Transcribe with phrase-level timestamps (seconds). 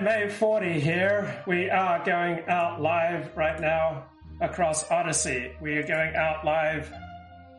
[0.00, 1.42] May 40 here.
[1.46, 4.06] We are going out live right now
[4.40, 5.52] across Odysee.
[5.60, 6.92] We are going out live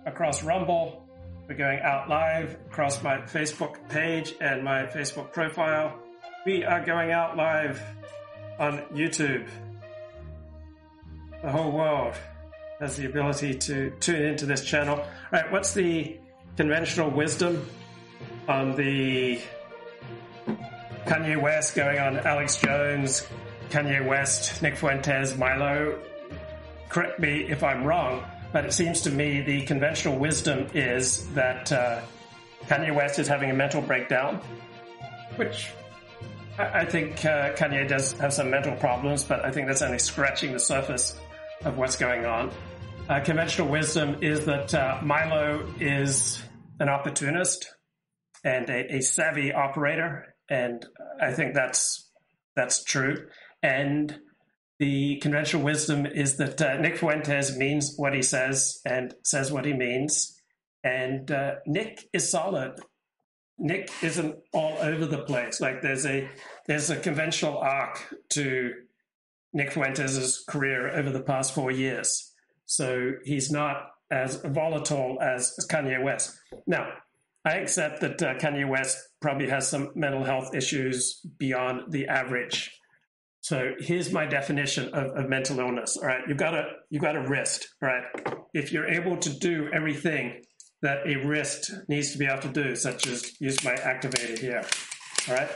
[0.06, 1.06] across Rumble.
[1.48, 6.00] We're going out live across my Facebook page and my Facebook profile.
[6.46, 7.82] We are going out live
[8.58, 9.48] on YouTube.
[11.42, 12.16] The whole world
[12.80, 14.98] has the ability to tune into this channel.
[14.98, 16.18] All right, what's the
[16.58, 17.66] conventional wisdom
[18.48, 19.40] on the
[21.06, 23.28] Kanye West going on Alex Jones,
[23.70, 26.00] Kanye West, Nick Fuentes, Milo?
[26.90, 31.72] Correct me if I'm wrong, but it seems to me the conventional wisdom is that
[31.72, 32.02] uh,
[32.66, 34.40] Kanye West is having a mental breakdown,
[35.36, 35.72] which
[36.58, 40.00] I, I think uh, Kanye does have some mental problems, but I think that's only
[40.00, 41.20] scratching the surface
[41.66, 42.52] of what's going on.
[43.10, 46.42] Uh, conventional wisdom is that uh, Milo is
[46.80, 47.68] an opportunist
[48.46, 50.86] and a, a, savvy operator, and
[51.22, 52.10] I think that's
[52.56, 53.28] that's true.
[53.62, 54.20] And
[54.80, 59.66] the conventional wisdom is that uh, Nick Fuentes means what he says and says what
[59.66, 60.42] he means,
[60.84, 62.80] and uh, Nick is solid.
[63.58, 65.62] Nick isn't all over the place.
[65.62, 66.30] Like there's a
[66.68, 68.74] there's a conventional arc to
[69.54, 72.32] Nick Fuentes' career over the past four years.
[72.66, 76.38] So he's not as volatile as, Kanye West.
[76.66, 76.88] Now,
[77.46, 82.78] I accept that uh, Kanye West probably has some mental health issues beyond the average.
[83.40, 85.96] So here's my definition of, of mental illness.
[85.96, 87.70] All right, you've got a you've got a wrist.
[87.82, 88.04] All right,
[88.54, 90.44] if you're able to do everything
[90.82, 94.66] that a wrist needs to be able to do, such as use my activator here,
[95.30, 95.50] all right,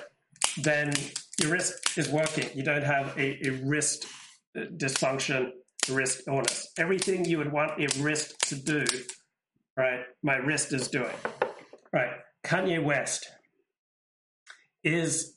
[0.64, 0.94] then
[1.42, 2.50] your wrist is working.
[2.56, 4.06] You don't have a, a wrist
[4.58, 5.52] uh, dysfunction
[5.90, 6.72] wrist illness.
[6.78, 8.86] Everything you would want a wrist to do,
[9.76, 10.02] right?
[10.24, 11.16] My wrist is doing.
[11.94, 12.12] Right.
[12.46, 13.30] Kanye West
[14.88, 15.36] is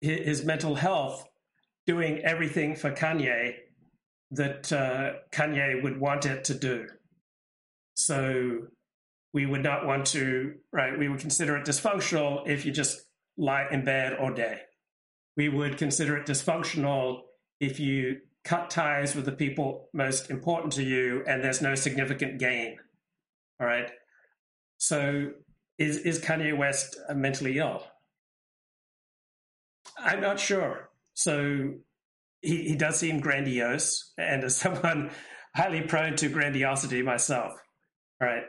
[0.00, 1.26] his mental health
[1.86, 3.54] doing everything for Kanye
[4.30, 6.86] that uh, Kanye would want it to do.
[7.94, 8.68] So
[9.34, 10.98] we would not want to, right?
[10.98, 13.02] We would consider it dysfunctional if you just
[13.36, 14.60] lie in bed all day.
[15.36, 17.22] We would consider it dysfunctional
[17.60, 22.38] if you cut ties with the people most important to you and there's no significant
[22.38, 22.78] gain.
[23.60, 23.90] All right.
[24.78, 25.32] So
[25.78, 27.84] is, is Kanye West mentally ill?
[30.02, 30.90] I'm not sure.
[31.14, 31.74] So
[32.40, 35.10] he, he does seem grandiose, and as someone
[35.54, 37.52] highly prone to grandiosity myself,
[38.20, 38.44] all right.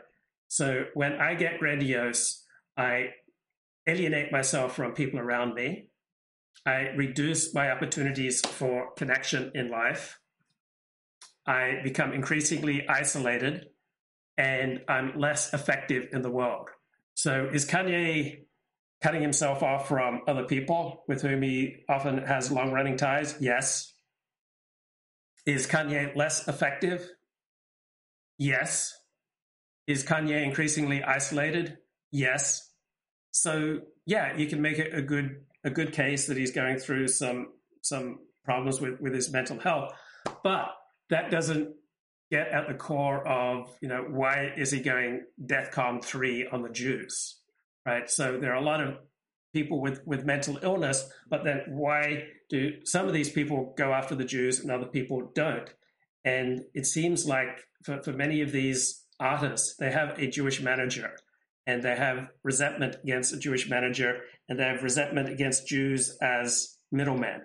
[0.48, 2.44] So when I get grandiose,
[2.76, 3.08] I
[3.86, 5.88] alienate myself from people around me.
[6.66, 10.18] I reduce my opportunities for connection in life.
[11.46, 13.66] I become increasingly isolated
[14.38, 16.68] and I'm less effective in the world.
[17.14, 18.44] So, is Kanye
[19.02, 23.34] cutting himself off from other people with whom he often has long running ties?
[23.40, 23.92] Yes.
[25.44, 27.08] Is Kanye less effective?
[28.38, 28.94] Yes.
[29.86, 31.78] Is Kanye increasingly isolated?
[32.12, 32.70] Yes.
[33.32, 37.08] So, yeah, you can make it a good a good case that he's going through
[37.08, 37.48] some
[37.82, 39.92] some problems with with his mental health,
[40.42, 40.68] but
[41.10, 41.74] that doesn't
[42.30, 46.70] get at the core of you know why is he going DEFCON three on the
[46.70, 47.41] Jews,
[47.86, 48.08] right?
[48.10, 48.96] So there are a lot of
[49.52, 54.14] people with with mental illness, but then why do some of these people go after
[54.14, 55.72] the Jews and other people don't?
[56.24, 61.10] And it seems like for, for many of these artists, they have a Jewish manager
[61.66, 66.76] and they have resentment against a Jewish manager, and they have resentment against Jews as
[66.90, 67.42] middlemen.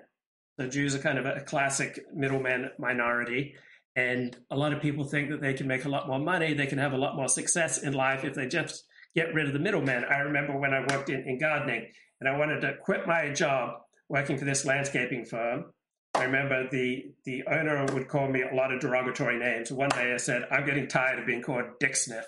[0.60, 3.54] So Jews are kind of a classic middleman minority,
[3.96, 6.66] and a lot of people think that they can make a lot more money, they
[6.66, 8.86] can have a lot more success in life if they just
[9.18, 10.06] get rid of the middleman.
[10.06, 11.88] I remember when I worked in, in gardening,
[12.22, 15.66] and I wanted to quit my job working for this landscaping firm.
[16.14, 19.72] I remember the the owner would call me a lot of derogatory names.
[19.72, 22.26] One day I said, "I'm getting tired of being called Dick Sniff,"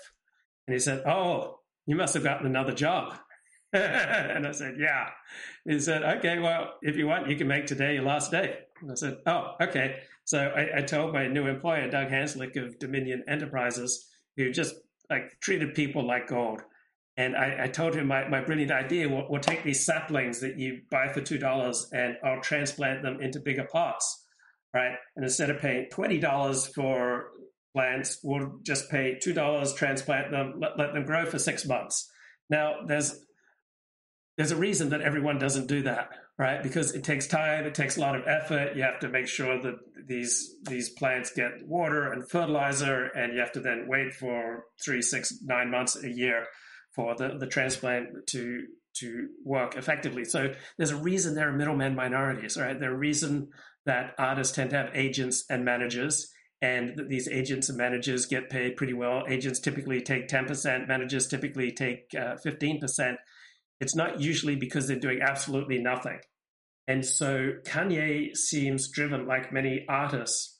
[0.66, 3.14] and he said, "Oh, you must have gotten another job.
[3.72, 5.10] and I said, yeah.
[5.64, 8.58] He said, okay, well, if you want, you can make today your last day.
[8.80, 10.00] And I said, oh, okay.
[10.24, 14.74] So I, I told my new employer, Doug Hanslick of Dominion Enterprises, who just
[15.08, 16.62] like treated people like gold.
[17.16, 20.58] And I, I told him my, my brilliant idea, we'll, we'll take these saplings that
[20.58, 24.24] you buy for $2 and I'll transplant them into bigger pots,
[24.72, 24.94] right?
[25.16, 27.30] And instead of paying $20 for
[27.72, 32.08] plants we'll just pay $2, transplant them, let, let them grow for six months.
[32.48, 33.18] Now, there's
[34.36, 36.08] there's a reason that everyone doesn't do that,
[36.38, 36.62] right?
[36.62, 38.74] Because it takes time, it takes a lot of effort.
[38.74, 39.74] You have to make sure that
[40.06, 45.02] these these plants get water and fertilizer, and you have to then wait for three,
[45.02, 46.46] six, nine months a year
[46.94, 50.24] for the, the transplant to to work effectively.
[50.24, 52.78] So there's a reason there are middlemen minorities, right?
[52.78, 53.48] There's a reason
[53.86, 58.50] that artists tend to have agents and managers, and that these agents and managers get
[58.50, 59.24] paid pretty well.
[59.28, 63.16] Agents typically take 10%, managers typically take uh, 15%.
[63.80, 66.18] It's not usually because they're doing absolutely nothing.
[66.86, 70.58] And so Kanye seems driven, like many artists,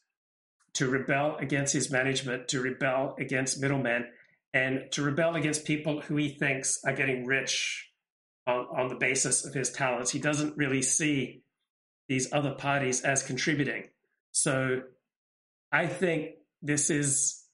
[0.74, 4.06] to rebel against his management, to rebel against middlemen,
[4.52, 7.88] and to rebel against people who he thinks are getting rich
[8.46, 10.10] on, on the basis of his talents.
[10.10, 11.42] He doesn't really see
[12.08, 13.84] these other parties as contributing.
[14.32, 14.82] So
[15.70, 16.30] I think
[16.62, 17.44] this is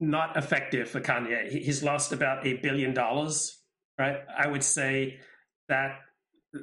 [0.00, 1.50] not effective for Kanye.
[1.50, 3.62] He's lost about a billion dollars,
[3.98, 4.16] right?
[4.36, 5.20] I would say
[5.68, 5.98] that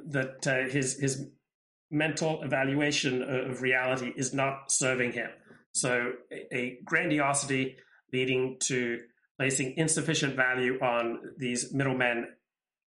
[0.08, 1.26] that uh, his his
[1.90, 5.30] mental evaluation of reality is not serving him.
[5.72, 7.76] So a, a grandiosity
[8.12, 8.98] leading to
[9.38, 12.26] placing insufficient value on these middlemen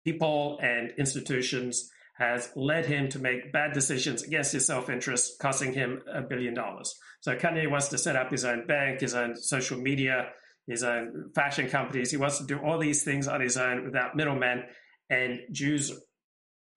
[0.05, 6.03] people and institutions has led him to make bad decisions against his self-interest, costing him
[6.13, 6.99] a billion dollars.
[7.21, 10.31] So Kanye wants to set up his own bank, his own social media,
[10.67, 12.11] his own fashion companies.
[12.11, 14.65] He wants to do all these things on his own without middlemen.
[15.09, 15.93] And Jews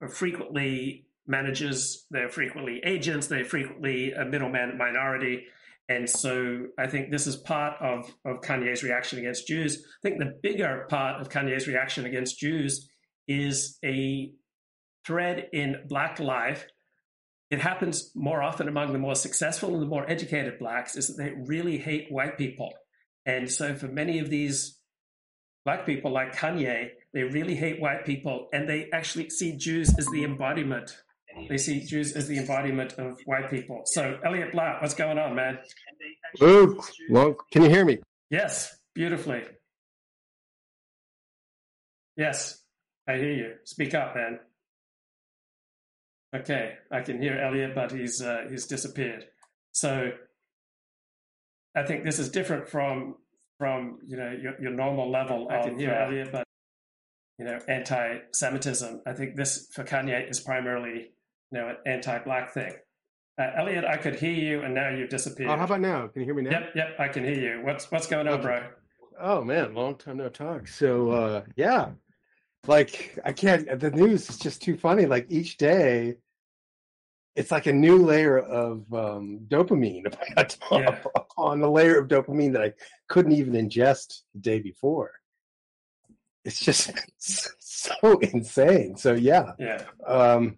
[0.02, 5.46] are frequently managers, they're frequently agents, they're frequently a middleman minority.
[5.90, 9.84] And so I think this is part of, of Kanye's reaction against Jews.
[9.84, 12.90] I think the bigger part of Kanye's reaction against Jews
[13.28, 14.32] is a
[15.06, 16.66] thread in Black life.
[17.50, 21.22] It happens more often among the more successful and the more educated Blacks, is that
[21.22, 22.72] they really hate white people.
[23.26, 24.80] And so for many of these
[25.66, 30.08] Black people like Kanye, they really hate white people and they actually see Jews as
[30.08, 30.96] the embodiment
[31.50, 33.82] they see Jews as the embodiment of white people.
[33.86, 35.60] So, Elliot Blatt, what's going on, man?
[36.40, 38.00] Luke, well, can you hear me?
[38.30, 39.44] Yes, beautifully.
[42.18, 42.62] Yes,
[43.08, 43.54] I hear you.
[43.64, 44.40] Speak up, man.
[46.36, 49.26] Okay, I can hear Elliot, but he's uh, he's disappeared.
[49.74, 50.12] So,
[51.76, 53.16] I think this is different from
[53.58, 55.48] from you know your, your normal level.
[55.50, 56.46] I can hear uh, Elliot, but
[57.38, 59.02] you know anti-Semitism.
[59.06, 61.12] I think this for Kanye is primarily
[61.52, 62.74] you know, an anti-black thing.
[63.40, 65.50] Uh, Elliot, I could hear you, and now you've disappeared.
[65.50, 66.08] Oh, how about now?
[66.08, 66.52] Can you hear me now?
[66.52, 67.66] Yep, yep, I can hear you.
[67.66, 68.64] What's what's going on, bro?
[69.20, 70.68] Oh man, long time no talk.
[70.68, 71.92] So uh, yeah,
[72.68, 73.80] like I can't.
[73.80, 75.06] The news is just too funny.
[75.06, 76.18] Like each day,
[77.36, 80.14] it's like a new layer of um, dopamine
[80.72, 81.00] yeah.
[81.38, 82.74] on a layer of dopamine that I
[83.08, 85.12] couldn't even ingest the day before.
[86.44, 86.92] It's just
[87.60, 88.98] so insane.
[88.98, 89.84] So yeah, yeah.
[90.06, 90.58] Um,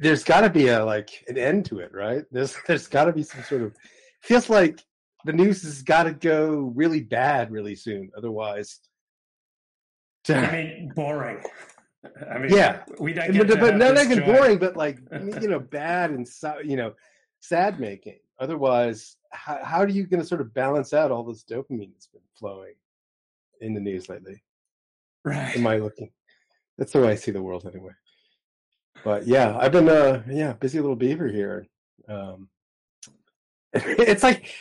[0.00, 2.24] there's got to be a like an end to it, right?
[2.30, 3.74] There's there's got to be some sort of
[4.22, 4.84] feels like
[5.24, 8.80] the news has got to go really bad really soon, otherwise.
[10.28, 11.42] I mean, boring.
[12.30, 15.60] I mean, yeah, we don't get but, but not even boring, but like you know,
[15.60, 16.28] bad and
[16.64, 16.94] you know,
[17.40, 18.18] sad making.
[18.40, 22.06] Otherwise, how, how are you going to sort of balance out all this dopamine that's
[22.06, 22.74] been flowing
[23.60, 24.40] in the news lately?
[25.24, 25.56] Right.
[25.56, 26.10] Am I looking?
[26.76, 27.92] That's the way I see the world, anyway
[29.04, 31.66] but yeah, I've been uh yeah busy little beaver here.
[32.08, 32.48] Um,
[33.72, 34.52] it's like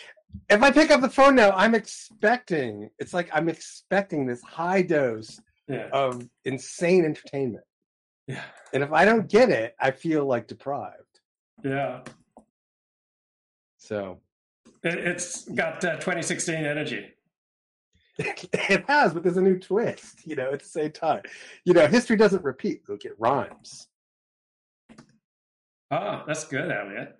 [0.50, 4.82] if I pick up the phone now, I'm expecting it's like I'm expecting this high
[4.82, 5.90] dose yeah.
[5.92, 7.64] of insane entertainment.
[8.28, 11.02] Yeah, and if I don't get it, I feel like deprived.
[11.64, 12.02] Yeah.
[13.78, 14.20] So
[14.84, 17.14] it, has got uh, 2016 energy.
[18.20, 21.22] it has, but there's a new twist, you know, at the same time.
[21.66, 23.88] You know, history doesn't repeat, look, it rhymes.
[25.92, 27.16] Oh, that's good, Elliot.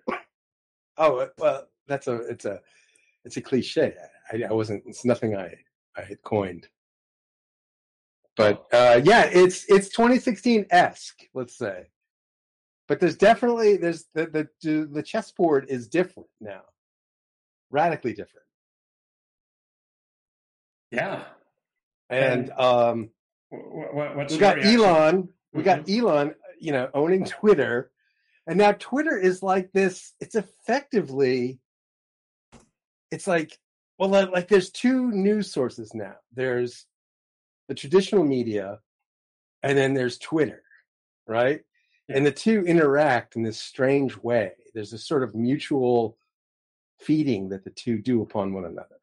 [0.98, 2.60] Oh well, that's a it's a
[3.24, 3.94] it's a cliche.
[4.32, 4.82] I, I wasn't.
[4.86, 5.54] It's nothing I
[5.96, 6.68] I had coined.
[8.36, 11.86] But uh, yeah, it's it's 2016 esque, let's say.
[12.86, 16.62] But there's definitely there's the the the chessboard is different now,
[17.70, 18.46] radically different.
[20.90, 21.24] Yeah,
[22.10, 23.10] and um,
[23.50, 24.64] what, what's we got?
[24.64, 25.28] Elon.
[25.52, 25.64] We mm-hmm.
[25.64, 27.90] got Elon, you know, owning Twitter
[28.48, 31.60] and now Twitter is like this, it's effectively,
[33.10, 33.58] it's like,
[33.98, 36.14] well, like there's two news sources now.
[36.32, 36.86] There's
[37.68, 38.78] the traditional media,
[39.62, 40.62] and then there's Twitter,
[41.26, 41.60] right?
[42.08, 44.52] And the two interact in this strange way.
[44.72, 46.16] There's a sort of mutual
[46.98, 48.96] feeding that the two do upon one another.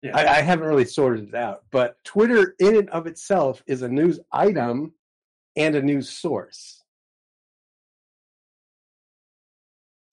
[0.00, 0.16] Yeah.
[0.16, 3.88] I, I, haven't really sorted it out, but Twitter in and of itself is a
[3.88, 4.94] news item
[5.56, 6.79] and a news source.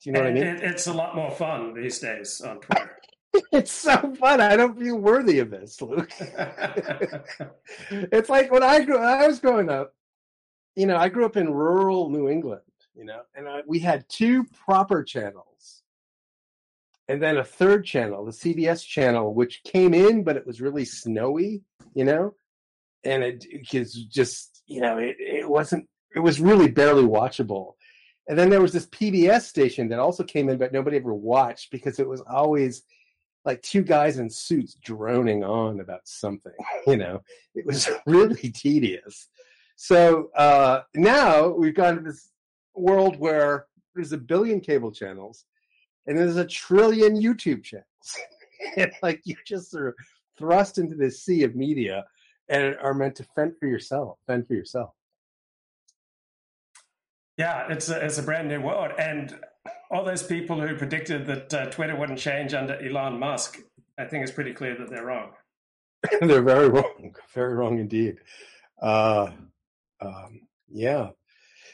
[0.07, 0.43] Do you know what I mean?
[0.43, 2.97] It, it's a lot more fun these days on Twitter.
[3.51, 4.39] it's so fun.
[4.39, 6.09] I don't feel worthy of this, Luke.
[7.91, 9.93] it's like when I grew, I was growing up.
[10.77, 12.61] You know, I grew up in rural New England.
[12.95, 15.83] You know, and I, we had two proper channels,
[17.09, 20.85] and then a third channel, the CBS channel, which came in, but it was really
[20.85, 21.63] snowy.
[21.95, 22.33] You know,
[23.03, 23.67] and it, it
[24.09, 27.73] just you know it, it wasn't it was really barely watchable.
[28.27, 31.71] And then there was this PBS station that also came in, but nobody ever watched
[31.71, 32.83] because it was always
[33.45, 36.53] like two guys in suits droning on about something.
[36.87, 37.21] You know,
[37.55, 39.29] it was really tedious.
[39.75, 42.31] So uh, now we've got this
[42.75, 45.45] world where there's a billion cable channels
[46.05, 47.87] and there's a trillion YouTube channels.
[48.77, 49.93] and like you just sort of
[50.37, 52.05] thrust into this sea of media
[52.49, 54.91] and are meant to fend for yourself, fend for yourself.
[57.37, 58.91] Yeah, it's a, it's a brand new world.
[58.97, 59.37] And
[59.91, 63.59] all those people who predicted that uh, Twitter wouldn't change under Elon Musk,
[63.97, 65.31] I think it's pretty clear that they're wrong.
[66.21, 68.17] they're very wrong, very wrong indeed.
[68.81, 69.31] Uh,
[70.01, 71.09] um, yeah.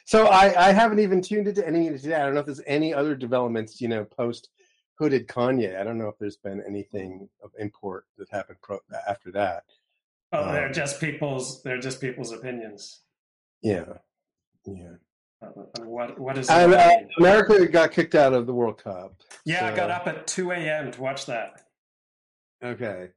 [0.05, 2.15] So I, I haven't even tuned into any of today.
[2.15, 4.49] I don't know if there's any other developments, you know, post
[4.95, 5.79] hooded Kanye.
[5.79, 9.63] I don't know if there's been anything of import that happened pro- after that.
[10.33, 11.61] Oh, they're um, just people's.
[11.63, 13.01] They're just people's opinions.
[13.61, 13.85] Yeah,
[14.65, 14.95] yeah.
[15.79, 19.15] What what is and, uh, America got kicked out of the World Cup.
[19.45, 19.65] Yeah, so.
[19.67, 20.91] I got up at two a.m.
[20.91, 21.63] to watch that.
[22.63, 23.09] Okay,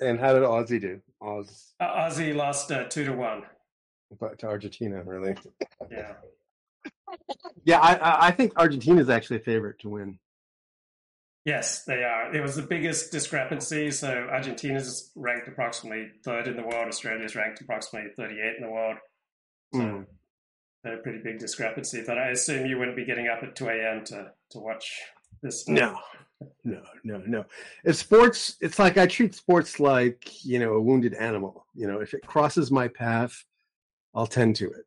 [0.00, 1.00] and how did Aussie do?
[1.20, 3.42] Oz uh, Aussie lost uh, two to one.
[4.18, 5.36] But to Argentina, really?
[5.90, 6.12] Yeah.
[7.64, 10.18] yeah, I I think Argentina is actually a favorite to win.
[11.44, 12.34] Yes, they are.
[12.34, 13.90] It was the biggest discrepancy.
[13.90, 16.88] So Argentina's ranked approximately third in the world.
[16.88, 18.96] Australia's ranked approximately 38 in the world.
[19.72, 20.06] So mm
[20.84, 22.02] a pretty big discrepancy.
[22.06, 24.04] But I assume you wouldn't be getting up at two a.m.
[24.06, 25.00] to to watch
[25.42, 25.62] this.
[25.62, 25.74] Stuff.
[25.74, 25.98] No,
[26.64, 27.44] no, no, no.
[27.84, 28.56] It's sports.
[28.60, 31.66] It's like I treat sports like you know a wounded animal.
[31.74, 33.44] You know, if it crosses my path,
[34.14, 34.84] I'll tend to it.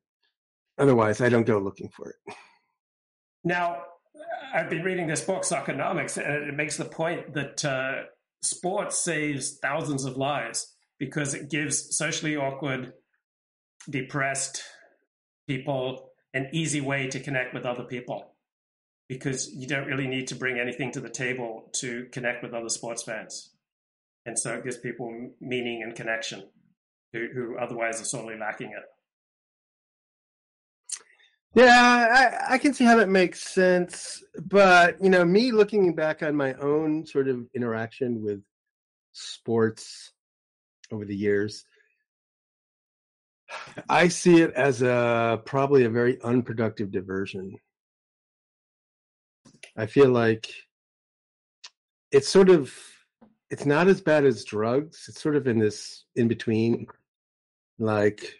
[0.78, 2.36] Otherwise, I don't go looking for it.
[3.44, 3.84] Now,
[4.54, 8.04] I've been reading this book, Soccernomics, and it makes the point that uh,
[8.42, 12.94] sports saves thousands of lives because it gives socially awkward,
[13.90, 14.64] depressed,
[15.48, 18.34] people an easy way to connect with other people
[19.08, 22.70] because you don't really need to bring anything to the table to connect with other
[22.70, 23.52] sports fans.
[24.26, 26.44] And so it gives people meaning and connection
[27.14, 28.84] who, who otherwise are sorely lacking it.
[31.56, 34.24] Yeah, I, I, can see how that makes sense.
[34.46, 38.44] But, you know, me looking back on my own sort of interaction with
[39.14, 40.12] sports
[40.92, 41.66] over the years,
[43.90, 47.58] I see it as a probably a very unproductive diversion.
[49.76, 50.50] I feel like
[52.12, 52.74] it's sort of
[53.50, 55.06] it's not as bad as drugs.
[55.08, 56.88] It's sort of in this in between.
[57.80, 58.40] Like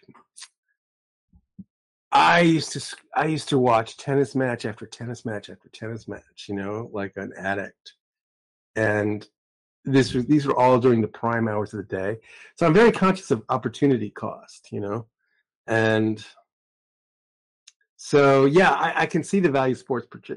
[2.10, 6.46] I used to I used to watch tennis match after tennis match after tennis match,
[6.48, 7.94] you know, like an addict.
[8.76, 9.26] And
[9.92, 12.18] this was these were all during the prime hours of the day.
[12.56, 15.06] So I'm very conscious of opportunity cost, you know,
[15.66, 16.24] and
[17.96, 20.36] so yeah, I, I can see the value sports pro-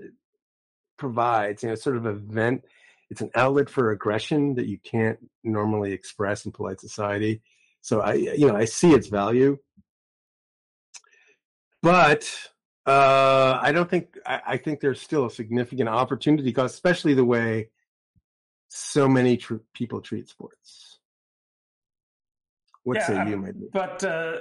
[0.98, 1.63] provides.
[1.63, 2.63] You know, sort of event.
[3.10, 7.41] It's an outlet for aggression that you can't normally express in polite society.
[7.81, 9.58] So I, you know, I see its value,
[11.81, 12.31] but
[12.86, 17.25] uh, I don't think I, I think there's still a significant opportunity cost, especially the
[17.25, 17.70] way
[18.73, 20.99] so many tr- people treat sports.
[22.83, 24.37] What yeah, say you, um, But uh,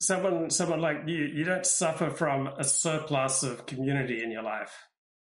[0.00, 4.72] someone, someone like you, you don't suffer from a surplus of community in your life.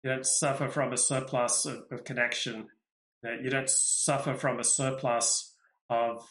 [0.03, 2.67] You don't suffer from a surplus of, of connection.
[3.23, 5.53] You don't suffer from a surplus
[5.91, 6.27] of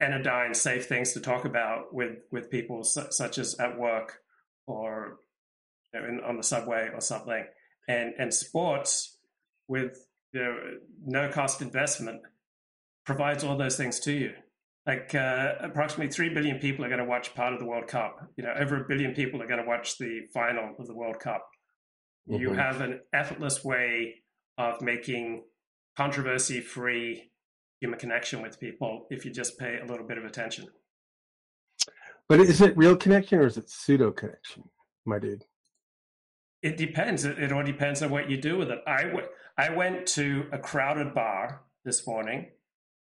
[0.00, 4.18] anodyne, safe things to talk about with with people, such as at work
[4.66, 5.18] or
[5.94, 7.44] you know, in, on the subway or something.
[7.86, 9.16] And and sports
[9.68, 10.56] with you know,
[11.04, 12.22] no cost investment
[13.04, 14.32] provides all those things to you.
[14.86, 18.28] Like uh, approximately 3 billion people are going to watch part of the World Cup.
[18.36, 21.20] You know, over a billion people are going to watch the final of the World
[21.20, 21.46] Cup.
[22.28, 22.40] Mm-hmm.
[22.40, 24.16] You have an effortless way
[24.58, 25.44] of making
[25.96, 27.30] controversy free
[27.80, 30.66] human connection with people if you just pay a little bit of attention.
[32.28, 34.64] But is it real connection or is it pseudo connection,
[35.04, 35.44] my dude?
[36.62, 37.24] It depends.
[37.24, 38.78] It, it all depends on what you do with it.
[38.86, 39.26] I, w-
[39.58, 42.50] I went to a crowded bar this morning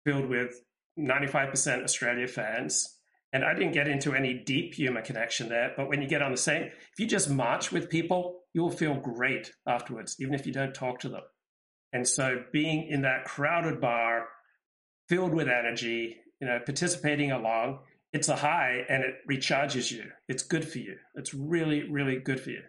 [0.04, 0.60] filled with
[0.98, 2.98] 95% Australia fans.
[3.32, 5.72] And I didn't get into any deep humor connection there.
[5.76, 8.94] But when you get on the same, if you just march with people, you'll feel
[8.94, 11.22] great afterwards, even if you don't talk to them.
[11.92, 14.26] And so being in that crowded bar,
[15.08, 17.80] filled with energy, you know, participating along,
[18.12, 20.04] it's a high and it recharges you.
[20.28, 20.96] It's good for you.
[21.16, 22.62] It's really, really good for you.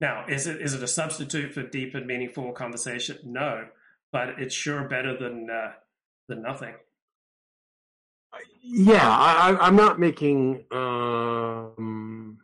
[0.00, 3.18] Now, is it is it a substitute for deep and meaningful conversation?
[3.24, 3.66] No,
[4.12, 5.72] but it's sure better than uh,
[6.28, 6.74] than nothing.
[8.62, 12.38] Yeah, I, I'm not making um,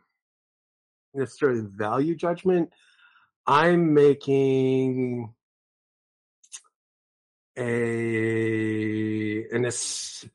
[1.13, 2.71] necessarily value judgment.
[3.47, 5.33] I'm making
[7.57, 10.25] a an ass,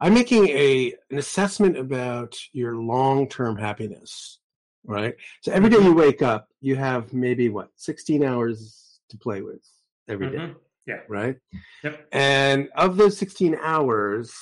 [0.00, 4.38] I'm making a an assessment about your long term happiness,
[4.86, 5.14] right?
[5.42, 9.62] So every day you wake up, you have maybe what 16 hours to play with
[10.08, 10.56] every day, Mhm.
[10.86, 11.00] Yeah.
[11.08, 11.36] right?
[11.82, 12.08] Yep.
[12.12, 14.34] And of those 16 hours,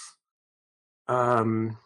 [1.09, 1.77] um,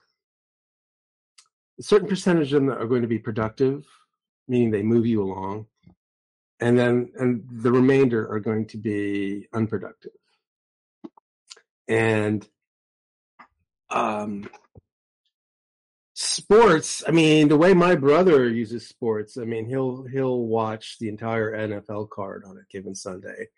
[1.78, 3.86] a certain percentage of them are going to be productive,
[4.48, 5.66] meaning they move you along,
[6.60, 10.12] and then and the remainder are going to be unproductive.
[11.86, 12.46] And
[13.90, 14.50] um,
[16.18, 21.08] sports, I mean, the way my brother uses sports, I mean, he'll he'll watch the
[21.08, 23.48] entire NFL card on a given Sunday,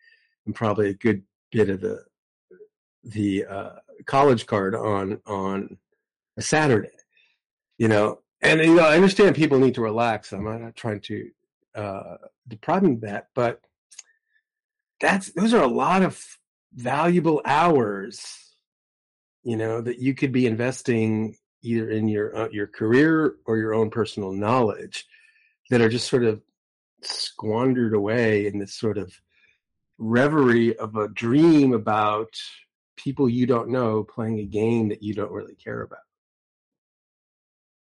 [0.44, 2.04] and probably a good bit of the
[3.02, 3.72] the uh,
[4.04, 5.78] college card on on
[6.36, 6.90] a Saturday.
[7.78, 10.32] You know, and you know, I understand people need to relax.
[10.32, 11.30] I'm not trying to
[11.74, 13.62] uh, deprive them of that, but
[15.00, 16.22] that's those are a lot of
[16.74, 18.22] valuable hours.
[19.44, 23.74] You know that you could be investing either in your uh, your career or your
[23.74, 25.06] own personal knowledge
[25.70, 26.40] that are just sort of
[27.02, 29.12] squandered away in this sort of
[29.98, 32.34] reverie of a dream about
[32.96, 35.98] people you don't know playing a game that you don't really care about.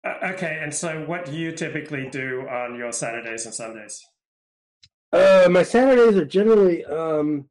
[0.04, 4.04] Uh, okay, and so what do you typically do on your Saturdays and Sundays?
[5.12, 7.48] Uh, my Saturdays are generally um,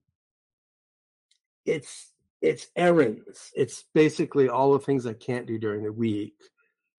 [1.66, 2.12] it's
[2.46, 3.52] it's errands.
[3.56, 6.36] It's basically all the things I can't do during the week.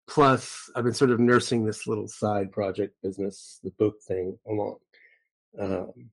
[0.08, 4.78] Plus, I've been sort of nursing this little side project business, the book thing, along.
[5.60, 6.12] Um,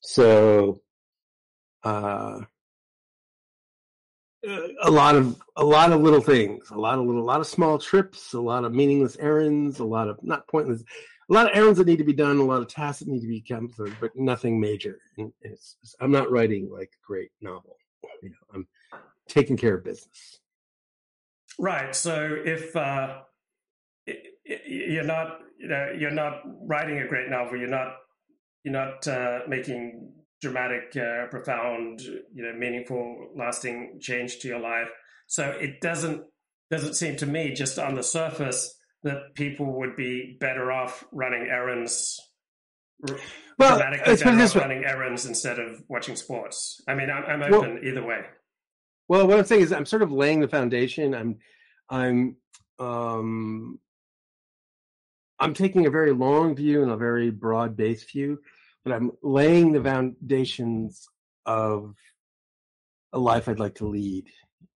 [0.00, 0.80] so,
[1.84, 2.40] uh,
[4.82, 7.46] a lot of a lot of little things, a lot of little, a lot of
[7.46, 10.82] small trips, a lot of meaningless errands, a lot of not pointless,
[11.30, 13.20] a lot of errands that need to be done, a lot of tasks that need
[13.20, 14.98] to be accomplished, but nothing major.
[16.00, 17.76] I'm not writing like a great novel.
[18.22, 18.68] You know, I'm
[19.28, 20.40] taking care of business.
[21.58, 21.94] Right.
[21.94, 23.18] So if uh,
[24.66, 27.96] you're not, you know, you're not writing a great novel, you're not,
[28.64, 34.88] you're not uh, making dramatic, uh, profound, you know, meaningful, lasting change to your life.
[35.26, 36.22] So it doesn't
[36.70, 41.48] doesn't seem to me just on the surface that people would be better off running
[41.50, 42.20] errands.
[43.58, 44.62] Well, dramatically let's put it better this off way.
[44.62, 46.80] running errands instead of watching sports.
[46.88, 48.24] I mean, I'm, I'm Well- open either way.
[49.08, 51.14] Well, what I'm saying is, I'm sort of laying the foundation.
[51.16, 51.38] I'm,
[51.88, 52.36] I'm,
[52.78, 53.80] um,
[55.40, 58.38] I'm taking a very long view and a very broad base view,
[58.84, 61.08] but I'm laying the foundations
[61.44, 61.94] of
[63.12, 64.28] a life I'd like to lead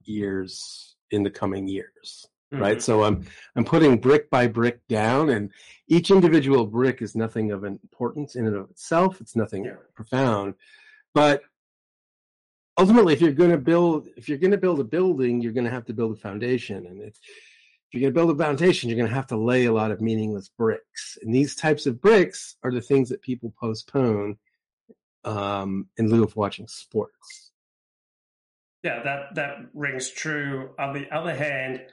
[0.02, 2.26] years in the coming years.
[2.58, 2.78] Right.
[2.78, 2.82] Mhm.
[2.82, 3.24] So I'm
[3.56, 5.50] I'm putting brick by brick down, and
[5.88, 9.20] each individual brick is nothing of importance in and of itself.
[9.20, 9.76] It's nothing Yeah.
[9.94, 10.54] profound,
[11.14, 11.42] but
[12.78, 15.64] ultimately, if you're going to build, if you're going to build a building, you're going
[15.64, 18.88] to have to build a foundation, and if, if you're going to build a foundation,
[18.88, 21.16] you're going to have to lay a lot of meaningless bricks.
[21.22, 24.38] And these types of bricks are the things that people postpone
[25.24, 27.52] um, in lieu of watching sports.
[28.82, 30.70] Yeah, that that rings true.
[30.78, 31.86] On the other hand,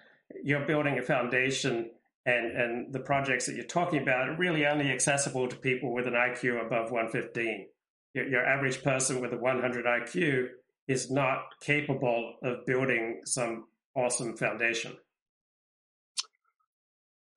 [0.44, 1.92] you're building a foundation,
[2.26, 6.08] and and the projects that you're talking about are really only accessible to people with
[6.08, 7.68] an IQ above 115.
[8.14, 10.50] Your, your average person with a 100 IQ
[10.88, 13.66] is not capable of building some
[13.96, 14.98] awesome foundation.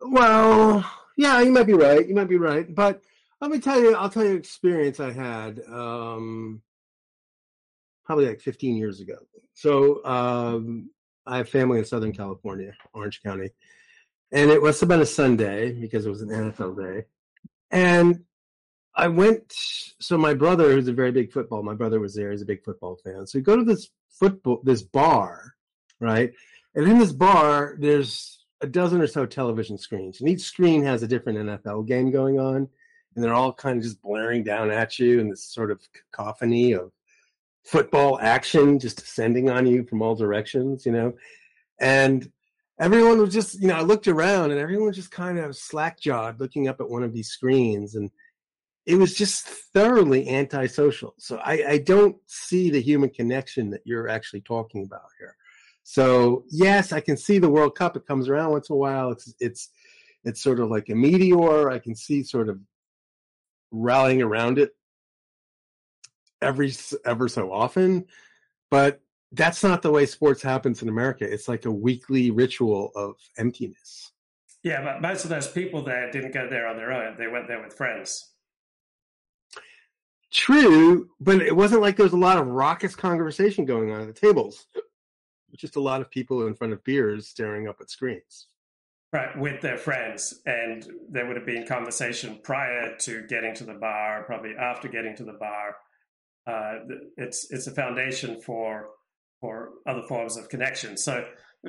[0.01, 0.85] Well,
[1.17, 2.07] yeah, you might be right.
[2.07, 2.73] You might be right.
[2.73, 3.03] But
[3.41, 6.63] let me tell you, I'll tell you an experience I had um,
[8.05, 9.17] probably like 15 years ago.
[9.55, 10.91] So um,
[11.27, 13.51] I have family in Southern California, Orange County.
[14.33, 17.07] And it was about a Sunday because it was an NFL day.
[17.71, 18.25] And
[18.97, 19.53] I went,
[20.01, 22.63] so my brother, who's a very big football, my brother was there, he's a big
[22.63, 23.27] football fan.
[23.27, 25.55] So we go to this football, this bar,
[26.01, 26.33] right?
[26.75, 31.03] And in this bar, there's a dozen or so television screens, and each screen has
[31.03, 32.69] a different NFL game going on,
[33.15, 36.73] and they're all kind of just blaring down at you in this sort of cacophony
[36.73, 36.93] of
[37.65, 41.15] football action just descending on you from all directions, you know.
[41.81, 42.31] And
[42.79, 45.99] everyone was just, you know, I looked around and everyone was just kind of slack
[45.99, 47.95] jawed looking up at one of these screens.
[47.95, 48.11] And
[48.87, 51.15] it was just thoroughly antisocial.
[51.19, 55.37] So I, I don't see the human connection that you're actually talking about here.
[55.83, 57.97] So yes, I can see the World Cup.
[57.97, 59.11] It comes around once in a while.
[59.11, 59.71] It's it's
[60.25, 61.71] it's sort of like a meteor.
[61.71, 62.59] I can see sort of
[63.71, 64.71] rallying around it
[66.43, 66.73] every
[67.05, 68.07] ever so often,
[68.71, 69.01] but
[69.33, 71.25] that's not the way sports happens in America.
[71.25, 74.13] It's like a weekly ritual of emptiness.
[74.63, 77.17] Yeah, but most of those people there didn't go there on their own.
[77.19, 78.31] They went there with friends.
[80.33, 84.07] True, but it wasn't like there was a lot of raucous conversation going on at
[84.07, 84.67] the tables.
[85.55, 88.49] Just a lot of people in front of beers staring up at screens.
[89.13, 90.41] Right, with their friends.
[90.45, 95.15] And there would have been conversation prior to getting to the bar, probably after getting
[95.17, 95.77] to the bar.
[96.47, 96.75] Uh,
[97.17, 98.89] it's it's a foundation for
[99.41, 100.97] for other forms of connection.
[100.97, 101.25] So,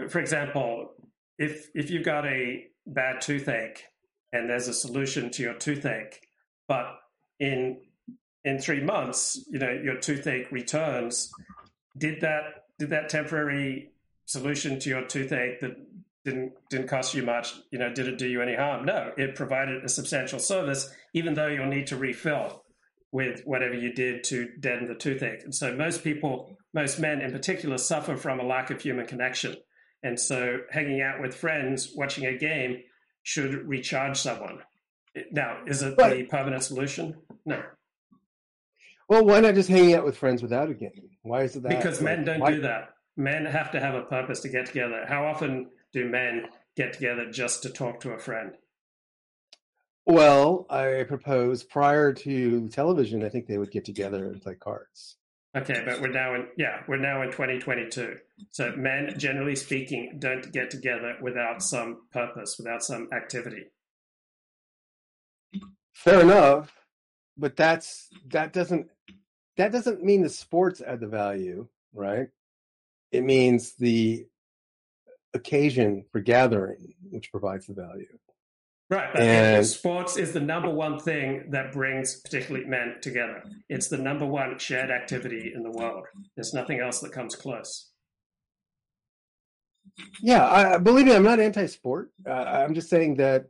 [0.10, 0.94] for example,
[1.38, 3.84] if if you've got a bad toothache
[4.32, 6.28] and there's a solution to your toothache,
[6.68, 6.86] but
[7.40, 7.78] in
[8.46, 11.32] in three months, you know, your toothache returns.
[11.98, 13.92] Did that did that temporary
[14.26, 15.76] solution to your toothache that
[16.24, 18.86] didn't didn't cost you much, you know, did it do you any harm?
[18.86, 22.64] No, it provided a substantial service, even though you'll need to refill
[23.12, 25.44] with whatever you did to deaden the toothache.
[25.44, 29.56] And so most people, most men in particular, suffer from a lack of human connection.
[30.04, 32.84] And so hanging out with friends, watching a game
[33.24, 34.60] should recharge someone.
[35.32, 37.16] Now, is it the permanent solution?
[37.46, 37.64] No.
[39.08, 41.10] Well, why not just hanging out with friends without a game?
[41.22, 41.70] Why is it that?
[41.70, 42.52] Because like, men don't why?
[42.52, 42.90] do that.
[43.18, 45.06] Men have to have a purpose to get together.
[45.08, 48.52] How often do men get together just to talk to a friend?
[50.06, 55.18] Well, I propose prior to television, I think they would get together and play cards.
[55.58, 58.18] Okay, but we're now in yeah, we're now in 2022.
[58.52, 63.64] So men, generally speaking, don't get together without some purpose, without some activity.
[65.94, 66.74] Fair enough,
[67.38, 68.90] but that's that doesn't
[69.56, 72.28] that doesn't mean the sports add the value, right?
[73.12, 74.28] It means the
[75.34, 78.08] occasion for gathering, which provides the value.
[78.90, 79.16] Right.
[79.16, 83.44] And sports is the number one thing that brings particularly men together.
[83.68, 86.06] It's the number one shared activity in the world.
[86.36, 87.90] There's nothing else that comes close.
[90.22, 92.12] Yeah, I, believe me, I'm not anti-sport.
[92.28, 93.46] Uh, I'm just saying that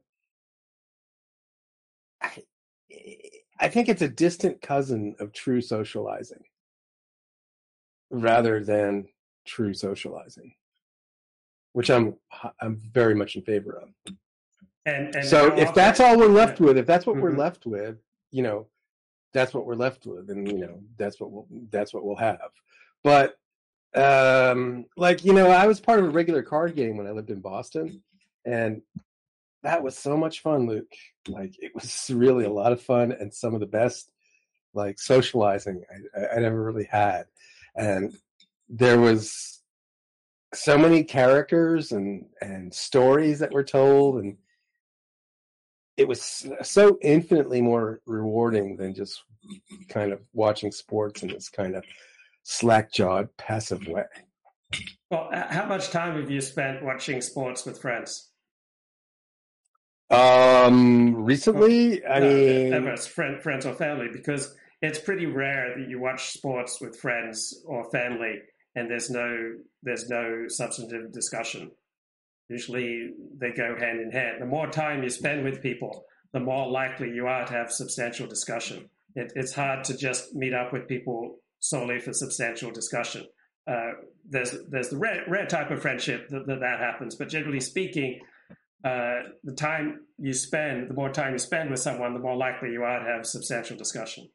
[2.22, 2.44] I,
[3.60, 6.44] I think it's a distant cousin of true socializing
[8.10, 9.08] rather than
[9.46, 10.54] true socializing,
[11.74, 12.16] which I'm
[12.62, 14.14] I'm very much in favor of.
[14.86, 17.24] And, and so if that's all we're left with, if that's what mm-hmm.
[17.24, 17.98] we're left with,
[18.32, 18.68] you know,
[19.34, 22.50] that's what we're left with, and you know, that's what we'll that's what we'll have.
[23.04, 23.38] But
[23.94, 27.30] um, like you know, I was part of a regular card game when I lived
[27.30, 28.02] in Boston,
[28.46, 28.82] and
[29.64, 30.92] that was so much fun, Luke.
[31.28, 34.12] Like it was really a lot of fun and some of the best
[34.74, 35.84] like socializing
[36.16, 37.26] I, I never really had,
[37.76, 38.16] and
[38.70, 39.62] there was
[40.54, 44.38] so many characters and and stories that were told and
[45.98, 49.24] it was so infinitely more rewarding than just
[49.90, 51.84] kind of watching sports in this kind of
[52.44, 54.04] slack-jawed passive way
[55.10, 58.32] well how much time have you spent watching sports with friends
[60.12, 65.90] um, recently, I no, mean, ever friend, friends or family, because it's pretty rare that
[65.90, 68.36] you watch sports with friends or family
[68.76, 71.72] and there's no there's no substantive discussion.
[72.50, 74.42] Usually, they go hand in hand.
[74.42, 78.28] The more time you spend with people, the more likely you are to have substantial
[78.28, 78.90] discussion.
[79.16, 83.26] It, it's hard to just meet up with people solely for substantial discussion.
[83.68, 83.92] Uh,
[84.30, 88.20] there's there's the rare, rare type of friendship that, that that happens, but generally speaking,
[88.84, 92.72] uh, the time you spend, the more time you spend with someone, the more likely
[92.72, 94.30] you are to have substantial discussion.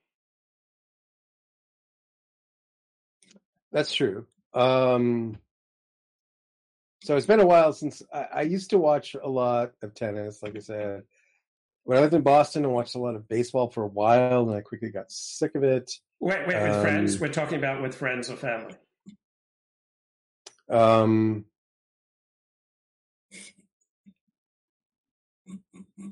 [3.70, 4.26] That's true.
[4.52, 5.38] Um,
[7.02, 10.42] so it's been a while since I, I, used to watch a lot of tennis.
[10.42, 11.02] Like I said,
[11.84, 14.56] when I lived in Boston, I watched a lot of baseball for a while, and
[14.56, 15.92] I quickly got sick of it.
[16.20, 17.18] Wait, wait, with um, friends?
[17.18, 18.74] We're talking about with friends or family.
[20.68, 21.46] Um,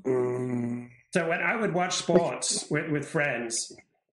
[0.05, 0.89] Mm.
[1.13, 3.71] So when I would watch sports with, with friends,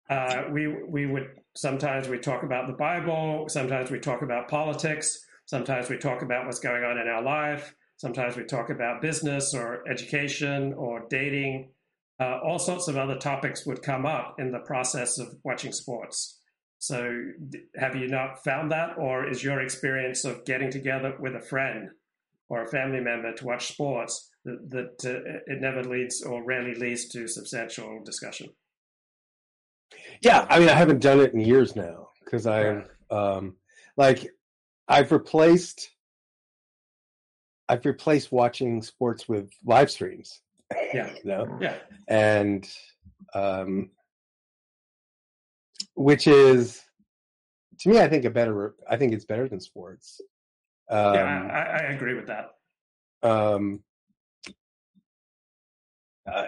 [0.10, 5.26] uh, we we would sometimes we talk about the Bible, sometimes we talk about politics,
[5.50, 9.56] sometimes we talk about what's going on in our life, sometimes we talk about business
[9.56, 11.72] or education or dating.
[12.20, 16.40] Uh, all sorts of other topics would come up in the process of watching sports.
[16.78, 17.12] So,
[17.76, 21.90] have you not found that, or is your experience of getting together with a friend
[22.48, 26.76] or a family member to watch sports that, that uh, it never leads or rarely
[26.76, 28.50] leads to substantial discussion.
[30.22, 33.56] Yeah, I mean, I haven't done it in years now because I've um,
[33.98, 34.28] like
[34.90, 35.92] I've replaced
[37.70, 40.42] I've replaced watching sports with live streams.
[40.94, 41.12] Yeah.
[41.24, 41.76] you know, Yeah.
[42.08, 42.68] and
[43.36, 43.92] um,
[45.96, 46.82] which is
[47.82, 48.76] to me, I think a better.
[48.90, 50.20] I think it's better than sports.
[50.90, 52.52] Um, yeah, I, I agree with that.
[53.22, 53.84] um,
[56.28, 56.48] I,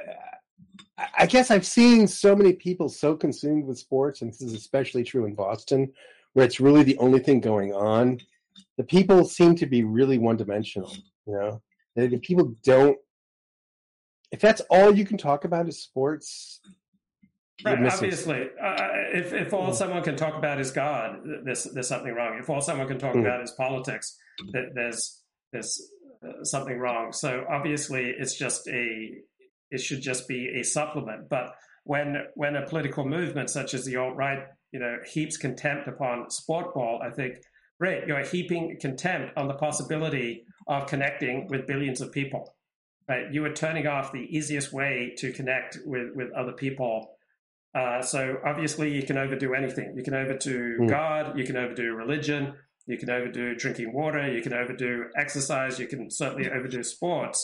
[1.17, 5.03] I guess I've seen so many people so consumed with sports, and this is especially
[5.03, 5.91] true in Boston,
[6.33, 8.19] where it's really the only thing going on.
[8.81, 10.91] The people seem to be really one dimensional.
[11.27, 11.61] You know,
[11.95, 12.97] the, the people don't.
[14.31, 16.61] If that's all you can talk about is sports,
[17.63, 19.75] Right, obviously, uh, if if all Mm.
[19.75, 22.39] someone can talk about is God, there's there's something wrong.
[22.39, 23.19] If all someone can talk Mm.
[23.19, 24.17] about is politics,
[24.51, 25.79] th- there's there's
[26.27, 27.13] uh, something wrong.
[27.13, 29.11] So obviously, it's just a
[29.69, 31.29] it should just be a supplement.
[31.29, 34.39] But when when a political movement such as the alt right,
[34.71, 37.35] you know, heaps contempt upon sport ball, I think,
[37.81, 42.55] great, you're heaping contempt on the possibility of connecting with billions of people.
[43.09, 47.15] Right, you are turning off the easiest way to connect with with other people.
[47.73, 49.93] Uh, so obviously, you can overdo anything.
[49.97, 50.89] You can overdo Mm.
[50.89, 51.37] God.
[51.37, 52.53] You can overdo religion.
[52.85, 54.31] You can overdo drinking water.
[54.31, 55.79] You can overdo exercise.
[55.79, 57.37] You can certainly overdo sports.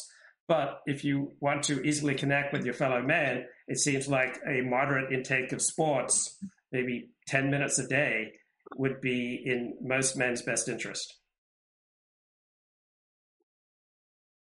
[0.47, 4.61] But if you want to easily connect with your fellow man, it seems like a
[4.61, 6.37] moderate intake of sports,
[6.71, 8.33] maybe 10 minutes a day,
[8.75, 11.15] would be in most men's best interest.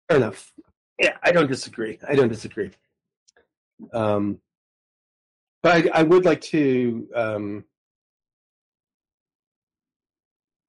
[0.07, 0.51] Fair enough.
[0.99, 1.99] Yeah, I don't disagree.
[2.07, 2.71] I don't disagree.
[3.93, 4.39] Um,
[5.61, 7.07] but I, I would like to.
[7.15, 7.65] Um,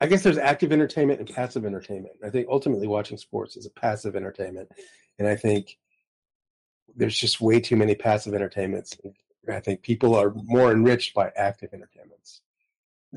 [0.00, 2.16] I guess there's active entertainment and passive entertainment.
[2.24, 4.70] I think ultimately watching sports is a passive entertainment,
[5.18, 5.78] and I think
[6.96, 8.96] there's just way too many passive entertainments.
[9.50, 12.40] I think people are more enriched by active entertainments.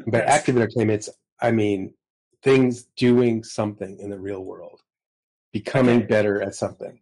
[0.06, 1.94] By That's- active entertainments, I mean
[2.44, 4.82] things doing something in the real world,
[5.52, 6.08] becoming Okay.
[6.08, 7.00] better at something.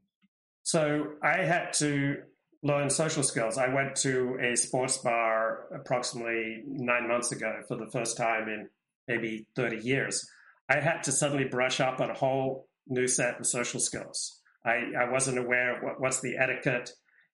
[0.63, 2.23] So I had to
[2.63, 3.57] learn social skills.
[3.57, 8.69] I went to a sports bar approximately nine months ago for the first time in
[9.07, 10.27] maybe 30 years.
[10.67, 14.41] I had to suddenly brush up on a whole new set of social skills.
[14.65, 16.91] I, I wasn't aware of what, what's the etiquette,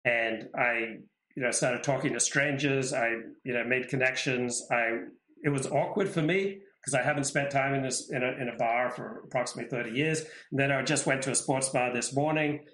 [0.04, 0.96] and I
[1.36, 2.94] you know started talking to strangers.
[2.94, 3.08] I
[3.44, 4.66] you know made connections.
[4.70, 5.00] I
[5.44, 8.48] it was awkward for me because I haven't spent time in this in a, in
[8.48, 10.20] a bar for approximately 30 years.
[10.50, 12.64] And then I just went to a sports bar this morning.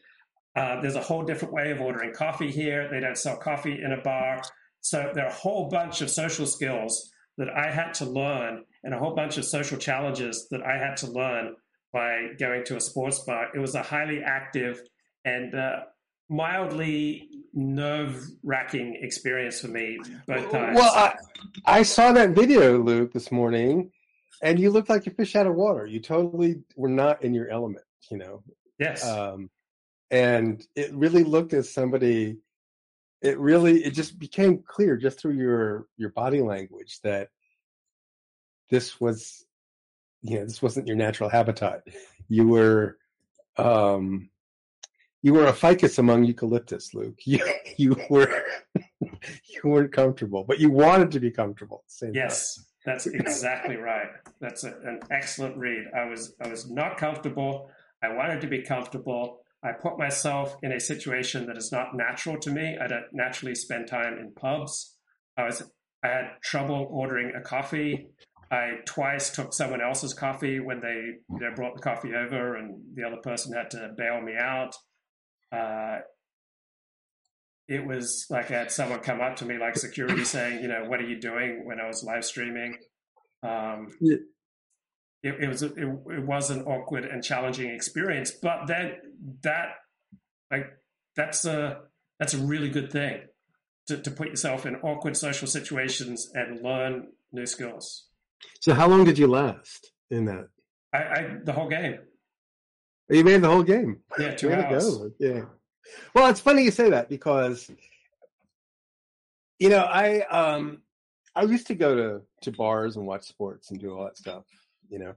[0.56, 2.88] Uh, there's a whole different way of ordering coffee here.
[2.90, 4.42] They don't sell coffee in a bar.
[4.80, 8.94] So there are a whole bunch of social skills that I had to learn and
[8.94, 11.56] a whole bunch of social challenges that I had to learn
[11.92, 13.48] by going to a sports bar.
[13.54, 14.82] It was a highly active
[15.24, 15.80] and uh,
[16.28, 20.76] mildly nerve wracking experience for me both times.
[20.76, 21.14] Well, I,
[21.64, 23.90] I saw that video, Luke, this morning,
[24.42, 25.86] and you looked like a fish out of water.
[25.86, 28.42] You totally were not in your element, you know.
[28.78, 29.06] yes.
[29.06, 29.50] Um,
[30.10, 32.38] and it really looked as somebody.
[33.22, 37.30] It really, it just became clear just through your your body language that
[38.70, 39.44] this was,
[40.22, 41.84] you know, this wasn't your natural habitat.
[42.28, 42.98] You were,
[43.56, 44.30] um,
[45.24, 47.18] you were a ficus among eucalyptus, Luke.
[47.24, 47.40] You
[47.78, 48.44] you were
[49.00, 51.82] you weren't comfortable, but you wanted to be comfortable.
[51.86, 52.16] Same time.
[52.16, 54.08] Yes, that's exactly right.
[54.40, 55.86] That's a, an excellent read.
[55.96, 57.70] I was I was not comfortable.
[58.02, 59.40] I wanted to be comfortable.
[59.62, 62.76] I put myself in a situation that is not natural to me.
[62.78, 64.98] I don't naturally spend time in pubs.
[65.38, 65.62] I was
[66.04, 68.08] I had trouble ordering a coffee.
[68.50, 73.04] I twice took someone else's coffee when they know, brought the coffee over, and the
[73.04, 74.76] other person had to bail me out.
[75.52, 75.98] Uh,
[77.68, 80.84] it was like I had someone come up to me, like security, saying, "You know,
[80.86, 82.76] what are you doing?" When I was live streaming,
[83.42, 84.16] um, Yeah.
[85.22, 88.30] it, it was it, it was an awkward and challenging experience.
[88.30, 89.00] But that
[89.42, 89.68] that
[90.50, 90.66] like
[91.16, 91.82] that's a
[92.18, 93.22] that's a really good thing
[93.86, 98.08] to, to put yourself in awkward social situations and learn new skills.
[98.60, 100.48] So how long did you last in that?
[100.92, 101.98] I, I the whole game,
[103.08, 104.00] You made the whole game.
[104.18, 104.98] yeah, two hours.
[104.98, 105.10] go.
[105.18, 105.44] Yeah.
[106.14, 107.70] Well, it's funny you say that because
[109.58, 110.82] you know, I um
[111.34, 114.44] I used to go to to bars and watch sports and do all that stuff,
[114.88, 115.14] you know.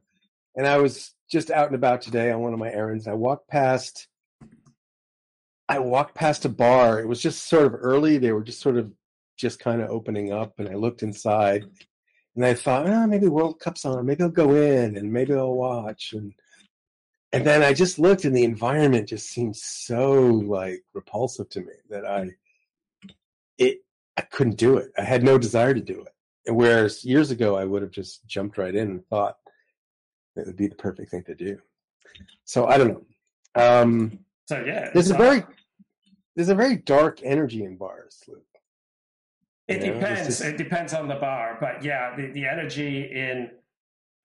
[0.56, 3.08] And I was just out and about today on one of my errands.
[3.08, 4.08] I walked past
[5.69, 7.00] I walked past a bar.
[7.00, 8.17] It was just sort of early.
[8.17, 8.91] They were just sort of
[9.38, 11.65] just kind of opening up and I looked inside
[12.36, 14.06] and I thought, oh, maybe World Cup's on.
[14.06, 16.34] Maybe I'll go in and maybe I'll watch and
[17.33, 21.73] and then I just looked and the environment just seemed so like repulsive to me
[21.89, 22.31] that I
[23.57, 23.79] it
[24.15, 24.91] I couldn't do it.
[24.97, 26.13] I had no desire to do it.
[26.45, 29.37] And whereas years ago, I would have just jumped right in and thought
[30.35, 31.59] it would be the perfect thing to do.
[32.45, 33.05] So I don't know.
[33.55, 35.43] Um, So yeah, there's a very
[36.35, 38.43] there's a very dark energy in bars, Luke.
[39.67, 40.27] It you know, depends.
[40.27, 43.51] just- It depends on the bar, but yeah, the, the energy in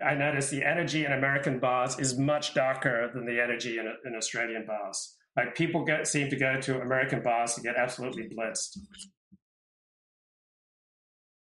[0.05, 4.15] I noticed the energy in American bars is much darker than the energy in, in
[4.17, 5.17] Australian bars.
[5.37, 8.79] Like people go, seem to go to American bars to get absolutely blitzed.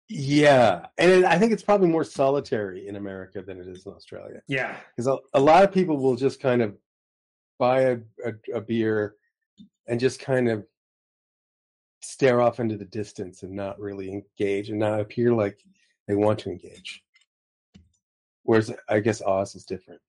[0.09, 3.93] Yeah, and it, I think it's probably more solitary in America than it is in
[3.93, 4.43] Australia.
[4.47, 6.77] Yeah, because a, a lot of people will just kind of
[7.59, 9.15] buy a, a, a beer
[9.89, 10.67] and just kind of
[12.03, 15.61] stare off into the distance and not really engage and not appear like
[16.09, 17.03] they want to engage.
[18.45, 20.01] Whereas I guess Oz is different.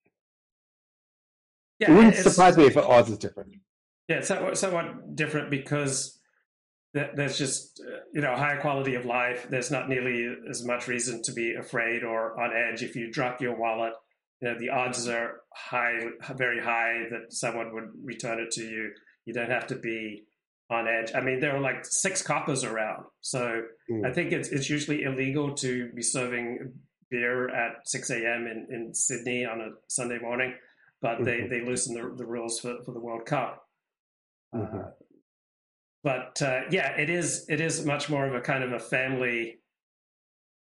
[1.80, 1.92] yeah.
[1.92, 3.54] it wouldn't surprise me if Oz is different.
[4.08, 6.20] Yeah, it's somewhat, somewhat different because
[6.94, 9.48] there's just uh, you know higher quality of life.
[9.50, 12.84] There's not nearly as much reason to be afraid or on edge.
[12.84, 13.94] If you drop your wallet,
[14.42, 16.00] you know the odds are high,
[16.36, 18.92] very high that someone would return it to you.
[19.26, 20.24] You don't have to be
[20.70, 21.12] on edge.
[21.16, 24.08] I mean, there are like six coppers around, so Mm.
[24.08, 26.74] I think it's it's usually illegal to be serving
[27.14, 28.42] beer at six a.m.
[28.48, 30.52] in in Sydney on a Sunday morning,
[31.02, 31.50] but they Mhm.
[31.52, 33.52] they loosen the, the rules for for the World Cup.
[34.54, 34.86] Mhm.
[34.88, 34.92] Uh,
[36.04, 39.60] but uh, yeah, it is it is much more of a kind of a family,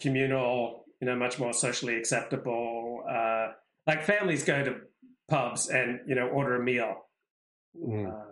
[0.01, 3.03] communal, you know, much more socially acceptable.
[3.09, 3.49] Uh,
[3.87, 4.75] like families go to
[5.29, 7.09] pubs and you know order a meal.
[7.77, 8.26] Mm.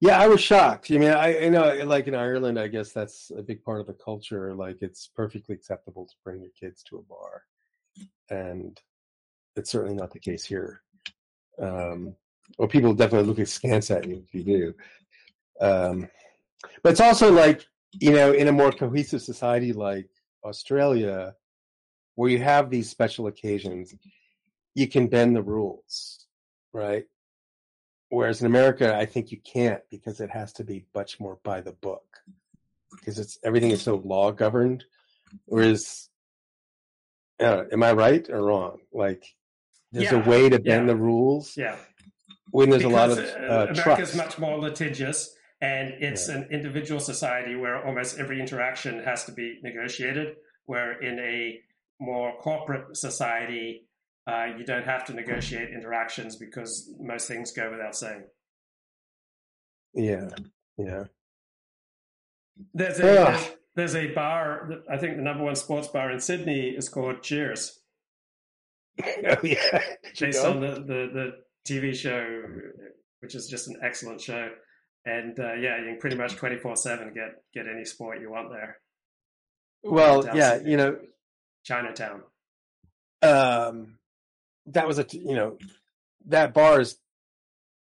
[0.00, 0.90] Yeah, I was shocked.
[0.92, 3.88] I mean, I, I know, like in Ireland, I guess that's a big part of
[3.88, 4.54] the culture.
[4.54, 7.42] Like, it's perfectly acceptable to bring your kids to a bar,
[8.30, 8.80] and
[9.56, 10.82] it's certainly not the case here.
[11.60, 12.14] Um,
[12.58, 14.74] or people definitely look askance at you if you do.
[15.60, 16.08] Um,
[16.82, 20.08] but it's also like you know, in a more cohesive society like
[20.44, 21.34] Australia,
[22.14, 23.94] where you have these special occasions,
[24.74, 26.26] you can bend the rules,
[26.72, 27.04] right?
[28.10, 31.60] Whereas in America, I think you can't because it has to be much more by
[31.60, 32.04] the book
[32.90, 34.84] because it's everything is so law governed.
[35.44, 36.08] Whereas,
[37.38, 38.78] uh, am I right or wrong?
[38.92, 39.24] Like,
[39.92, 40.94] there's Yeah, a way to bend yeah.
[40.94, 41.76] the rules yeah,
[42.50, 44.16] when there's a lot of Because, uh, America's trust.
[44.16, 49.58] much more litigious, and it's an individual society where almost every interaction has to be
[49.62, 50.36] negotiated.
[50.66, 51.60] Where in a
[52.00, 53.87] more corporate society,
[54.28, 58.24] uh, you don't have to negotiate interactions because most things go without saying.
[59.94, 60.28] yeah,
[60.76, 61.04] yeah.
[62.74, 63.32] There's a, Ugh.
[63.74, 64.70] there's, there's a bar.
[64.90, 67.78] I think the number one sports bar in Sydney is called Cheers,
[69.02, 69.82] oh yeah.
[70.20, 71.32] Based on the, the, the
[71.66, 72.42] TV show,
[73.20, 74.50] which is just an excellent show.
[75.06, 78.30] And uh, yeah, you can pretty much twenty four seven get get any sport you
[78.30, 78.78] want there.
[79.84, 80.70] well, yeah, Sydney.
[80.72, 80.96] you know,
[81.64, 82.22] Chinatown.
[83.22, 83.97] um,
[84.72, 85.58] that was a you know
[86.26, 86.98] that bar is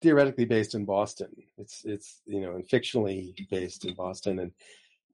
[0.02, 1.30] theoretically based in Boston.
[1.58, 4.52] It's it's you know and fictionally based in Boston, and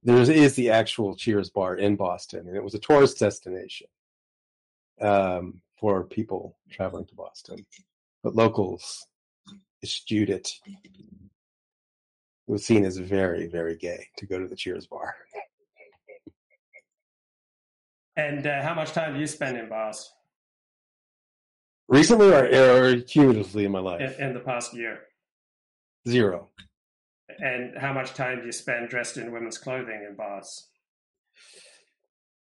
[0.04, 3.88] there is the actual Cheers bar in Boston, and it was a tourist destination
[5.02, 7.66] um, for people traveling to Boston,
[8.24, 9.08] but locals
[9.82, 10.52] eschewed it.
[10.66, 15.16] It was seen as very very gay to go to the Cheers bar.
[18.16, 20.14] And uh, how much time do you spend in bars
[21.88, 25.02] Recently or, or cumulatively in my life, in, in the past year?
[26.08, 26.50] zero.
[27.39, 30.67] And how much time do you spend dressed in women's clothing in bars?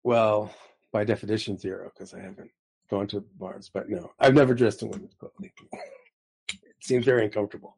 [0.05, 0.55] Well,
[0.93, 2.51] by definition, zero, because I haven't
[2.91, 3.71] gone to bars.
[3.73, 5.51] But no, I've never dressed in women's clothing.
[6.53, 7.77] It seems very uncomfortable.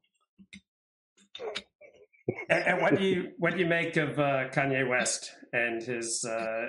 [2.49, 6.25] And, and what do you what do you make of uh, Kanye West and his
[6.25, 6.67] uh,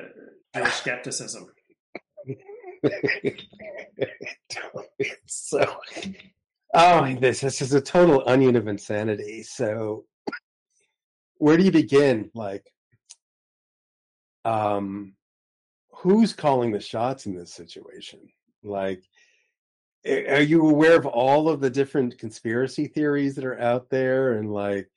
[0.56, 1.48] Jewish skepticism?
[5.28, 5.76] so,
[6.74, 9.44] oh, this this is a total onion of insanity.
[9.44, 10.06] So,
[11.38, 12.32] where do you begin?
[12.34, 12.66] Like,
[14.46, 15.14] um,
[15.92, 18.20] who's calling the shots in this situation?
[18.64, 19.04] Like,
[20.06, 24.34] are you aware of all of the different conspiracy theories that are out there?
[24.34, 24.90] And like,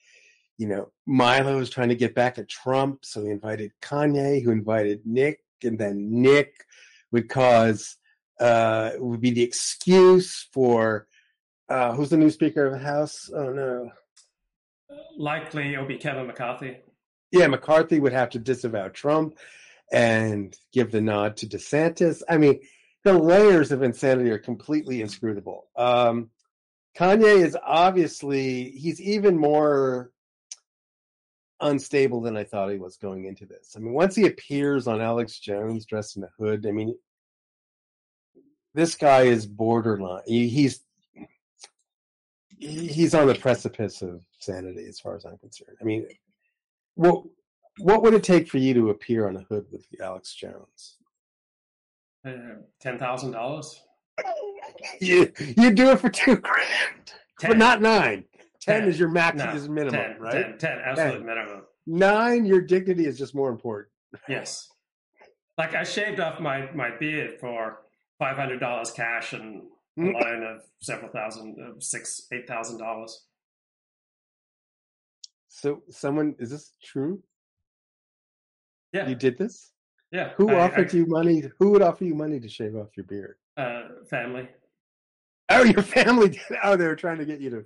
[0.56, 4.50] you know, Milo is trying to get back at Trump, so he invited Kanye, who
[4.50, 6.63] invited Nick, and then Nick
[7.14, 7.96] would cause
[8.40, 11.06] uh would be the excuse for
[11.68, 13.90] uh who's the new speaker of the house oh no
[15.16, 16.78] Likely it'll be Kevin McCarthy.
[17.30, 19.38] yeah mccarthy would have to disavow trump
[19.92, 22.60] and give the nod to desantis i mean
[23.04, 26.30] the layers of insanity are completely inscrutable um
[26.98, 30.10] kanye is obviously he's even more
[31.60, 33.74] unstable than I thought he was going into this.
[33.76, 36.96] I mean, once he appears on Alex Jones dressed in a hood, I mean,
[38.74, 40.22] this guy is borderline.
[40.26, 40.80] He, he's
[42.58, 45.76] he's on the precipice of sanity, as far as I'm concerned.
[45.80, 46.06] I mean,
[46.94, 47.24] what
[47.78, 50.96] what would it take for you to appear on a hood with Alex Jones?
[52.26, 52.32] Uh,
[52.80, 53.80] Ten thousand dollars.
[55.00, 57.58] You you do it for two grand, but Ten.
[57.58, 58.24] not nine.
[58.60, 58.88] Ten, Ten.
[58.88, 60.32] is your max No, is minimum, 10, right?
[60.32, 61.62] 10, 10, absolute minimum.
[61.86, 63.90] Nine, your dignity is just more important.
[64.26, 64.70] Yes.
[65.58, 67.80] Like I shaved off my, my beard for
[68.24, 69.62] five hundred dollars cash and
[69.98, 70.14] a Mm.
[70.20, 73.26] loan of several thousand, of six, eight thousand dollars.
[75.48, 77.22] So, someone is this true?
[78.92, 79.72] Yeah, You did this?
[80.10, 80.30] yeah.
[80.36, 81.42] Who I- offered you money?
[81.58, 83.36] Who would offer you money to shave off your beard?
[83.56, 84.48] I, uh, family?
[85.50, 86.40] Oh, your family did.
[86.62, 87.64] Oh, they were trying to get you to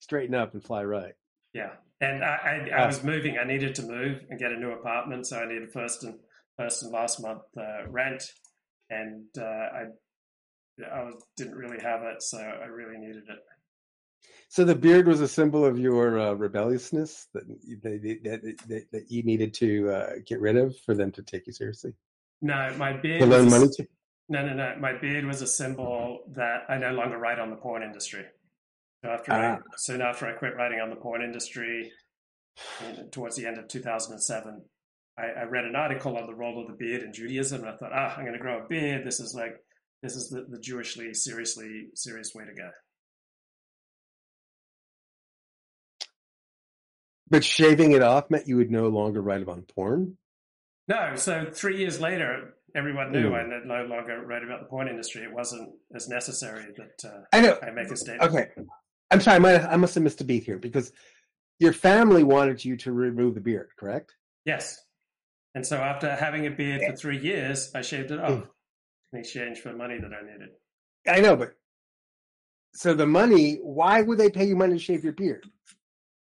[0.00, 1.14] straighten up and fly right.
[1.54, 3.38] Yeah, and I, I, I was moving.
[3.38, 6.18] I needed to move and get a new apartment, so I needed first and
[6.56, 8.22] first and last month uh, rent,
[8.90, 9.84] and uh, I
[10.92, 13.38] I was, didn't really have it, so I really needed it.
[14.48, 17.46] So the beard was a symbol of your uh, rebelliousness that,
[17.82, 21.46] that, that, that, that you needed to uh, get rid of for them to take
[21.46, 21.92] you seriously.
[22.40, 23.20] No, my beard.
[23.20, 23.86] To loan money to.
[24.28, 24.76] No, no, no.
[24.78, 28.24] My beard was a symbol that I no longer write on the porn industry.
[29.02, 29.58] So after I, Ah.
[29.76, 31.92] soon after I quit writing on the porn industry,
[33.10, 34.62] towards the end of 2007,
[35.18, 37.76] I, I read an article on the role of the beard in Judaism, and I
[37.76, 39.04] thought, ah, I'm going to grow a beard.
[39.04, 39.56] This is like,
[40.02, 42.70] this is the, the Jewishly, seriously, serious way to go.
[47.30, 50.16] But shaving it off meant you would no longer write about porn.
[50.86, 53.34] No, so three years later, everyone knew Mm.
[53.34, 55.22] I no- longer wrote about the porn industry.
[55.22, 57.58] It wasn't as necessary that uh, I know.
[57.62, 58.30] I make a statement.
[58.30, 58.48] Okay,
[59.10, 59.36] I'm sorry.
[59.36, 60.90] I, might, I must have missed a beat here because
[61.58, 64.14] your family wanted you to remove the beard, correct?
[64.46, 64.78] Yes.
[65.54, 68.44] And so after having a beard for three years, I shaved it off
[69.12, 70.50] in exchange for the money that I needed.
[71.06, 71.54] I know, but
[72.74, 73.58] so the money.
[73.62, 75.46] Why would they pay you money to shave your beard?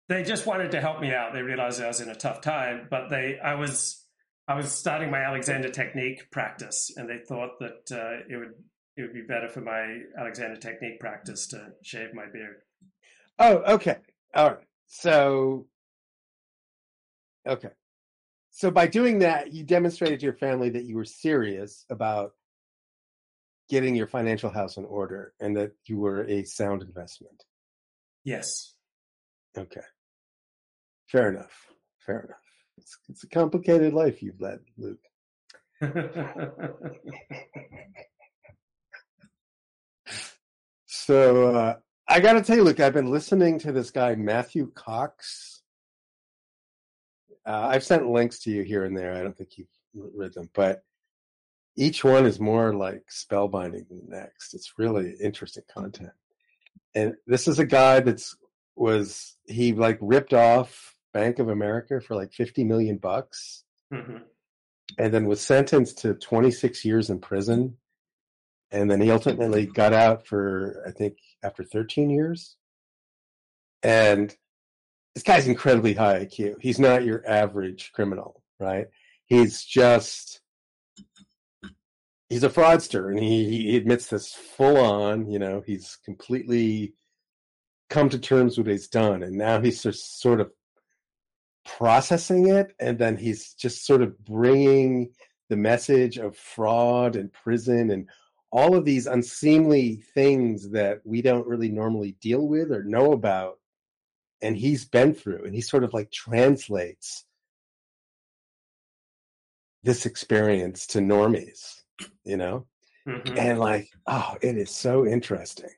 [0.07, 1.33] They just wanted to help me out.
[1.33, 4.05] They realized I was in a tough time, but they I was
[4.47, 8.53] I was starting my Alexander technique practice, and they thought that uh, it would
[8.95, 12.61] it would be better for my Alexander technique practice to shave my beard.
[13.39, 13.97] Oh, okay.
[14.33, 14.63] All right.
[14.87, 15.67] So,
[17.45, 17.69] okay.
[18.57, 22.31] So by doing that, you demonstrated to your family that you were serious about
[23.69, 27.43] getting your financial house in order and that you were a sound investment.
[28.23, 28.73] Yes.
[29.55, 29.81] Okay.
[31.05, 31.67] Fair enough.
[31.99, 32.41] Fair enough.
[32.79, 35.05] It's, it's a complicated life you've led, Luke.
[40.85, 41.75] So uh,
[42.09, 45.56] I got to tell you, Luke, I've been listening to this guy Matthew Cox.
[47.47, 49.13] Uh, I've sent links to you here and there.
[49.15, 49.67] I don't think you've
[50.13, 50.83] read them, but
[51.77, 54.53] each one is more like spellbinding than the next.
[54.53, 56.11] It's really interesting content.
[56.93, 58.35] And this is a guy that's
[58.75, 64.23] was he like ripped off Bank of America for like fifty million bucks, Mhm.
[64.97, 67.77] and then was sentenced to twenty six years in prison
[68.69, 72.57] and then he ultimately got out for I think after 13 years.
[73.81, 74.35] And
[75.17, 76.57] this guy's incredibly high IQ.
[76.61, 78.85] He's not your average criminal, right?
[79.25, 80.41] He's just
[82.29, 85.27] he's a fraudster, and he he admits this full on.
[85.27, 86.93] You know, he's completely
[87.89, 90.51] come to terms with what he's done, and now he's just sort of
[91.65, 95.09] processing it, and then he's just sort of bringing
[95.49, 98.07] the message of fraud and prison and
[98.51, 103.57] all of these unseemly things that we don't really normally deal with or know about
[104.41, 107.25] and he's been through and he sort of like translates
[109.83, 111.81] this experience to normies
[112.23, 112.65] you know
[113.07, 113.37] Mhm.
[113.39, 115.69] and like oh it is so interesting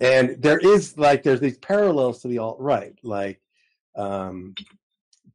[0.00, 3.40] and there is like there's these parallels to the alt right like
[3.96, 4.54] um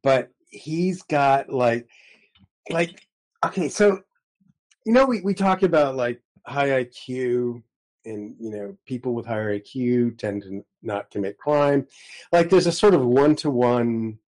[0.02, 1.86] but he's got like
[2.68, 3.06] like
[3.44, 4.02] okay so
[4.84, 7.62] you know we we talk about like high iq
[8.04, 11.86] and you know people with higher iq tend to not commit crime.
[12.32, 14.18] Like there's a sort of one-to-one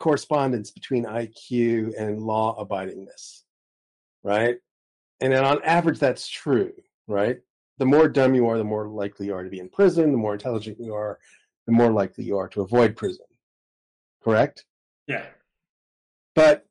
[0.00, 3.42] correspondence between iq and law abidingness
[4.24, 4.56] right?
[5.20, 6.72] And then on average that's true
[7.06, 7.38] right?
[7.78, 10.10] The more dumb you are the more likely you are to be in prison.
[10.12, 11.18] The more intelligent you are
[11.66, 13.26] the more likely you are to avoid prison
[14.22, 14.64] correct?
[15.06, 15.26] Yeah.
[16.34, 16.66] but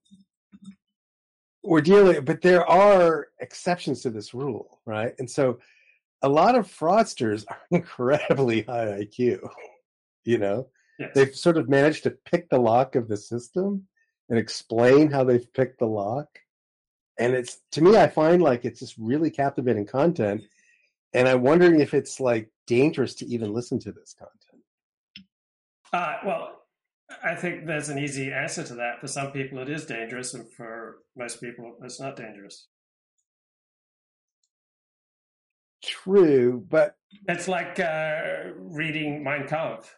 [1.63, 5.13] we're dealing but there are exceptions to this rule right?
[5.19, 5.59] And so
[6.23, 9.39] a lot of fraudsters are incredibly high iq
[10.25, 10.67] you know
[10.99, 11.11] Yes.
[11.15, 13.87] They've sort of managed to pick the lock of the system
[14.29, 16.27] and explain how they've picked the lock.
[17.19, 20.43] And it's to me, I find like it's just really captivating content.
[21.13, 24.63] And I'm wondering if it's like dangerous to even listen to this content.
[25.91, 26.61] Uh, well,
[27.23, 28.99] I think there's an easy answer to that.
[28.99, 32.67] For some people, it is dangerous, and for most people, it's not dangerous.
[35.83, 36.95] True, but
[37.27, 39.95] It's like uh, reading Mein Kampf.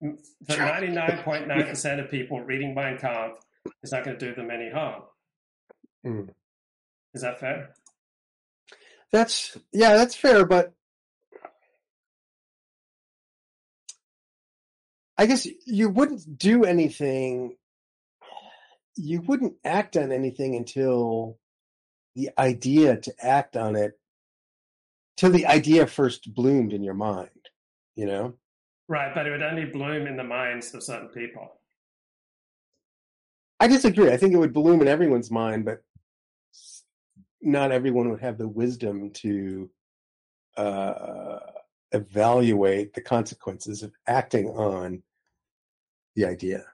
[0.00, 3.40] For 99.9% of people, reading Mein Kampf
[3.82, 5.02] is not going to do them any harm.
[6.04, 6.28] Mm.
[7.14, 7.70] Is that fair?
[9.14, 10.44] that's yeah, that's fair.
[10.44, 10.72] But
[15.16, 17.56] I guess you wouldn't do anything.
[18.96, 21.38] You wouldn't act on anything until
[22.16, 23.98] the idea to act on it,
[25.16, 27.30] till the idea first bloomed in your mind.
[27.96, 28.34] You know.
[28.88, 31.60] Right, but it would only bloom in the minds of certain people.
[33.60, 34.10] I disagree.
[34.10, 35.82] I think it would bloom in everyone's mind, but
[37.40, 39.70] not everyone would have the wisdom to
[40.56, 41.38] uh,
[41.92, 45.02] evaluate the consequences of acting on
[46.16, 46.64] the idea.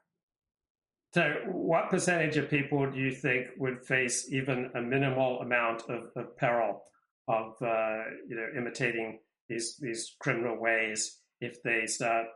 [1.12, 6.11] So, what percentage of people do you think would face even a minimal amount of,
[6.14, 6.82] of peril
[7.31, 12.26] of, uh, you know, imitating these these criminal ways if they start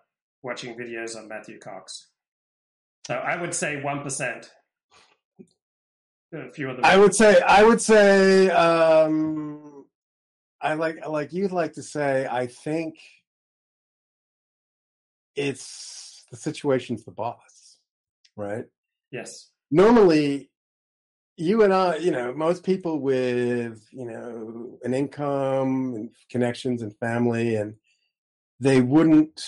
[0.43, 2.09] watching videos on Matthew Cox?
[3.07, 4.51] So, I would say one percent.
[6.33, 6.85] A few of them.
[6.85, 9.85] I would say, I would say, um,
[10.61, 12.97] I like, like you'd like to say, I think
[15.37, 17.79] it's the situation's the boss,
[18.37, 18.65] right?
[19.13, 19.51] yes.
[19.71, 20.51] normally
[21.37, 26.97] you and I, you know, most people with, you know, an income and connections and
[26.99, 27.75] family, and
[28.61, 29.43] they wouldn't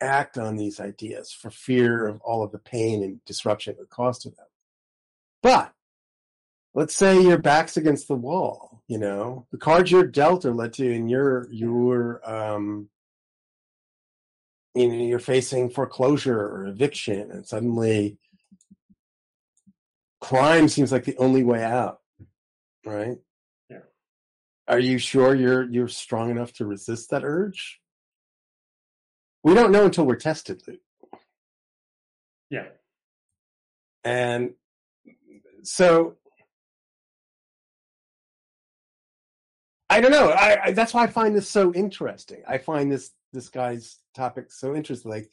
[0.00, 3.90] act on these ideas for fear of all of the pain and disruption it would
[3.90, 4.46] cause to them.
[5.42, 5.72] But
[6.74, 10.72] let's say your back's against the wall, you know, the cards you're dealt are led
[10.74, 12.88] to, and you're, you're, um,
[14.74, 18.18] you know, you're facing foreclosure or eviction, and suddenly
[20.26, 22.00] crime seems like the only way out,
[22.84, 23.18] right?
[23.70, 23.78] Yeah.
[24.66, 27.80] Are you sure you're you're strong enough to resist that urge?
[29.44, 30.80] We don't know until we're tested, Luke.
[32.50, 32.66] Yeah.
[34.02, 34.54] And
[35.62, 36.16] so
[39.88, 40.30] I don't know.
[40.30, 42.42] I, I that's why I find this so interesting.
[42.48, 45.08] I find this this guy's topic so interesting.
[45.08, 45.30] Like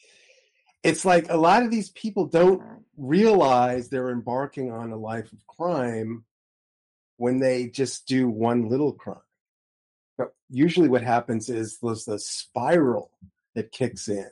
[0.84, 2.62] it's like a lot of these people don't
[2.98, 6.26] realize they're embarking on a life of crime
[7.18, 9.18] when they just do one little crime.
[10.18, 13.12] But usually what happens is there's the spiral
[13.56, 14.30] that kicks in,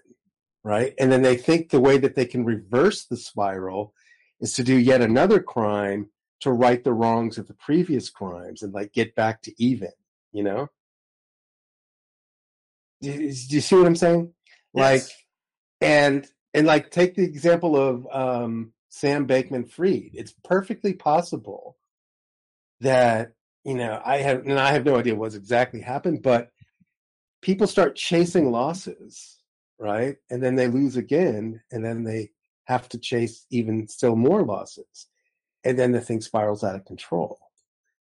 [0.63, 0.93] right?
[0.99, 3.93] And then they think the way that they can reverse the spiral
[4.39, 6.09] is to do yet another crime
[6.41, 9.91] to right the wrongs of the previous crimes and like get back to even,
[10.31, 10.67] you know?
[13.01, 14.33] Do, do you see what I'm saying?
[14.73, 15.03] Like,
[15.79, 20.11] and and like take the example of um, Sam Bankman-Fried.
[20.13, 21.77] It's perfectly possible
[22.81, 23.33] that
[23.63, 26.49] you know I have and I have no idea what's exactly happened, but
[27.41, 29.39] people start chasing losses,
[29.79, 30.17] right?
[30.29, 32.31] And then they lose again, and then they
[32.65, 35.07] have to chase even still more losses,
[35.63, 37.39] and then the thing spirals out of control.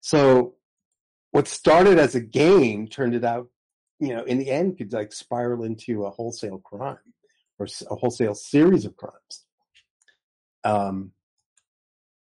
[0.01, 0.55] So
[1.31, 3.49] what started as a game turned it out,
[3.99, 6.97] you know, in the end could like spiral into a wholesale crime
[7.59, 9.45] or a wholesale series of crimes.
[10.63, 11.11] Um,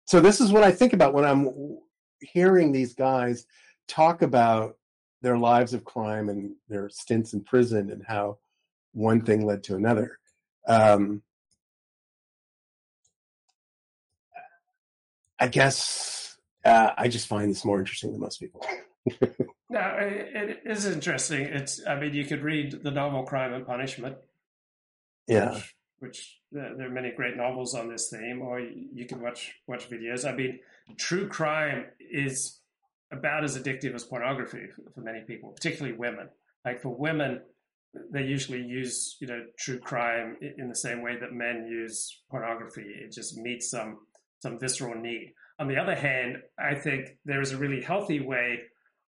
[0.07, 1.79] so this is what I think about when I'm
[2.21, 3.47] hearing these guys
[3.87, 4.77] talk about
[5.23, 8.39] their lives of crime and their stints in prison and how
[8.93, 10.19] one thing led to another.
[10.67, 11.23] Um,
[15.39, 18.65] I guess uh, I just find this more interesting than most people.
[19.71, 21.43] No, it, it is interesting.
[21.43, 24.17] It's, I mean, you could read the novel Crime and Punishment,
[25.27, 29.53] Yeah, which, which there, are many great novels on this theme, or you, can watch
[29.67, 30.29] watch videos.
[30.31, 30.61] I mean,
[30.99, 32.61] true crime is
[33.13, 36.29] about as addictive as pornography for many people, particularly women.
[36.65, 37.41] Like for women,
[38.13, 42.83] they usually use you know true crime in the same way that men use pornography.
[42.83, 43.99] It just meets some
[44.41, 45.35] some visceral need.
[45.59, 48.61] On the other hand, I think there is a really healthy way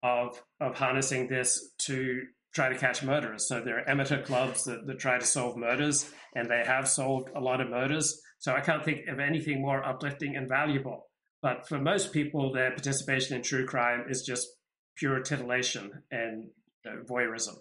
[0.04, 2.22] of of harnessing this to
[2.56, 3.48] try to catch murderers.
[3.48, 7.30] So there are amateur clubs that, that try to solve murders, and they have solved
[7.36, 8.22] a lot of murders.
[8.40, 11.10] So I can't think of anything more uplifting and valuable.
[11.42, 14.48] But for most people, their participation in true crime is just
[14.96, 16.50] pure titillation and
[16.88, 17.56] uh, voyeurism.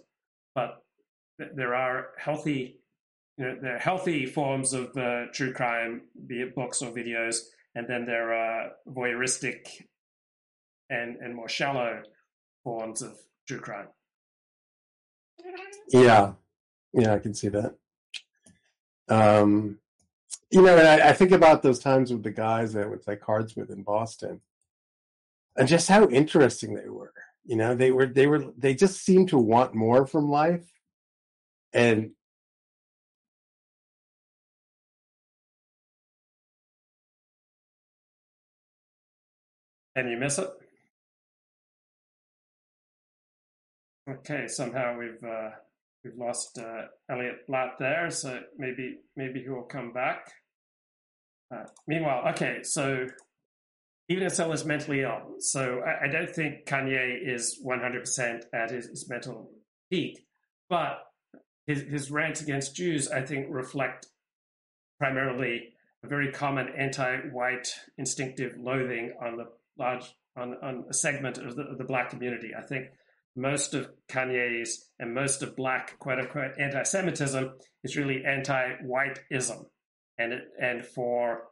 [0.55, 0.77] But
[1.39, 2.79] th- there are healthy
[3.37, 7.39] you know, there are healthy forms of uh, true crime, be it books or videos,
[7.75, 9.67] and then there are voyeuristic
[10.89, 12.01] and and more shallow
[12.63, 13.87] forms of true crime.
[15.89, 16.33] Yeah,
[16.93, 17.75] yeah, I can see that.
[19.07, 19.79] Um,
[20.51, 23.03] you know, and I, I think about those times with the guys that I would
[23.03, 24.41] play cards with in Boston,
[25.55, 27.13] and just how interesting they were.
[27.45, 30.65] You know, they were they were they just seemed to want more from life,
[31.73, 32.11] and
[39.95, 40.49] And you miss it.
[44.07, 45.49] Okay, somehow we've uh,
[46.03, 50.31] we've lost uh, Elliot Blatt there, so maybe maybe he will come back.
[51.53, 53.07] Uh, meanwhile, okay, so
[54.07, 58.45] even Sell is mentally ill, so I, I, don't think Kanye is one hundred percent
[58.53, 59.49] at his, his, mental
[59.91, 60.23] peak,
[60.69, 60.99] but
[61.65, 64.05] his his rants against Jews, I think, reflect
[64.99, 69.45] primarily a very common anti-white instinctive loathing on the
[69.79, 70.05] large
[70.37, 72.51] on, on a segment of the, of the black community.
[72.55, 72.89] I think
[73.35, 77.51] most of Kanye's and most of black quote unquote anti-Semitism
[77.83, 79.65] is really anti-whiteism,
[80.17, 81.43] and and for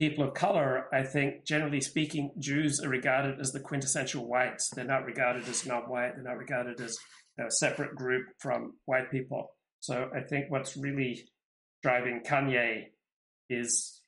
[0.00, 4.70] people of color, I think generally speaking, Jews are regarded as the quintessential whites.
[4.74, 6.14] They're not regarded as non-white.
[6.14, 6.98] They're not regarded as
[7.38, 9.50] a separate group from white people.
[9.80, 11.28] So I think what's really
[11.82, 12.84] driving Kanye
[13.50, 14.02] is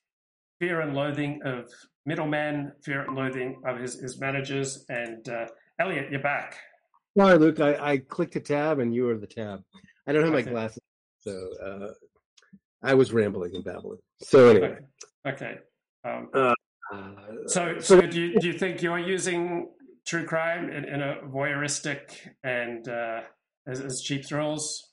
[0.59, 1.69] fear and loathing of
[2.05, 4.85] middlemen, fear and loathing of his, his managers.
[4.89, 5.45] And uh,
[5.79, 6.57] Elliot, you're back.
[7.17, 7.59] Sorry, Luke.
[7.59, 9.63] I, I clicked a tab and you were the tab.
[10.07, 10.45] I don't have okay.
[10.45, 10.81] my glasses,
[11.21, 11.87] so uh,
[12.81, 13.99] I was rambling and babbling.
[14.21, 14.77] So anyway.
[15.27, 15.45] Okay.
[15.45, 15.57] okay.
[16.05, 16.53] Um, uh,
[17.47, 19.69] so, so do you, do you think you're using
[20.05, 22.11] true crime in, in a voyeuristic
[22.43, 23.21] and uh,
[23.67, 24.89] as, as cheap thrills?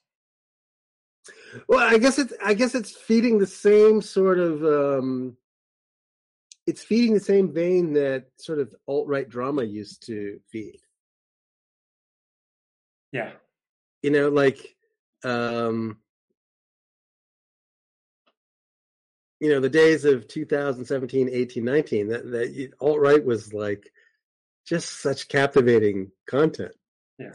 [1.68, 5.36] Well, I guess it's I guess it's feeding the same sort of um,
[6.66, 10.80] it's feeding the same vein that sort of alt right drama used to feed.
[13.12, 13.32] Yeah.
[14.02, 14.76] You know, like
[15.24, 15.98] um
[19.40, 23.90] you know, the days of 2017, 18, 19, that, that alt right was like
[24.66, 26.72] just such captivating content.
[27.18, 27.32] Yeah.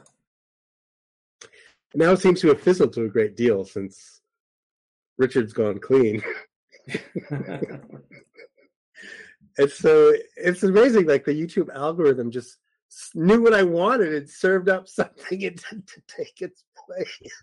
[1.95, 4.21] Now it seems to have fizzled to a great deal since
[5.17, 6.21] Richard's gone clean.
[9.57, 12.57] and so it's amazing like the youtube algorithm just
[13.14, 17.34] knew what i wanted and served up something it did to take its place.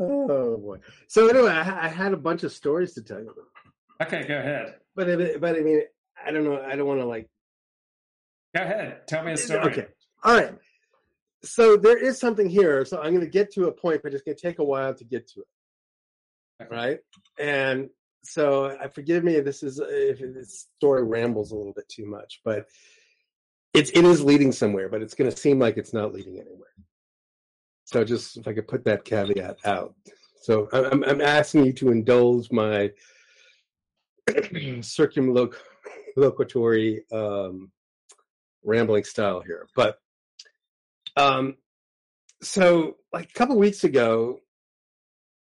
[0.00, 0.78] Oh boy.
[1.06, 3.32] So anyway I, I, had a bunch of stories to tell you.
[4.02, 4.76] Okay go ahead.
[4.96, 5.82] But but i mean
[6.24, 7.28] i don't know i don't want to like
[8.56, 9.06] go ahead.
[9.06, 9.60] Tell me a story.
[9.70, 9.86] Okay.
[10.24, 10.54] All right.
[11.44, 12.84] So there is something here.
[12.84, 14.94] So i'm going to get to a point but it's going to take a while
[14.94, 15.46] to get to it.
[16.64, 16.74] Okay.
[16.74, 16.98] right?
[17.38, 17.90] And
[18.24, 22.06] so I forgive me if this is if this story rambles a little bit too
[22.06, 22.66] much, but
[23.74, 26.68] it's it is leading somewhere, but it's going to seem like it's not leading anywhere.
[27.84, 29.96] So just if I could put that caveat out.
[30.40, 32.92] So I'm I'm asking you to indulge my
[34.28, 37.72] circumlocutory um,
[38.64, 39.98] rambling style here, but
[41.16, 41.56] um,
[42.40, 44.41] so like a couple weeks ago,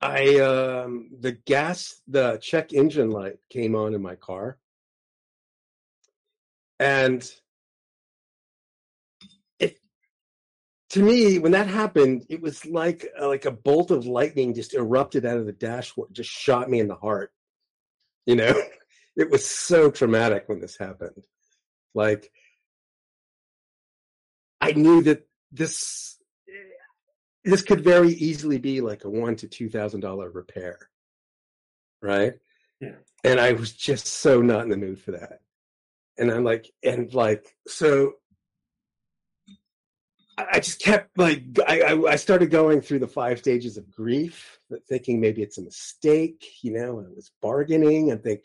[0.02, 4.58] I um the gas the check engine light came on in my car.
[6.80, 7.30] And
[9.60, 9.78] it
[10.92, 14.74] to me when that happened it was like uh, like a bolt of lightning just
[14.74, 17.34] erupted out of the dashboard just shot me in the heart.
[18.26, 18.54] You know,
[19.18, 21.24] it was so traumatic when this happened.
[21.94, 22.32] Like
[24.62, 26.19] I knew that this
[27.50, 30.90] this could very easily be like a one to two thousand dollar repair,
[32.02, 32.34] right?
[32.80, 32.96] Yeah.
[33.24, 35.42] And I was just so not in the mood for that.
[36.18, 38.14] And I'm like, and like, so
[40.38, 45.20] I just kept like, I, I started going through the five stages of grief, thinking
[45.20, 48.42] maybe it's a mistake, you know, I was bargaining and think,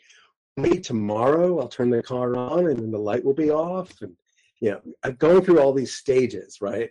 [0.57, 4.01] maybe tomorrow I'll turn the car on and then the light will be off.
[4.01, 4.15] And,
[4.59, 6.89] you know, I'm going through all these stages, right?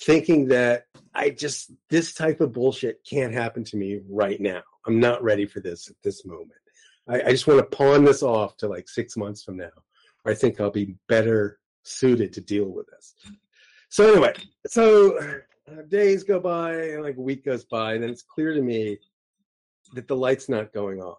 [0.00, 4.62] Thinking that I just this type of bullshit can't happen to me right now.
[4.86, 6.52] I'm not ready for this at this moment.
[7.08, 9.70] I, I just want to pawn this off to like six months from now.
[10.26, 13.14] I think I'll be better suited to deal with this.
[13.90, 14.34] So anyway,
[14.66, 18.54] so uh, days go by, and like a week goes by, and then it's clear
[18.54, 18.98] to me
[19.94, 21.18] that the light's not going off,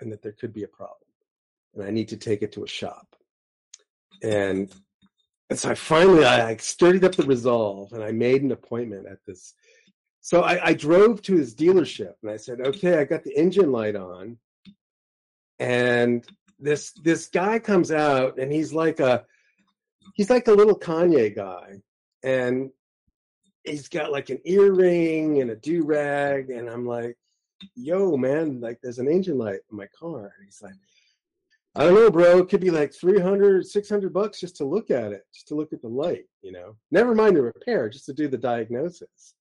[0.00, 1.08] and that there could be a problem,
[1.74, 3.16] and I need to take it to a shop.
[4.22, 4.72] And
[5.50, 9.18] and so I finally I stirred up the resolve and I made an appointment at
[9.26, 9.54] this
[10.20, 13.72] So I, I drove to his dealership and I said, okay, I got the engine
[13.72, 14.38] light on.
[15.58, 16.26] And
[16.58, 19.24] this this guy comes out and he's like a
[20.14, 21.80] he's like a little Kanye guy.
[22.22, 22.70] And
[23.64, 27.16] he's got like an earring and a do rag, and I'm like,
[27.74, 30.74] "Yo, man, like there's an engine light in my car." And he's like,
[31.78, 32.38] "I don't know, bro.
[32.38, 35.72] It could be like 300, 600 bucks just to look at it, just to look
[35.72, 36.76] at the light, you know.
[36.90, 39.34] Never mind the repair, just to do the diagnosis."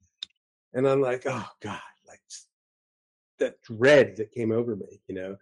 [0.73, 2.21] And I'm like, "Oh God, like
[3.39, 5.35] that dread that came over me, you know."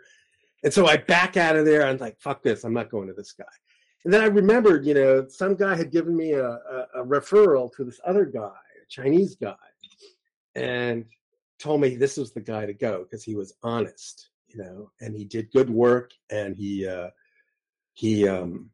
[0.64, 1.86] And so I back out of there.
[1.86, 2.64] I'm like, "Fuck this!
[2.64, 3.46] I'm not going to this guy."
[4.06, 7.76] And then I remembered, you know, some guy had given me a, a, a referral
[7.76, 9.56] to this other guy a Chinese guy,
[10.56, 11.06] and
[11.60, 15.16] told me this was the guy to go because he was honest, you know, and
[15.16, 17.10] he did good work, and he uh,
[17.94, 18.70] he um,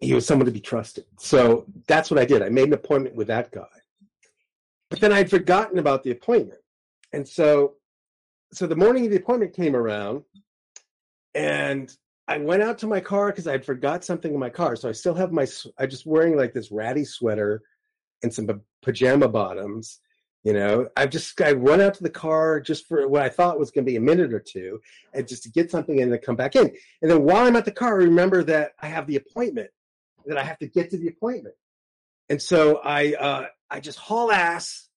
[0.00, 1.04] he was someone to be trusted.
[1.18, 2.42] So that's what I did.
[2.42, 3.66] I made an appointment with that guy,
[4.90, 6.60] but then I'd forgotten about the appointment,
[7.12, 7.74] and so
[8.52, 10.22] so the morning of the appointment came around,
[11.34, 11.94] and
[12.28, 14.76] I went out to my car because I'd forgot something in my car.
[14.76, 15.46] So I still have my,
[15.78, 17.62] I just wearing like this ratty sweater
[18.22, 20.00] and some pajama bottoms.
[20.48, 23.58] You know, I just I run out to the car just for what I thought
[23.58, 24.80] was going to be a minute or two,
[25.12, 26.74] and just to get something and then come back in.
[27.02, 29.68] And then while I'm at the car, I remember that I have the appointment,
[30.24, 31.54] that I have to get to the appointment.
[32.30, 34.88] And so I uh, I just haul ass,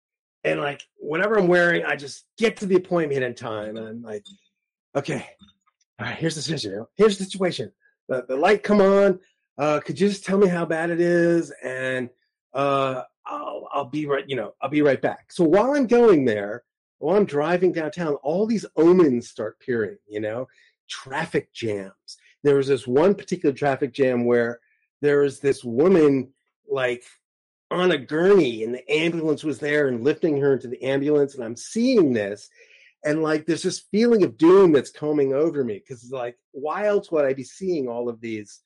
[0.46, 3.76] and like whatever I'm wearing, I just get to the appointment in time.
[3.76, 4.24] And I'm like,
[4.96, 5.28] okay,
[6.00, 6.86] all right, here's the situation.
[6.96, 7.74] Here's the situation.
[8.08, 9.20] The, the light come on.
[9.58, 11.52] Uh, could you just tell me how bad it is?
[11.62, 12.10] And
[12.54, 15.32] uh, I'll, I'll be right, you know, I'll be right back.
[15.32, 16.64] So while I'm going there,
[17.00, 20.48] while I'm driving downtown, all these omens start appearing, you know,
[20.90, 22.18] traffic jams.
[22.44, 24.60] There was this one particular traffic jam where
[25.02, 26.32] there was this woman
[26.70, 27.04] like
[27.72, 31.36] on a gurney and the ambulance was there and lifting her into the ambulance.
[31.36, 32.50] And I'm seeing this
[33.04, 37.12] and like there's this feeling of doom that's coming over me because like why else
[37.12, 38.62] would I be seeing all of these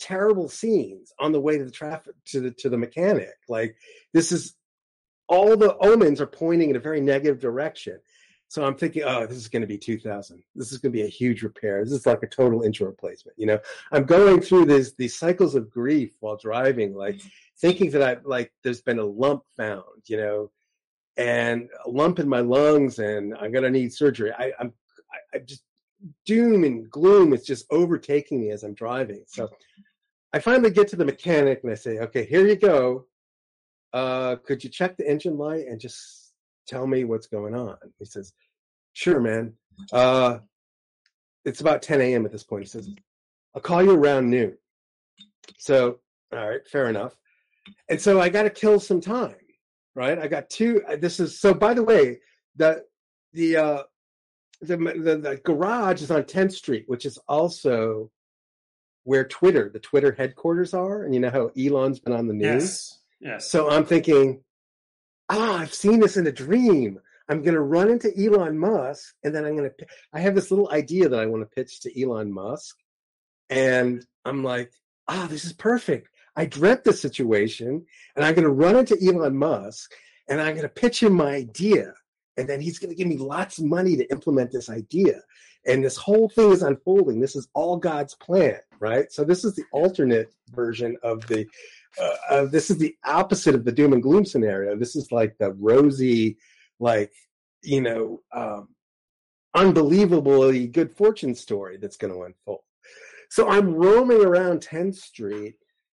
[0.00, 3.34] terrible scenes on the way to the traffic to the to the mechanic.
[3.48, 3.76] Like
[4.12, 4.54] this is
[5.28, 8.00] all the omens are pointing in a very negative direction.
[8.48, 10.42] So I'm thinking, oh, this is going to be 2000.
[10.56, 11.84] This is going to be a huge repair.
[11.84, 13.38] This is like a total engine replacement.
[13.38, 13.60] You know,
[13.92, 17.28] I'm going through these these cycles of grief while driving, like mm-hmm.
[17.58, 19.84] thinking that I like there's been a lump found.
[20.06, 20.50] You know,
[21.16, 24.32] and a lump in my lungs, and I'm going to need surgery.
[24.36, 24.72] I, I'm
[25.12, 25.62] I, I just
[26.26, 29.22] doom and gloom is just overtaking me as I'm driving.
[29.28, 29.54] So mm-hmm.
[30.32, 33.06] I finally get to the mechanic and I say, okay, here you go.
[33.92, 36.32] Uh, could you check the engine light and just
[36.68, 37.76] tell me what's going on?
[37.98, 38.32] He says,
[38.92, 39.54] sure, man.
[39.92, 40.38] Uh,
[41.44, 42.24] it's about 10 a.m.
[42.24, 42.62] at this point.
[42.62, 42.88] He says,
[43.54, 44.56] I'll call you around noon.
[45.58, 45.98] So,
[46.32, 47.16] all right, fair enough.
[47.88, 49.34] And so I got to kill some time,
[49.94, 50.18] right?
[50.18, 50.82] I got two.
[50.88, 51.52] Uh, this is so.
[51.52, 52.18] By the way,
[52.56, 52.84] the
[53.32, 53.82] the uh,
[54.60, 58.10] the, the the garage is on 10th Street, which is also
[59.04, 62.62] where Twitter, the Twitter headquarters are, and you know how Elon's been on the news.
[62.62, 62.98] Yes.
[63.20, 63.50] Yes.
[63.50, 64.42] So I'm thinking,
[65.28, 66.98] ah, I've seen this in a dream.
[67.28, 69.86] I'm going to run into Elon Musk, and then I'm going to.
[70.12, 72.76] I have this little idea that I want to pitch to Elon Musk,
[73.48, 74.72] and I'm like,
[75.08, 76.08] ah, this is perfect.
[76.36, 77.84] I dreamt this situation,
[78.16, 79.92] and I'm going to run into Elon Musk,
[80.28, 81.92] and I'm going to pitch him my idea,
[82.36, 85.20] and then he's going to give me lots of money to implement this idea
[85.66, 87.20] and this whole thing is unfolding.
[87.20, 89.12] This is all god's plan right?
[89.12, 91.46] So this is the alternate version of the
[92.00, 94.76] uh, uh, this is the opposite of the doom and gloom scenario.
[94.76, 96.38] This is like the rosy
[96.80, 97.12] like
[97.62, 98.68] you know um,
[99.54, 102.62] unbelievably good fortune story that's going to unfold.
[103.28, 105.54] So i'm roaming around 10th street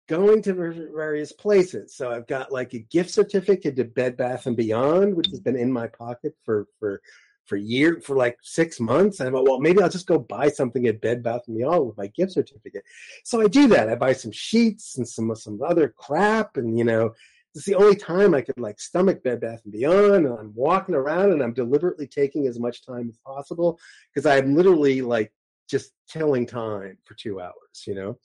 [0.10, 1.96] going to various places.
[1.96, 5.56] So i've got like a gift certificate to bed bath and beyond which has been
[5.56, 7.02] in my pocket for for
[7.46, 9.20] for year for like six months.
[9.20, 11.88] And I thought, well, maybe I'll just go buy something at Bed Bath and Beyond
[11.88, 12.84] with my gift certificate.
[13.24, 13.90] So I do that.
[13.90, 17.14] I buy some sheets and some some other crap, and you know,
[17.56, 20.26] it's the only time I could like stomach Bed Bath and Beyond.
[20.26, 23.80] And I'm walking around and I'm deliberately taking as much time as possible
[24.14, 25.32] because I'm literally like
[25.70, 28.18] just killing time for two hours, you know.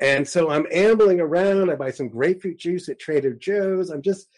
[0.00, 1.70] And so I'm ambling around.
[1.70, 3.90] I buy some grapefruit juice at Trader Joe's.
[3.90, 4.28] I'm just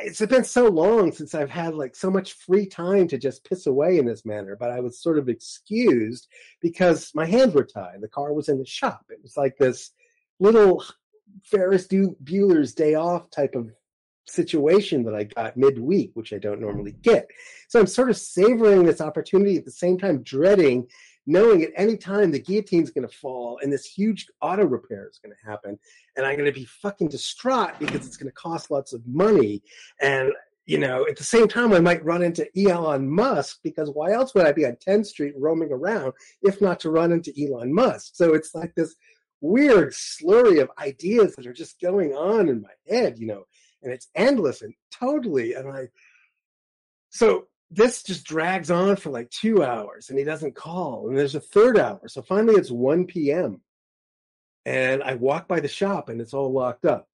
[0.00, 3.66] it's been so long since I've had like so much free time to just piss
[3.66, 6.28] away in this manner, but I was sort of excused
[6.60, 8.00] because my hands were tied.
[8.00, 9.04] The car was in the shop.
[9.10, 9.90] It was like this
[10.40, 10.84] little
[11.42, 13.70] Ferris Bueller's day off type of
[14.26, 17.28] situation that I got midweek, which I don't normally get.
[17.68, 20.88] So I'm sort of savoring this opportunity at the same time dreading
[21.26, 25.18] knowing at any time the guillotine's going to fall and this huge auto repair is
[25.18, 25.78] going to happen
[26.16, 29.62] and i'm going to be fucking distraught because it's going to cost lots of money
[30.00, 30.32] and
[30.66, 34.34] you know, at the same time, I might run into Elon Musk because why else
[34.34, 38.12] would I be on 10th Street roaming around if not to run into Elon Musk?
[38.14, 38.94] So it's like this
[39.42, 43.44] weird slurry of ideas that are just going on in my head, you know,
[43.82, 45.52] and it's endless and totally.
[45.52, 45.88] And I,
[47.10, 51.08] so this just drags on for like two hours and he doesn't call.
[51.08, 52.06] And there's a third hour.
[52.08, 53.60] So finally it's 1 p.m.
[54.66, 57.08] And I walk by the shop and it's all locked up.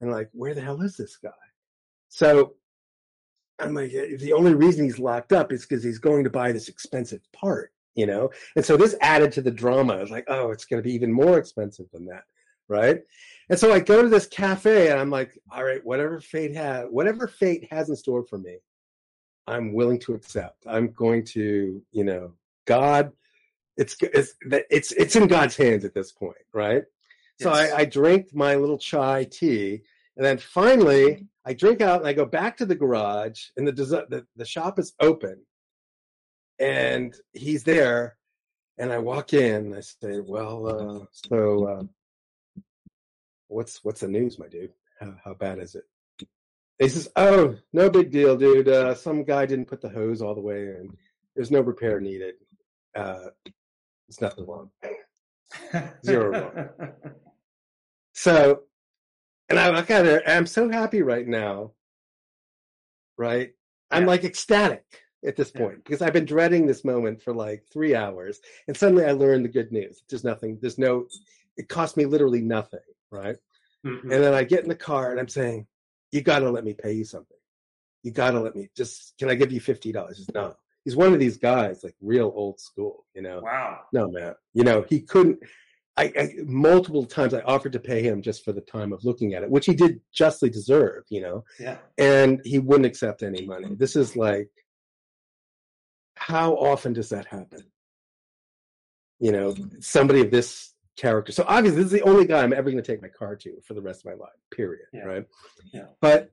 [0.00, 1.30] And like, where the hell is this guy?
[2.08, 2.54] So
[3.58, 6.68] I'm like, the only reason he's locked up is because he's going to buy this
[6.68, 8.30] expensive part, you know?
[8.56, 9.94] And so this added to the drama.
[9.94, 12.22] I was like, oh, it's going to be even more expensive than that.
[12.68, 13.00] Right.
[13.48, 16.86] And so I go to this cafe and I'm like, all right, whatever fate has,
[16.90, 18.58] whatever fate has in store for me,
[19.48, 20.66] I'm willing to accept.
[20.66, 22.32] I'm going to, you know,
[22.66, 23.12] God,
[23.78, 26.84] it's it's it's it's in God's hands at this point, right?
[27.38, 27.44] Yes.
[27.44, 29.80] So I, I drink my little chai tea,
[30.16, 33.72] and then finally I drink out and I go back to the garage, and the
[33.72, 35.40] the, the shop is open,
[36.58, 38.18] and he's there,
[38.76, 39.74] and I walk in.
[39.74, 42.62] I say, "Well, uh, so uh,
[43.46, 44.72] what's what's the news, my dude?
[45.00, 45.84] How, how bad is it?"
[46.78, 48.68] He says, "Oh, no big deal, dude.
[48.68, 50.96] Uh, some guy didn't put the hose all the way in.
[51.34, 52.34] There's no repair needed.
[52.94, 53.30] Uh,
[54.08, 54.70] it's nothing wrong.
[56.04, 56.90] Zero wrong."
[58.12, 58.62] So,
[59.48, 60.22] and I look at it.
[60.26, 61.72] I'm so happy right now.
[63.16, 63.52] Right,
[63.90, 64.84] I'm like ecstatic
[65.26, 69.04] at this point because I've been dreading this moment for like three hours, and suddenly
[69.04, 70.02] I learned the good news.
[70.08, 70.58] There's nothing.
[70.60, 71.06] There's no.
[71.56, 72.80] It cost me literally nothing.
[73.10, 73.36] Right.
[73.84, 74.12] Mm-hmm.
[74.12, 75.66] And then I get in the car and I'm saying,
[76.12, 77.36] you got to let me pay you something.
[78.02, 80.34] You got to let me just, can I give you $50?
[80.34, 80.54] no.
[80.84, 83.40] He's one of these guys, like real old school, you know?
[83.42, 83.80] Wow.
[83.92, 84.34] No, man.
[84.54, 85.38] You know, he couldn't,
[85.98, 89.34] I, I, multiple times I offered to pay him just for the time of looking
[89.34, 91.44] at it, which he did justly deserve, you know.
[91.58, 91.78] Yeah.
[91.98, 93.66] And he wouldn't accept any money.
[93.66, 93.76] Mm-hmm.
[93.78, 94.48] This is like,
[96.16, 97.64] how often does that happen?
[99.18, 101.32] You know, somebody of this character.
[101.32, 103.60] So obviously, this is the only guy I'm ever going to take my car to
[103.62, 104.34] for the rest of my life.
[104.50, 104.86] Period.
[104.92, 105.04] Yeah.
[105.04, 105.26] Right.
[105.72, 105.86] Yeah.
[106.00, 106.30] But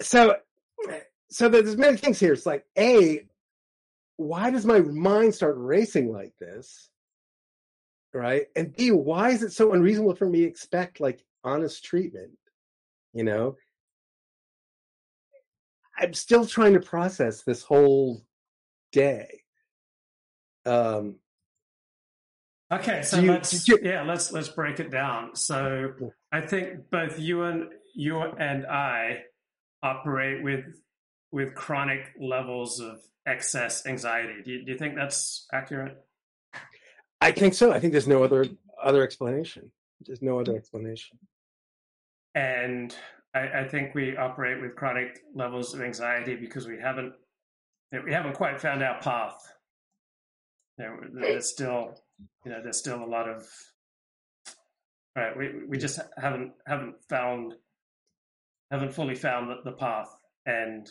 [0.00, 0.36] so,
[1.30, 2.32] so there's many things here.
[2.32, 3.26] It's like a,
[4.16, 6.88] why does my mind start racing like this?
[8.14, 8.46] Right.
[8.56, 12.32] And B, why is it so unreasonable for me to expect like honest treatment?
[13.12, 13.56] You know,
[15.98, 18.22] I'm still trying to process this whole
[18.90, 19.42] day.
[20.64, 21.16] Um,
[22.72, 25.36] Okay, so you, let's you, yeah, let's let's break it down.
[25.36, 25.92] So
[26.32, 29.24] I think both you and you and I
[29.82, 30.64] operate with
[31.32, 34.42] with chronic levels of excess anxiety.
[34.42, 35.96] Do you, do you think that's accurate?
[37.20, 37.72] I think so.
[37.72, 38.46] I think there's no other
[38.82, 39.70] other explanation.
[40.06, 41.18] There's no other explanation.
[42.34, 42.94] And
[43.34, 47.12] I, I think we operate with chronic levels of anxiety because we haven't
[48.04, 49.36] we haven't quite found our path.
[50.78, 51.94] There, there's still
[52.44, 53.46] you know, there's still a lot of
[55.16, 55.36] right.
[55.36, 57.54] We we just haven't haven't found
[58.70, 60.08] haven't fully found the, the path,
[60.46, 60.90] and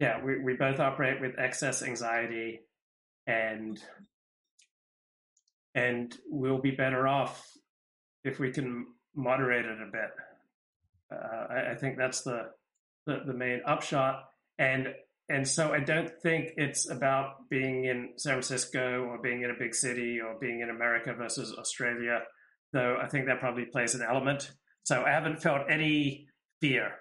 [0.00, 2.60] yeah, we we both operate with excess anxiety,
[3.26, 3.80] and
[5.74, 7.46] and we'll be better off
[8.24, 10.10] if we can moderate it a bit.
[11.12, 12.46] Uh, I, I, think that's the,
[13.06, 14.24] the the main upshot,
[14.58, 14.88] and
[15.32, 19.58] and so I don't think it's about being in San Francisco or being in a
[19.58, 22.20] big city or being in America versus Australia,
[22.74, 24.52] though I think that probably plays an element.
[24.84, 26.26] So I haven't felt any
[26.60, 26.96] fear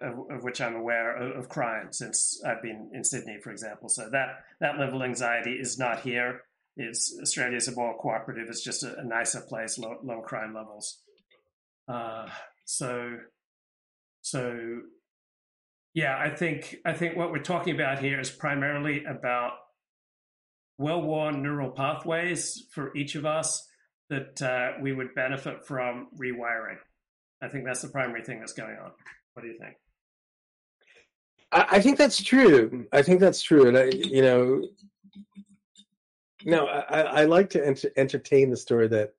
[0.00, 3.90] of, of which I'm aware of, of, crime since I've been in Sydney, for example.
[3.90, 4.28] So that
[4.60, 6.40] that level of anxiety is not here.
[6.78, 8.46] Is Australia is a more cooperative.
[8.48, 11.02] It's just a, a nicer place, low, low crime levels.
[11.86, 12.26] Uh,
[12.64, 13.18] so
[14.22, 14.80] so
[15.94, 19.52] yeah, I think I think what we're talking about here is primarily about
[20.76, 23.66] well-worn neural pathways for each of us
[24.10, 26.78] that uh, we would benefit from rewiring.
[27.40, 28.90] I think that's the primary thing that's going on.
[29.34, 29.76] What do you think?
[31.52, 32.86] I, think that's true.
[32.92, 34.66] I think that's true, and I, you know,
[36.44, 39.14] no, I, I like to enter, entertain the story that,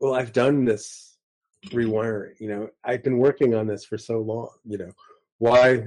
[0.00, 1.16] well, I've done this
[1.66, 2.32] rewiring.
[2.40, 4.48] You know, I've been working on this for so long.
[4.64, 4.92] You know,
[5.42, 5.82] why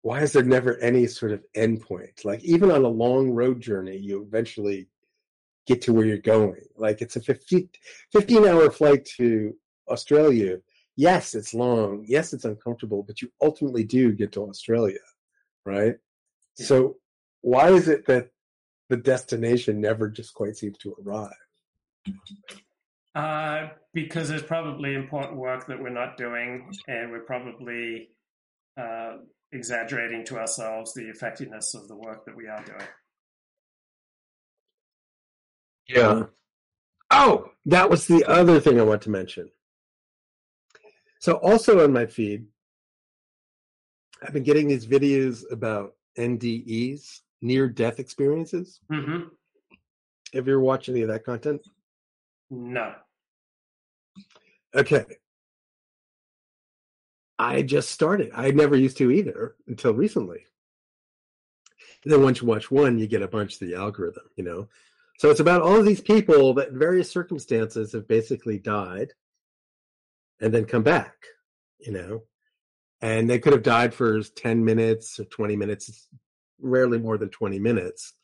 [0.00, 2.24] why is there never any sort of endpoint?
[2.24, 4.88] Like even on a long road journey, you eventually
[5.68, 6.64] get to where you're going.
[6.76, 7.68] Like it's a 15,
[8.10, 9.54] 15 hour flight to
[9.88, 10.56] Australia.
[10.96, 12.04] Yes, it's long.
[12.08, 14.98] Yes, it's uncomfortable, but you ultimately do get to Australia,
[15.64, 15.94] right?
[16.58, 16.66] Yeah.
[16.66, 16.96] So
[17.42, 18.30] why is it that
[18.88, 21.30] the destination never just quite seems to arrive?
[23.14, 28.08] Uh, because there's probably important work that we're not doing, and we're probably
[29.52, 32.88] exaggerating to ourselves the effectiveness of the work that we are doing.
[35.88, 36.22] Yeah.
[37.10, 39.50] Oh, that was the other thing I want to mention.
[41.18, 42.46] So, also on my feed,
[44.22, 48.80] I've been getting these videos about NDEs, near death experiences.
[48.90, 49.28] Mm-hmm.
[50.34, 51.60] Have you ever watched any of that content?
[52.50, 52.94] No.
[54.74, 55.04] Okay.
[57.38, 58.30] I just started.
[58.34, 60.46] I never used to either until recently.
[62.04, 64.68] And then once you watch one, you get a bunch of the algorithm, you know.
[65.18, 69.12] So it's about all of these people that in various circumstances have basically died
[70.40, 71.14] and then come back,
[71.78, 72.24] you know.
[73.00, 76.08] And they could have died for 10 minutes or 20 minutes,
[76.60, 78.14] rarely more than 20 minutes.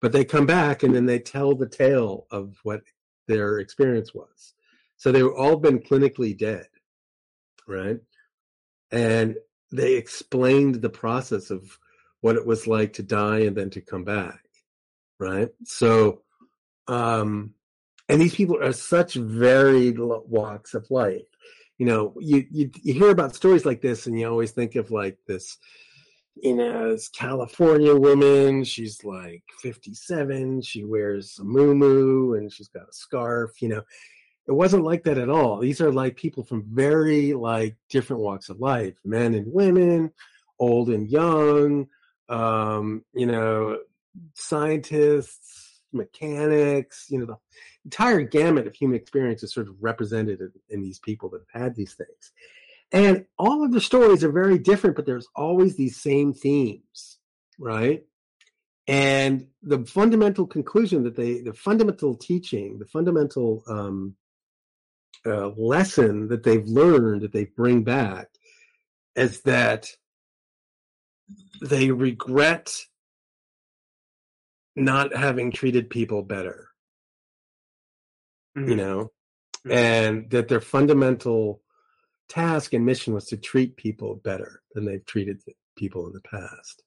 [0.00, 2.82] But they come back and then they tell the tale of what
[3.28, 4.54] their experience was.
[4.96, 6.66] So they've all been clinically dead,
[7.66, 7.98] right?
[8.92, 9.36] And
[9.72, 11.78] they explained the process of
[12.20, 14.40] what it was like to die and then to come back,
[15.18, 15.48] right?
[15.64, 16.22] So,
[16.88, 17.54] um,
[18.08, 21.22] and these people are such varied walks of life.
[21.78, 24.90] You know, you, you you hear about stories like this, and you always think of
[24.90, 25.56] like this,
[26.34, 28.64] you know, this California woman.
[28.64, 30.60] She's like fifty-seven.
[30.60, 33.62] She wears a moo and she's got a scarf.
[33.62, 33.82] You know,
[34.46, 35.58] it wasn't like that at all.
[35.58, 40.12] These are like people from very like different walks of life, men and women,
[40.58, 41.88] old and young.
[42.28, 43.78] Um, you know,
[44.34, 47.06] scientists, mechanics.
[47.08, 47.36] You know, the
[47.84, 51.62] entire gamut of human experience is sort of represented in, in these people that have
[51.62, 52.32] had these things.
[52.92, 57.18] And all of the stories are very different, but there's always these same themes,
[57.58, 58.04] right?
[58.88, 64.16] And the fundamental conclusion that they, the fundamental teaching, the fundamental um,
[65.26, 68.28] uh, lesson that they've learned that they bring back
[69.14, 69.88] is that
[71.60, 72.74] they regret
[74.76, 76.70] not having treated people better
[78.56, 78.70] mm-hmm.
[78.70, 79.10] you know,
[79.66, 79.72] mm-hmm.
[79.72, 81.62] and that their fundamental
[82.28, 85.40] task and mission was to treat people better than they've treated
[85.76, 86.82] people in the past.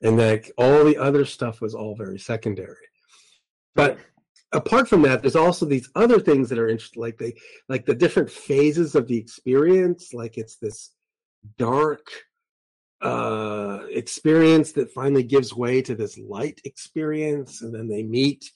[0.00, 2.88] And that all the other stuff was all very secondary.
[3.76, 3.98] But
[4.52, 7.34] apart from that, there's also these other things that are interesting, like they
[7.68, 10.90] like the different phases of the experience, like it's this
[11.58, 12.06] dark
[13.00, 18.52] uh experience that finally gives way to this light experience and then they meet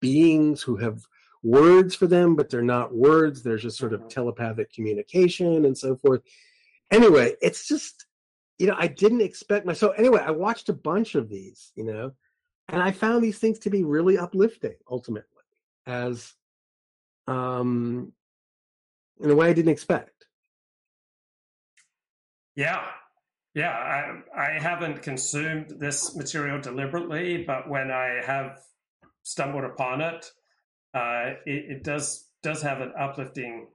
[0.00, 1.02] beings who have
[1.42, 3.42] words for them, but they're not words.
[3.42, 4.08] They're just sort of mm-hmm.
[4.08, 6.22] telepathic communication and so forth.
[6.90, 8.06] Anyway, it's just,
[8.58, 9.72] you know, I didn't expect my.
[9.72, 12.12] So anyway, I watched a bunch of these, you know,
[12.68, 15.39] and I found these things to be really uplifting ultimately,
[15.86, 16.32] as
[17.26, 18.12] um,
[19.20, 20.26] in a way I didn't expect.
[22.56, 22.84] Yeah,
[23.54, 28.60] yeah, I, I haven't consumed this material deliberately, but when I have
[29.22, 30.26] stumbled upon it,
[30.94, 33.68] uh, it, it, does does have an uplifting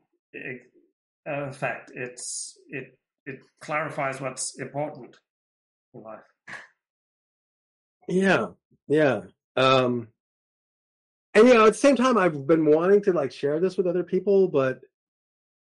[1.25, 1.91] effect.
[1.95, 5.17] It's it it clarifies what's important
[5.93, 6.19] in life.
[8.07, 8.47] Yeah,
[8.87, 9.21] yeah.
[9.55, 10.09] Um,
[11.36, 13.88] and you know, at the same time, I've been wanting to like share this with
[13.88, 14.79] other people, but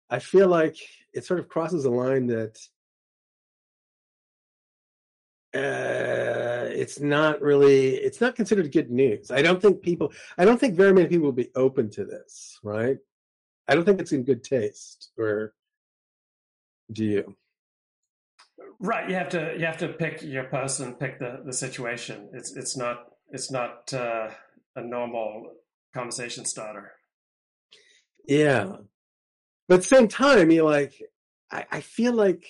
[0.10, 0.78] I feel like
[1.14, 2.60] it sort of crosses a line that
[5.56, 9.32] uh, it's not really it's not considered good news.
[9.32, 12.60] I don't think people I don't think very many people will be open to this,
[12.62, 12.98] right?
[13.68, 15.12] I don't think it's in good taste.
[15.18, 15.54] Or
[16.92, 17.36] do you?
[18.80, 22.30] Right, you have to you have to pick your person, pick the the situation.
[22.34, 24.30] It's it's not it's not uh,
[24.76, 25.54] a normal
[25.94, 26.94] conversation starter.
[28.28, 28.78] Yeah,
[29.68, 31.02] but at the same time, you like
[31.52, 32.46] I, I feel like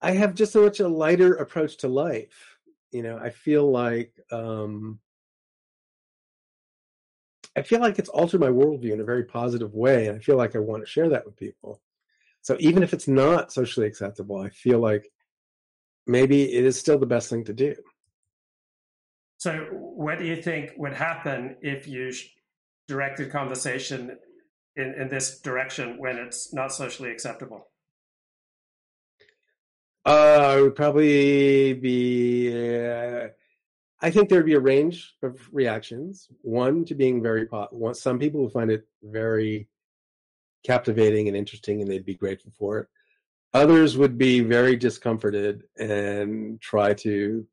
[0.00, 2.58] I have just so much a lighter approach to life.
[2.90, 4.98] You know, I feel like um,
[7.56, 10.36] I feel like it's altered my worldview in a very positive way, and I feel
[10.36, 11.80] like I want to share that with people.
[12.40, 15.10] So even if it's not socially acceptable, I feel like
[16.06, 17.74] maybe it is still the best thing to do.
[19.38, 22.12] So, what do you think would happen if you
[22.88, 24.18] directed conversation
[24.74, 27.68] in, in this direction when it's not socially acceptable?
[30.04, 32.48] Uh, would probably be.
[32.52, 33.28] Uh,
[34.00, 36.28] I think there'd be a range of reactions.
[36.42, 37.70] One to being very pot.
[37.96, 39.68] Some people would find it very
[40.64, 42.88] captivating and interesting, and they'd be grateful for it.
[43.54, 47.46] Others would be very discomforted and try to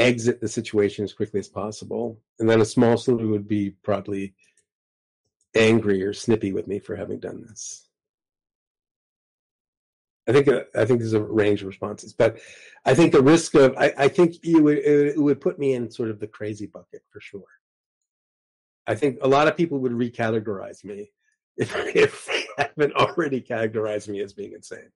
[0.00, 2.18] exit the situation as quickly as possible.
[2.38, 4.34] And then a small slew would be probably
[5.54, 7.86] angry or snippy with me for having done this.
[10.28, 12.38] I think uh, I think there's a range of responses, but
[12.84, 15.90] I think the risk of I, I think you would it would put me in
[15.90, 17.42] sort of the crazy bucket for sure.
[18.86, 21.10] I think a lot of people would recategorize me
[21.56, 24.90] if if they haven't already categorized me as being insane.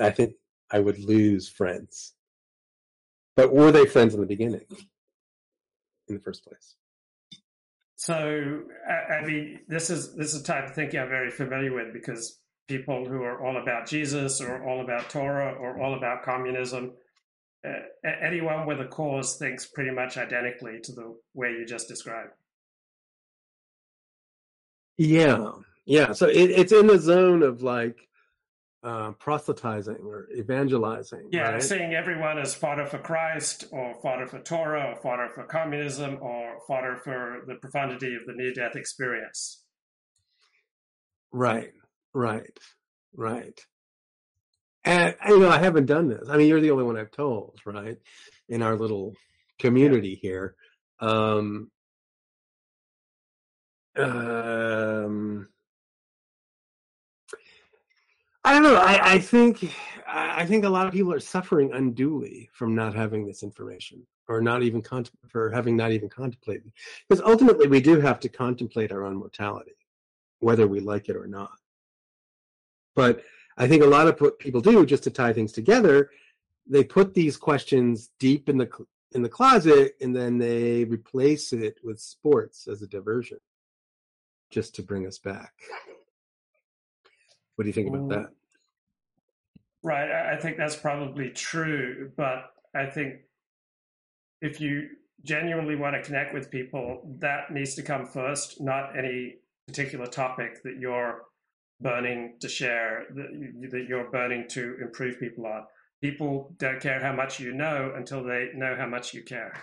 [0.00, 0.34] I think
[0.70, 2.14] I would lose friends.
[3.36, 4.64] But were they friends in the beginning?
[6.08, 6.74] In the first place?
[7.96, 11.72] So I, I mean, this is this is a type of thinking I'm very familiar
[11.72, 16.22] with because people who are all about Jesus or all about Torah or all about
[16.22, 16.92] communism.
[17.66, 17.80] Uh,
[18.22, 22.32] anyone with a cause thinks pretty much identically to the way you just described.
[24.98, 25.52] Yeah,
[25.86, 26.12] yeah.
[26.12, 27.96] So it, it's in the zone of like
[28.84, 31.28] uh, proselytizing or evangelizing.
[31.32, 31.62] Yeah, right?
[31.62, 36.58] seeing everyone as fodder for Christ or fodder for Torah or fodder for communism or
[36.68, 39.62] fodder for the profundity of the near death experience.
[41.32, 41.72] Right.
[42.14, 42.58] Right,
[43.16, 43.60] right.
[44.84, 46.28] And you know, I haven't done this.
[46.28, 47.96] I mean, you're the only one I've told, right?
[48.48, 49.14] In our little
[49.58, 50.28] community yeah.
[50.28, 50.54] here.
[51.00, 51.70] Um,
[53.96, 55.48] um,
[58.44, 58.76] I don't know.
[58.76, 59.74] I, I think
[60.06, 64.40] I think a lot of people are suffering unduly from not having this information, or
[64.42, 64.82] not even
[65.28, 66.70] for having not even contemplated.
[67.08, 69.76] Because ultimately, we do have to contemplate our own mortality,
[70.40, 71.58] whether we like it or not.
[72.94, 73.22] But
[73.56, 76.10] I think a lot of what people do, just to tie things together,
[76.66, 78.68] they put these questions deep in the
[79.12, 83.38] in the closet, and then they replace it with sports as a diversion,
[84.50, 85.54] just to bring us back.
[87.56, 88.30] What do you think about that?
[89.82, 93.16] Right, I think that's probably true, but I think
[94.40, 94.88] if you
[95.24, 99.36] genuinely want to connect with people, that needs to come first, not any
[99.66, 101.22] particular topic that you're
[101.80, 105.64] burning to share, that, that you're burning to improve people on.
[106.00, 109.54] People don't care how much you know until they know how much you care.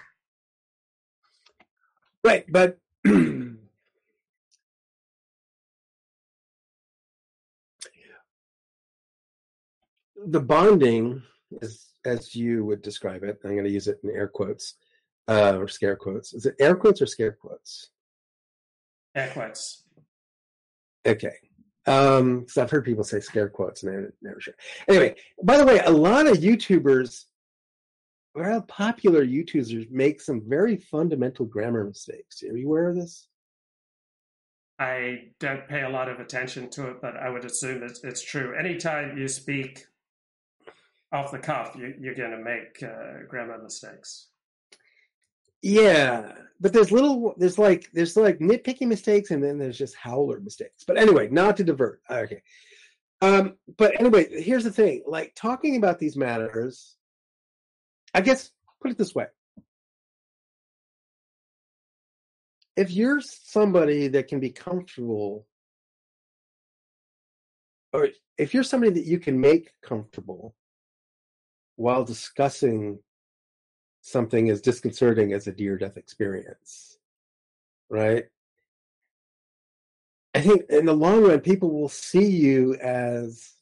[2.23, 2.79] Right, but
[10.27, 11.21] bonding
[11.61, 14.75] is as you would describe it i'm going to use it in air quotes
[15.27, 17.91] uh, or scare quotes is it air quotes or scare quotes
[19.15, 19.83] air quotes
[21.05, 21.35] okay
[21.87, 24.53] um, because I've heard people say scare quotes and they're never sure.
[24.87, 27.25] Anyway, by the way, a lot of YouTubers,
[28.35, 32.43] well, popular YouTubers, make some very fundamental grammar mistakes.
[32.43, 33.27] Are you aware of this?
[34.77, 38.23] I don't pay a lot of attention to it, but I would assume it's, it's
[38.23, 38.55] true.
[38.57, 39.85] Anytime you speak
[41.11, 44.27] off the cuff, you, are going to make uh, grammar mistakes.
[45.61, 50.39] Yeah, but there's little, there's like, there's like nitpicky mistakes, and then there's just howler
[50.39, 50.83] mistakes.
[50.85, 52.01] But anyway, not to divert.
[52.09, 52.41] Okay.
[53.21, 56.95] Um, but anyway, here's the thing: like talking about these matters.
[58.13, 58.49] I guess
[58.81, 59.27] put it this way:
[62.75, 65.45] if you're somebody that can be comfortable,
[67.93, 68.09] or
[68.39, 70.55] if you're somebody that you can make comfortable
[71.81, 72.99] while discussing
[74.01, 76.97] something as disconcerting as a near death experience.
[77.89, 78.25] Right?
[80.33, 83.53] I think in the long run, people will see you as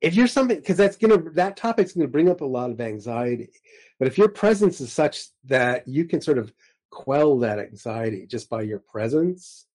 [0.00, 3.50] if you're something because that's gonna that topic's gonna bring up a lot of anxiety.
[3.98, 6.52] But if your presence is such that you can sort of
[6.90, 9.66] quell that anxiety just by your presence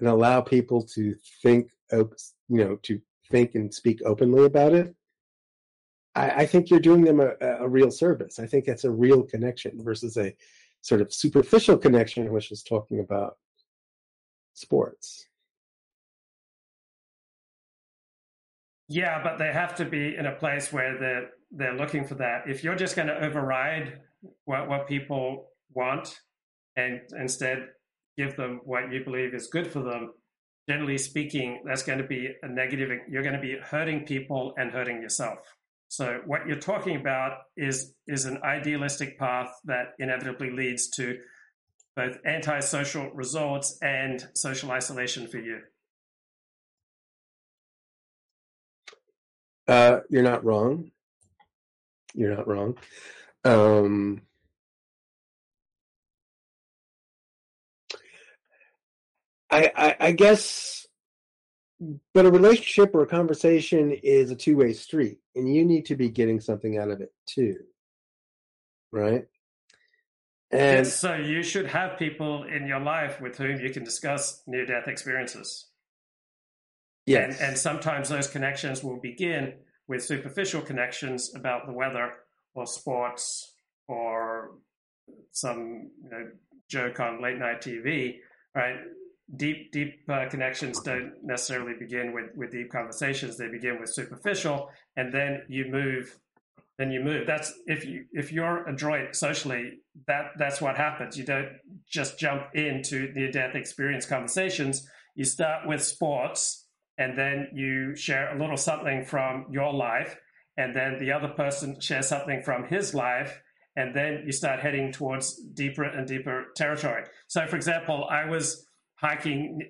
[0.00, 2.08] and allow people to think, you
[2.48, 3.00] know, to
[3.30, 4.94] think and speak openly about it,
[6.14, 8.38] I, I think you're doing them a, a real service.
[8.38, 10.34] I think that's a real connection versus a
[10.80, 13.36] sort of superficial connection, which is talking about
[14.54, 15.26] sports.
[18.88, 22.44] Yeah, but they have to be in a place where they're they're looking for that.
[22.46, 24.00] If you're just going to override
[24.44, 26.20] what what people want
[26.76, 27.68] and instead
[28.16, 30.12] give them what you believe is good for them,
[30.68, 32.90] generally speaking, that's going to be a negative.
[33.10, 35.38] You're going to be hurting people and hurting yourself.
[35.88, 41.18] So what you're talking about is is an idealistic path that inevitably leads to
[41.96, 45.60] both antisocial results and social isolation for you.
[49.66, 50.90] Uh, you're not wrong.
[52.14, 52.78] You're not wrong.
[53.44, 54.22] Um,
[59.50, 60.86] I, I, I guess
[62.14, 66.08] but a relationship or a conversation is a two-way street and you need to be
[66.08, 67.56] getting something out of it too
[68.92, 69.26] right
[70.50, 74.42] and yes, so you should have people in your life with whom you can discuss
[74.46, 75.66] near death experiences
[77.08, 77.40] Yes.
[77.40, 79.54] And, and sometimes those connections will begin
[79.88, 82.12] with superficial connections about the weather
[82.54, 83.54] or sports
[83.86, 84.50] or
[85.32, 86.28] some you know,
[86.68, 88.16] joke on late night TV,
[88.54, 88.76] right?
[89.36, 93.36] Deep, deep uh, connections don't necessarily begin with, with deep conversations.
[93.36, 96.18] They begin with superficial, and then you move.
[96.78, 97.26] Then you move.
[97.26, 101.18] That's if you if you're adroit socially, that that's what happens.
[101.18, 101.50] You don't
[101.90, 104.88] just jump into near death experience conversations.
[105.14, 110.16] You start with sports, and then you share a little something from your life,
[110.56, 113.42] and then the other person shares something from his life,
[113.76, 117.04] and then you start heading towards deeper and deeper territory.
[117.26, 118.67] So, for example, I was
[119.00, 119.60] hiking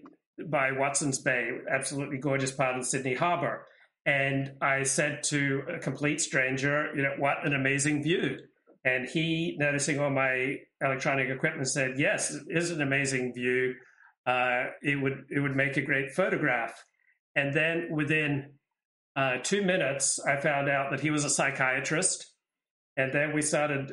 [0.47, 3.67] by Watson's Bay, absolutely gorgeous part of the Sydney Harbour,
[4.07, 8.39] and I said to a complete stranger, "You know, what an amazing view!"
[8.85, 13.75] And he, noticing all my electronic equipment, said, "Yes, it is an amazing view.
[14.27, 16.83] Uh, it would it would make a great photograph."
[17.35, 18.55] And then within
[19.17, 22.33] uh, two minutes, I found out that he was a psychiatrist
[22.99, 23.93] and then we started,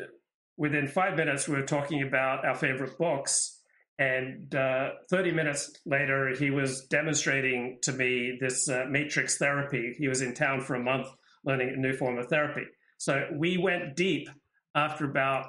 [0.58, 3.55] within five minutes, we were talking about our favorite books.
[3.98, 9.96] And uh, 30 minutes later, he was demonstrating to me this uh, matrix therapy.
[9.98, 11.08] He was in town for a month
[11.46, 12.64] learning a new form of therapy.
[12.98, 14.30] So we went deep
[14.74, 15.46] after about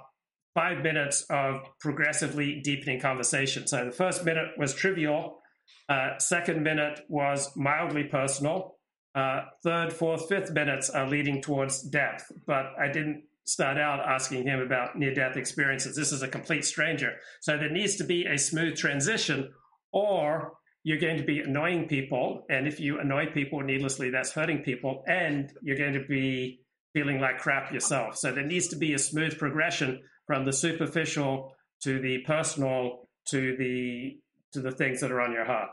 [0.54, 3.66] five minutes of progressively deepening conversation.
[3.66, 5.40] So the first minute was trivial,
[5.88, 8.76] uh, second minute was mildly personal,
[9.14, 12.30] uh, third, fourth, fifth minutes are leading towards depth.
[12.46, 15.96] But I didn't start out asking him about near death experiences.
[15.96, 17.14] This is a complete stranger.
[17.40, 19.52] So there needs to be a smooth transition,
[19.92, 20.52] or
[20.82, 22.44] you're going to be annoying people.
[22.50, 25.02] And if you annoy people needlessly, that's hurting people.
[25.06, 26.60] And you're going to be
[26.92, 28.16] feeling like crap yourself.
[28.16, 31.52] So there needs to be a smooth progression from the superficial
[31.82, 34.18] to the personal to the
[34.52, 35.70] to the things that are on your heart.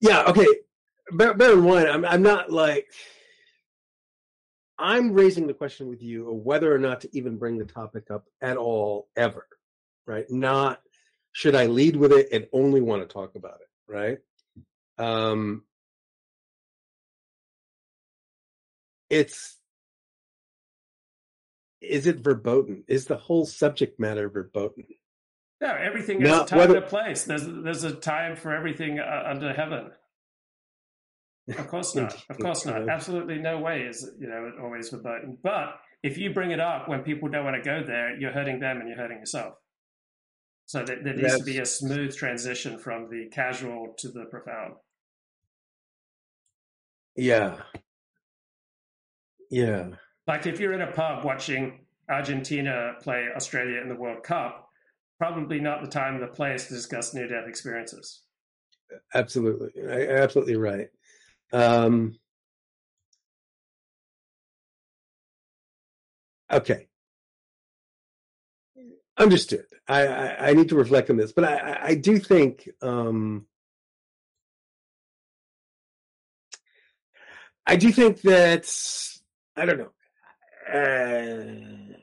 [0.00, 0.46] Yeah, okay.
[1.12, 2.86] Bear, bear in mind, I'm I'm not like
[4.78, 8.10] I'm raising the question with you of whether or not to even bring the topic
[8.10, 9.46] up at all, ever,
[10.06, 10.30] right?
[10.30, 10.80] Not
[11.32, 14.18] should I lead with it and only want to talk about it, right?
[14.98, 15.64] Um,
[19.10, 19.56] it's
[21.80, 22.84] is it verboten?
[22.88, 24.84] Is the whole subject matter verboten?
[25.60, 27.24] No, everything is time whether, and a place.
[27.24, 29.90] There's there's a time for everything uh, under heaven.
[31.56, 32.14] Of course not.
[32.28, 32.88] Of course not.
[32.88, 35.38] Absolutely no way is you know always verboten.
[35.42, 38.60] But if you bring it up when people don't want to go there, you're hurting
[38.60, 39.54] them and you're hurting yourself.
[40.66, 44.74] So there, there needs to be a smooth transition from the casual to the profound.
[47.16, 47.56] Yeah.
[49.50, 49.88] Yeah.
[50.26, 54.68] Like if you're in a pub watching Argentina play Australia in the World Cup,
[55.18, 58.22] probably not the time or the place to discuss near death experiences.
[59.14, 59.70] Absolutely.
[59.82, 60.88] Absolutely right.
[61.52, 62.16] Um,
[66.50, 66.88] okay.
[69.16, 69.66] Understood.
[69.88, 73.46] I, I, I, need to reflect on this, but I, I do think um,
[77.66, 78.70] I do think that
[79.56, 79.92] I don't know.
[80.72, 81.96] Uh,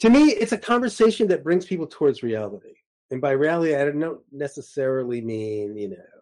[0.00, 2.74] to me, it's a conversation that brings people towards reality,
[3.10, 6.15] and by reality, I don't necessarily mean you know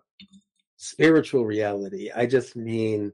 [0.85, 2.11] spiritual reality.
[2.15, 3.13] I just mean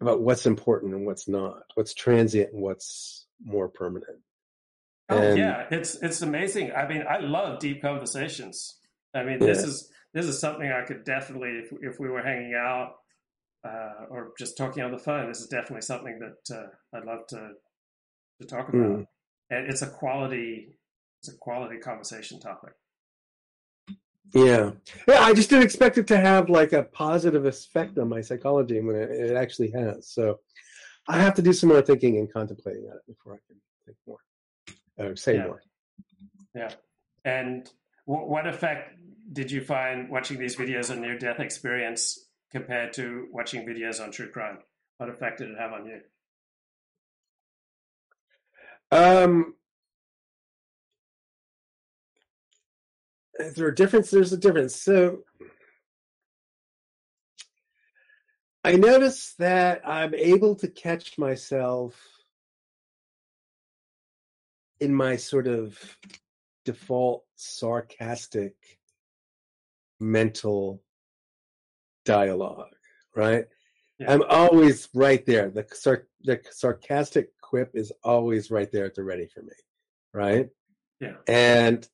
[0.00, 4.18] about what's important and what's not, what's transient and what's more permanent.
[5.08, 6.72] Oh and, yeah, it's it's amazing.
[6.72, 8.76] I mean, I love deep conversations.
[9.14, 9.66] I mean, this yeah.
[9.66, 12.94] is this is something I could definitely, if if we were hanging out
[13.64, 17.26] uh, or just talking on the phone, this is definitely something that uh, I'd love
[17.28, 17.50] to
[18.40, 18.98] to talk about.
[18.98, 19.06] Mm.
[19.50, 20.76] And it's a quality
[21.22, 22.72] it's a quality conversation topic.
[24.32, 24.72] Yeah.
[25.08, 28.80] Yeah, I just didn't expect it to have like a positive effect on my psychology
[28.80, 30.08] when it, it actually has.
[30.08, 30.40] So
[31.08, 33.96] I have to do some more thinking and contemplating on it before I can think
[34.06, 34.18] more
[34.98, 35.46] or say yeah.
[35.46, 35.62] more.
[36.54, 36.70] Yeah.
[37.24, 37.68] And
[38.06, 38.94] w- what effect
[39.32, 44.10] did you find watching these videos on near death experience compared to watching videos on
[44.10, 44.58] true crime?
[44.98, 46.00] What effect did it have on you?
[48.92, 49.54] Um,
[53.40, 54.10] is there a difference?
[54.10, 54.76] There's a difference.
[54.76, 55.20] So
[58.62, 61.98] I notice that I'm able to catch myself
[64.80, 65.78] in my sort of
[66.64, 68.54] default sarcastic
[69.98, 70.82] mental
[72.04, 72.74] dialogue,
[73.14, 73.46] right?
[73.98, 74.12] Yeah.
[74.12, 75.50] I'm always right there.
[75.50, 79.52] The, sar- the sarcastic quip is always right there at the ready for me,
[80.14, 80.48] right?
[81.00, 81.16] Yeah.
[81.26, 81.86] And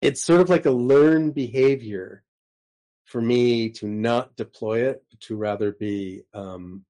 [0.00, 2.22] it's sort of like a learned behavior
[3.04, 6.84] for me to not deploy it, to rather be, um,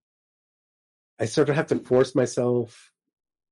[1.20, 2.92] I sort of have to force myself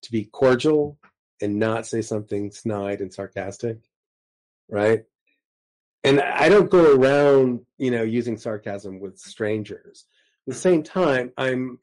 [0.03, 0.99] to be cordial
[1.41, 3.79] and not say something snide and sarcastic,
[4.69, 5.05] right?
[6.03, 10.05] And I don't go around, you know, using sarcasm with strangers.
[10.47, 11.79] At the same time, I'm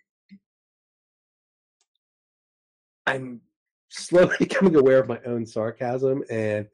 [3.08, 3.42] I'm
[3.90, 6.68] slowly becoming aware of my own sarcasm and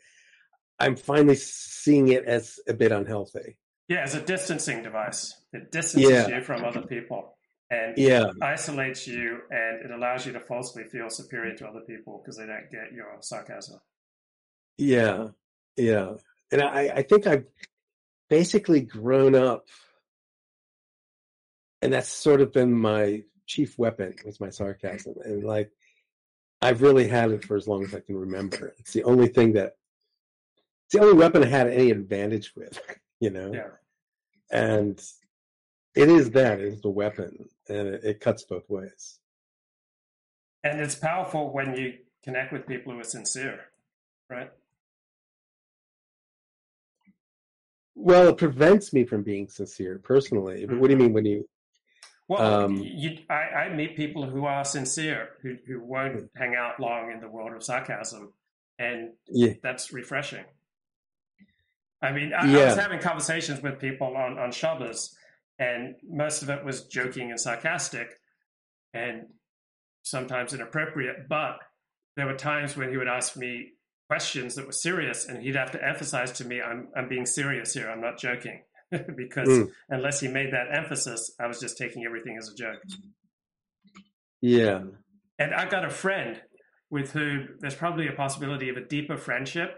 [0.80, 3.58] I'm finally seeing it as a bit unhealthy.
[3.88, 5.34] Yeah, as a distancing device.
[5.54, 6.28] It distances Yeah.
[6.28, 7.38] you from other people
[7.72, 8.32] and Yeah.
[8.42, 12.46] isolates you and it allows you to falsely feel superior to other people because they
[12.46, 13.80] don't get your sarcasm.
[14.78, 15.30] Yeah,
[15.76, 16.16] yeah,
[16.52, 17.46] and I, I think I've
[18.30, 19.68] basically grown up,
[21.82, 25.72] and that's sort of been my chief weapon was my sarcasm, and like
[26.62, 28.76] I've really had it for as long as I can remember.
[28.78, 29.77] It's the only thing that
[30.88, 32.80] it's the only weapon I had any advantage with,
[33.20, 33.68] you know, Yeah.
[34.52, 34.98] and
[35.96, 39.20] it is that it is the weapon, and it, it cuts both ways.
[40.64, 43.66] And it's powerful when you connect with people who are sincere,
[44.30, 44.50] right?
[47.96, 50.66] Well, it prevents me from being sincere personally.
[50.66, 51.50] But what do you mean when you?
[52.30, 56.80] Well, Um, you, I, I meet people who are sincere, who, who won't hang out
[56.80, 58.34] long in the world of sarcasm,
[58.80, 60.46] and Yeah, that's refreshing.
[62.02, 65.16] I mean, I, I was having conversations with people on, on Shabbos,
[65.60, 68.10] and most of it was joking and sarcastic,
[68.94, 69.28] and
[70.04, 71.28] sometimes inappropriate.
[71.28, 71.58] But
[72.16, 73.72] there were times when he would ask me
[74.10, 77.74] questions that were serious, and he'd have to emphasize to me, "I'm I'm being serious
[77.74, 77.90] here.
[77.90, 79.72] I'm not joking," because Mm.
[79.90, 82.82] unless he made that emphasis, I was just taking everything as a joke.
[84.42, 84.82] yeah.
[85.40, 86.42] And I've got a friend
[86.90, 89.78] with whom there's probably a possibility of a deeper friendship,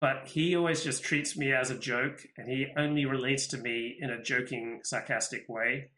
[0.00, 3.96] but he always just treats me as a joke and he only relates to me
[4.00, 5.90] in a joking, sarcastic way.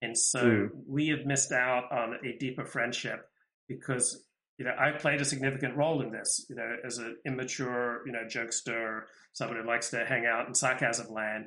[0.00, 0.70] And so Mm.
[0.86, 3.28] we have missed out on a deeper friendship
[3.68, 4.24] because,
[4.58, 8.12] you know, I played a significant role in this, you know, as an immature, you
[8.12, 9.02] know, jokester,
[9.32, 11.46] someone who likes to hang out in sarcasm land.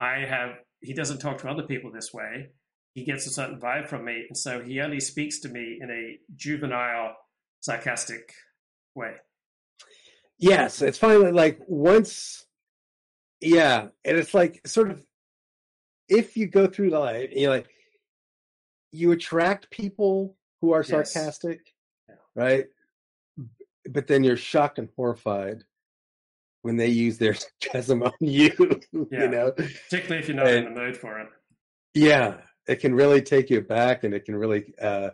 [0.00, 2.50] I have, he doesn't talk to other people this way
[2.94, 5.90] he gets a certain vibe from me, and so he only speaks to me in
[5.90, 7.16] a juvenile,
[7.60, 8.32] sarcastic
[8.94, 9.14] way.
[10.38, 12.46] Yes, it's finally like once,
[13.40, 15.04] yeah, and it's like sort of
[16.08, 17.68] if you go through life, you know, like
[18.92, 21.60] you attract people who are sarcastic,
[22.08, 22.14] Yeah.
[22.34, 22.66] right?
[23.90, 25.64] But then you're shocked and horrified
[26.62, 28.50] when they use their sarcasm on you.
[29.10, 29.22] Yeah.
[29.24, 31.28] You know, Particularly if you're not in the mood for it.
[31.94, 35.10] yeah, it can really take you back, and it can really uh,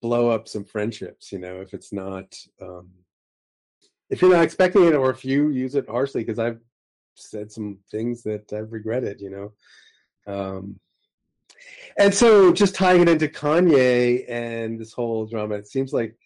[0.00, 1.32] blow up some friendships.
[1.32, 2.34] You know, if it's not.
[2.62, 2.90] Um,
[4.10, 6.60] if you're not expecting it or if you use it harshly because i've
[7.14, 9.52] said some things that i've regretted you know?
[10.26, 10.80] Um
[11.96, 16.16] and so just tying it into kanye and this whole drama it seems like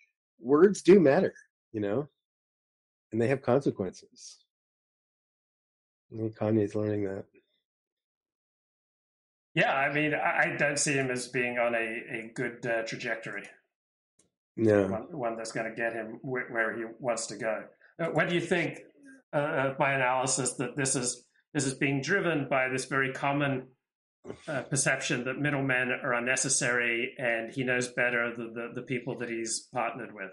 [0.40, 1.34] words do matter
[1.72, 2.08] you know?
[3.12, 4.38] And they have consequences.
[6.12, 7.24] I think kanye's learning that.
[9.54, 13.44] Yeah, I mean, I don't see him as being on a, a good uh, trajectory,
[14.58, 17.64] no one, one that's going to get him wh- where he wants to go.
[17.98, 18.80] Uh, what do you think
[19.32, 21.24] uh, of my analysis that this is
[21.54, 23.68] this is being driven by this very common
[24.46, 29.30] uh, perception that middlemen are unnecessary and he knows better the, the, the people that
[29.30, 30.30] he's partnered with?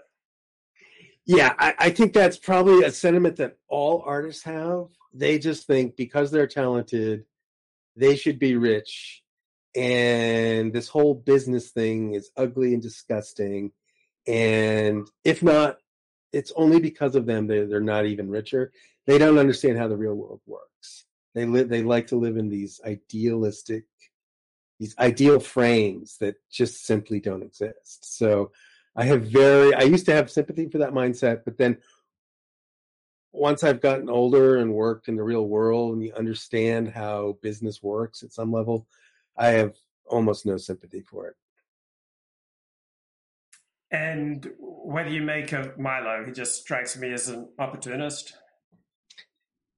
[1.24, 4.86] Yeah, I, I think that's probably a sentiment that all artists have.
[5.12, 7.24] They just think because they're talented,
[7.96, 9.22] they should be rich.
[9.74, 13.72] And this whole business thing is ugly and disgusting.
[14.26, 15.78] And if not,
[16.32, 18.72] it's only because of them they're, they're not even richer.
[19.06, 21.04] They don't understand how the real world works.
[21.34, 21.68] They live.
[21.68, 23.84] They like to live in these idealistic,
[24.80, 28.16] these ideal frames that just simply don't exist.
[28.16, 28.52] So
[28.96, 31.78] I have very, I used to have sympathy for that mindset, but then
[33.32, 37.82] once I've gotten older and worked in the real world and you understand how business
[37.82, 38.86] works at some level,
[39.36, 39.74] I have
[40.06, 41.36] almost no sympathy for it.
[43.90, 46.24] And what do you make of Milo?
[46.24, 48.34] He just strikes me as an opportunist.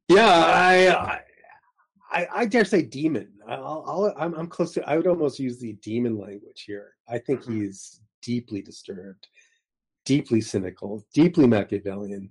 [0.08, 1.20] Yeah, I,
[2.10, 3.30] I, I dare say demon.
[3.46, 4.88] I'll, I'll, I'm, I'm close to.
[4.88, 6.94] I would almost use the demon language here.
[7.08, 7.62] I think Mhm.
[7.62, 9.28] he's deeply disturbed,
[10.06, 12.30] deeply cynical, deeply Machiavellian,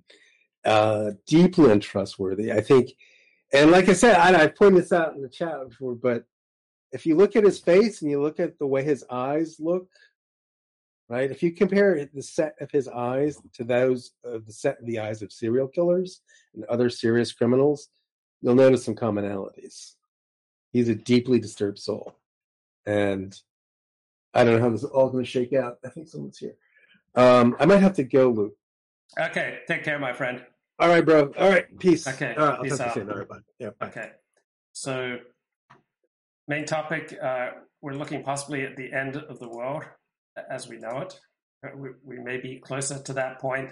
[0.65, 2.51] uh, deeply untrustworthy.
[2.51, 2.89] I think,
[3.53, 6.25] and like I said, I, I pointed this out in the chat before, but
[6.91, 9.87] if you look at his face and you look at the way his eyes look,
[11.09, 11.31] right?
[11.31, 14.99] If you compare the set of his eyes to those of the set of the
[14.99, 16.21] eyes of serial killers
[16.53, 17.89] and other serious criminals,
[18.41, 19.93] you'll notice some commonalities.
[20.71, 22.15] He's a deeply disturbed soul,
[22.85, 23.39] and
[24.33, 25.77] I don't know how this is all going to shake out.
[25.85, 26.55] I think someone's here.
[27.15, 28.55] Um, I might have to go, Luke.
[29.17, 30.43] Okay, take care, my friend.
[30.79, 31.31] All right, bro.
[31.37, 32.07] All right, peace.
[32.07, 32.93] Okay, All right, I'll peace talk out.
[32.93, 33.11] to you soon.
[33.11, 33.37] All right, bye.
[33.59, 33.87] Yeah, bye.
[33.87, 34.11] Okay,
[34.73, 35.17] so
[36.47, 37.51] main topic: uh,
[37.81, 39.85] we're looking possibly at the end of the world
[40.49, 41.19] as we know it.
[41.65, 43.71] Uh, We, we may be closer to that point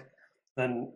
[0.55, 0.91] than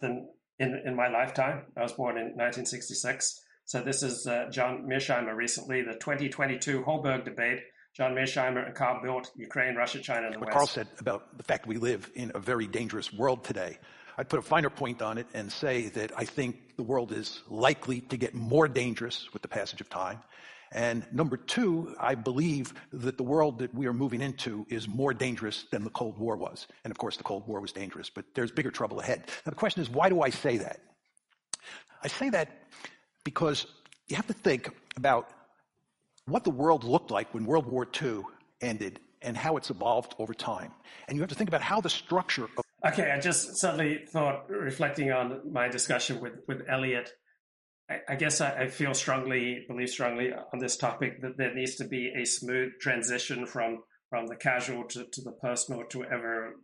[0.00, 0.28] than
[0.58, 1.66] in in my lifetime.
[1.76, 7.24] I was born in 1966, so this is uh, John Mearsheimer recently the 2022 Holberg
[7.24, 7.60] debate.
[7.94, 10.56] John Mearsheimer and Carl Bildt, Ukraine, Russia, China, and the what West.
[10.56, 13.78] Carl said about the fact we live in a very dangerous world today.
[14.16, 17.42] I'd put a finer point on it and say that I think the world is
[17.48, 20.20] likely to get more dangerous with the passage of time.
[20.74, 25.12] And number two, I believe that the world that we are moving into is more
[25.12, 26.66] dangerous than the Cold War was.
[26.84, 29.24] And of course, the Cold War was dangerous, but there's bigger trouble ahead.
[29.44, 30.80] Now, the question is, why do I say that?
[32.02, 32.48] I say that
[33.22, 33.66] because
[34.08, 35.30] you have to think about
[36.26, 38.22] what the world looked like when World War II
[38.60, 40.72] ended and how it's evolved over time.
[41.06, 44.50] And you have to think about how the structure of Okay, I just suddenly thought,
[44.50, 47.12] reflecting on my discussion with, with Elliot,
[48.08, 51.84] I, guess I, I feel strongly, believe strongly on this topic that there needs to
[51.84, 56.54] be a smooth transition from, from the casual to, to the personal to ever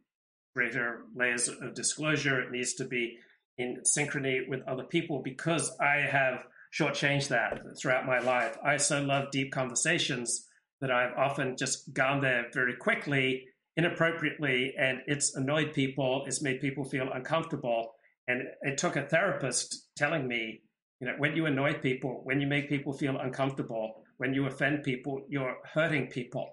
[0.55, 2.41] greater layers of disclosure.
[2.41, 3.19] It needs to be
[3.57, 6.45] in synchrony with other people because I have
[6.79, 8.57] shortchanged that throughout my life.
[8.65, 10.47] I so love deep conversations
[10.81, 13.47] that I've often just gone there very quickly
[13.77, 17.93] inappropriately and it's annoyed people it's made people feel uncomfortable
[18.27, 20.63] and it took a therapist telling me
[21.01, 24.83] you know when you annoy people when you make people feel uncomfortable when you offend
[24.83, 26.49] people you're hurting people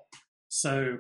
[0.47, 0.97] so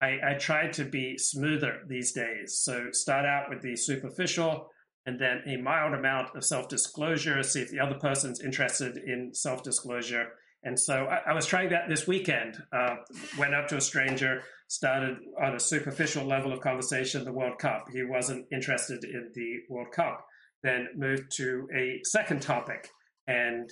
[0.00, 4.68] i, I try to be smoother these days so start out with the superficial
[5.04, 10.28] and then a mild amount of self-disclosure see if the other person's interested in self-disclosure
[10.64, 12.96] and so I, I was trying that this weekend uh,
[13.36, 14.42] went up to a stranger
[14.72, 17.84] started on a superficial level of conversation the World Cup.
[17.92, 20.24] He wasn't interested in the World Cup.
[20.62, 22.88] Then moved to a second topic,
[23.26, 23.68] and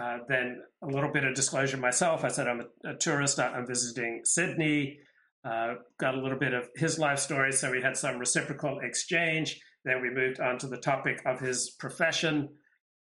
[0.00, 2.24] uh, then a little bit of disclosure myself.
[2.24, 3.40] I said I'm a, a tourist.
[3.40, 4.98] I'm visiting Sydney.
[5.44, 9.60] Uh, got a little bit of his life story, so we had some reciprocal exchange.
[9.84, 12.50] Then we moved on to the topic of his profession,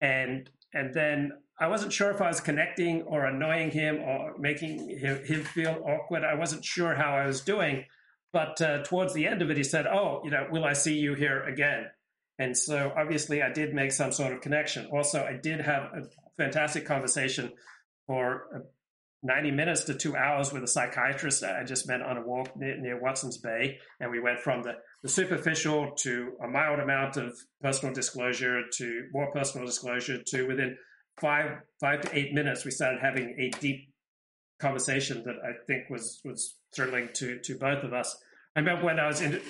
[0.01, 4.99] and and then I wasn't sure if I was connecting or annoying him or making
[4.99, 6.23] him, him feel awkward.
[6.23, 7.85] I wasn't sure how I was doing.
[8.33, 10.99] But uh, towards the end of it, he said, Oh, you know, will I see
[10.99, 11.87] you here again?
[12.39, 14.89] And so obviously I did make some sort of connection.
[14.93, 16.03] Also, I did have a
[16.37, 17.53] fantastic conversation
[18.07, 18.59] for uh,
[19.23, 22.79] 90 minutes to two hours with a psychiatrist I just met on a walk near,
[22.79, 23.79] near Watson's Bay.
[23.99, 29.09] And we went from the, the superficial to a mild amount of personal disclosure to
[29.13, 30.77] more personal disclosure to within
[31.21, 33.89] five five to eight minutes we started having a deep
[34.61, 38.17] conversation that I think was was thrilling to to both of us.
[38.55, 39.41] I remember when I was in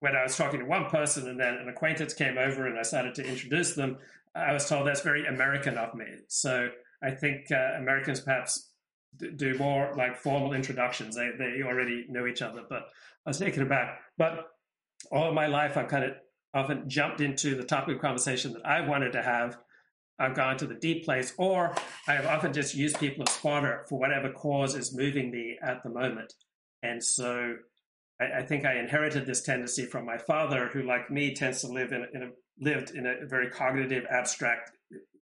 [0.00, 2.82] when I was talking to one person and then an acquaintance came over and I
[2.82, 3.98] started to introduce them,
[4.34, 6.06] I was told that's very American of me.
[6.28, 6.68] So
[7.02, 8.70] I think uh, Americans perhaps
[9.36, 11.16] do more like formal introductions.
[11.16, 12.88] They they already know each other, but
[13.24, 14.00] I was taken aback.
[14.18, 14.48] But
[15.10, 16.12] all my life, I've kind of
[16.54, 19.58] often jumped into the topic of conversation that I wanted to have.
[20.18, 21.74] I've gone to the deep place, or
[22.08, 25.82] I have often just used people as fodder for whatever cause is moving me at
[25.82, 26.32] the moment.
[26.82, 27.56] And so
[28.20, 31.68] I, I think I inherited this tendency from my father, who, like me, tends to
[31.68, 32.28] live in, in a
[32.58, 34.70] lived in a very cognitive, abstract,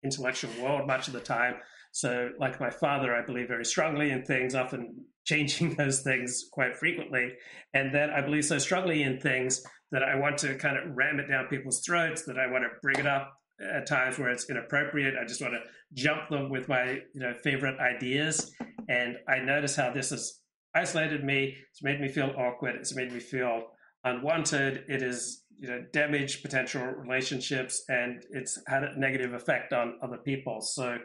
[0.04, 1.56] intellectual world much of the time.
[1.92, 6.76] So, like my father, I believe very strongly in things, often changing those things quite
[6.76, 7.34] frequently.
[7.74, 11.20] And then I believe so strongly in things that I want to kind of ram
[11.20, 14.50] it down people's throats, that I want to bring it up at times where it's
[14.50, 15.16] inappropriate.
[15.22, 15.62] I just want to
[15.94, 18.52] jump them with my you know favorite ideas.
[18.88, 20.40] And I notice how this has
[20.76, 21.56] isolated me.
[21.72, 22.76] It's made me feel awkward.
[22.76, 23.68] It's made me feel
[24.04, 24.86] unwanted.
[24.88, 30.18] It has you know damaged potential relationships, and it's had a negative effect on other
[30.18, 30.62] people.
[30.62, 30.98] So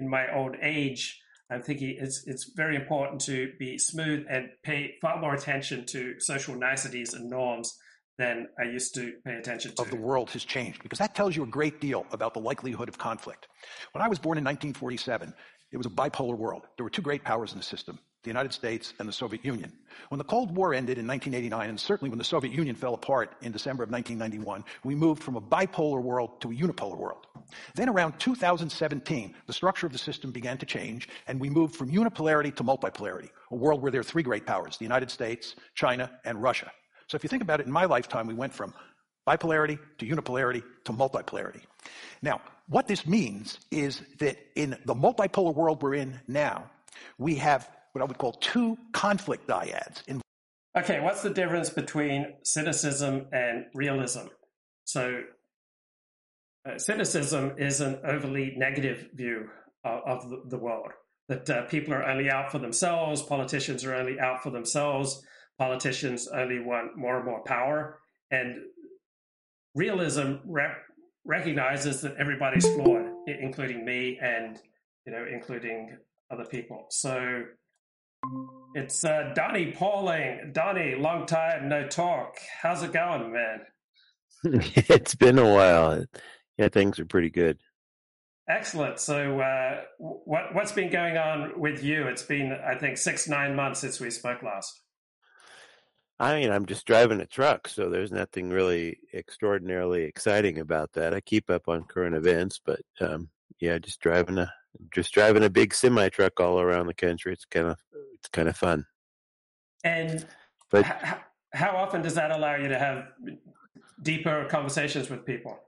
[0.00, 1.20] in my old age.
[1.52, 6.14] I'm thinking it's it's very important to be smooth and pay far more attention to
[6.20, 7.76] social niceties and norms
[8.18, 9.82] than I used to pay attention to.
[9.82, 12.88] of the world has changed because that tells you a great deal about the likelihood
[12.88, 13.48] of conflict.
[13.92, 15.32] When I was born in 1947,
[15.72, 16.62] it was a bipolar world.
[16.76, 19.72] There were two great powers in the system, the United States and the Soviet Union.
[20.10, 23.32] When the Cold War ended in 1989, and certainly when the Soviet Union fell apart
[23.40, 27.26] in December of 1991, we moved from a bipolar world to a unipolar world.
[27.74, 31.90] Then around 2017, the structure of the system began to change, and we moved from
[31.90, 36.10] unipolarity to multipolarity, a world where there are three great powers, the United States, China,
[36.24, 36.70] and Russia.
[37.08, 38.74] So if you think about it, in my lifetime, we went from
[39.26, 41.62] bipolarity to unipolarity to multipolarity.
[42.22, 46.70] Now, what this means is that in the multipolar world we're in now,
[47.18, 50.06] we have what I would call two conflict dyads.
[50.06, 50.20] In-
[50.76, 54.26] okay, what's the difference between cynicism and realism?
[54.84, 55.22] So,
[56.68, 59.48] uh, cynicism is an overly negative view
[59.84, 60.90] of, of the, the, world,
[61.28, 65.24] that uh, people are only out for themselves, politicians are only out for themselves,
[65.58, 67.98] politicians only want more and more power.
[68.30, 68.56] And
[69.74, 70.74] realism re-
[71.24, 74.58] recognizes that everybody's flawed, including me and,
[75.06, 75.96] you know, including
[76.30, 76.86] other people.
[76.90, 77.44] So,
[78.74, 80.50] it's uh, Donnie Pauling.
[80.52, 82.36] Donnie, long time no talk.
[82.62, 83.60] How's it going, man?
[84.44, 86.04] it's been a while.
[86.56, 87.58] Yeah, things are pretty good.
[88.48, 88.98] Excellent.
[88.98, 92.06] So, uh, what what's been going on with you?
[92.08, 94.80] It's been, I think, six nine months since we spoke last.
[96.18, 101.14] I mean, I'm just driving a truck, so there's nothing really extraordinarily exciting about that.
[101.14, 104.52] I keep up on current events, but um, yeah, just driving a
[104.92, 107.32] just driving a big semi truck all around the country.
[107.32, 107.78] It's kind of
[108.20, 108.86] it's kind of fun.
[109.84, 110.26] And
[110.70, 111.14] but h-
[111.52, 113.08] how often does that allow you to have
[114.02, 115.58] deeper conversations with people?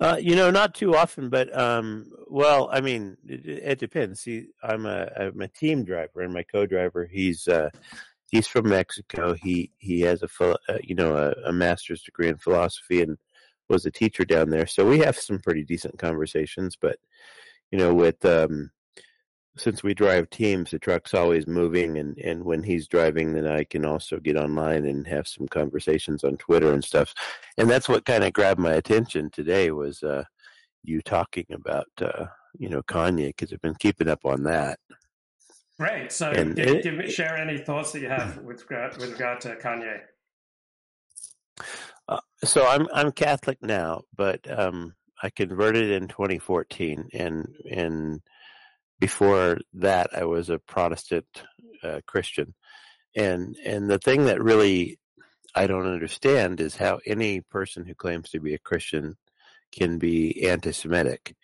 [0.00, 4.20] Uh, you know, not too often, but um, well, I mean, it, it, depends.
[4.20, 7.70] See, I'm a I'm a team driver, and my co-driver, he's uh,
[8.26, 9.34] he's from Mexico.
[9.34, 13.16] He he has a uh, you know a, a master's degree in philosophy and
[13.68, 14.66] was a teacher down there.
[14.66, 16.98] So we have some pretty decent conversations, but
[17.70, 18.70] you know, with um,
[19.56, 23.64] since we drive teams, the truck's always moving, and and when he's driving, then I
[23.64, 27.14] can also get online and have some conversations on Twitter and stuff.
[27.56, 30.24] And that's what kind of grabbed my attention today was uh,
[30.82, 32.26] you talking about uh,
[32.58, 34.78] you know Kanye because I've been keeping up on that.
[35.78, 36.10] Right.
[36.12, 39.40] So, and give, it, give share any thoughts that you have with regard, with regard
[39.42, 40.00] to Kanye.
[42.08, 48.20] Uh, so I'm I'm Catholic now, but um, I converted in 2014, and and
[49.00, 51.26] before that, I was a Protestant
[51.82, 52.54] uh, Christian,
[53.14, 54.98] and and the thing that really
[55.54, 59.16] I don't understand is how any person who claims to be a Christian
[59.72, 61.36] can be anti-Semitic.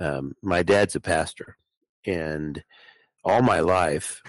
[0.00, 1.56] Um, my dad's a pastor,
[2.04, 2.62] and
[3.24, 4.22] all my life,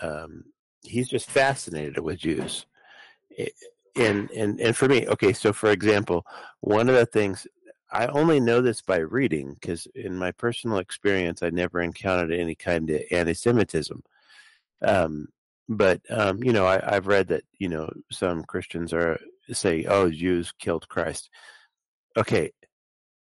[0.00, 0.44] um,
[0.82, 2.66] he's just fascinated with Jews.
[3.96, 6.24] And, and and for me, okay, so for example,
[6.60, 7.46] one of the things
[7.90, 12.54] I only know this by reading because in my personal experience, I never encountered any
[12.54, 14.02] kind of anti-Semitism.
[14.82, 15.28] Um,
[15.68, 19.18] but um, you know, I, have read that you know some Christians are
[19.52, 21.30] say, "Oh, Jews killed Christ."
[22.16, 22.52] Okay,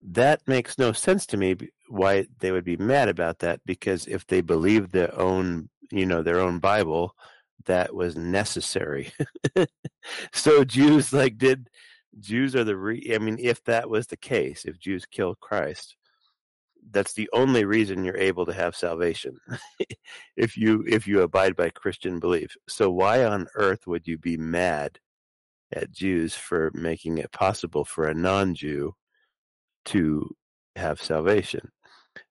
[0.03, 1.57] that makes no sense to me.
[1.89, 3.59] Why they would be mad about that?
[3.65, 7.15] Because if they believe their own, you know, their own Bible,
[7.65, 9.11] that was necessary.
[10.33, 11.69] so Jews like did
[12.19, 15.95] Jews are the re- I mean, if that was the case, if Jews killed Christ,
[16.89, 19.37] that's the only reason you're able to have salvation.
[20.35, 22.55] if you if you abide by Christian belief.
[22.67, 24.99] So why on earth would you be mad
[25.71, 28.93] at Jews for making it possible for a non-Jew
[29.85, 30.35] to
[30.75, 31.71] have salvation?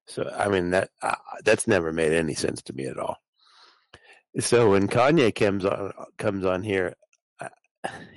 [0.06, 3.16] So I mean that uh, that's never made any sense to me at all.
[4.38, 6.94] So when Kanye comes on comes on here,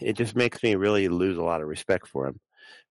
[0.02, 2.40] it just makes me really lose a lot of respect for him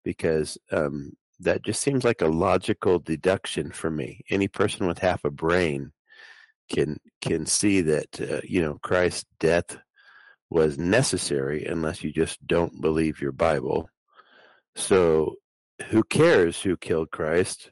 [0.04, 4.20] because um, that just seems like a logical deduction for me.
[4.30, 5.92] Any person with half a brain
[6.70, 9.76] can can see that uh, you know Christ's death
[10.50, 13.88] was necessary unless you just don't believe your Bible.
[14.76, 15.36] So
[15.88, 17.70] who cares who killed Christ?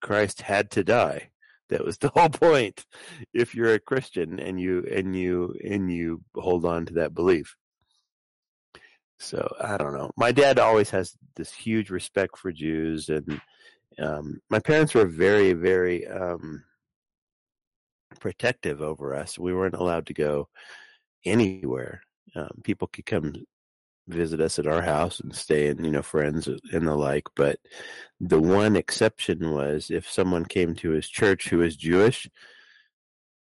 [0.00, 1.30] Christ had to die.
[1.68, 2.84] That was the whole point.
[3.32, 7.56] If you're a Christian and you and you and you hold on to that belief.
[9.20, 10.10] So I don't know.
[10.16, 13.40] My dad always has this huge respect for Jews, and
[13.98, 16.64] um, my parents were very, very um,
[18.18, 19.38] protective over us.
[19.38, 20.48] We weren't allowed to go
[21.24, 22.00] anywhere.
[22.34, 23.34] Um, people could come
[24.08, 27.28] visit us at our house and stay, and you know, friends and the like.
[27.36, 27.58] But
[28.20, 32.26] the one exception was if someone came to his church who was Jewish,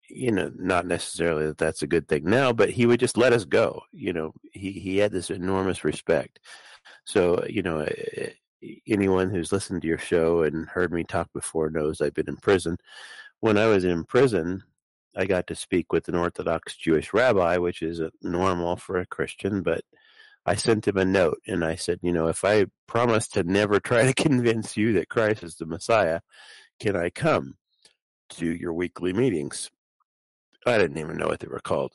[0.09, 3.33] you know, not necessarily that that's a good thing now, but he would just let
[3.33, 3.83] us go.
[3.93, 6.39] You know, he, he had this enormous respect.
[7.05, 7.81] So, you know,
[8.17, 8.31] eh,
[8.87, 12.37] anyone who's listened to your show and heard me talk before knows I've been in
[12.37, 12.77] prison.
[13.41, 14.63] When I was in prison,
[15.17, 19.63] I got to speak with an Orthodox Jewish rabbi, which is normal for a Christian,
[19.63, 19.83] but
[20.47, 23.81] I sent him a note and I said, you know, if I promise to never
[23.81, 26.21] try to convince you that Christ is the Messiah,
[26.81, 27.57] can I come
[28.31, 29.71] to your weekly meetings?
[30.67, 31.93] I didn't even know what they were called.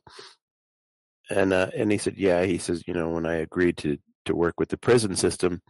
[1.29, 2.43] And uh, and he said, yeah.
[2.43, 5.61] He says, you know, when I agreed to to work with the prison system,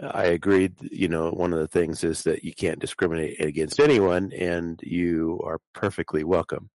[0.00, 0.74] I agreed.
[0.90, 5.40] You know, one of the things is that you can't discriminate against anyone, and you
[5.44, 6.70] are perfectly welcome.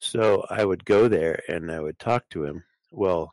[0.00, 2.62] So I would go there and I would talk to him.
[2.90, 3.32] Well,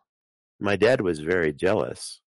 [0.60, 2.22] my dad was very jealous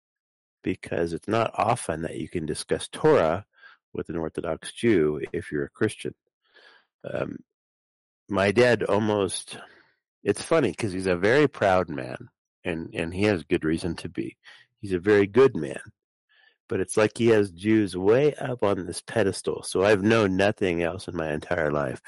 [0.62, 3.44] because it's not often that you can discuss Torah
[3.92, 6.14] with an Orthodox Jew if you're a Christian.
[7.12, 7.36] Um,
[8.30, 9.58] my dad almost,
[10.22, 12.28] it's funny because he's a very proud man
[12.64, 14.36] and, and he has good reason to be.
[14.80, 15.80] He's a very good man,
[16.68, 19.62] but it's like he has Jews way up on this pedestal.
[19.62, 22.00] So I've known nothing else in my entire life.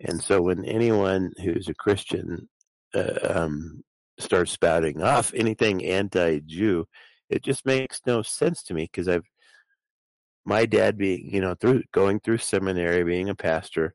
[0.00, 2.48] And so when anyone who's a Christian
[2.94, 3.82] uh, um,
[4.18, 6.86] starts spouting off anything anti-Jew,
[7.30, 9.24] it just makes no sense to me because I've
[10.44, 13.94] my dad being you know through going through seminary, being a pastor.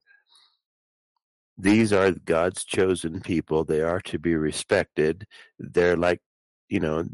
[1.59, 3.63] These are God's chosen people.
[3.63, 5.27] They are to be respected.
[5.59, 6.21] They're like,
[6.69, 7.05] you know,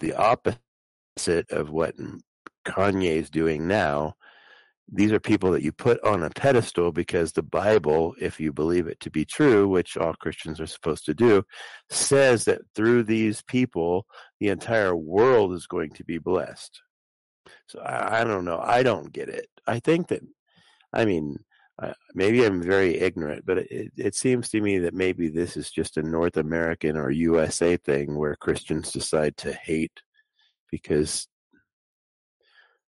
[0.00, 1.94] the opposite of what
[2.66, 4.16] Kanye is doing now
[4.90, 8.86] these are people that you put on a pedestal because the Bible, if you believe
[8.86, 11.42] it to be true, which all Christians are supposed to do,
[11.90, 14.06] says that through these people,
[14.38, 16.80] the entire world is going to be blessed.
[17.68, 18.60] So I, I don't know.
[18.62, 19.48] I don't get it.
[19.66, 20.22] I think that,
[20.92, 21.38] I mean,
[22.14, 25.96] maybe I'm very ignorant, but it, it seems to me that maybe this is just
[25.96, 30.00] a North American or USA thing where Christians decide to hate
[30.70, 31.28] because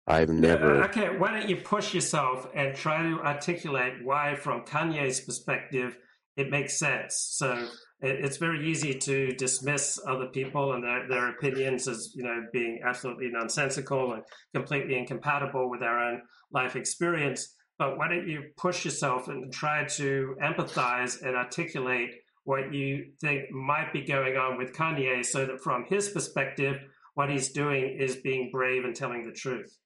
[0.06, 0.84] I've never.
[0.84, 5.96] Okay, why don't you push yourself and try to articulate why, from Kanye's perspective,
[6.36, 7.14] it makes sense.
[7.30, 7.68] So
[8.00, 12.80] it's very easy to dismiss other people and their, their opinions as you know being
[12.84, 17.54] absolutely nonsensical and completely incompatible with our own life experience.
[17.82, 22.10] But why don't you push yourself and try to empathize and articulate
[22.44, 26.76] what you think might be going on with Kanye, so that from his perspective,
[27.14, 29.76] what he's doing is being brave and telling the truth.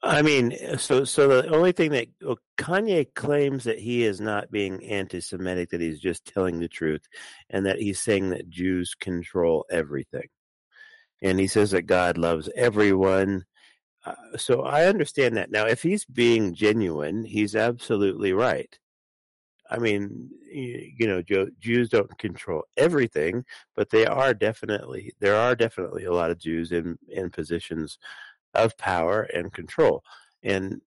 [0.00, 4.52] I mean, so so the only thing that well, Kanye claims that he is not
[4.52, 7.02] being anti-Semitic, that he's just telling the truth,
[7.48, 10.28] and that he's saying that Jews control everything,
[11.20, 13.44] and he says that God loves everyone.
[14.04, 15.50] Uh, so I understand that.
[15.50, 18.78] Now, if he's being genuine, he's absolutely right.
[19.70, 21.22] I mean, you know,
[21.60, 23.44] Jews don't control everything,
[23.76, 27.98] but they are definitely there are definitely a lot of Jews in in positions
[28.54, 30.02] of power and control.
[30.42, 30.80] And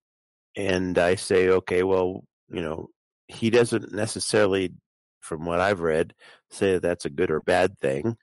[0.56, 2.90] and I say, okay, well, you know,
[3.28, 4.72] he doesn't necessarily,
[5.20, 6.14] from what I've read,
[6.50, 8.16] say that that's a good or bad thing.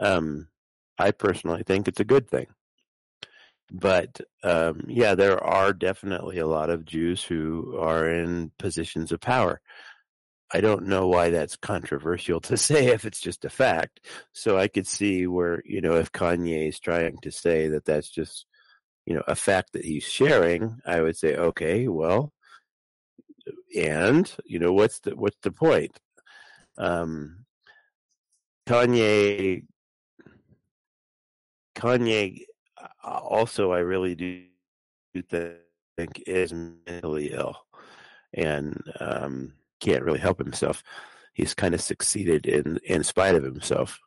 [0.00, 0.48] Um,
[0.98, 2.46] I personally think it's a good thing.
[3.70, 9.20] But um, yeah, there are definitely a lot of Jews who are in positions of
[9.20, 9.60] power.
[10.52, 14.00] I don't know why that's controversial to say if it's just a fact.
[14.32, 18.08] So I could see where, you know, if Kanye is trying to say that that's
[18.10, 18.46] just
[19.06, 22.32] you know, a fact that he's sharing, I would say, okay, well,
[23.76, 25.98] and you know, what's the what's the point?
[26.78, 27.44] Um,
[28.66, 29.64] Kanye,
[31.74, 32.44] Kanye,
[33.02, 34.44] also, I really do
[35.96, 37.56] think is mentally ill,
[38.32, 40.82] and um, can't really help himself.
[41.34, 43.98] He's kind of succeeded in in spite of himself,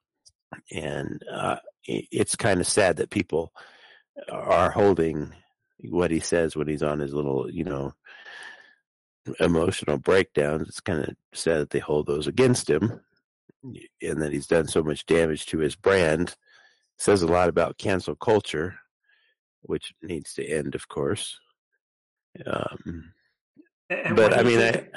[0.72, 3.52] and uh, it's kind of sad that people
[4.32, 5.34] are holding
[5.82, 7.94] what he says when he's on his little, you know,
[9.40, 10.68] emotional breakdowns.
[10.68, 13.02] It's kind of sad that they hold those against him
[14.02, 16.36] and that he's done so much damage to his brand.
[16.98, 18.76] Says a lot about cancel culture,
[19.62, 21.40] which needs to end, of course.
[22.46, 23.14] Um,
[24.16, 24.90] but I mean, think,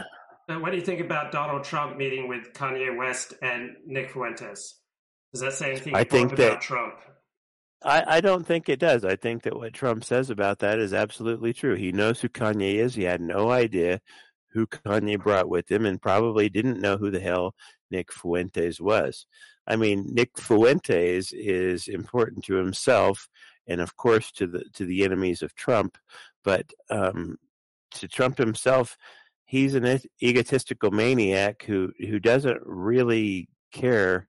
[0.49, 4.81] I, what do you think about Donald Trump meeting with Kanye West and Nick Fuentes?
[5.33, 6.95] Does that say anything I think that, about Trump?
[7.83, 9.05] I, I don't think it does.
[9.05, 11.77] I think that what Trump says about that is absolutely true.
[11.77, 12.95] He knows who Kanye is.
[12.95, 14.01] He had no idea
[14.53, 17.55] who Kanye brought with him and probably didn't know who the hell
[17.91, 19.27] Nick Fuentes was.
[19.71, 23.29] I mean, Nick Fuentes is important to himself
[23.71, 25.97] and of course to the to the enemies of Trump,
[26.45, 27.39] but um,
[27.93, 28.99] to Trump himself,
[29.45, 34.29] he's an egotistical maniac who who doesn't really care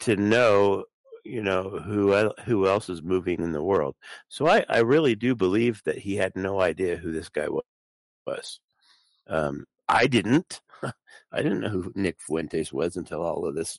[0.00, 0.84] to know
[1.24, 3.94] you know who who else is moving in the world.
[4.28, 7.48] So I, I really do believe that he had no idea who this guy
[8.26, 8.60] was.
[9.28, 10.60] Um, I didn't.
[11.32, 13.78] I didn't know who Nick Fuentes was until all of this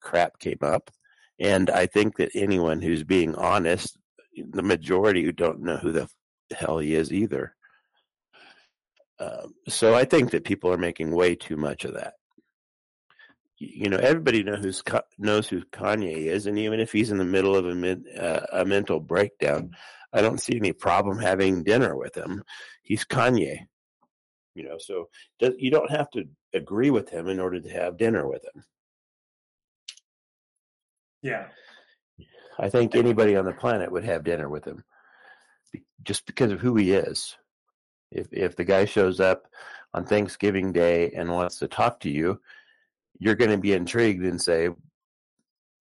[0.00, 0.90] crap came up.
[1.38, 3.96] And I think that anyone who's being honest,
[4.36, 6.08] the majority who don't know who the
[6.54, 7.54] hell he is either.
[9.18, 12.14] Um, so I think that people are making way too much of that.
[13.60, 14.82] you know, everybody know who's
[15.18, 18.64] knows who Kanye is, and even if he's in the middle of a, uh, a
[18.64, 19.72] mental breakdown,
[20.14, 22.42] I don't see any problem having dinner with him.
[22.82, 23.66] He's Kanye,
[24.54, 25.08] you know, so
[25.58, 26.24] you don't have to
[26.54, 28.64] agree with him in order to have dinner with him.
[31.22, 31.46] Yeah,
[32.58, 34.84] I think anybody on the planet would have dinner with him,
[36.02, 37.36] just because of who he is.
[38.10, 39.46] If if the guy shows up
[39.94, 42.40] on Thanksgiving Day and wants to talk to you,
[43.18, 44.70] you're going to be intrigued and say,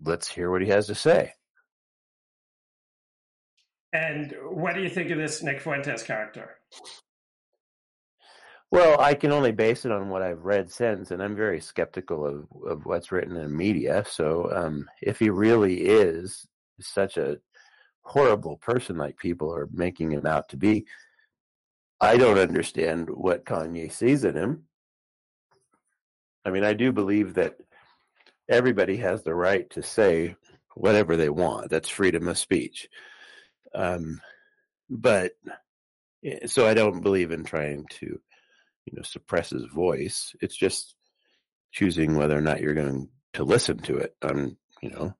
[0.04, 1.34] let's hear what he has to say.
[3.92, 6.58] And what do you think of this Nick Fuentes character?
[8.72, 12.26] Well, I can only base it on what I've read since, and I'm very skeptical
[12.26, 14.06] of, of what's written in the media.
[14.08, 16.48] So, um, if he really is
[16.80, 17.40] such a
[18.02, 20.86] horrible person like people are making him out to be,
[22.00, 24.66] I don't understand what Kanye sees in him.
[26.46, 27.58] I mean, I do believe that
[28.48, 30.36] everybody has the right to say
[30.76, 31.70] whatever they want.
[31.70, 32.88] That's freedom of speech.
[33.74, 34.22] Um,
[34.90, 35.34] but
[36.24, 38.20] eh, so I don't believe in trying to,
[38.92, 40.36] you know, suppress his voice.
[40.42, 40.96] It's just
[41.72, 44.16] choosing whether or not you're going to listen to it.
[44.22, 45.14] Um, you know.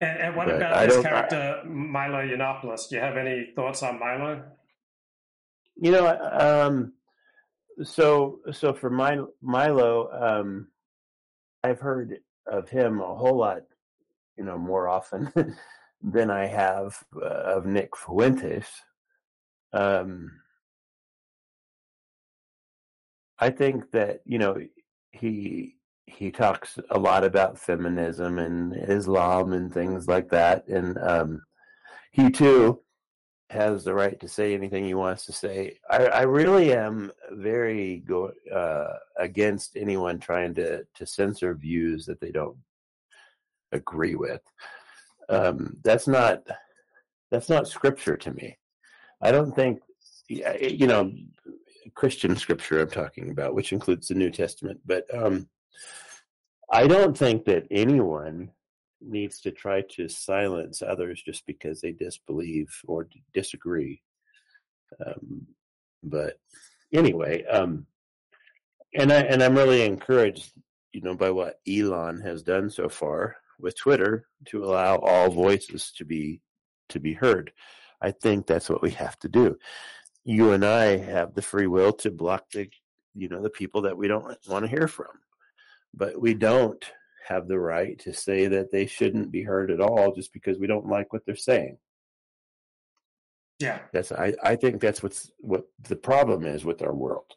[0.00, 2.88] And, and what but about this character I, Milo Yiannopoulos?
[2.88, 4.42] Do you have any thoughts on Milo?
[5.76, 6.92] You know, um,
[7.82, 10.68] so so for Milo, Milo um,
[11.64, 13.62] I've heard of him a whole lot,
[14.36, 15.32] you know, more often
[16.02, 18.68] than I have uh, of Nick Fuentes.
[19.72, 20.30] Um,
[23.38, 24.56] I think that you know
[25.12, 25.76] he
[26.06, 31.42] he talks a lot about feminism and Islam and things like that, and um,
[32.12, 32.80] he too
[33.50, 35.78] has the right to say anything he wants to say.
[35.88, 42.20] I, I really am very go, uh, against anyone trying to to censor views that
[42.20, 42.56] they don't
[43.72, 44.42] agree with.
[45.28, 46.42] Um, that's not
[47.30, 48.56] that's not scripture to me.
[49.20, 49.80] I don't think
[50.28, 51.12] you know
[51.94, 55.48] Christian scripture I'm talking about, which includes the New Testament, but um,
[56.70, 58.50] I don't think that anyone
[59.00, 64.02] needs to try to silence others just because they disbelieve or disagree.
[65.04, 65.46] Um,
[66.02, 66.38] but
[66.92, 67.86] anyway, um,
[68.94, 70.52] and I and I'm really encouraged,
[70.92, 75.92] you know, by what Elon has done so far with Twitter to allow all voices
[75.96, 76.40] to be
[76.88, 77.52] to be heard.
[78.00, 79.56] I think that's what we have to do.
[80.26, 82.68] You and I have the free will to block the
[83.14, 85.06] you know the people that we don't want to hear from.
[85.94, 86.84] But we don't
[87.28, 90.66] have the right to say that they shouldn't be heard at all just because we
[90.66, 91.78] don't like what they're saying.
[93.60, 93.78] Yeah.
[93.92, 97.36] That's I, I think that's what's what the problem is with our world.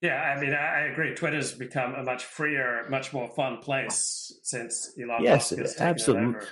[0.00, 1.14] Yeah, I mean, I agree.
[1.14, 6.26] Twitter's become a much freer, much more fun place since Elon yes, Musk has absolutely.
[6.26, 6.48] taken over.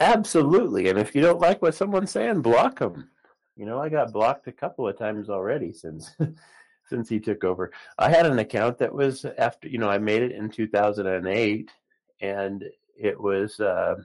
[0.00, 3.10] Absolutely, and if you don't like what someone's saying, block them.
[3.56, 6.16] You know, I got blocked a couple of times already since
[6.88, 7.72] since he took over.
[7.98, 11.70] I had an account that was after you know I made it in 2008,
[12.20, 12.64] and
[12.96, 13.96] it was uh,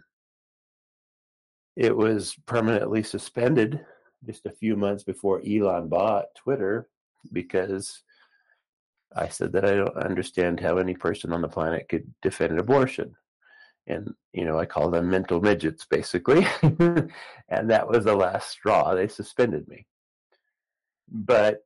[1.75, 3.85] it was permanently suspended
[4.25, 6.87] just a few months before Elon bought Twitter
[7.31, 8.03] because
[9.15, 12.59] I said that I don't understand how any person on the planet could defend an
[12.59, 13.15] abortion.
[13.87, 16.47] And, you know, I call them mental midgets, basically.
[16.63, 18.95] and that was the last straw.
[18.95, 19.85] They suspended me.
[21.07, 21.63] But,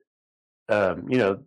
[0.67, 1.39] um, you know,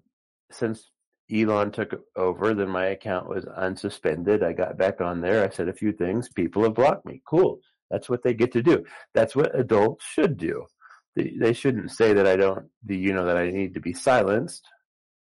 [0.51, 0.91] since
[1.31, 4.43] Elon took over, then my account was unsuspended.
[4.43, 5.45] I got back on there.
[5.45, 6.31] I said a few things.
[6.31, 7.23] People have blocked me.
[7.27, 7.61] Cool.
[7.91, 8.85] That's what they get to do.
[9.13, 10.65] That's what adults should do.
[11.15, 14.67] They, they shouldn't say that I don't, you know, that I need to be silenced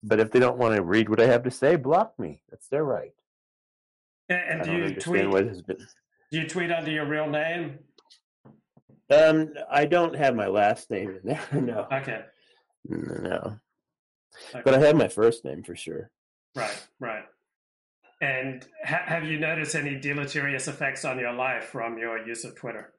[0.03, 2.43] but if they don't want to read what I have to say, block me.
[2.51, 3.13] That's their right.
[4.29, 5.29] And, and do you tweet?
[5.29, 5.79] What has been...
[6.31, 7.79] Do you tweet under your real name?
[9.11, 11.41] Um, I don't have my last name in there.
[11.61, 11.87] No.
[11.91, 12.21] Okay.
[12.87, 13.59] No.
[14.51, 14.63] Okay.
[14.65, 16.11] But I have my first name for sure.
[16.55, 16.87] Right.
[17.01, 17.25] Right.
[18.21, 22.55] And ha- have you noticed any deleterious effects on your life from your use of
[22.57, 22.93] Twitter?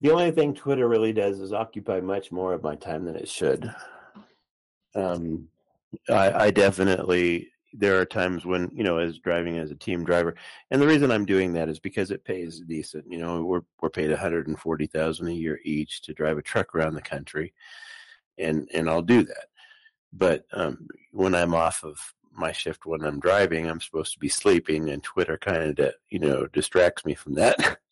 [0.00, 3.28] The only thing Twitter really does is occupy much more of my time than it
[3.28, 3.72] should.
[4.94, 5.48] Um,
[6.08, 10.34] I, I definitely there are times when you know as driving as a team driver
[10.70, 13.88] and the reason i'm doing that is because it pays decent you know we're we're
[13.88, 17.52] paid 140000 a year each to drive a truck around the country
[18.38, 19.46] and and i'll do that.
[20.12, 21.98] But um, when i'm off of
[22.34, 26.18] my shift when i'm driving i'm supposed to be sleeping and twitter kind of you
[26.18, 27.78] know distracts me from that.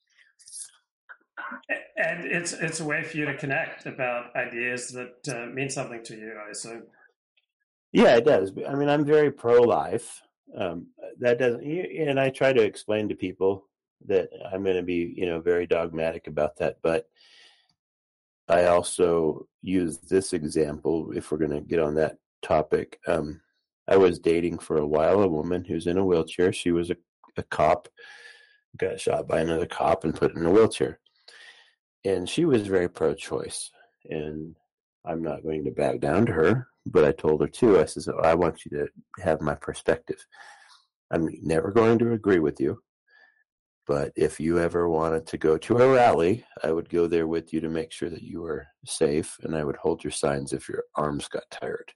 [1.97, 6.03] And it's it's a way for you to connect about ideas that uh, mean something
[6.05, 6.85] to you i assume
[7.93, 8.53] Yeah, it does.
[8.69, 10.23] I mean, I'm very pro-life.
[10.57, 10.89] Um,
[11.19, 13.67] that doesn't, and I try to explain to people
[14.07, 16.79] that I'm going to be, you know, very dogmatic about that.
[16.83, 17.09] But
[18.49, 22.99] I also use this example if we're going to get on that topic.
[23.07, 23.41] Um,
[23.87, 26.53] I was dating for a while a woman who's in a wheelchair.
[26.53, 26.97] She was a,
[27.37, 27.89] a cop,
[28.77, 31.01] got shot by another cop and put in a wheelchair.
[32.05, 33.71] And she was very pro choice.
[34.09, 34.57] And
[35.05, 37.79] I'm not going to back down to her, but I told her too.
[37.79, 38.89] I said, I want you to
[39.23, 40.25] have my perspective.
[41.11, 42.81] I'm never going to agree with you.
[43.87, 47.53] But if you ever wanted to go to a rally, I would go there with
[47.53, 50.69] you to make sure that you were safe, and I would hold your signs if
[50.69, 51.93] your arms got tired.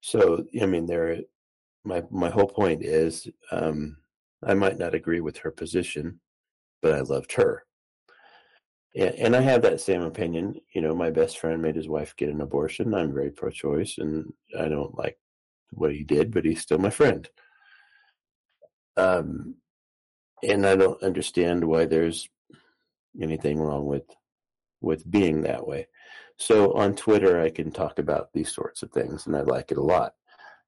[0.00, 1.18] So, I mean, there.
[1.84, 3.96] My my whole point is, um,
[4.46, 6.20] I might not agree with her position,
[6.80, 7.64] but I loved her.
[8.94, 10.60] And, I have that same opinion.
[10.74, 12.94] You know, my best friend made his wife get an abortion.
[12.94, 15.18] I'm very pro-choice, and I don't like
[15.70, 17.26] what he did, but he's still my friend.
[18.98, 19.54] Um,
[20.42, 22.28] and I don't understand why there's
[23.20, 24.04] anything wrong with
[24.80, 25.86] with being that way.
[26.36, 29.78] So on Twitter, I can talk about these sorts of things, and I like it
[29.78, 30.14] a lot.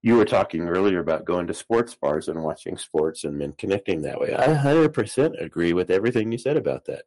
[0.03, 4.03] You were talking earlier about going to sports bars and watching sports and then connecting
[4.03, 4.35] that way.
[4.35, 7.05] I 100% agree with everything you said about that.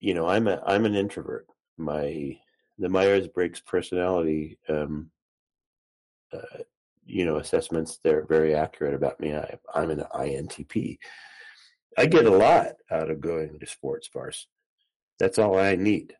[0.00, 1.46] You know, I'm a I'm an introvert.
[1.76, 2.38] My
[2.78, 5.10] the Myers Briggs personality um,
[6.32, 6.62] uh,
[7.08, 9.34] you know assessments they're very accurate about me.
[9.34, 10.98] I, i'm an intp
[11.96, 14.46] i get a lot out of going to sports bars
[15.18, 16.14] that's all i need.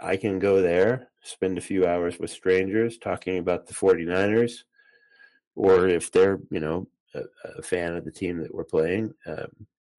[0.00, 4.64] I can go there spend a few hours with strangers talking about the 49ers
[5.54, 7.20] or if they're you know a,
[7.58, 9.50] a fan of the team that we're playing um,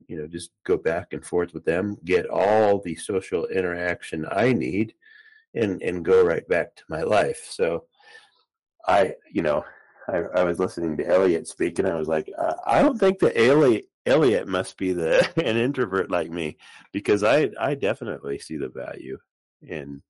[0.10, 4.52] you know just go back and forth with them get all the social interaction i
[4.52, 4.94] need
[5.54, 7.86] and and go right back to my life so
[8.88, 9.64] i you know
[10.10, 13.20] I, I was listening to Elliot speak, and I was like, uh, I don't think
[13.20, 16.58] that Elliot Elliot must be the an introvert like me
[16.92, 19.18] because I I definitely see the value
[19.62, 20.02] in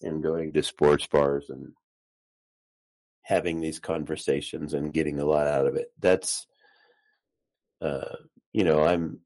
[0.00, 1.72] in going to sports bars and
[3.22, 5.92] having these conversations and getting a lot out of it.
[6.00, 6.46] That's
[7.80, 8.16] uh,
[8.52, 9.20] you know I'm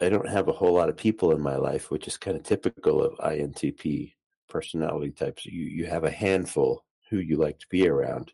[0.00, 2.42] I don't have a whole lot of people in my life, which is kind of
[2.42, 4.14] typical of INTP
[4.48, 5.46] personality types.
[5.46, 8.32] You you have a handful who you like to be around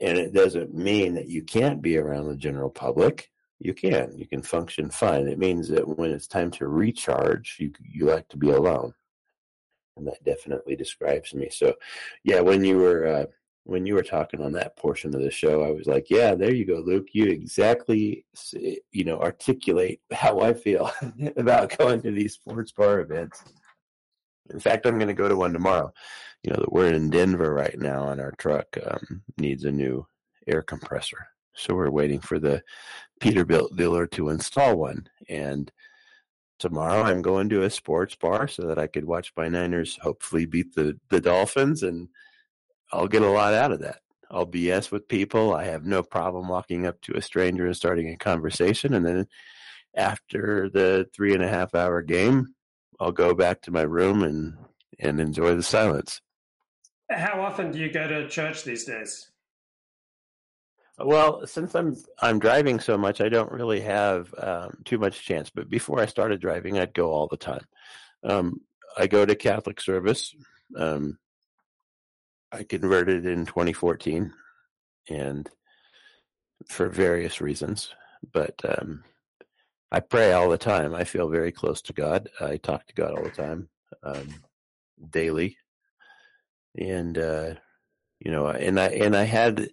[0.00, 3.30] and it doesn't mean that you can't be around the general public.
[3.58, 4.16] You can.
[4.16, 5.26] You can function fine.
[5.26, 8.94] It means that when it's time to recharge, you you like to be alone,
[9.96, 11.48] and that definitely describes me.
[11.50, 11.74] So,
[12.22, 13.26] yeah, when you were uh,
[13.68, 16.54] when you were talking on that portion of the show, I was like, "Yeah, there
[16.54, 17.08] you go, Luke.
[17.12, 20.90] You exactly you know articulate how I feel
[21.36, 23.42] about going to these sports bar events."
[24.50, 25.92] In fact, I'm going to go to one tomorrow
[26.42, 30.06] you know, we're in Denver right now, and our truck um, needs a new
[30.46, 31.26] air compressor.
[31.54, 32.62] So we're waiting for the
[33.20, 35.08] Peterbilt dealer to install one.
[35.28, 35.72] And
[36.58, 40.46] tomorrow I'm going to a sports bar so that I could watch my Niners hopefully
[40.46, 42.08] beat the, the Dolphins, and
[42.92, 44.00] I'll get a lot out of that.
[44.30, 45.54] I'll BS with people.
[45.54, 48.94] I have no problem walking up to a stranger and starting a conversation.
[48.94, 49.26] And then
[49.94, 52.54] after the three and a half hour game,
[53.00, 54.56] I'll go back to my room and,
[54.98, 56.20] and enjoy the silence.
[57.10, 59.30] How often do you go to church these days?
[60.98, 65.48] Well, since I'm I'm driving so much, I don't really have um, too much chance.
[65.48, 67.64] But before I started driving, I'd go all the time.
[68.24, 68.60] Um,
[68.96, 70.34] I go to Catholic service.
[70.76, 71.18] Um,
[72.52, 74.32] I converted in 2014,
[75.10, 75.48] and
[76.68, 77.94] for various reasons.
[78.32, 79.04] But um,
[79.92, 80.94] I pray all the time.
[80.94, 82.28] I feel very close to God.
[82.40, 83.68] I talk to God all the time,
[84.02, 84.34] um,
[85.10, 85.56] daily
[86.78, 87.54] and uh,
[88.20, 89.68] you know, and I and I had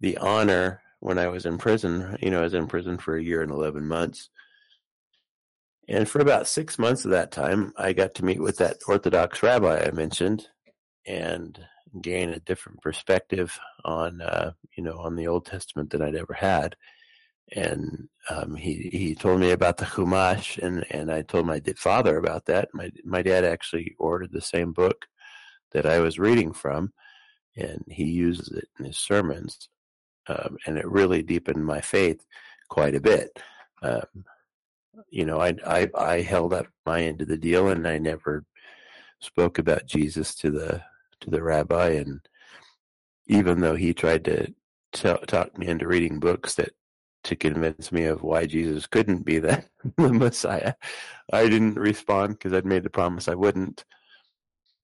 [0.00, 2.16] the honor when I was in prison.
[2.20, 4.30] You know, I was in prison for a year and eleven months,
[5.88, 9.42] and for about six months of that time, I got to meet with that Orthodox
[9.42, 10.46] rabbi I mentioned,
[11.06, 11.58] and
[12.00, 16.34] gain a different perspective on uh, you know on the Old Testament than I'd ever
[16.34, 16.76] had.
[17.52, 22.16] And um, he he told me about the Chumash, and, and I told my father
[22.16, 22.68] about that.
[22.72, 25.06] My my dad actually ordered the same book
[25.72, 26.92] that I was reading from,
[27.56, 29.68] and he uses it in his sermons,
[30.26, 32.24] um, and it really deepened my faith
[32.68, 33.38] quite a bit.
[33.82, 34.24] Um,
[35.10, 38.44] you know, I, I I held up my end of the deal, and I never
[39.20, 40.82] spoke about Jesus to the
[41.24, 42.20] to the rabbi, and
[43.26, 44.46] even though he tried to
[44.92, 46.70] t- talk me into reading books that
[47.24, 49.64] to convince me of why Jesus couldn't be the,
[49.96, 50.74] the Messiah,
[51.32, 53.84] I didn't respond because I'd made the promise I wouldn't.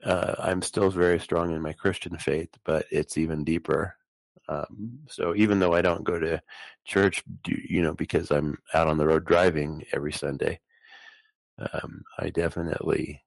[0.05, 3.97] uh, I'm still very strong in my Christian faith, but it's even deeper.
[4.49, 6.41] Um, so even though I don't go to
[6.87, 10.61] church, you know, because I'm out on the road driving every Sunday,
[11.73, 13.23] um, I definitely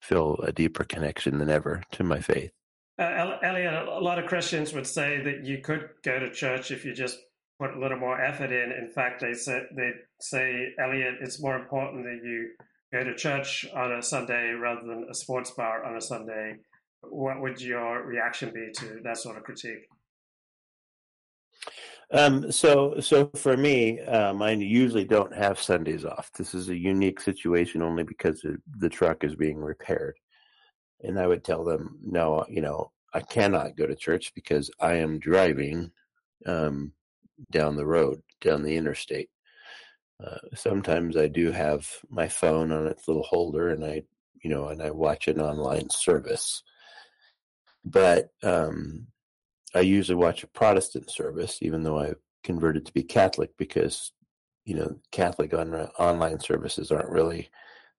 [0.00, 2.50] feel a deeper connection than ever to my faith.
[2.98, 6.84] Uh, Elliot, a lot of Christians would say that you could go to church if
[6.84, 7.18] you just
[7.58, 8.72] put a little more effort in.
[8.72, 9.90] In fact, they say, they
[10.20, 12.50] say, Elliot, it's more important that you
[12.92, 16.56] go to church on a Sunday rather than a sports bar on a Sunday.
[17.02, 19.88] What would your reaction be to that sort of critique?
[22.12, 26.32] Um, so, so for me, um, I usually don't have Sundays off.
[26.32, 28.44] This is a unique situation only because
[28.78, 30.18] the truck is being repaired.
[31.02, 34.94] And I would tell them, no, you know, I cannot go to church because I
[34.94, 35.90] am driving
[36.46, 36.92] um,
[37.50, 39.30] down the road, down the interstate.
[40.24, 44.02] Uh, sometimes I do have my phone on its little holder, and I,
[44.42, 46.62] you know, and I watch an online service.
[47.84, 49.06] But um,
[49.74, 54.12] I usually watch a Protestant service, even though I converted to be Catholic, because
[54.64, 57.50] you know Catholic on, online services aren't really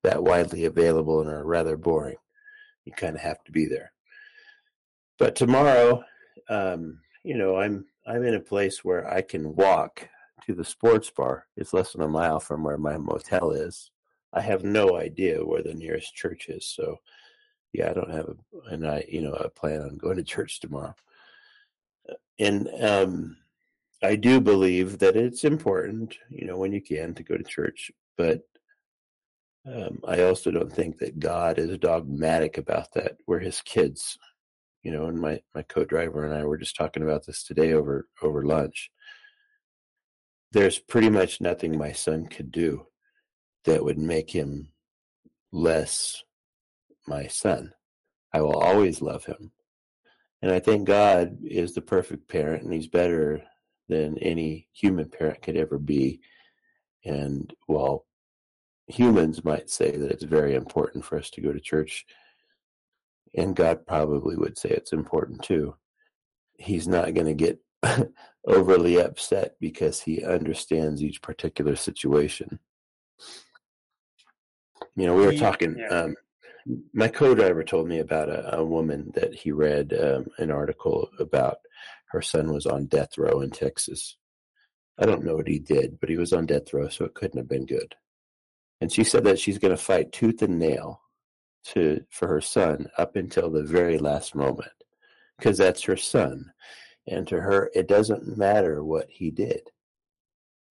[0.03, 2.17] that widely available and are rather boring.
[2.85, 3.93] You kind of have to be there.
[5.19, 6.03] But tomorrow,
[6.49, 10.09] um, you know, I'm I'm in a place where I can walk
[10.45, 11.45] to the sports bar.
[11.55, 13.91] It's less than a mile from where my motel is.
[14.33, 16.97] I have no idea where the nearest church is, so
[17.73, 20.59] yeah, I don't have a and I you know I plan on going to church
[20.59, 20.95] tomorrow.
[22.41, 23.37] And um,
[24.01, 27.91] I do believe that it's important, you know, when you can to go to church,
[28.17, 28.41] but
[29.71, 33.17] um, I also don't think that God is dogmatic about that.
[33.27, 34.17] We're His kids,
[34.81, 35.05] you know.
[35.05, 38.89] And my my co-driver and I were just talking about this today over over lunch.
[40.51, 42.87] There's pretty much nothing my son could do
[43.65, 44.69] that would make him
[45.51, 46.23] less
[47.07, 47.73] my son.
[48.33, 49.51] I will always love him.
[50.41, 53.43] And I think God is the perfect parent, and He's better
[53.87, 56.21] than any human parent could ever be.
[57.05, 58.05] And while
[58.87, 62.05] humans might say that it's very important for us to go to church,
[63.35, 65.75] and God probably would say it's important too,
[66.57, 67.59] He's not going to get
[68.45, 72.59] overly upset because He understands each particular situation.
[74.95, 75.75] You know, we were talking.
[75.89, 76.15] Um,
[76.93, 81.57] my co-driver told me about a, a woman that he read um, an article about
[82.09, 84.17] her son was on death row in Texas.
[84.99, 87.37] I don't know what he did, but he was on death row, so it couldn't
[87.37, 87.95] have been good.
[88.81, 91.01] And she said that she's going to fight tooth and nail
[91.63, 94.71] to for her son up until the very last moment
[95.37, 96.51] because that's her son.
[97.07, 99.61] And to her, it doesn't matter what he did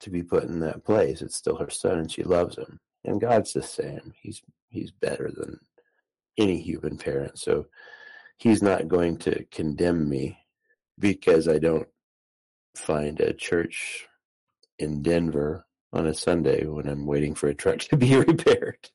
[0.02, 1.22] to be put in that place.
[1.22, 2.80] It's still her son, and she loves him.
[3.04, 4.14] And God's the same.
[4.22, 5.60] He's he's better than
[6.40, 7.38] any human parent.
[7.38, 7.68] So
[8.38, 10.38] he's not going to condemn me
[10.98, 11.88] because I don't
[12.76, 14.08] find a church
[14.80, 18.90] in Denver on a Sunday when I'm waiting for a truck to be repaired.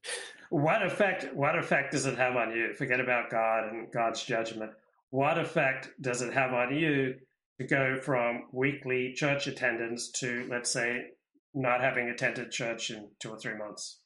[0.51, 2.75] What effect what effect does it have on you?
[2.75, 4.73] Forget about God and God's judgment.
[5.11, 7.15] What effect does it have on you
[7.61, 11.07] to go from weekly church attendance to let's say
[11.55, 14.01] not having attended church in two or three months?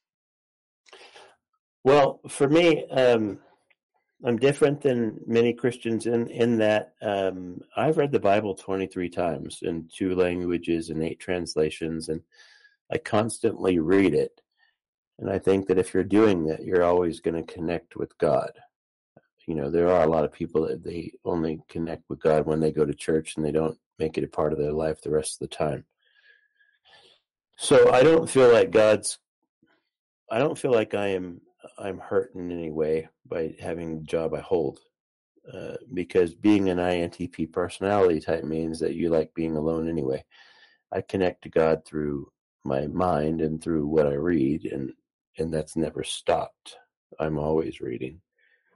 [1.84, 3.38] Well, for me, um,
[4.24, 9.60] I'm different than many Christians in in that um, I've read the Bible 23 times
[9.62, 12.22] in two languages and eight translations, and
[12.92, 14.40] I constantly read it.
[15.20, 18.52] And I think that if you're doing that, you're always going to connect with God.
[19.46, 22.60] You know, there are a lot of people that they only connect with God when
[22.60, 25.10] they go to church and they don't make it a part of their life the
[25.10, 25.84] rest of the time.
[27.56, 29.18] So I don't feel like God's
[30.30, 31.40] I don't feel like I am
[31.78, 34.80] I'm hurt in any way by having the job I hold.
[35.52, 40.22] Uh, because being an INTP personality type means that you like being alone anyway.
[40.92, 42.30] I connect to God through
[42.64, 44.92] my mind and through what I read, and
[45.38, 46.76] and that's never stopped.
[47.18, 48.20] I'm always reading.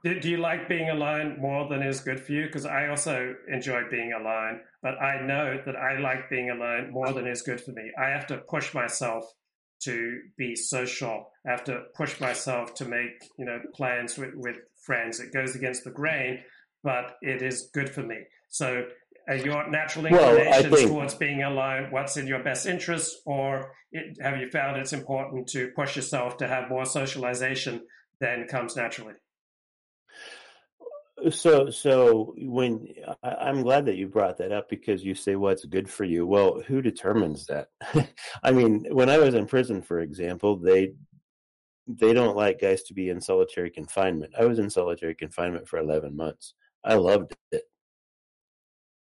[0.03, 2.45] Do, do you like being alone more than is good for you?
[2.45, 7.13] Because I also enjoy being alone, but I know that I like being alone more
[7.13, 7.91] than is good for me.
[7.97, 9.25] I have to push myself
[9.81, 11.29] to be social.
[11.45, 15.19] I have to push myself to make you know plans with, with friends.
[15.19, 16.39] It goes against the grain,
[16.83, 18.17] but it is good for me.
[18.49, 18.85] So
[19.27, 23.73] are your natural inclinations well, think, towards being alone what's in your best interest, or
[23.91, 27.81] it, have you found it's important to push yourself to have more socialization
[28.19, 29.13] than comes naturally?
[31.31, 32.87] So, so when
[33.23, 36.25] I, am glad that you brought that up because you say what's good for you.
[36.25, 37.69] Well, who determines that?
[38.43, 40.93] I mean, when I was in prison, for example, they
[41.87, 44.33] they don't like guys to be in solitary confinement.
[44.39, 46.53] I was in solitary confinement for 11 months.
[46.83, 47.63] I loved it.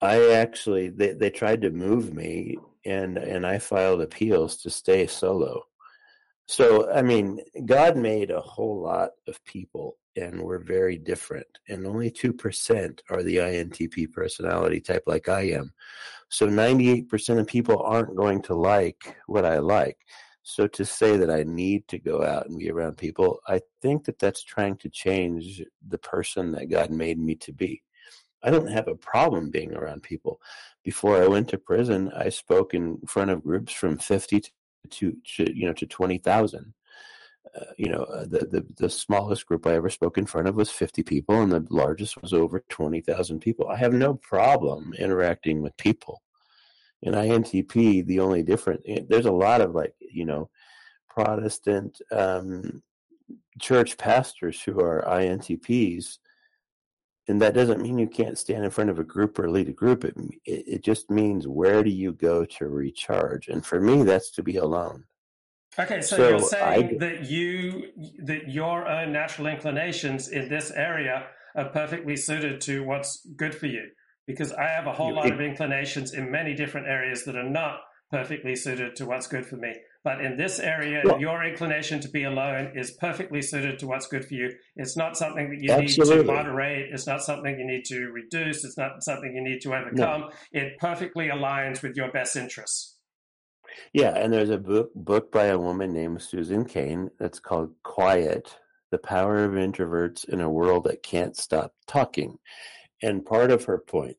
[0.01, 5.07] I actually they they tried to move me and and I filed appeals to stay
[5.07, 5.65] solo.
[6.47, 11.87] So I mean, God made a whole lot of people and we're very different and
[11.87, 15.73] only 2% are the INTP personality type like I am.
[16.29, 19.99] So 98% of people aren't going to like what I like.
[20.43, 24.05] So to say that I need to go out and be around people, I think
[24.05, 27.83] that that's trying to change the person that God made me to be.
[28.43, 30.41] I don't have a problem being around people.
[30.85, 34.43] Before I went to prison, I spoke in front of groups from 50
[34.91, 36.73] to, to you know to 20,000.
[37.77, 40.71] You know, uh, the, the the smallest group I ever spoke in front of was
[40.71, 43.69] 50 people, and the largest was over 20,000 people.
[43.69, 46.23] I have no problem interacting with people.
[47.03, 50.51] In INTP, the only difference eh, there's a lot of like you know
[51.09, 52.83] Protestant um,
[53.61, 56.19] church pastors who are INTPs
[57.29, 59.73] and that doesn't mean you can't stand in front of a group or lead a
[59.73, 60.05] group.
[60.05, 60.17] It,
[60.47, 63.49] it, just means where do you go to recharge?
[63.49, 65.05] And for me, that's to be alone.
[65.79, 67.93] Okay, so, so you're saying I, that you
[68.25, 73.67] that your own natural inclinations in this area are perfectly suited to what's good for
[73.67, 73.91] you.
[74.27, 77.81] Because I have a whole lot of inclinations in many different areas that are not
[78.11, 79.75] perfectly suited to what's good for me.
[80.05, 84.07] But in this area, well, your inclination to be alone is perfectly suited to what's
[84.07, 84.55] good for you.
[84.77, 86.17] It's not something that you absolutely.
[86.17, 86.93] need to moderate.
[86.93, 88.65] It's not something you need to reduce.
[88.65, 90.21] It's not something you need to overcome.
[90.21, 90.31] No.
[90.53, 92.98] It perfectly aligns with your best interests.
[93.93, 98.57] Yeah, and there's a book book by a woman named Susan Cain that's called Quiet:
[98.91, 102.39] The Power of Introverts in a World That Can't Stop Talking.
[103.03, 104.17] And part of her point,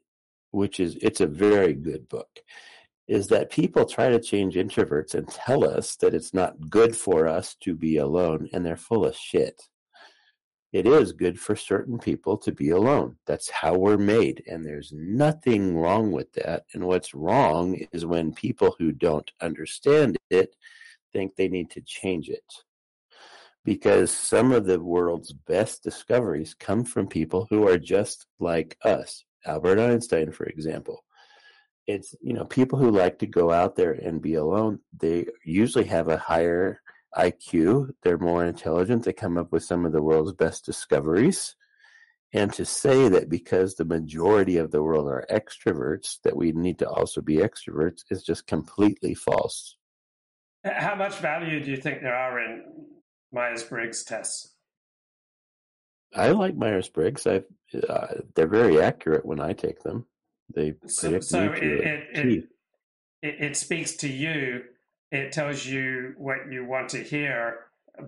[0.51, 2.39] which is it's a very good book,
[3.07, 7.27] is that people try to change introverts and tell us that it's not good for
[7.27, 9.67] us to be alone, and they're full of shit.
[10.71, 13.17] It is good for certain people to be alone.
[13.25, 16.65] That's how we're made, and there's nothing wrong with that.
[16.73, 20.55] And what's wrong is when people who don't understand it
[21.11, 22.43] think they need to change it.
[23.65, 29.25] Because some of the world's best discoveries come from people who are just like us.
[29.45, 31.03] Albert Einstein, for example
[31.89, 35.85] it's you know people who like to go out there and be alone they usually
[35.85, 36.79] have a higher
[37.17, 41.55] iq they're more intelligent they come up with some of the world's best discoveries.
[42.31, 46.77] And to say that because the majority of the world are extroverts that we need
[46.79, 49.77] to also be extroverts is just completely false.
[50.63, 52.65] How much value do you think there are in
[53.31, 54.53] myers-briggs tests?
[56.15, 57.25] I like myers-briggs.
[57.25, 57.41] Uh,
[58.35, 60.05] they're very accurate when i take them.
[60.53, 62.45] They so, so it, it, it,
[63.21, 64.63] it, speaks to you.
[65.11, 67.65] It tells you what you want to hear,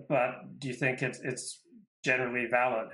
[0.08, 1.60] but do you think it's it's
[2.04, 2.88] generally valid?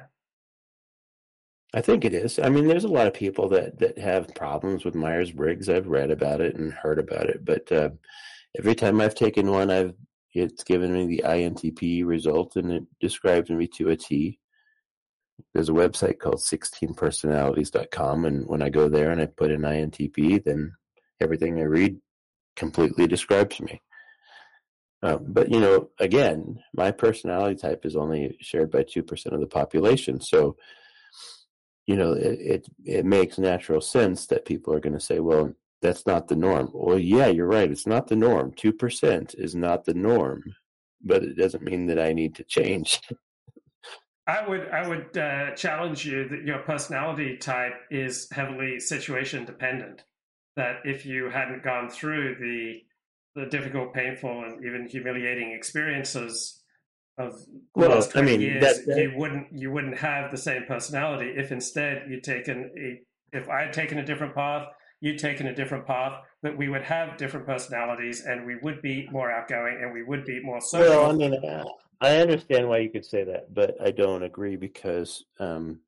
[1.75, 2.39] I think it is.
[2.39, 5.69] I mean, there's a lot of people that that have problems with Myers Briggs.
[5.69, 7.91] I've read about it and heard about it, but uh,
[8.59, 9.95] every time I've taken one, I've
[10.35, 14.39] it's given me the INTP result, and it describes me to a T
[15.55, 20.45] there's a website called 16personalities.com and when i go there and i put in intp
[20.45, 20.73] then
[21.21, 21.97] everything i read
[22.57, 23.81] completely describes me
[25.03, 29.47] um, but you know again my personality type is only shared by 2% of the
[29.47, 30.21] population.
[30.21, 30.57] So
[31.87, 35.53] you know it, it, it makes natural sense that people are going to say well
[35.81, 36.71] that's not the norm.
[36.73, 37.71] Well yeah you're right.
[37.71, 38.53] It's not the norm.
[38.53, 40.43] 2% is not the norm
[41.03, 43.01] but it doesn't mean that i need to change.
[44.29, 50.05] I would I would uh, challenge you that your personality type is heavily situation dependent.
[50.55, 52.83] That if you hadn't gone through the
[53.39, 56.63] the difficult, painful, and even humiliating experiences
[57.17, 59.03] of the well, I mean, years, that, that...
[59.03, 61.33] you wouldn't you wouldn't have the same personality.
[61.37, 64.69] If instead you'd taken a if I had taken a different path,
[65.01, 69.09] you'd taken a different path, but we would have different personalities, and we would be
[69.11, 70.91] more outgoing, and we would be more social.
[70.91, 71.35] Well, I mean,
[72.01, 75.81] I understand why you could say that, but I don't agree because um,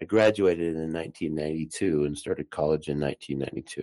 [0.00, 3.82] I graduated in 1992 and started college in 1992,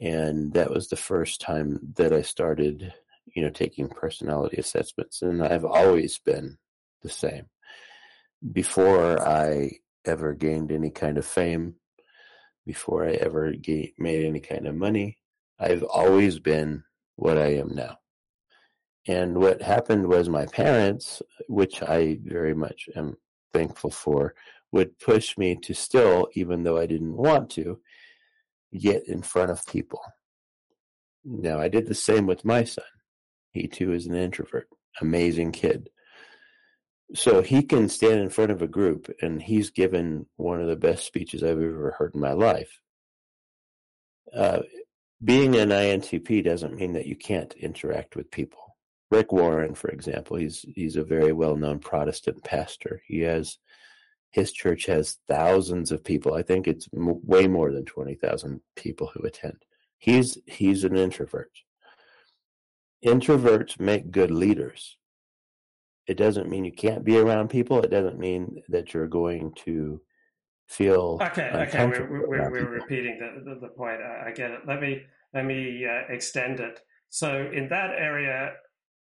[0.00, 2.92] and that was the first time that I started,
[3.34, 6.58] you know, taking personality assessments, and I've always been
[7.02, 7.46] the same.
[8.52, 9.72] Before I
[10.04, 11.74] ever gained any kind of fame,
[12.64, 13.52] before I ever
[13.98, 15.18] made any kind of money,
[15.58, 16.84] I've always been
[17.16, 17.98] what I am now.
[19.06, 23.16] And what happened was my parents, which I very much am
[23.52, 24.34] thankful for,
[24.70, 27.80] would push me to still, even though I didn't want to,
[28.76, 30.00] get in front of people.
[31.24, 32.84] Now, I did the same with my son.
[33.52, 34.68] He too is an introvert.
[35.00, 35.90] amazing kid.
[37.14, 40.76] So he can stand in front of a group, and he's given one of the
[40.76, 42.80] best speeches I've ever heard in my life.
[44.34, 44.60] Uh,
[45.24, 48.76] being an INTP doesn't mean that you can't interact with people.
[49.10, 53.02] Rick Warren, for example, he's he's a very well known Protestant pastor.
[53.06, 53.58] He has
[54.30, 56.34] his church has thousands of people.
[56.34, 59.64] I think it's m- way more than twenty thousand people who attend.
[59.98, 61.50] He's he's an introvert.
[63.04, 64.96] Introverts make good leaders.
[66.06, 67.82] It doesn't mean you can't be around people.
[67.82, 70.00] It doesn't mean that you're going to
[70.66, 71.50] feel okay.
[71.54, 74.00] Okay, we're, we're, we're repeating the, the, the point.
[74.02, 74.60] I, I, get it.
[74.66, 75.02] Let me
[75.34, 76.80] let me uh, extend it.
[77.08, 78.52] So in that area,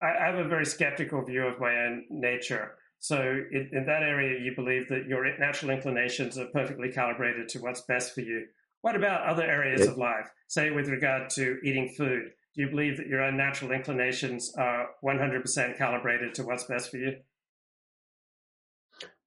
[0.01, 2.77] I, I, have a very skeptical view of my own nature.
[3.05, 3.21] So
[3.51, 7.81] in, in that area, you believe that your natural inclinations are perfectly calibrated to what's
[7.81, 8.47] best for you.
[8.81, 10.27] What about other areas it, of life?
[10.47, 14.87] Say with regard to eating food do you believe that your own natural inclinations are
[15.03, 17.17] 100% calibrated to what's best for you?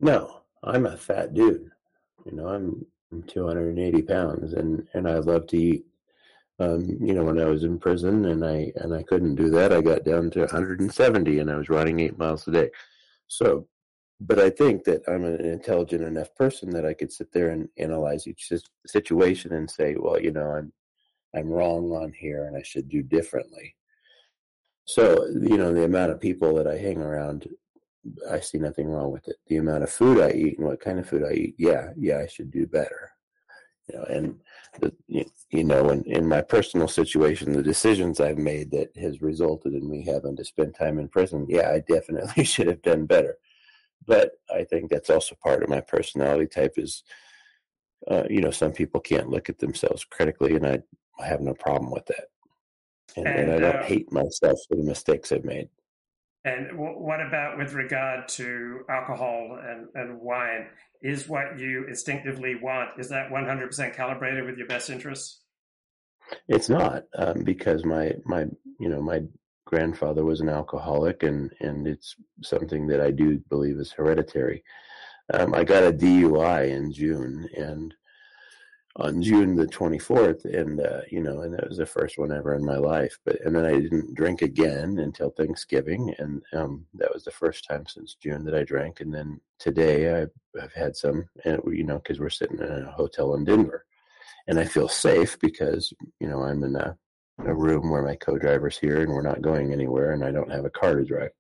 [0.01, 1.71] No, I'm a fat dude.
[2.25, 5.85] You know, I'm, I'm 280 pounds and, and I love to eat.
[6.59, 9.73] Um, you know, when I was in prison and I, and I couldn't do that,
[9.73, 12.71] I got down to 170 and I was running eight miles a day.
[13.29, 13.69] So,
[14.21, 17.69] but I think that I'm an intelligent enough person that I could sit there and
[17.79, 18.51] analyze each
[18.87, 20.73] situation and say, well, you know, I'm,
[21.37, 23.77] I'm wrong on here and I should do differently.
[24.87, 27.49] So, you know, the amount of people that I hang around,
[28.29, 29.37] I see nothing wrong with it.
[29.47, 32.19] The amount of food I eat and what kind of food I eat, yeah, yeah,
[32.19, 33.13] I should do better.
[33.89, 34.41] You know, and
[34.81, 34.93] the,
[35.51, 39.89] you know, in, in my personal situation, the decisions I've made that has resulted in
[39.89, 43.39] me having to spend time in prison, yeah, I definitely should have done better.
[44.07, 47.03] But I think that's also part of my personality type is,
[48.11, 50.83] uh, you know, some people can't look at themselves critically, and I
[51.19, 52.27] I have no problem with that.
[53.17, 55.69] And, and, and I don't uh, hate myself for the mistakes I've made.
[56.49, 60.69] And w- what about with regard to alcohol and, and wine?
[61.03, 65.43] Is what you instinctively want, is that 100% calibrated with your best interests?
[66.49, 68.47] It's not um, because my, my,
[68.81, 69.23] you know, my
[69.65, 74.65] grandfather was an alcoholic and, and it's something that I do believe is hereditary.
[75.33, 77.95] Um, I got a DUI in June and
[78.97, 82.55] on June the 24th, and uh, you know, and that was the first one ever
[82.55, 83.17] in my life.
[83.25, 87.67] But and then I didn't drink again until Thanksgiving, and um, that was the first
[87.69, 89.01] time since June that I drank.
[89.01, 92.91] And then today I've, I've had some, and you know, because we're sitting in a
[92.91, 93.85] hotel in Denver,
[94.49, 96.97] and I feel safe because you know I'm in a,
[97.47, 100.65] a room where my co-driver's here, and we're not going anywhere, and I don't have
[100.65, 101.31] a car to drive.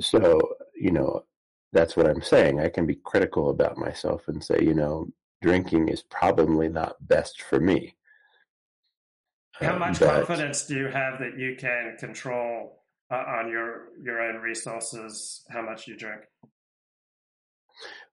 [0.00, 0.40] So
[0.74, 1.24] you know,
[1.72, 2.58] that's what I'm saying.
[2.58, 5.06] I can be critical about myself and say, you know,
[5.42, 7.96] drinking is probably not best for me.
[9.54, 13.88] How uh, much but, confidence do you have that you can control uh, on your
[14.02, 16.22] your own resources how much you drink?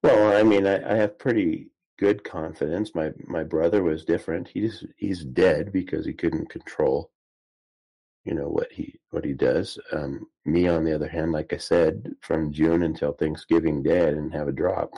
[0.04, 2.96] Well, I mean, I, I, have pretty good confidence.
[2.96, 4.48] My my brother was different.
[4.48, 7.12] He's he's dead because he couldn't control,
[8.26, 9.78] you know, what he what he does.
[9.92, 14.12] Um, me, on the other hand, like I said, from June until Thanksgiving Day, I
[14.12, 14.94] didn't have a drop.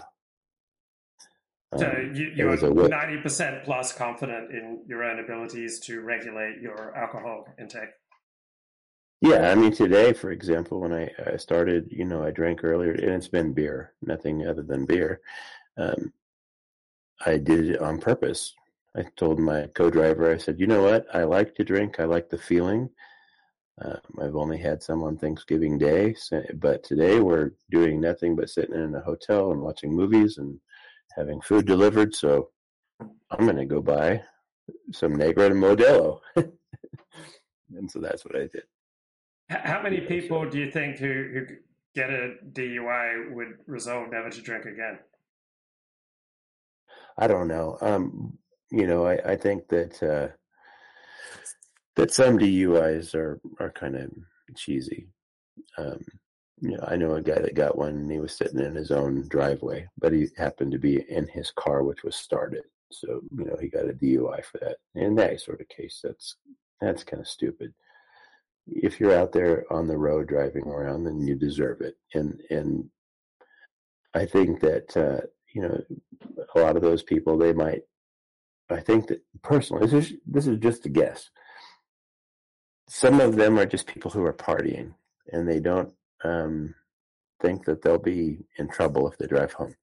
[1.78, 6.96] So um, you, you're ninety percent plus confident in your own abilities to regulate your
[6.98, 7.90] alcohol intake.
[9.22, 12.92] Yeah, I mean today, for example, when I, I started, you know, I drank earlier,
[12.92, 15.22] and it's been beer, nothing other than beer.
[15.78, 16.12] Um,
[17.26, 18.54] I did it on purpose.
[18.98, 21.06] I told my co-driver, I said, you know what?
[21.14, 22.00] I like to drink.
[22.00, 22.90] I like the feeling.
[23.82, 26.16] Um, I've only had some on Thanksgiving Day,
[26.56, 30.60] but today we're doing nothing but sitting in a hotel and watching movies and
[31.16, 32.50] having food delivered, so
[33.00, 34.22] I'm going to go buy
[34.92, 36.20] some Negra and Modelo.
[36.36, 38.64] and so that's what I did.
[39.50, 41.46] How many people do you think who, who
[41.94, 45.00] get a DUI would resolve never to drink again?
[47.18, 47.78] I don't know.
[47.82, 48.38] Um,
[48.72, 50.34] you know, I, I think that uh,
[51.96, 54.10] that some DUIs are are kind of
[54.56, 55.10] cheesy.
[55.78, 56.00] Um,
[56.62, 58.92] you know, I know a guy that got one and he was sitting in his
[58.92, 62.64] own driveway, but he happened to be in his car, which was started.
[62.92, 64.78] So, you know, he got a DUI for that.
[64.94, 66.36] In that sort of case, that's,
[66.80, 67.74] that's kind of stupid.
[68.68, 71.96] If you're out there on the road driving around, then you deserve it.
[72.14, 72.90] And, and
[74.14, 75.82] I think that, uh, you know,
[76.56, 77.82] a lot of those people, they might,
[78.70, 81.32] I think that personally, this is, this is just a guess.
[82.88, 84.94] Some of them are just people who are partying
[85.32, 86.74] and they don't um,
[87.42, 89.76] think that they'll be in trouble if they drive home.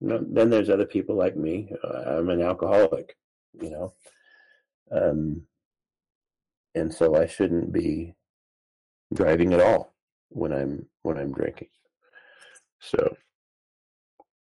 [0.00, 1.72] No, then there's other people like me.
[1.84, 3.16] Uh, I'm an alcoholic,
[3.60, 3.94] you know,
[4.90, 5.42] um,
[6.74, 8.14] and so I shouldn't be
[9.12, 9.94] driving at all.
[10.30, 11.68] when I'm when I'm drinking.
[12.80, 13.16] So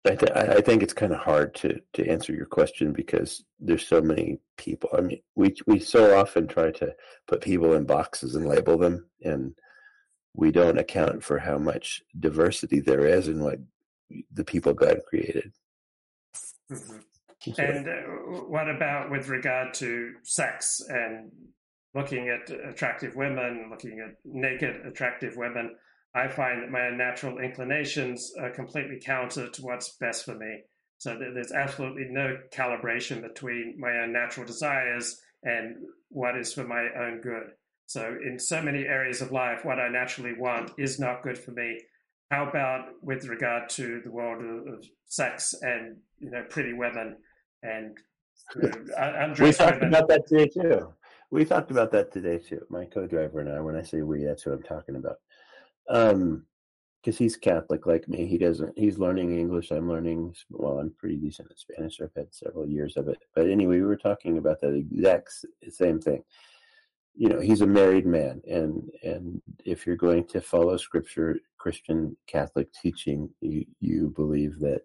[0.06, 3.88] I, th- I think it's kind of hard to, to answer your question because there's
[3.88, 4.90] so many people.
[4.98, 6.94] I mean, we we so often try to
[7.28, 9.54] put people in boxes and label them, and
[10.36, 13.60] we don't account for how much diversity there is in what
[14.32, 15.52] the people God created.
[16.72, 16.98] Mm-hmm.
[17.54, 17.92] So, and uh,
[18.48, 21.32] what about with regard to sex and
[21.94, 25.76] looking at attractive women, looking at naked attractive women?
[26.16, 30.64] I find that my natural inclinations are completely counter to what's best for me.
[30.98, 35.76] So there's absolutely no calibration between my own natural desires and
[36.10, 37.52] what is for my own good.
[37.88, 41.52] So in so many areas of life, what I naturally want is not good for
[41.52, 41.80] me.
[42.32, 47.16] How about with regard to the world of, sex and you know pretty women
[47.62, 47.96] and
[48.56, 49.90] you know, we talked women?
[49.90, 50.94] about that today too.
[51.30, 52.66] We talked about that today too.
[52.70, 53.60] My co-driver and I.
[53.62, 55.18] When I say we, that's who I'm talking about.
[55.90, 56.46] Um,
[57.06, 58.26] because he's Catholic like me.
[58.26, 58.74] He doesn't.
[58.76, 59.70] He's learning English.
[59.70, 60.36] I'm learning.
[60.50, 62.02] Well, I'm pretty decent at Spanish.
[62.02, 63.20] I've had several years of it.
[63.36, 65.30] But anyway, we were talking about that exact
[65.70, 66.24] same thing.
[67.18, 72.18] You know, he's a married man, and and if you're going to follow Scripture, Christian
[72.28, 74.82] Catholic teaching, you you believe that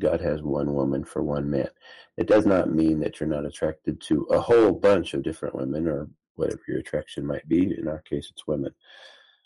[0.00, 1.68] God has one woman for one man.
[2.16, 5.86] It does not mean that you're not attracted to a whole bunch of different women
[5.86, 7.76] or whatever your attraction might be.
[7.78, 8.74] In our case, it's women.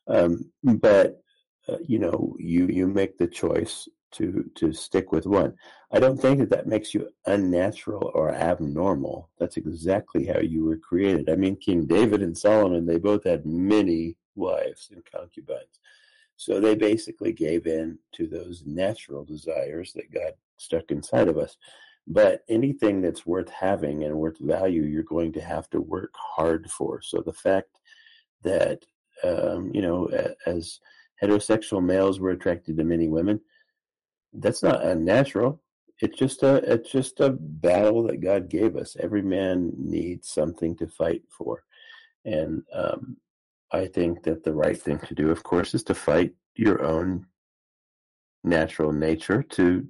[0.06, 1.20] Um, but
[1.68, 5.54] uh, you know, you you make the choice to to stick with one.
[5.92, 9.30] I don't think that that makes you unnatural or abnormal.
[9.38, 11.30] That's exactly how you were created.
[11.30, 15.80] I mean, King David and Solomon, they both had many wives and concubines.
[16.36, 21.56] So they basically gave in to those natural desires that God stuck inside of us.
[22.06, 26.70] But anything that's worth having and worth value, you're going to have to work hard
[26.70, 27.00] for.
[27.00, 27.70] So the fact
[28.42, 28.84] that
[29.22, 30.06] um, you know,
[30.46, 30.80] as
[31.22, 33.40] heterosexual males were attracted to many women.
[34.34, 35.60] That's not unnatural.
[36.00, 38.96] It's just a it's just a battle that God gave us.
[38.98, 41.62] Every man needs something to fight for,
[42.24, 43.16] and um,
[43.70, 47.26] I think that the right thing to do, of course, is to fight your own
[48.42, 49.86] natural nature to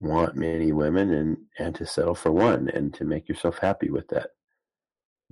[0.00, 4.06] want many women and and to settle for one and to make yourself happy with
[4.08, 4.30] that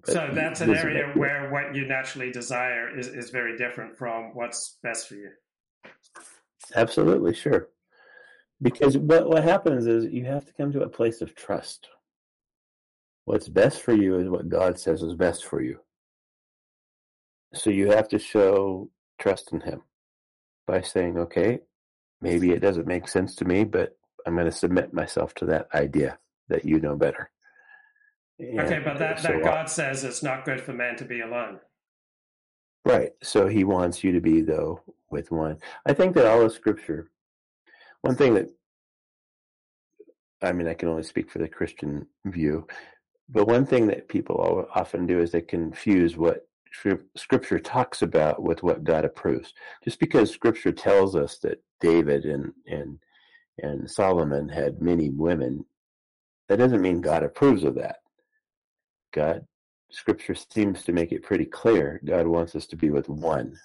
[0.05, 4.79] so that's an area where what you naturally desire is, is very different from what's
[4.83, 5.31] best for you.
[6.75, 7.69] Absolutely, sure.
[8.63, 11.89] Because what, what happens is you have to come to a place of trust.
[13.25, 15.81] What's best for you is what God says is best for you.
[17.55, 19.83] So you have to show trust in Him
[20.67, 21.61] by saying, okay,
[22.21, 23.97] maybe it doesn't make sense to me, but
[24.27, 26.19] I'm going to submit myself to that idea
[26.49, 27.31] that you know better.
[28.39, 31.21] And okay, but that, so, that God says it's not good for man to be
[31.21, 31.61] alone.
[32.85, 33.13] Right.
[33.23, 35.59] So he wants you to be, though, with one.
[35.87, 37.11] I think that all of Scripture,
[38.07, 38.49] one thing that,
[40.43, 42.67] I mean, I can only speak for the Christian view,
[43.29, 46.47] but one thing that people often do is they confuse what
[47.17, 49.55] Scripture talks about with what God approves.
[49.83, 52.99] Just because Scripture tells us that David and and
[53.63, 55.65] and Solomon had many women,
[56.49, 57.97] that doesn't mean God approves of that.
[59.15, 59.47] God,
[59.91, 62.01] Scripture seems to make it pretty clear.
[62.05, 63.57] God wants us to be with one.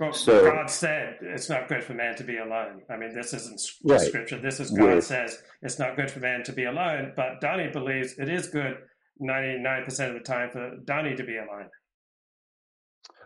[0.00, 2.80] Well, so, God said it's not good for man to be alone.
[2.88, 4.00] I mean, this isn't right.
[4.00, 4.40] Scripture.
[4.40, 7.12] This is God with, says it's not good for man to be alone.
[7.14, 8.78] But Donnie believes it is good
[9.20, 11.68] 99% of the time for Donnie to be alone.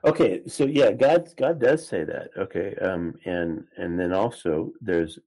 [0.05, 2.31] Okay, so yeah, God God does say that.
[2.37, 5.21] Okay, um, and and then also there's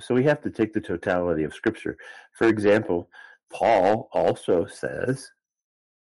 [0.00, 1.96] so we have to take the totality of Scripture.
[2.36, 3.08] For example,
[3.52, 5.30] Paul also says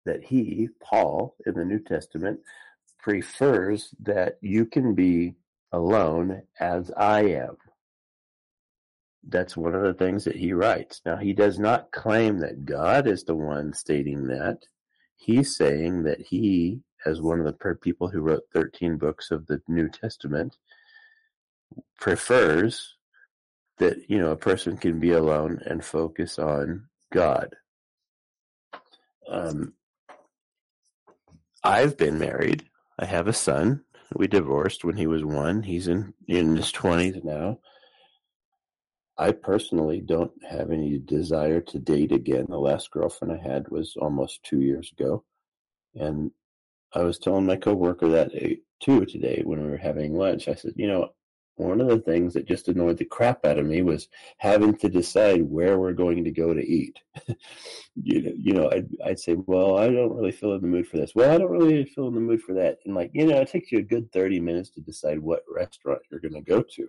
[0.06, 2.40] that he, Paul, in the New Testament,
[2.99, 5.36] prefers that you can be
[5.72, 7.57] alone as I am.
[9.28, 11.02] That's one of the things that he writes.
[11.06, 14.60] Now, he does not claim that God is the one stating that.
[15.18, 19.61] He's saying that he, as one of the people who wrote 13 books of the
[19.68, 20.56] New Testament,
[21.99, 22.95] prefers
[23.80, 27.56] that, you know, a person can be alone and focus on God.
[29.30, 29.74] Um,
[31.64, 32.65] I've been married.
[32.99, 33.84] I have a son.
[34.15, 35.64] We divorced when he was one.
[35.64, 37.60] He's in in his twenties now.
[39.18, 42.45] I personally don't have any desire to date again.
[42.49, 45.24] The last girlfriend I had was almost two years ago,
[45.95, 46.32] and
[46.94, 50.48] I was telling my coworker that eh, too today when we were having lunch.
[50.48, 51.10] I said, you know,
[51.57, 54.07] one of the things that just annoyed the crap out of me was
[54.38, 56.99] having to decide where we're going to go to eat.
[57.95, 60.88] you know, you know, I'd, I'd say, well, I don't really feel in the mood
[60.88, 61.15] for this.
[61.15, 62.77] Well, I don't really feel in the mood for that.
[62.85, 66.01] And like, you know, it takes you a good 30 minutes to decide what restaurant
[66.09, 66.88] you're going to go to.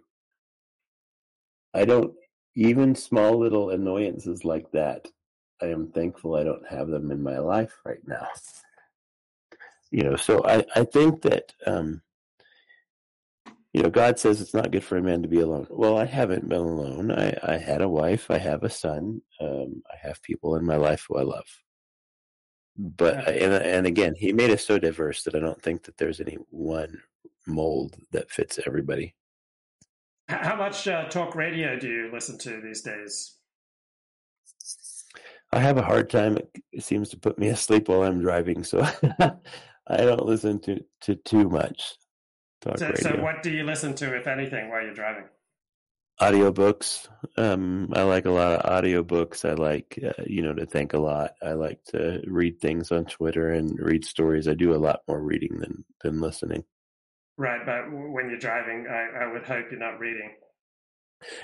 [1.74, 2.14] I don't,
[2.54, 5.06] even small little annoyances like that,
[5.62, 8.26] I am thankful I don't have them in my life right now.
[9.90, 12.02] You know, so I, I think that, um,
[13.72, 15.66] you know, God says it's not good for a man to be alone.
[15.70, 17.12] Well, I haven't been alone.
[17.12, 18.30] I, I had a wife.
[18.30, 19.20] I have a son.
[19.40, 21.46] Um, I have people in my life who I love.
[22.76, 26.20] But and and again, He made us so diverse that I don't think that there's
[26.20, 27.02] any one
[27.46, 29.14] mold that fits everybody.
[30.28, 33.34] How much uh, talk radio do you listen to these days?
[35.52, 36.38] I have a hard time.
[36.72, 38.80] It seems to put me asleep while I'm driving, so
[39.20, 41.96] I don't listen to, to too much
[42.62, 42.92] so.
[42.96, 45.24] So, what do you listen to, if anything, while you're driving?
[46.20, 47.06] Audiobooks.
[47.36, 49.48] Um, I like a lot of audiobooks.
[49.48, 51.34] I like, uh, you know, to think a lot.
[51.40, 54.48] I like to read things on Twitter and read stories.
[54.48, 56.64] I do a lot more reading than than listening.
[57.36, 60.32] Right, but when you're driving, I, I would hope you're not reading.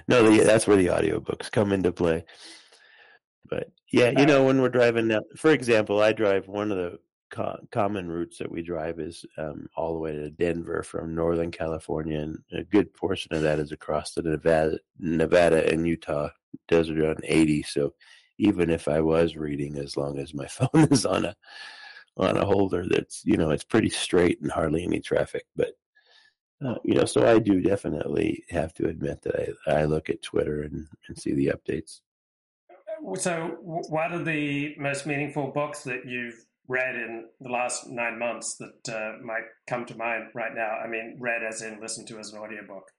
[0.09, 2.25] No, the, that's where the audiobooks come into play.
[3.49, 6.99] But yeah, you know, when we're driving now, for example, I drive one of the
[7.35, 11.51] co- common routes that we drive is um, all the way to Denver from Northern
[11.51, 16.29] California, and a good portion of that is across the Nevada, Nevada and Utah
[16.69, 17.63] desert on 80.
[17.65, 17.95] So
[18.39, 21.35] even if I was reading, as long as my phone is on a
[22.17, 25.45] on a holder, that's you know it's pretty straight and hardly any traffic.
[25.57, 25.73] But
[26.65, 30.23] uh, you know, so I do definitely have to admit that I, I look at
[30.23, 32.01] Twitter and, and see the updates.
[33.19, 38.57] So, what are the most meaningful books that you've read in the last nine months
[38.57, 40.71] that uh, might come to mind right now?
[40.85, 42.91] I mean, read as in listened to as an audiobook.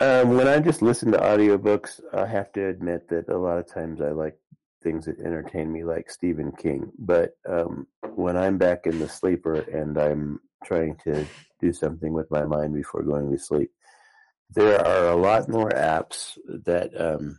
[0.00, 3.72] Um, when I just listen to audiobooks, I have to admit that a lot of
[3.72, 4.36] times I like
[4.82, 6.92] things that entertain me, like Stephen King.
[6.98, 11.24] But um, when I'm back in the sleeper and I'm trying to
[11.60, 13.70] do something with my mind before going to sleep,
[14.50, 17.38] there are a lot more apps that um,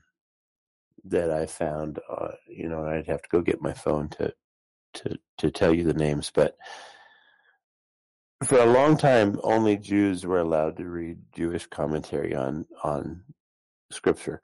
[1.04, 2.00] that I found.
[2.10, 4.34] Uh, you know, I'd have to go get my phone to
[4.96, 6.56] to to tell you the names, but
[8.44, 13.24] for a long time, only Jews were allowed to read Jewish commentary on on
[13.92, 14.42] scripture.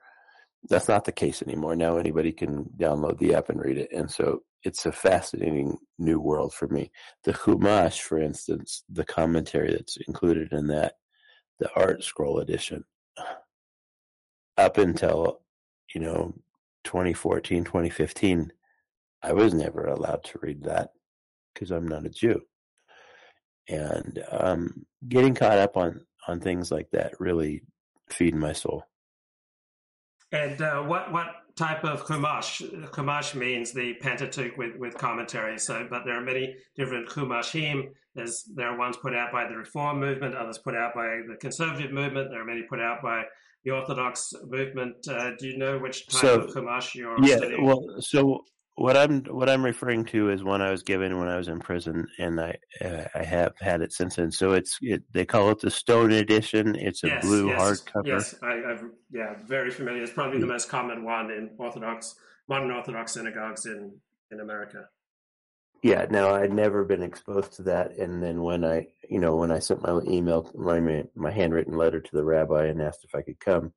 [0.69, 1.76] That's not the case anymore.
[1.76, 6.19] Now anybody can download the app and read it, and so it's a fascinating new
[6.19, 6.91] world for me.
[7.23, 10.94] The Chumash, for instance, the commentary that's included in that,
[11.60, 12.86] the ArtScroll edition,
[14.57, 15.41] up until
[15.94, 16.34] you know
[16.84, 18.52] 2014, 2015,
[19.23, 20.91] I was never allowed to read that
[21.53, 22.41] because I'm not a Jew.
[23.69, 27.61] And um, getting caught up on, on things like that really
[28.10, 28.84] feed my soul.
[30.31, 31.27] And uh, what what
[31.57, 32.61] type of chumash?
[32.91, 35.60] Chumash means the Pentateuch with, with commentary.
[35.60, 37.89] So, but there are many different chumashim.
[38.15, 41.35] There's there are ones put out by the Reform movement, others put out by the
[41.39, 42.30] Conservative movement.
[42.31, 43.23] There are many put out by
[43.64, 44.95] the Orthodox movement.
[45.07, 47.65] Uh, do you know which type so, of chumash you're yeah, studying?
[47.65, 48.43] well, so
[48.76, 51.60] what I'm what I'm referring to is one I was given when I was in
[51.60, 54.31] prison, and I uh, I have had it since then.
[54.31, 56.76] So it's it, they call it the Stone Edition.
[56.76, 58.07] It's a yes, blue yes, hardcover.
[58.07, 60.03] Yes, I, I've, yeah, very familiar.
[60.03, 62.15] It's probably the most common one in Orthodox
[62.48, 63.93] modern Orthodox synagogues in
[64.31, 64.85] in America.
[65.84, 67.98] Yeah, no, I'd never been exposed to that.
[67.98, 71.99] And then when I, you know, when I sent my email, my my handwritten letter
[71.99, 73.73] to the rabbi and asked if I could come,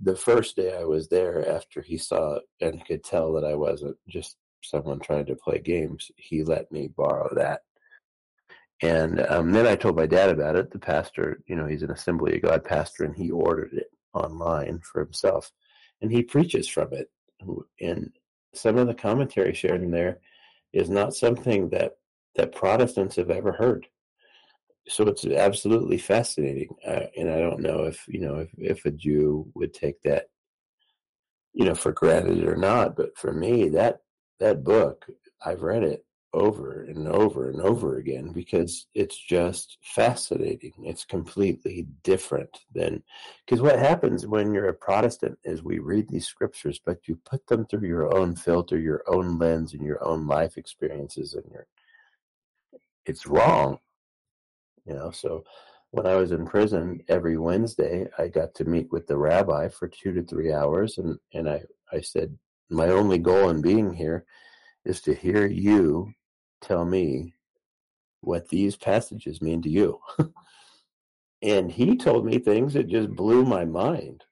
[0.00, 3.54] the first day I was there, after he saw it and could tell that I
[3.54, 7.62] wasn't just someone trying to play games, he let me borrow that.
[8.80, 10.70] And um, then I told my dad about it.
[10.70, 14.80] The pastor, you know, he's an Assembly of God pastor, and he ordered it online
[14.80, 15.52] for himself,
[16.00, 17.08] and he preaches from it.
[17.80, 18.10] And
[18.54, 20.18] some of the commentary shared in there
[20.72, 21.92] is not something that
[22.34, 23.86] that Protestants have ever heard
[24.88, 28.90] so it's absolutely fascinating, uh, and I don't know if you know if if a
[28.90, 30.26] Jew would take that,
[31.52, 32.96] you know, for granted or not.
[32.96, 34.00] But for me, that
[34.40, 35.06] that book,
[35.44, 36.04] I've read it
[36.34, 40.72] over and over and over again because it's just fascinating.
[40.82, 43.02] It's completely different than
[43.46, 47.46] because what happens when you're a Protestant is we read these scriptures, but you put
[47.46, 51.66] them through your own filter, your own lens, and your own life experiences, and you're
[53.04, 53.78] it's wrong
[54.86, 55.44] you know so
[55.90, 59.88] when i was in prison every wednesday i got to meet with the rabbi for
[59.88, 61.60] two to three hours and and i
[61.92, 62.36] i said
[62.70, 64.24] my only goal in being here
[64.84, 66.10] is to hear you
[66.60, 67.34] tell me
[68.20, 69.98] what these passages mean to you
[71.42, 74.24] and he told me things that just blew my mind.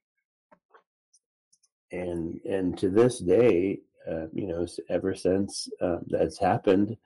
[1.92, 6.96] And and to this day, uh, you know, ever since uh, that's happened,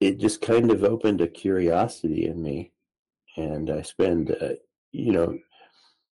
[0.00, 2.72] it just kind of opened a curiosity in me,
[3.36, 4.54] and I spend, uh,
[4.92, 5.38] you know,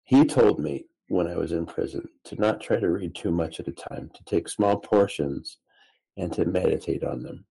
[0.04, 3.60] he told me when I was in prison to not try to read too much
[3.60, 5.58] at a time, to take small portions
[6.16, 7.44] and to meditate on them.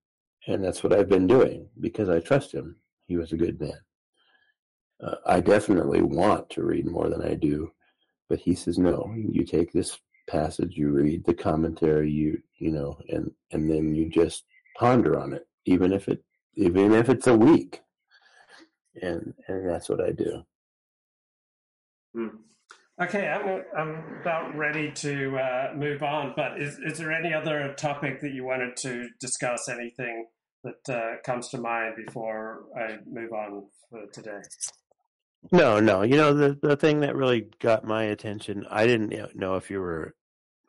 [0.47, 2.77] And that's what I've been doing because I trust him.
[3.07, 3.79] He was a good man.
[5.03, 7.71] Uh, I definitely want to read more than I do,
[8.29, 9.97] but he says, no, you take this
[10.27, 14.45] passage, you read the commentary, you, you know, and, and then you just
[14.77, 16.23] ponder on it, even if it,
[16.55, 17.81] even if it's a week.
[19.01, 20.43] And, and that's what I do.
[22.13, 22.27] Hmm.
[23.01, 27.73] Okay, I'm, I'm about ready to uh, move on, but is, is there any other
[27.75, 29.69] topic that you wanted to discuss?
[29.69, 30.27] Anything
[30.63, 34.41] that uh, comes to mind before I move on for today?
[35.51, 36.03] No, no.
[36.03, 39.79] You know, the, the thing that really got my attention, I didn't know if you
[39.79, 40.13] were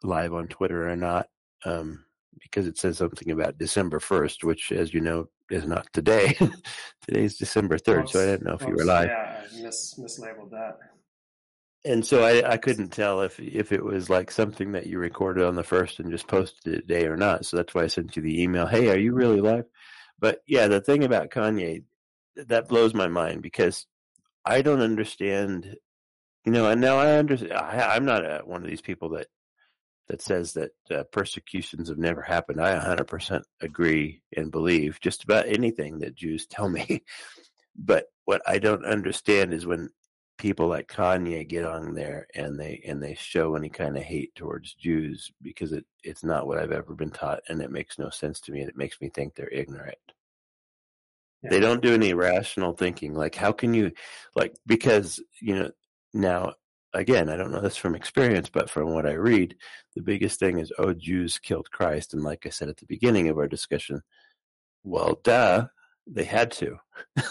[0.02, 1.27] live on Twitter or not,
[1.66, 2.05] um,
[2.41, 6.37] because it says something about December 1st, which, as you know, is not today.
[7.07, 9.09] Today's December 3rd, so I didn't know if you were live.
[9.09, 10.79] Yeah, I mis- mislabeled that
[11.85, 15.45] and so I, I couldn't tell if if it was like something that you recorded
[15.45, 17.45] on the first and just posted it today or not.
[17.45, 18.67] So that's why I sent you the email.
[18.67, 19.65] Hey, are you really live?
[20.19, 21.83] But yeah, the thing about Kanye
[22.37, 23.87] that blows my mind because
[24.45, 25.77] I don't understand.
[26.45, 27.53] You know, and now I understand.
[27.53, 29.29] I, am not a, one of these people that
[30.09, 32.61] that says that uh, persecutions have never happened.
[32.61, 37.03] I 100% agree and believe just about anything that Jews tell me.
[37.77, 39.89] but what I don't understand is when
[40.39, 44.35] people like Kanye get on there and they and they show any kind of hate
[44.35, 48.11] towards Jews because it it's not what I've ever been taught and it makes no
[48.11, 49.99] sense to me and it makes me think they're ignorant.
[51.43, 51.51] Yeah.
[51.51, 53.15] They don't do any rational thinking.
[53.15, 53.93] Like how can you
[54.35, 55.70] like because you know
[56.12, 56.55] now
[56.94, 59.56] again, I don't know this from experience, but from what I read,
[59.94, 63.28] the biggest thing is oh Jews killed Christ and like I said at the beginning
[63.28, 64.02] of our discussion,
[64.85, 65.66] well duh,
[66.06, 66.78] they had to.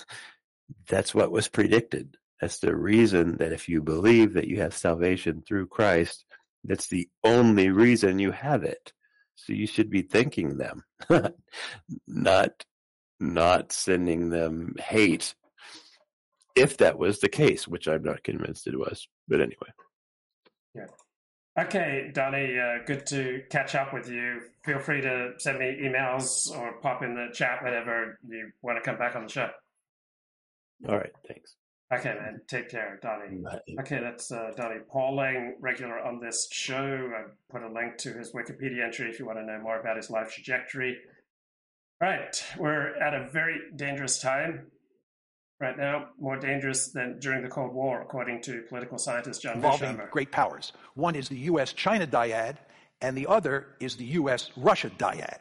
[0.88, 5.44] That's what was predicted that's the reason that if you believe that you have salvation
[5.48, 6.26] through Christ,
[6.64, 8.92] that's the only reason you have it.
[9.36, 10.84] So you should be thanking them,
[12.08, 12.66] not
[13.20, 15.36] not sending them hate.
[16.56, 19.70] If that was the case, which I'm not convinced it was, but anyway.
[20.76, 20.88] Yeah.
[21.60, 24.42] Okay, Donnie, uh, good to catch up with you.
[24.64, 28.82] Feel free to send me emails or pop in the chat whenever you want to
[28.82, 29.50] come back on the show.
[30.88, 31.56] All right, thanks.
[31.94, 32.40] Okay, man.
[32.48, 33.44] Take care, Donnie.
[33.82, 37.12] Okay, that's uh, Donnie Pauling, regular on this show.
[37.14, 39.98] I put a link to his Wikipedia entry if you want to know more about
[39.98, 40.98] his life trajectory.
[42.02, 44.68] All right, we're at a very dangerous time
[45.62, 50.02] right now, more dangerous than during the Cold War, according to political scientist John Involving
[50.10, 50.74] great powers.
[50.96, 51.72] One is the U.S.
[51.72, 52.58] China dyad,
[53.02, 54.52] and the other is the U.S.
[54.58, 55.38] Russia dyad.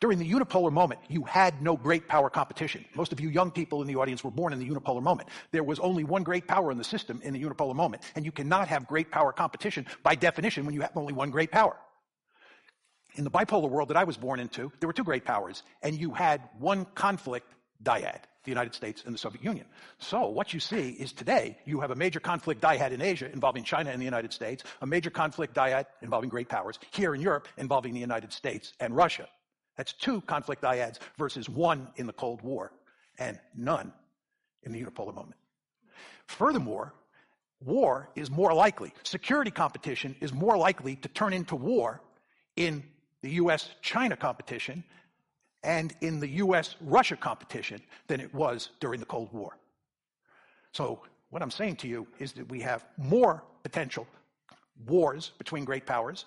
[0.00, 2.84] During the unipolar moment, you had no great power competition.
[2.94, 5.28] Most of you young people in the audience were born in the unipolar moment.
[5.50, 8.32] There was only one great power in the system in the unipolar moment, and you
[8.32, 11.76] cannot have great power competition by definition when you have only one great power.
[13.14, 15.98] In the bipolar world that I was born into, there were two great powers, and
[15.98, 17.52] you had one conflict
[17.82, 19.66] dyad the United States and the Soviet Union.
[19.98, 23.64] So what you see is today you have a major conflict dyad in Asia involving
[23.64, 27.48] China and the United States, a major conflict dyad involving great powers here in Europe
[27.56, 29.28] involving the United States and Russia.
[29.76, 32.72] That's two conflict dyads versus one in the Cold War
[33.18, 33.92] and none
[34.64, 35.36] in the unipolar moment.
[36.26, 36.94] Furthermore,
[37.64, 42.00] war is more likely, security competition is more likely to turn into war
[42.56, 42.82] in
[43.22, 44.84] the US China competition
[45.64, 49.56] and in the US Russia competition than it was during the Cold War.
[50.72, 54.06] So, what I'm saying to you is that we have more potential
[54.86, 56.26] wars between great powers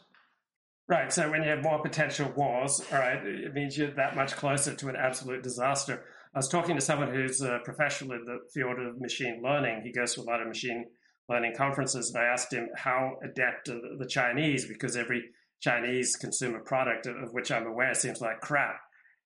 [0.87, 1.11] Right.
[1.11, 4.75] So when you have more potential wars, all right, it means you're that much closer
[4.75, 6.03] to an absolute disaster.
[6.33, 9.81] I was talking to someone who's a professional in the field of machine learning.
[9.83, 10.85] He goes to a lot of machine
[11.27, 15.23] learning conferences, and I asked him how adept the Chinese because every
[15.59, 18.75] Chinese consumer product of which I'm aware seems like crap.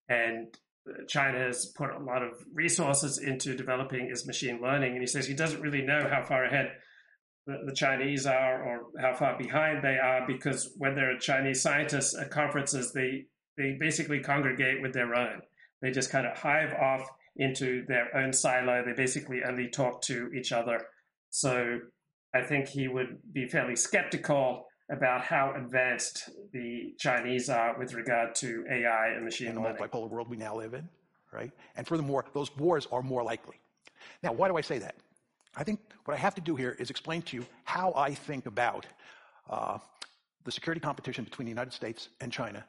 [0.09, 0.47] And
[0.89, 4.93] uh, China has put a lot of resources into developing its machine learning.
[4.93, 6.71] And he says he doesn't really know how far ahead
[7.45, 11.61] the, the Chinese are or how far behind they are because when there are Chinese
[11.61, 13.25] scientists at conferences, they,
[13.57, 15.41] they basically congregate with their own.
[15.81, 18.83] They just kind of hive off into their own silo.
[18.85, 20.79] They basically only talk to each other.
[21.29, 21.79] So
[22.33, 28.33] I think he would be fairly skeptical about how advanced the Chinese are with regard
[28.35, 29.77] to AI and machine in the learning.
[29.77, 30.87] multipolar world we now live in,
[31.31, 31.51] right?
[31.75, 33.57] And furthermore, those wars are more likely.
[34.23, 34.95] Now, why do I say that?
[35.55, 38.45] I think what I have to do here is explain to you how I think
[38.45, 38.85] about
[39.49, 39.77] uh,
[40.43, 42.65] the security competition between the United States and China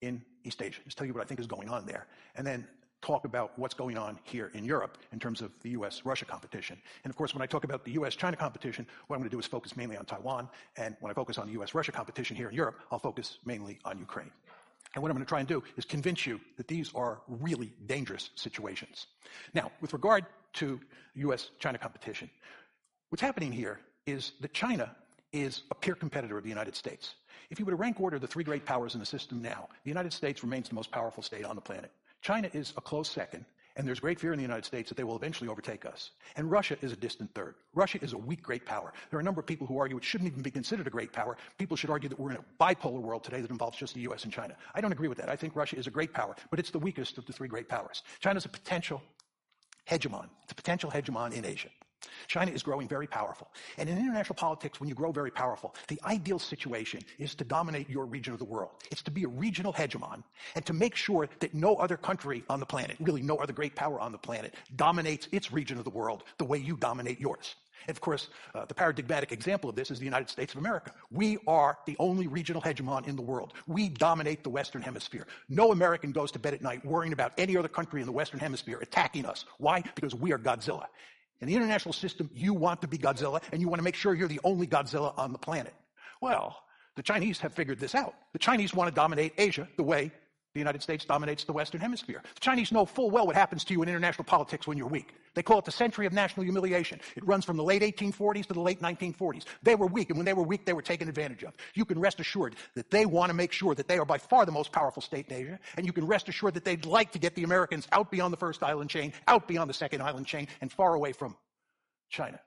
[0.00, 0.80] in East Asia.
[0.84, 2.06] Just tell you what I think is going on there.
[2.36, 2.66] And then
[3.02, 6.78] talk about what's going on here in Europe in terms of the US Russia competition.
[7.04, 9.34] And of course, when I talk about the US China competition, what I'm going to
[9.34, 10.48] do is focus mainly on Taiwan.
[10.76, 13.78] And when I focus on the US Russia competition here in Europe, I'll focus mainly
[13.84, 14.30] on Ukraine.
[14.94, 17.72] And what I'm going to try and do is convince you that these are really
[17.86, 19.06] dangerous situations.
[19.54, 20.80] Now, with regard to
[21.14, 22.30] US China competition,
[23.08, 24.94] what's happening here is that China
[25.32, 27.14] is a peer competitor of the United States.
[27.50, 29.90] If you were to rank order the three great powers in the system now, the
[29.90, 31.90] United States remains the most powerful state on the planet.
[32.22, 33.44] China is a close second,
[33.76, 36.12] and there's great fear in the United States that they will eventually overtake us.
[36.36, 37.56] And Russia is a distant third.
[37.74, 38.92] Russia is a weak great power.
[39.10, 41.12] There are a number of people who argue it shouldn't even be considered a great
[41.12, 41.36] power.
[41.58, 44.22] People should argue that we're in a bipolar world today that involves just the US
[44.22, 44.54] and China.
[44.74, 45.28] I don't agree with that.
[45.28, 47.68] I think Russia is a great power, but it's the weakest of the three great
[47.68, 48.04] powers.
[48.20, 49.02] China's a potential
[49.90, 50.28] hegemon.
[50.44, 51.70] It's a potential hegemon in Asia.
[52.26, 53.48] China is growing very powerful.
[53.78, 57.88] And in international politics, when you grow very powerful, the ideal situation is to dominate
[57.88, 58.70] your region of the world.
[58.90, 60.22] It's to be a regional hegemon
[60.54, 63.74] and to make sure that no other country on the planet, really no other great
[63.74, 67.56] power on the planet, dominates its region of the world the way you dominate yours.
[67.88, 70.92] And of course, uh, the paradigmatic example of this is the United States of America.
[71.10, 73.54] We are the only regional hegemon in the world.
[73.66, 75.26] We dominate the Western Hemisphere.
[75.48, 78.40] No American goes to bed at night worrying about any other country in the Western
[78.40, 79.44] Hemisphere attacking us.
[79.58, 79.82] Why?
[79.94, 80.86] Because we are Godzilla.
[81.42, 84.14] In the international system, you want to be Godzilla and you want to make sure
[84.14, 85.74] you're the only Godzilla on the planet.
[86.20, 86.56] Well,
[86.94, 88.14] the Chinese have figured this out.
[88.32, 90.12] The Chinese want to dominate Asia the way
[90.54, 92.22] the United States dominates the Western Hemisphere.
[92.34, 95.14] The Chinese know full well what happens to you in international politics when you're weak.
[95.34, 97.00] They call it the century of national humiliation.
[97.16, 99.44] It runs from the late 1840s to the late 1940s.
[99.62, 101.54] They were weak, and when they were weak, they were taken advantage of.
[101.74, 104.44] You can rest assured that they want to make sure that they are by far
[104.44, 107.18] the most powerful state in Asia, and you can rest assured that they'd like to
[107.18, 110.48] get the Americans out beyond the first island chain, out beyond the second island chain,
[110.60, 111.34] and far away from
[112.10, 112.38] China.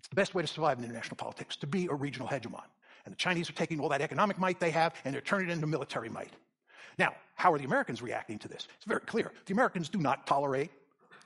[0.00, 2.64] It's the best way to survive in international politics, to be a regional hegemon.
[3.04, 5.52] And the Chinese are taking all that economic might they have and they're turning it
[5.52, 6.32] into military might.
[6.98, 8.66] Now, how are the Americans reacting to this?
[8.76, 9.30] It's very clear.
[9.44, 10.70] The Americans do not tolerate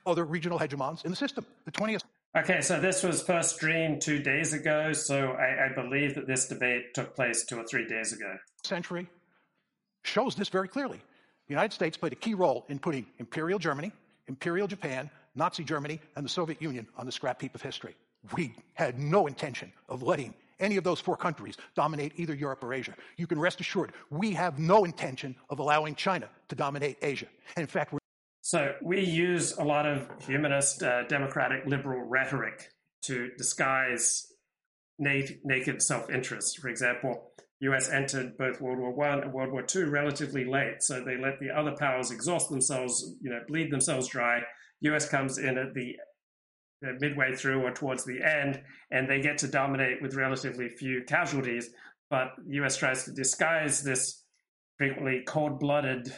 [0.04, 1.46] other regional hegemons in the system.
[1.64, 2.02] The 20th.
[2.36, 6.46] Okay, so this was first streamed two days ago, so I, I believe that this
[6.46, 8.36] debate took place two or three days ago.
[8.64, 9.08] Century
[10.04, 10.98] shows this very clearly.
[10.98, 13.90] The United States played a key role in putting Imperial Germany,
[14.28, 17.96] Imperial Japan, Nazi Germany, and the Soviet Union on the scrap heap of history.
[18.36, 22.72] We had no intention of letting any of those four countries dominate either Europe or
[22.72, 22.94] Asia.
[23.16, 27.26] You can rest assured, we have no intention of allowing China to dominate Asia.
[27.56, 27.94] And in fact,
[28.42, 32.70] so we use a lot of humanist, uh, democratic, liberal rhetoric
[33.02, 34.26] to disguise
[34.98, 36.58] naked self-interest.
[36.58, 37.90] For example, U.S.
[37.90, 41.50] entered both World War One and World War Two relatively late, so they let the
[41.50, 44.40] other powers exhaust themselves, you know, bleed themselves dry.
[44.80, 45.08] U.S.
[45.08, 45.96] comes in at the
[46.98, 48.60] midway through or towards the end,
[48.90, 51.70] and they get to dominate with relatively few casualties.
[52.08, 52.76] But the U.S.
[52.76, 54.24] tries to disguise this
[54.78, 56.08] frequently cold-blooded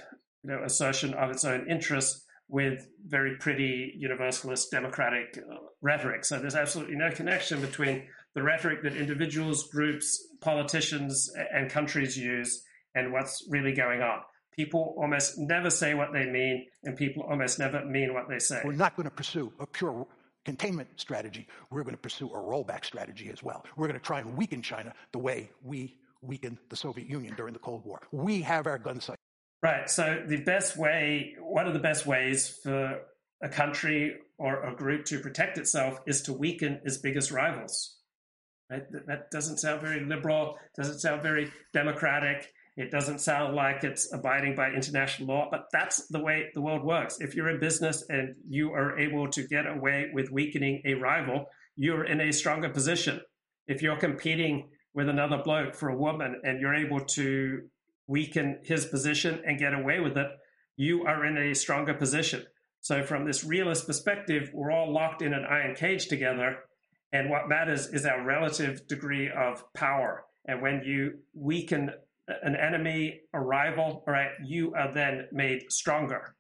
[0.45, 6.25] you know, assertion of its own interests with very pretty universalist democratic uh, rhetoric.
[6.25, 12.63] So there's absolutely no connection between the rhetoric that individuals, groups, politicians, and countries use
[12.95, 14.21] and what's really going on.
[14.55, 18.61] People almost never say what they mean, and people almost never mean what they say.
[18.65, 20.07] We're not going to pursue a pure
[20.45, 21.47] containment strategy.
[21.71, 23.65] We're going to pursue a rollback strategy as well.
[23.77, 27.53] We're going to try and weaken China the way we weakened the Soviet Union during
[27.53, 28.01] the Cold War.
[28.13, 29.21] We have our gun sights.
[29.63, 29.89] Right.
[29.89, 33.01] So the best way, one of the best ways for
[33.43, 37.97] a country or a group to protect itself is to weaken its biggest rivals.
[38.71, 38.83] Right?
[39.07, 42.53] That doesn't sound very liberal, doesn't sound very democratic.
[42.77, 46.83] It doesn't sound like it's abiding by international law, but that's the way the world
[46.83, 47.19] works.
[47.21, 51.47] If you're in business and you are able to get away with weakening a rival,
[51.77, 53.21] you're in a stronger position.
[53.67, 57.63] If you're competing with another bloke for a woman and you're able to
[58.07, 60.29] weaken his position and get away with it,
[60.77, 62.45] you are in a stronger position.
[62.81, 66.59] So, from this realist perspective, we're all locked in an iron cage together.
[67.13, 70.25] And what matters is our relative degree of power.
[70.47, 71.91] And when you weaken
[72.29, 74.05] an enemy, a rival,
[74.45, 76.35] you are then made stronger.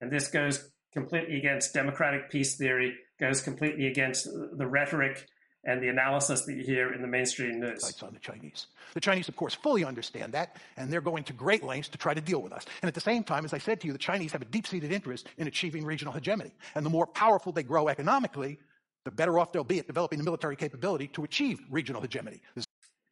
[0.00, 5.26] And this goes completely against democratic peace theory, goes completely against the rhetoric
[5.64, 8.00] and the analysis that you hear in the mainstream news.
[8.02, 8.68] On the Chinese.
[8.94, 12.14] The Chinese, of course, fully understand that, and they're going to great lengths to try
[12.14, 12.64] to deal with us.
[12.82, 14.66] And at the same time, as I said to you, the Chinese have a deep
[14.66, 16.52] seated interest in achieving regional hegemony.
[16.76, 18.58] And the more powerful they grow economically,
[19.04, 22.40] the better off they'll be at developing the military capability to achieve regional hegemony.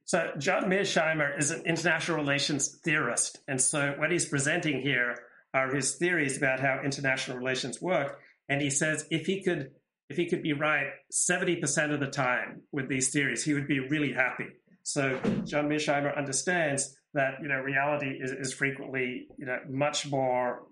[0.06, 3.40] So, John Mearsheimer is an international relations theorist.
[3.48, 5.16] And so, what he's presenting here
[5.54, 8.18] are his theories about how international relations work.
[8.48, 9.70] And he says if he could
[10.10, 13.80] if he could be right 70% of the time with these theories, he would be
[13.80, 14.48] really happy.
[14.82, 20.66] So John Mearsheimer understands that you know reality is, is frequently you know much more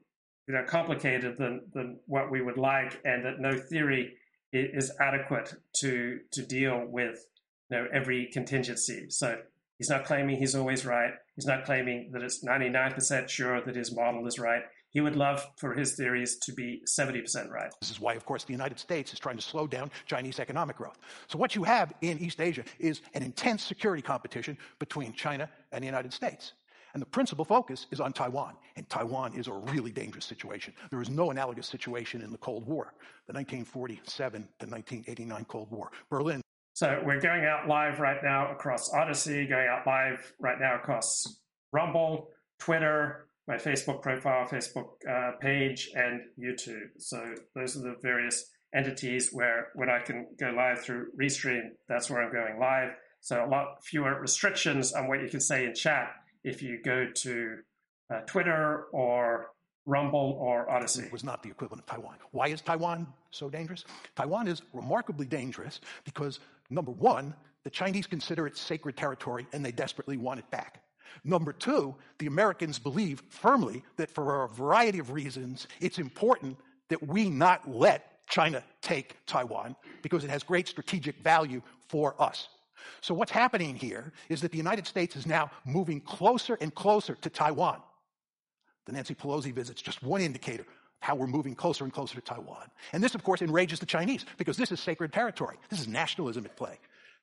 [0.46, 4.14] you know complicated than than what we would like, and that no theory
[4.52, 7.24] is adequate to to deal with
[7.72, 9.06] know every contingency.
[9.08, 9.36] So
[9.78, 11.14] he's not claiming he's always right.
[11.34, 14.62] He's not claiming that it's 99% sure that his model is right.
[14.90, 17.72] He would love for his theories to be 70% right.
[17.80, 20.76] This is why, of course, the United States is trying to slow down Chinese economic
[20.76, 20.98] growth.
[21.28, 25.82] So, what you have in East Asia is an intense security competition between China and
[25.82, 26.52] the United States.
[26.92, 28.54] And the principal focus is on Taiwan.
[28.76, 30.74] And Taiwan is a really dangerous situation.
[30.90, 32.92] There is no analogous situation in the Cold War,
[33.26, 35.90] the 1947 to 1989 Cold War.
[36.10, 36.42] Berlin.
[36.82, 41.38] So we're going out live right now across Odysee, going out live right now across
[41.70, 46.88] Rumble, Twitter, my Facebook profile, Facebook uh, page, and YouTube.
[46.98, 52.10] So those are the various entities where when I can go live through Restream, that's
[52.10, 52.90] where I'm going live.
[53.20, 56.08] So a lot fewer restrictions on what you can say in chat
[56.42, 57.58] if you go to
[58.12, 59.52] uh, Twitter or
[59.84, 61.02] Rumble or Odysee.
[61.02, 62.16] It was not the equivalent of Taiwan.
[62.30, 63.84] Why is Taiwan so dangerous?
[64.14, 66.38] Taiwan is remarkably dangerous because,
[66.72, 67.34] number one,
[67.64, 70.82] the Chinese consider it sacred territory and they desperately want it back.
[71.24, 76.56] Number two, the Americans believe firmly that for a variety of reasons, it's important
[76.88, 82.48] that we not let China take Taiwan because it has great strategic value for us.
[83.00, 87.14] So, what's happening here is that the United States is now moving closer and closer
[87.14, 87.80] to Taiwan.
[88.86, 90.64] The Nancy Pelosi visit's just one indicator
[91.02, 92.70] how we're moving closer and closer to Taiwan.
[92.92, 95.56] And this, of course, enrages the Chinese because this is sacred territory.
[95.68, 96.78] This is nationalism at play.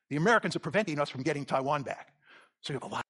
[0.10, 2.14] The Americans are preventing us from getting Taiwan back.
[2.62, 3.06] So, you have a lot.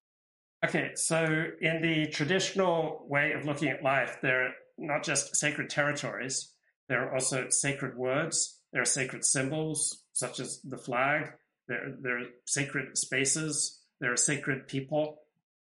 [0.63, 5.69] Okay, so in the traditional way of looking at life, there are not just sacred
[5.69, 6.53] territories,
[6.87, 11.31] there are also sacred words, there are sacred symbols, such as the flag,
[11.67, 15.21] there, there are sacred spaces, there are sacred people,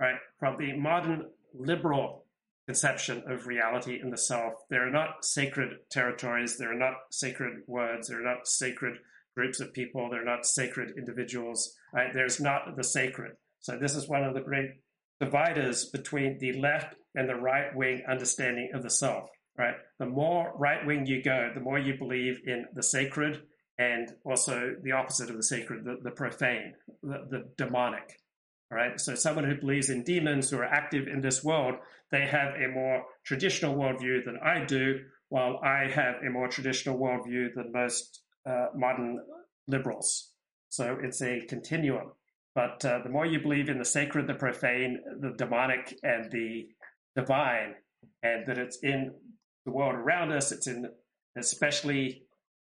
[0.00, 0.16] right?
[0.38, 2.24] From the modern liberal
[2.68, 7.62] conception of reality in the self, there are not sacred territories, there are not sacred
[7.66, 8.98] words, there are not sacred
[9.34, 12.12] groups of people, there are not sacred individuals, right?
[12.12, 13.32] There's not the sacred.
[13.60, 14.68] So this is one of the great
[15.18, 19.76] dividers between the left and the right wing understanding of the self, right?
[19.98, 23.40] The more right wing you go, the more you believe in the sacred
[23.78, 28.18] and also the opposite of the sacred, the, the profane, the, the demonic,
[28.70, 29.00] right?
[29.00, 31.74] So someone who believes in demons who are active in this world,
[32.10, 36.98] they have a more traditional worldview than I do, while I have a more traditional
[36.98, 39.20] worldview than most uh, modern
[39.66, 40.32] liberals.
[40.68, 42.12] So it's a continuum.
[42.54, 46.66] But uh, the more you believe in the sacred, the profane, the demonic, and the
[47.14, 47.74] divine,
[48.22, 49.12] and that it's in
[49.64, 50.86] the world around us, it's in
[51.36, 52.22] especially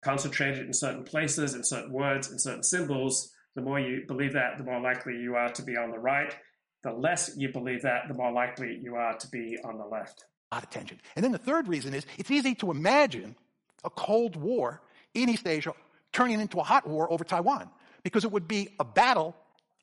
[0.03, 4.59] concentrated in certain places, in certain words, in certain symbols, the more you believe that,
[4.59, 6.37] the more likely you are to be on the right.
[6.85, 10.27] The less you believe that, the more likely you are to be on the left.
[10.53, 11.01] A lot of tension.
[11.17, 13.35] And then the third reason is it's easy to imagine
[13.83, 14.83] a Cold War
[15.15, 15.73] in East Asia
[16.13, 17.71] turning into a hot war over Taiwan
[18.03, 19.35] because it would be a battle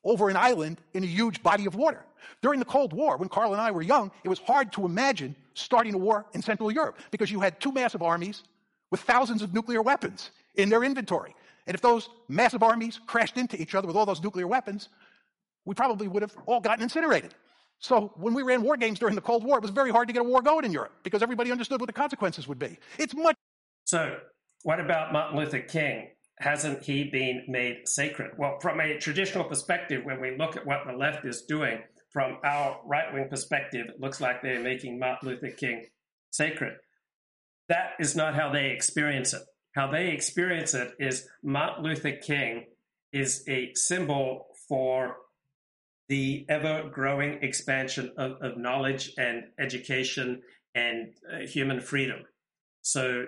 [0.03, 2.05] over an island in a huge body of water.
[2.41, 5.35] During the Cold War, when Carl and I were young, it was hard to imagine
[5.55, 8.43] starting a war in Central Europe because you had two massive armies
[8.91, 11.35] with thousands of nuclear weapons in their inventory.
[11.67, 14.89] And if those massive armies crashed into each other with all those nuclear weapons,
[15.65, 17.33] we probably would have all gotten incinerated.
[17.79, 20.13] So when we ran war games during the Cold War, it was very hard to
[20.13, 22.77] get a war going in Europe because everybody understood what the consequences would be.
[22.97, 23.35] It's much.
[23.85, 24.17] So,
[24.63, 26.07] what about Martin Luther King?
[26.39, 28.31] hasn't he been made sacred?
[28.37, 31.79] Well, from a traditional perspective, when we look at what the left is doing,
[32.11, 35.85] from our right wing perspective, it looks like they're making Martin Luther King
[36.31, 36.73] sacred.
[37.69, 39.41] That is not how they experience it.
[39.73, 42.65] How they experience it is Martin Luther King
[43.11, 45.17] is a symbol for
[46.09, 50.41] the ever growing expansion of, of, knowledge and education
[50.75, 52.19] and uh, human freedom.
[52.81, 53.25] So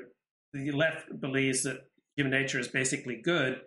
[0.54, 1.78] the left believes that
[2.16, 3.62] human nature is basically good.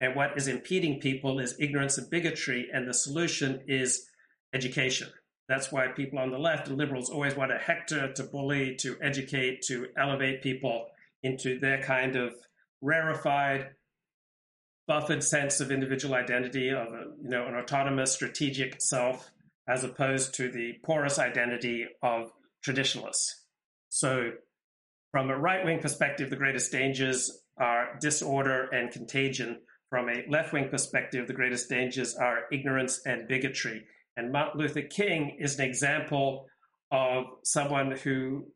[0.00, 2.68] And what is impeding people is ignorance and bigotry.
[2.72, 4.06] And the solution is
[4.54, 5.08] education.
[5.48, 8.96] That's why people on the left and liberals always want to hector, to bully, to
[9.02, 10.86] educate, to elevate people
[11.22, 12.32] into their kind of
[12.80, 13.70] rarefied,
[14.86, 19.30] buffered sense of individual identity, of a, you know, an autonomous, strategic self,
[19.68, 23.44] as opposed to the porous identity of traditionalists.
[23.88, 24.32] So,
[25.12, 29.60] from a right wing perspective, the greatest dangers are disorder and contagion.
[29.90, 33.84] From a left wing perspective, the greatest dangers are ignorance and bigotry.
[34.16, 36.46] And Martin Luther King is an example
[36.90, 38.46] of someone who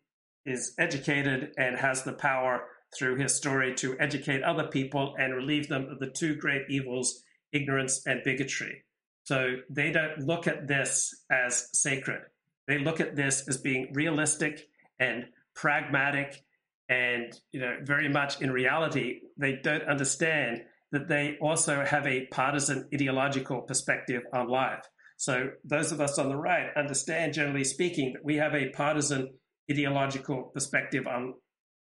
[0.46, 2.64] is educated and has the power
[2.96, 7.22] through his story to educate other people and relieve them of the two great evils,
[7.52, 8.84] ignorance and bigotry.
[9.24, 12.22] So they don't look at this as sacred.
[12.68, 14.68] They look at this as being realistic
[15.00, 16.42] and pragmatic
[16.88, 22.26] and you know very much in reality they don't understand that they also have a
[22.26, 24.84] partisan ideological perspective on life.
[25.16, 29.34] So those of us on the right understand, generally speaking, that we have a partisan
[29.70, 31.34] ideological perspective on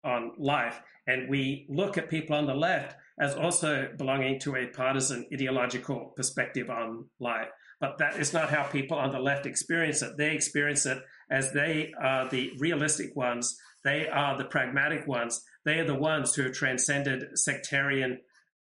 [0.05, 4.67] on life, and we look at people on the left as also belonging to a
[4.67, 7.49] partisan ideological perspective on life.
[7.81, 10.17] But that is not how people on the left experience it.
[10.17, 10.99] They experience it
[11.31, 13.57] as they are the realistic ones.
[13.83, 15.43] They are the pragmatic ones.
[15.65, 18.21] They are the ones who have transcended sectarian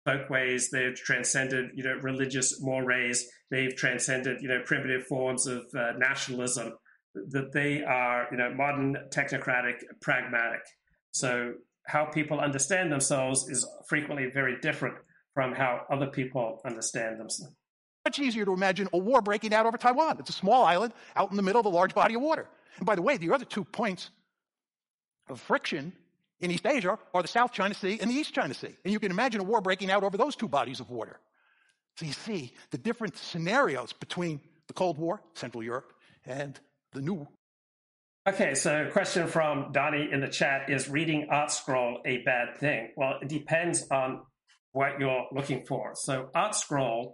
[0.04, 0.70] folkways.
[0.70, 3.26] They've transcended, you know, religious mores.
[3.50, 6.74] They've transcended, you know, primitive forms of uh, nationalism.
[7.14, 10.62] That they are, you know, modern, technocratic, pragmatic.
[11.12, 11.54] So
[11.86, 14.96] how people understand themselves is frequently very different
[15.32, 17.54] from how other people understand themselves.
[18.04, 20.18] Much easier to imagine a war breaking out over Taiwan.
[20.18, 22.48] It's a small island out in the middle of a large body of water.
[22.78, 24.10] And by the way, the other two points
[25.28, 25.92] of friction
[26.40, 28.76] in East Asia are the South China Sea and the East China Sea.
[28.84, 31.18] And you can imagine a war breaking out over those two bodies of water.
[31.96, 35.92] So you see the different scenarios between the Cold War, Central Europe,
[36.26, 36.58] and
[36.94, 37.26] the new.
[38.26, 42.92] Okay, so a question from Donnie in the chat is reading ArtScroll a bad thing?
[42.96, 44.22] Well, it depends on
[44.72, 45.92] what you're looking for.
[45.94, 47.12] So ArtScroll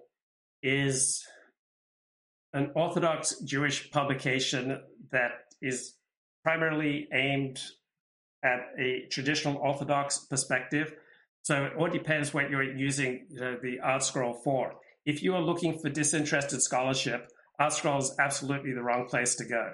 [0.62, 1.24] is
[2.52, 5.94] an Orthodox Jewish publication that is
[6.44, 7.60] primarily aimed
[8.44, 10.92] at a traditional Orthodox perspective.
[11.42, 14.74] So it all depends what you're using you know, the ArtScroll for.
[15.04, 19.72] If you are looking for disinterested scholarship, ArtScroll is absolutely the wrong place to go,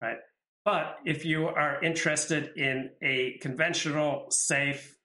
[0.00, 0.18] right?
[0.64, 4.96] But if you are interested in a conventional, safe,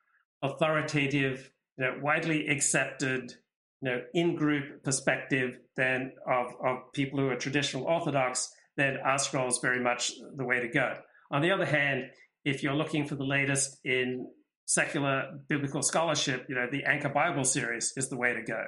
[0.42, 3.34] authoritative, you know, widely accepted,
[3.82, 9.59] you know, in-group perspective then of, of people who are traditional Orthodox, then ArtScroll is
[9.61, 10.95] very much the way to go.
[11.32, 12.06] On the other hand,
[12.45, 14.27] if you're looking for the latest in
[14.66, 18.64] secular biblical scholarship, you know, the Anchor Bible series is the way to go.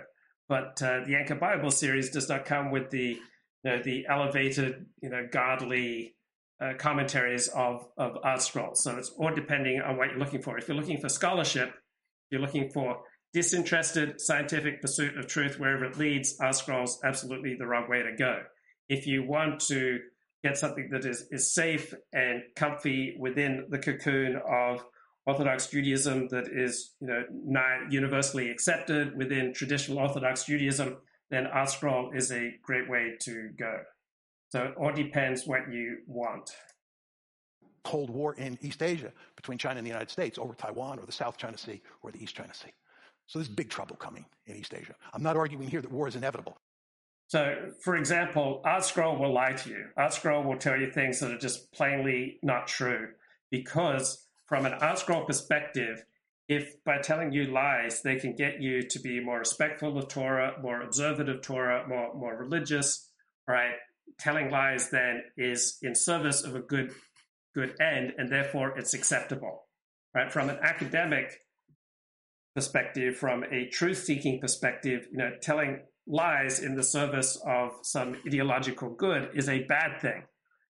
[0.47, 3.17] But uh, the Anchor Bible series does not come with the,
[3.63, 6.15] you know, the elevated, you know, godly
[6.61, 8.75] uh, commentaries of, of ArtScroll.
[8.75, 10.57] So it's all depending on what you're looking for.
[10.57, 11.73] If you're looking for scholarship,
[12.29, 13.01] you're looking for
[13.33, 18.41] disinterested scientific pursuit of truth wherever it leads, ArtScroll's absolutely the wrong way to go.
[18.89, 19.99] If you want to
[20.43, 24.83] get something that is, is safe and comfy within the cocoon of
[25.25, 30.97] Orthodox Judaism that is, you know, not universally accepted within traditional Orthodox Judaism,
[31.29, 33.79] then ArtScroll is a great way to go.
[34.49, 36.51] So it all depends what you want.
[37.83, 41.11] Cold War in East Asia between China and the United States over Taiwan or the
[41.11, 42.71] South China Sea or the East China Sea.
[43.27, 44.95] So there's big trouble coming in East Asia.
[45.13, 46.57] I'm not arguing here that war is inevitable.
[47.27, 49.85] So, for example, ArtScroll will lie to you.
[49.97, 53.07] ArtScroll will tell you things that are just plainly not true
[53.49, 56.03] because, from an ArtScroll perspective,
[56.49, 60.55] if by telling you lies, they can get you to be more respectful of Torah,
[60.61, 63.09] more observant of Torah, more, more religious,
[63.47, 63.75] right?
[64.19, 66.91] Telling lies then is in service of a good,
[67.55, 69.69] good end, and therefore it's acceptable,
[70.13, 70.29] right?
[70.29, 71.31] From an academic
[72.53, 78.89] perspective, from a truth-seeking perspective, you know, telling lies in the service of some ideological
[78.89, 80.23] good is a bad thing.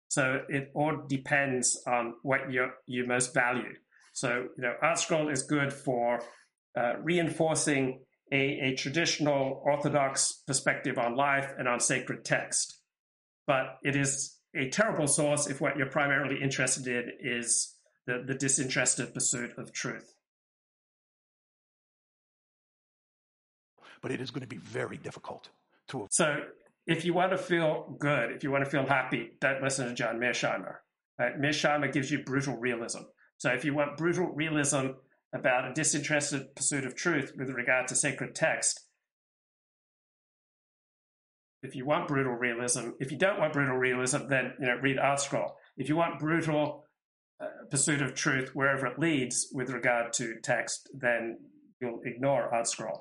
[0.09, 3.73] So it all depends on what you you most value.
[4.13, 6.19] So you know, ArtScroll is good for
[6.77, 12.79] uh, reinforcing a, a traditional Orthodox perspective on life and on sacred text,
[13.47, 18.33] but it is a terrible source if what you're primarily interested in is the, the
[18.33, 20.13] disinterested pursuit of truth.
[24.01, 25.49] but it is going to be very difficult
[25.89, 26.07] to.
[26.09, 26.43] So,
[26.89, 29.93] if you want to feel good, if you want to feel happy, don't listen to
[29.93, 30.77] John Mearsheimer.
[31.19, 31.39] Right?
[31.39, 33.01] Mearsheimer gives you brutal realism.
[33.37, 34.87] So, if you want brutal realism
[35.31, 38.87] about a disinterested pursuit of truth with regard to sacred text,
[41.61, 44.97] if you want brutal realism, if you don't want brutal realism, then you know read
[44.97, 45.51] ArtScroll.
[45.77, 46.85] If you want brutal
[47.39, 51.37] uh, pursuit of truth wherever it leads with regard to text, then
[51.79, 52.97] you'll ignore ArtScroll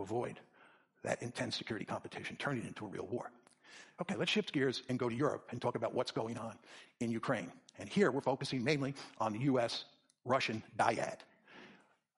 [0.00, 0.40] avoid
[1.08, 3.30] that intense security competition, turning it into a real war.
[4.02, 6.54] Okay, let's shift gears and go to Europe and talk about what's going on
[7.00, 7.50] in Ukraine.
[7.78, 9.86] And here we're focusing mainly on the US
[10.26, 11.20] Russian dyad.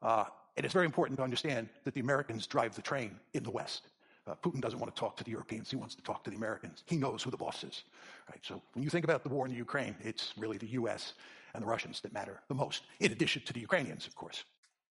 [0.02, 0.24] Uh,
[0.56, 3.86] it is very important to understand that the Americans drive the train in the West.
[4.26, 5.70] Uh, Putin doesn't want to talk to the Europeans.
[5.70, 6.82] He wants to talk to the Americans.
[6.86, 7.84] He knows who the boss is.
[8.28, 8.40] Right?
[8.42, 11.14] So when you think about the war in the Ukraine, it's really the U.S.
[11.54, 14.42] and the Russians that matter the most, in addition to the Ukrainians, of course.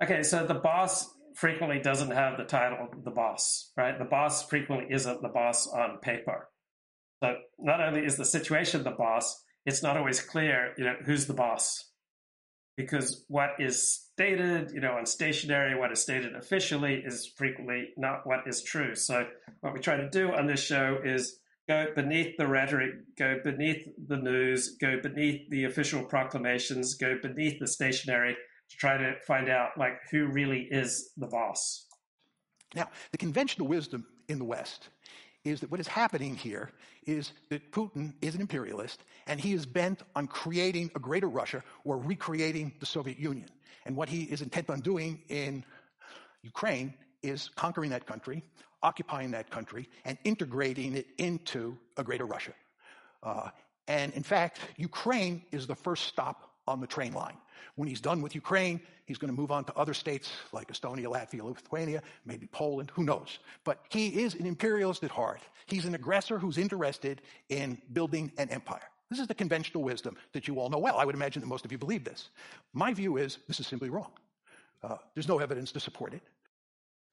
[0.01, 3.97] Okay, so the boss frequently doesn't have the title the boss, right?
[3.97, 6.49] The boss frequently isn't the boss on paper.
[7.23, 11.25] So not only is the situation the boss, it's not always clear, you know, who's
[11.25, 11.89] the boss.
[12.75, 18.25] Because what is stated, you know, on stationery, what is stated officially is frequently not
[18.25, 18.95] what is true.
[18.95, 19.27] So
[19.61, 23.87] what we try to do on this show is go beneath the rhetoric, go beneath
[24.07, 28.35] the news, go beneath the official proclamations, go beneath the stationery
[28.73, 31.85] to try to find out like who really is the boss.
[32.75, 34.89] Now, the conventional wisdom in the West
[35.45, 36.71] is that what is happening here
[37.05, 41.63] is that Putin is an imperialist and he is bent on creating a greater Russia
[41.83, 43.49] or recreating the Soviet Union.
[43.85, 45.65] And what he is intent on doing in
[46.41, 48.43] Ukraine is conquering that country,
[48.81, 52.53] occupying that country, and integrating it into a greater Russia.
[53.21, 53.49] Uh,
[53.87, 57.37] and in fact, Ukraine is the first stop on the train line.
[57.75, 61.05] When he's done with Ukraine, he's going to move on to other states like Estonia,
[61.05, 63.39] Latvia, Lithuania, maybe Poland, who knows.
[63.63, 65.41] But he is an imperialist at heart.
[65.65, 68.81] He's an aggressor who's interested in building an empire.
[69.09, 70.97] This is the conventional wisdom that you all know well.
[70.97, 72.29] I would imagine that most of you believe this.
[72.73, 74.11] My view is this is simply wrong.
[74.83, 76.21] Uh, there's no evidence to support it.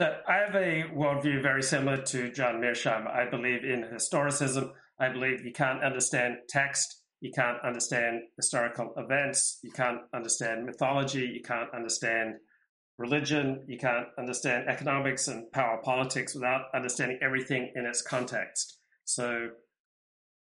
[0.01, 3.15] I have a worldview very similar to John Mearsheimer.
[3.15, 4.73] I believe in historicism.
[4.99, 11.31] I believe you can't understand text you can't understand historical events, you can't understand mythology,
[11.35, 12.35] you can't understand
[12.99, 18.79] religion, you can't understand economics and power politics without understanding everything in its context.
[19.05, 19.51] So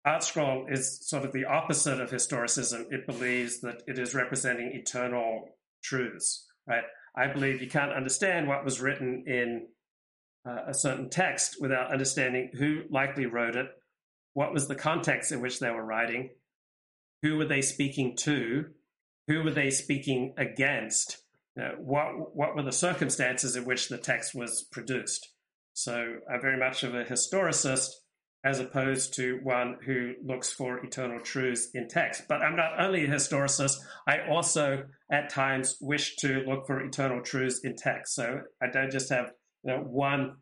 [0.06, 2.85] ArtScroll is sort of the opposite of historicism.
[2.91, 5.49] It believes that it is representing eternal
[5.83, 6.83] truths, right?
[7.15, 9.67] I believe you can't understand what was written in
[10.47, 13.67] uh, a certain text without understanding who likely wrote it,
[14.33, 16.30] what was the context in which they were writing,
[17.21, 18.65] who were they speaking to?
[19.27, 21.17] Who were they speaking against?
[21.59, 25.27] Uh, what what were the circumstances in which the text was produced?
[25.73, 27.89] So I'm very much of a historicist
[28.43, 32.23] as opposed to one who looks for eternal truths in text.
[32.29, 33.75] But I'm not only a historicist,
[34.07, 38.15] I also at times wish to look for eternal truths in text.
[38.15, 39.31] So I don't just have
[39.63, 40.37] you know, one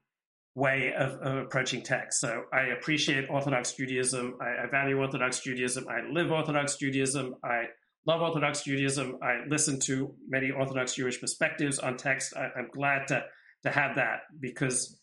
[0.55, 2.21] way of, of, approaching text.
[2.21, 4.37] So I appreciate Orthodox Judaism.
[4.41, 5.85] I, I, value Orthodox Judaism.
[5.89, 7.35] I live Orthodox Judaism.
[7.43, 7.65] I
[8.07, 9.17] love Orthodox Judaism.
[9.21, 12.33] I listen to many Orthodox Jewish perspectives on text.
[12.37, 13.25] I, am glad to
[13.63, 14.99] to have that because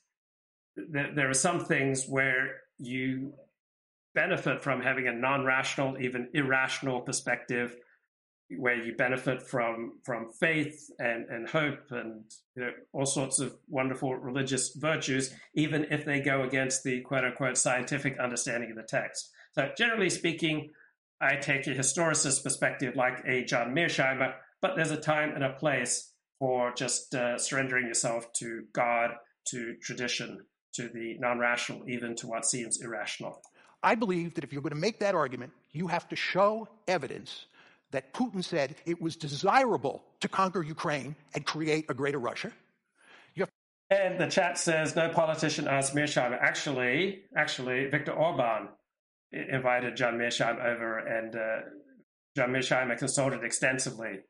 [0.76, 3.34] th- there are some things where you
[4.14, 7.76] benefit from having a non-rational, even irrational perspective
[8.58, 12.24] where you benefit from from faith and, and hope and
[12.54, 17.24] you know, all sorts of wonderful religious virtues, even if they go against the quote
[17.24, 19.30] unquote scientific understanding of the text.
[19.54, 20.70] So, generally speaking,
[21.20, 25.52] I take a historicist perspective like a John Mearsheimer, but there's a time and a
[25.52, 29.10] place for just uh, surrendering yourself to God,
[29.46, 33.40] to tradition, to the non rational, even to what seems irrational.
[33.82, 37.46] I believe that if you're going to make that argument, you have to show evidence
[37.92, 42.52] that Putin said it was desirable to conquer Ukraine and create a greater Russia.
[43.90, 46.38] and the chat says no politician asked Mearsheimer.
[46.40, 48.68] Actually, actually, Viktor Orban
[49.32, 51.60] invited John Mearsheimer over, and uh,
[52.36, 54.20] John Mearsheimer consulted extensively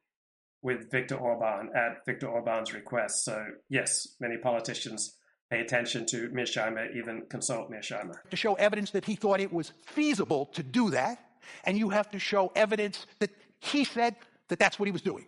[0.62, 3.24] with Viktor Orban at Viktor Orban's request.
[3.24, 5.16] So, yes, many politicians
[5.50, 8.14] pay attention to Mearsheimer, even consult Mearsheimer.
[8.30, 11.18] To show evidence that he thought it was feasible to do that,
[11.64, 13.30] and you have to show evidence that
[13.62, 14.16] he said
[14.48, 15.24] that that's what he was doing.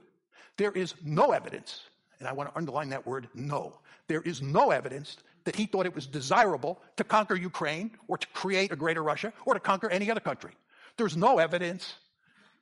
[0.56, 1.84] There is no evidence,
[2.18, 3.78] and I want to underline that word no.
[4.08, 8.26] There is no evidence that he thought it was desirable to conquer Ukraine or to
[8.28, 10.52] create a greater Russia or to conquer any other country.
[10.96, 11.94] There's no evidence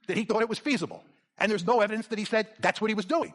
[0.08, 1.02] that he thought it was feasible.
[1.38, 3.32] And there's no evidence that he said that's what he was doing.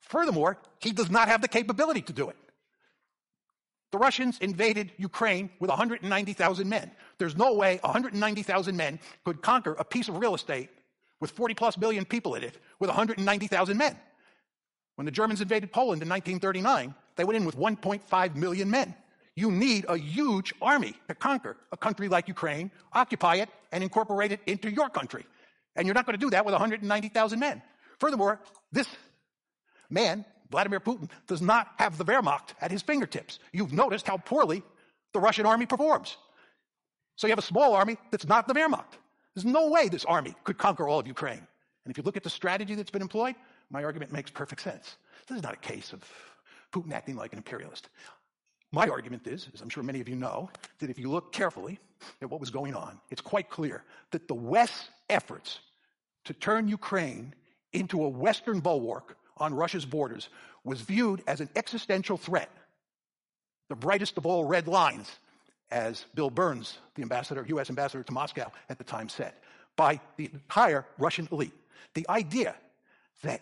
[0.00, 2.36] Furthermore, he does not have the capability to do it.
[3.92, 6.90] The Russians invaded Ukraine with 190,000 men.
[7.18, 10.70] There's no way 190,000 men could conquer a piece of real estate
[11.20, 13.96] with 40 plus million people in it with 190,000 men.
[14.96, 18.94] When the Germans invaded Poland in 1939, they went in with 1.5 million men.
[19.34, 24.32] You need a huge army to conquer a country like Ukraine, occupy it, and incorporate
[24.32, 25.26] it into your country.
[25.76, 27.62] And you're not going to do that with 190,000 men.
[28.00, 28.40] Furthermore,
[28.72, 28.88] this
[29.90, 33.38] man, Vladimir Putin, does not have the Wehrmacht at his fingertips.
[33.52, 34.62] You've noticed how poorly
[35.12, 36.16] the Russian army performs.
[37.16, 38.98] So you have a small army that's not the Wehrmacht.
[39.36, 41.46] There's no way this army could conquer all of Ukraine.
[41.84, 43.36] And if you look at the strategy that's been employed,
[43.70, 44.96] my argument makes perfect sense.
[45.28, 46.02] This is not a case of
[46.72, 47.90] Putin acting like an imperialist.
[48.72, 50.48] My argument is, as I'm sure many of you know,
[50.78, 51.78] that if you look carefully
[52.22, 55.60] at what was going on, it's quite clear that the West's efforts
[56.24, 57.34] to turn Ukraine
[57.74, 60.30] into a Western bulwark on Russia's borders
[60.64, 62.50] was viewed as an existential threat.
[63.68, 65.10] The brightest of all red lines,
[65.70, 67.70] as Bill Burns, the ambassador, U.S.
[67.70, 69.32] ambassador to Moscow at the time said,
[69.76, 71.52] by the entire Russian elite.
[71.94, 72.54] The idea
[73.22, 73.40] that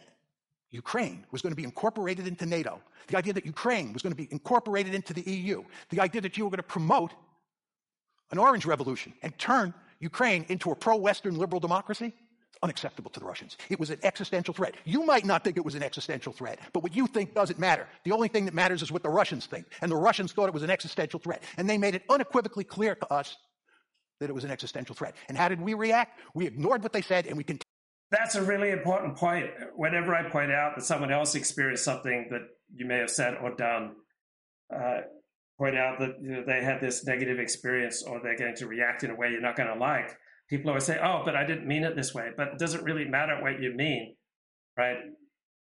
[0.71, 4.17] Ukraine was going to be incorporated into NATO, the idea that Ukraine was going to
[4.17, 7.13] be incorporated into the EU, the idea that you were going to promote
[8.31, 12.13] an orange revolution and turn Ukraine into a pro Western liberal democracy,
[12.65, 13.57] unacceptable to the Russians.
[13.69, 14.75] It was an existential threat.
[14.85, 17.87] You might not think it was an existential threat, but what you think doesn't matter.
[18.05, 19.67] The only thing that matters is what the Russians think.
[19.83, 21.43] And the Russians thought it was an existential threat.
[21.59, 23.37] And they made it unequivocally clear to us
[24.21, 25.15] that it was an existential threat.
[25.29, 26.19] And how did we react?
[26.35, 27.63] We ignored what they said and we continued.
[28.11, 29.51] That's a really important point.
[29.75, 32.43] Whenever I point out that someone else experienced something that
[32.75, 33.97] you may have said or done,
[34.75, 35.01] uh,
[35.59, 39.05] point out that you know, they had this negative experience or they're going to react
[39.05, 40.17] in a way you're not going to like,
[40.55, 42.31] people always say, oh, but I didn't mean it this way.
[42.37, 44.15] But it doesn't really matter what you mean,
[44.77, 44.99] right?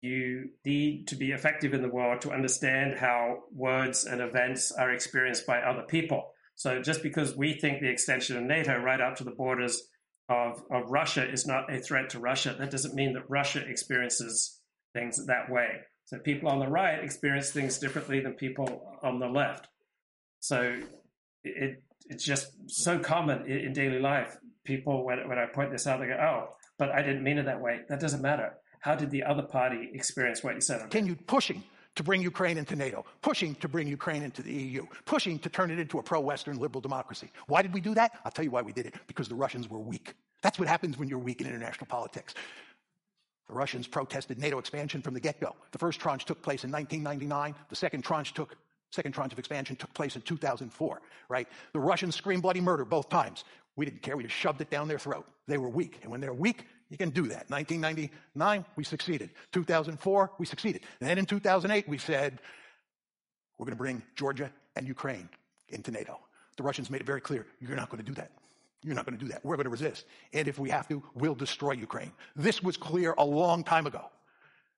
[0.03, 4.93] You need to be effective in the world to understand how words and events are
[4.93, 6.31] experienced by other people.
[6.57, 9.83] So just because we think the extension of NATO right up to the borders
[10.29, 14.61] of, of Russia is not a threat to Russia, that doesn't mean that Russia experiences
[14.93, 15.69] things that way.
[16.05, 19.69] So people on the right experience things differently than people on the left.
[20.41, 20.81] So
[21.45, 24.37] it it's just so common in, in daily life.
[24.65, 27.47] People when when I point this out, they go, "Oh, but I didn't mean it
[27.47, 28.55] that way." That doesn't matter.
[28.81, 30.81] How did the other party experience what you said?
[30.81, 31.63] Continued pushing
[31.95, 35.71] to bring Ukraine into NATO, pushing to bring Ukraine into the EU, pushing to turn
[35.71, 37.31] it into a pro Western liberal democracy.
[37.47, 38.13] Why did we do that?
[38.25, 40.15] I'll tell you why we did it because the Russians were weak.
[40.43, 42.35] That's what happens when you're weak in international politics.
[43.49, 45.55] The Russians protested NATO expansion from the get go.
[45.73, 48.57] The first tranche took place in 1999, the second tranche took
[48.91, 51.49] second tranche of expansion took place in 2004, right?
[51.73, 53.45] The Russians screamed bloody murder both times.
[53.77, 54.17] We didn't care.
[54.17, 55.27] We just shoved it down their throat.
[55.47, 55.99] They were weak.
[56.03, 57.49] And when they're weak, you can do that.
[57.49, 59.31] 1999, we succeeded.
[59.53, 60.83] 2004, we succeeded.
[61.01, 62.39] And then in 2008, we said,
[63.59, 65.29] we're going to bring Georgia and Ukraine
[65.69, 66.19] into NATO.
[66.57, 68.33] The Russians made it very clear, you're not going to do that.
[68.83, 69.45] You're not going to do that.
[69.45, 70.07] We're going to resist.
[70.33, 72.13] And if we have to, we'll destroy Ukraine.
[72.35, 74.11] This was clear a long time ago.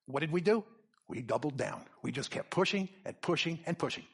[0.06, 0.62] What did we do?
[1.08, 1.82] We doubled down.
[2.02, 4.04] We just kept pushing and pushing and pushing.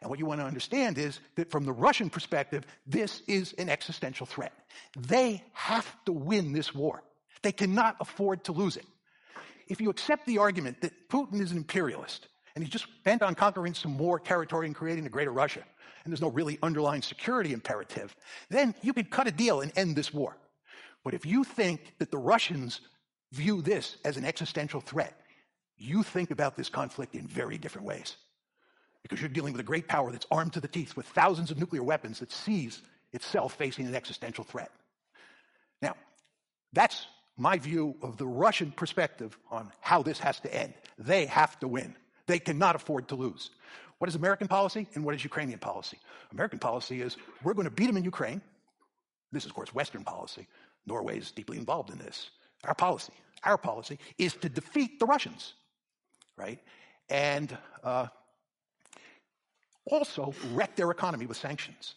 [0.00, 3.68] And what you want to understand is that from the Russian perspective, this is an
[3.68, 4.52] existential threat.
[4.96, 7.02] They have to win this war.
[7.42, 8.86] They cannot afford to lose it.
[9.66, 13.34] If you accept the argument that Putin is an imperialist and he's just bent on
[13.34, 15.62] conquering some more territory and creating a greater Russia,
[16.04, 18.14] and there's no really underlying security imperative,
[18.48, 20.36] then you could cut a deal and end this war.
[21.04, 22.80] But if you think that the Russians
[23.32, 25.14] view this as an existential threat,
[25.78, 28.16] you think about this conflict in very different ways.
[29.02, 31.58] Because you're dealing with a great power that's armed to the teeth with thousands of
[31.58, 32.82] nuclear weapons that sees
[33.12, 34.70] itself facing an existential threat.
[35.80, 35.94] Now,
[36.72, 40.74] that's my view of the Russian perspective on how this has to end.
[40.98, 41.94] They have to win.
[42.26, 43.50] They cannot afford to lose.
[43.98, 45.98] What is American policy and what is Ukrainian policy?
[46.32, 48.42] American policy is we're going to beat them in Ukraine.
[49.32, 50.46] This is, of course, Western policy.
[50.86, 52.30] Norway is deeply involved in this.
[52.64, 53.12] Our policy,
[53.44, 55.54] our policy is to defeat the Russians,
[56.38, 56.60] right?
[57.10, 58.06] And uh,
[59.84, 61.94] also wreck their economy with sanctions.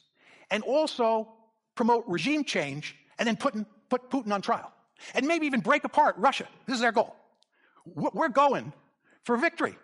[0.49, 1.29] And also
[1.75, 4.71] promote regime change and then put, in, put Putin on trial
[5.13, 6.47] and maybe even break apart Russia.
[6.65, 7.15] This is their goal.
[7.85, 8.73] We're going
[9.23, 9.75] for victory.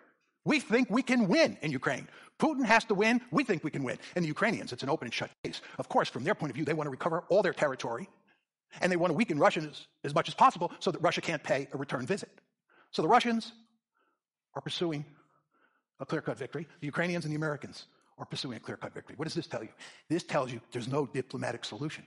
[0.44, 2.08] We think we can win in Ukraine.
[2.38, 3.20] Putin has to win.
[3.30, 3.98] We think we can win.
[4.14, 5.60] And the Ukrainians, it's an open and shut case.
[5.78, 8.08] Of course, from their point of view, they want to recover all their territory
[8.80, 11.68] and they want to weaken Russians as much as possible so that Russia can't pay
[11.72, 12.30] a return visit.
[12.92, 13.52] So the Russians
[14.58, 15.04] are pursuing
[16.00, 16.66] a clear cut victory.
[16.80, 17.86] The Ukrainians and the Americans
[18.18, 19.14] are pursuing a clear cut victory.
[19.16, 19.68] What does this tell you?
[20.08, 22.04] This tells you there's no diplomatic solution.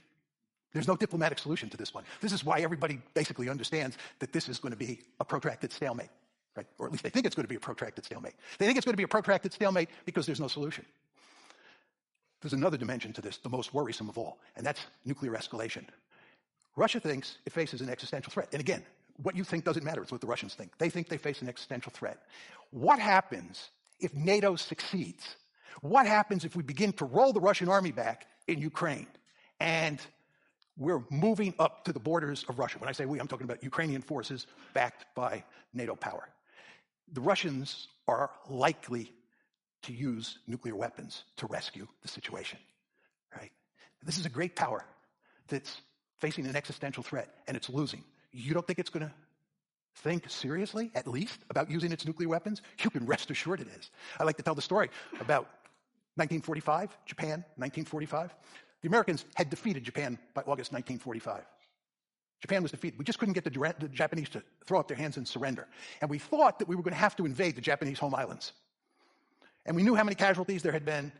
[0.73, 2.03] There's no diplomatic solution to this one.
[2.19, 6.09] This is why everybody basically understands that this is going to be a protracted stalemate,
[6.55, 6.67] right?
[6.77, 8.33] Or at least they think it's going to be a protracted stalemate.
[8.57, 10.85] They think it's going to be a protracted stalemate because there's no solution.
[12.41, 15.85] There's another dimension to this, the most worrisome of all, and that's nuclear escalation.
[16.75, 18.49] Russia thinks it faces an existential threat.
[18.51, 18.83] And again,
[19.21, 20.01] what you think doesn't matter.
[20.01, 20.77] It's what the Russians think.
[20.77, 22.19] They think they face an existential threat.
[22.71, 23.69] What happens
[23.99, 25.35] if NATO succeeds?
[25.81, 29.07] What happens if we begin to roll the Russian army back in Ukraine
[29.59, 29.99] and
[30.77, 32.79] we're moving up to the borders of Russia.
[32.79, 35.43] When I say we, I'm talking about Ukrainian forces backed by
[35.73, 36.27] NATO power.
[37.13, 39.11] The Russians are likely
[39.83, 42.59] to use nuclear weapons to rescue the situation,
[43.35, 43.51] right?
[44.03, 44.85] This is a great power
[45.47, 45.81] that's
[46.19, 48.03] facing an existential threat and it's losing.
[48.31, 49.13] You don't think it's going to
[49.95, 52.61] think seriously, at least, about using its nuclear weapons?
[52.83, 53.91] You can rest assured it is.
[54.19, 55.47] I like to tell the story about
[56.15, 58.33] 1945, Japan, 1945.
[58.81, 61.43] The Americans had defeated Japan by August 1945.
[62.41, 62.97] Japan was defeated.
[62.97, 65.67] We just couldn't get the, the, Japanese to throw up their hands and surrender.
[66.01, 68.53] And we thought that we were going to have to invade the Japanese home islands.
[69.65, 71.11] And we knew how many casualties there had been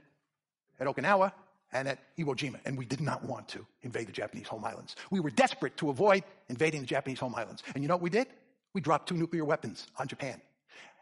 [0.80, 1.32] at Okinawa
[1.74, 4.96] and at Iwo Jima, and we did not want to invade the Japanese home islands.
[5.10, 7.64] We were desperate to avoid invading the Japanese home islands.
[7.74, 8.28] And you know what we did?
[8.74, 10.42] We dropped two nuclear weapons on Japan.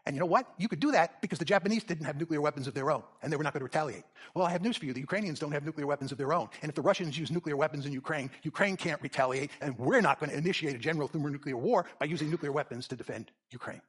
[0.06, 0.54] And you know what?
[0.58, 3.30] You could do that because the Japanese didn't have nuclear weapons of their own, and
[3.30, 4.04] they were not going to retaliate.
[4.34, 4.94] Well, I have news for you.
[4.94, 6.48] The Ukrainians don't have nuclear weapons of their own.
[6.62, 10.18] And if the Russians use nuclear weapons in Ukraine, Ukraine can't retaliate, and we're not
[10.18, 13.82] going to initiate a general thermonuclear war by using nuclear weapons to defend Ukraine.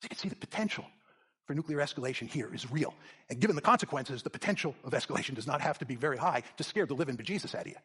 [0.00, 0.84] So you can see the potential
[1.46, 2.94] for nuclear escalation here is real.
[3.28, 6.42] And given the consequences, the potential of escalation does not have to be very high
[6.56, 7.76] to scare the living bejesus out of you.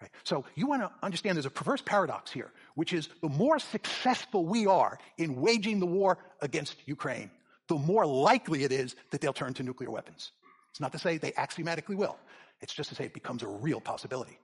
[0.00, 0.10] Right?
[0.24, 4.44] So you want to understand there's a perverse paradox here, which is the more successful
[4.44, 7.30] we are in waging the war against Ukraine,
[7.68, 10.32] the more likely it is that they'll turn to nuclear weapons.
[10.70, 12.16] It's not to say they axiomatically will.
[12.60, 14.38] It's just to say it becomes a real possibility.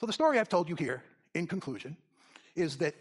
[0.00, 1.02] So the story I've told you here,
[1.34, 1.96] in conclusion,
[2.56, 2.94] is that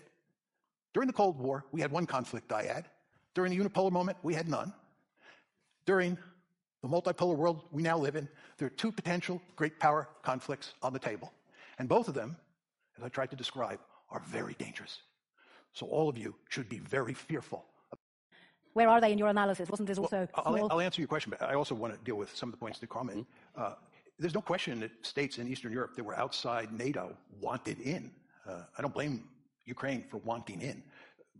[0.93, 2.85] during the Cold War, we had one conflict dyad.
[3.33, 4.73] During the unipolar moment, we had none.
[5.85, 6.17] During
[6.81, 10.93] the multipolar world we now live in, there are two potential great power conflicts on
[10.93, 11.31] the table.
[11.79, 12.37] And both of them,
[12.97, 13.79] as I tried to describe,
[14.09, 14.99] are very dangerous.
[15.73, 17.65] So all of you should be very fearful.
[18.73, 19.69] Where are they in your analysis?
[19.69, 22.15] Wasn't this also well, I'll, I'll, answer your question, but I also want to deal
[22.15, 23.17] with some of the points that Carl made.
[23.17, 23.61] Mm-hmm.
[23.61, 23.73] Uh,
[24.19, 28.11] there's no question that states in Eastern Europe that were outside NATO wanted in.
[28.47, 29.25] Uh, I don't blame
[29.65, 30.83] Ukraine for wanting in.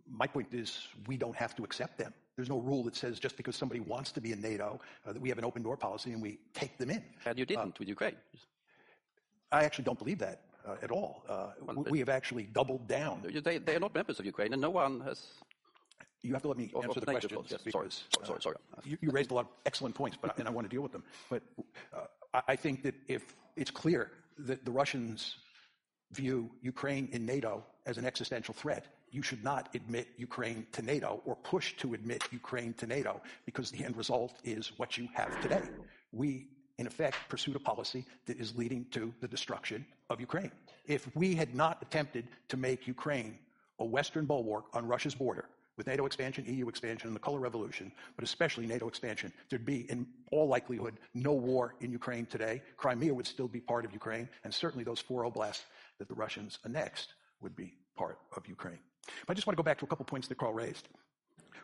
[0.10, 2.14] My point is we don't have to accept them.
[2.36, 5.22] There's no rule that says just because somebody wants to be in NATO uh, that
[5.22, 7.04] we have an open door policy and we take them in.
[7.26, 8.16] And you didn't uh, with Ukraine.
[9.52, 11.24] I actually don't believe that uh, at all.
[11.30, 13.22] Uh, well, we have actually doubled down.
[13.44, 15.28] They, they, are not members of Ukraine, and no one has.
[16.22, 17.38] You have to let me answer the question.
[17.50, 17.90] Yes, sorry,
[18.24, 18.56] sorry, sorry.
[18.86, 20.94] You, you, raised a lot of excellent points, but and I want to deal with
[20.94, 21.04] them.
[21.30, 21.44] But
[21.94, 25.36] uh, I, I think that if it's clear that the Russians
[26.14, 31.22] view Ukraine in NATO as an existential threat, you should not admit Ukraine to NATO
[31.26, 35.40] or push to admit Ukraine to NATO because the end result is what you have
[35.42, 35.62] today.
[36.12, 36.48] We,
[36.80, 40.52] in effect, pursued a policy that is leading to the destruction of Ukraine.
[40.86, 43.38] If we had not attempted to make Ukraine
[43.80, 45.46] a Western bulwark on Russia's border,
[45.78, 49.90] with NATO expansion, EU expansion, and the color revolution, but especially NATO expansion, there'd be,
[49.90, 52.62] in all likelihood, no war in Ukraine today.
[52.78, 55.66] Crimea would still be part of Ukraine, and certainly those four oblasts
[55.98, 58.80] that the Russians annexed would be part of Ukraine.
[59.26, 60.88] But I just want to go back to a couple points that Carl raised.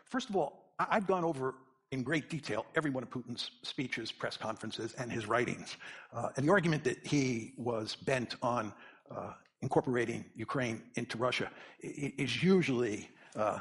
[0.05, 1.55] First of all, I've gone over
[1.91, 5.77] in great detail every one of Putin's speeches, press conferences, and his writings.
[6.13, 8.73] Uh, and the argument that he was bent on
[9.11, 11.49] uh, incorporating Ukraine into Russia
[11.81, 13.59] is usually uh,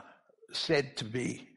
[0.52, 1.48] said to be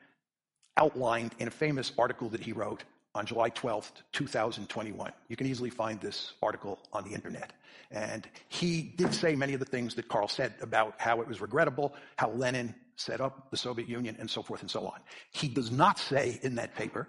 [0.78, 2.84] outlined in a famous article that he wrote
[3.14, 5.12] on July 12th, 2021.
[5.28, 7.54] You can easily find this article on the internet.
[7.92, 11.42] And he did say many of the things that Carl said about how it was
[11.42, 15.00] regrettable, how Lenin set up the Soviet Union, and so forth and so on.
[15.32, 17.08] He does not say in that paper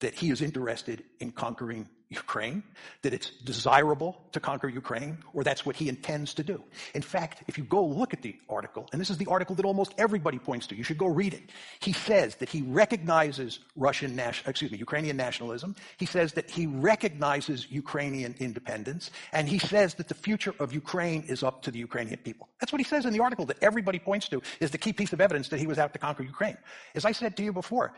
[0.00, 2.64] that he is interested in conquering Ukraine,
[3.02, 6.60] that it's desirable to conquer Ukraine, or that's what he intends to do.
[6.92, 9.64] In fact, if you go look at the article, and this is the article that
[9.64, 11.50] almost everybody points to, you should go read it.
[11.78, 15.76] He says that he recognizes Russian national, excuse me, Ukrainian nationalism.
[15.98, 21.22] He says that he recognizes Ukrainian independence, and he says that the future of Ukraine
[21.28, 22.48] is up to the Ukrainian people.
[22.58, 25.12] That's what he says in the article that everybody points to is the key piece
[25.12, 26.58] of evidence that he was out to conquer Ukraine.
[26.96, 27.92] As I said to you before,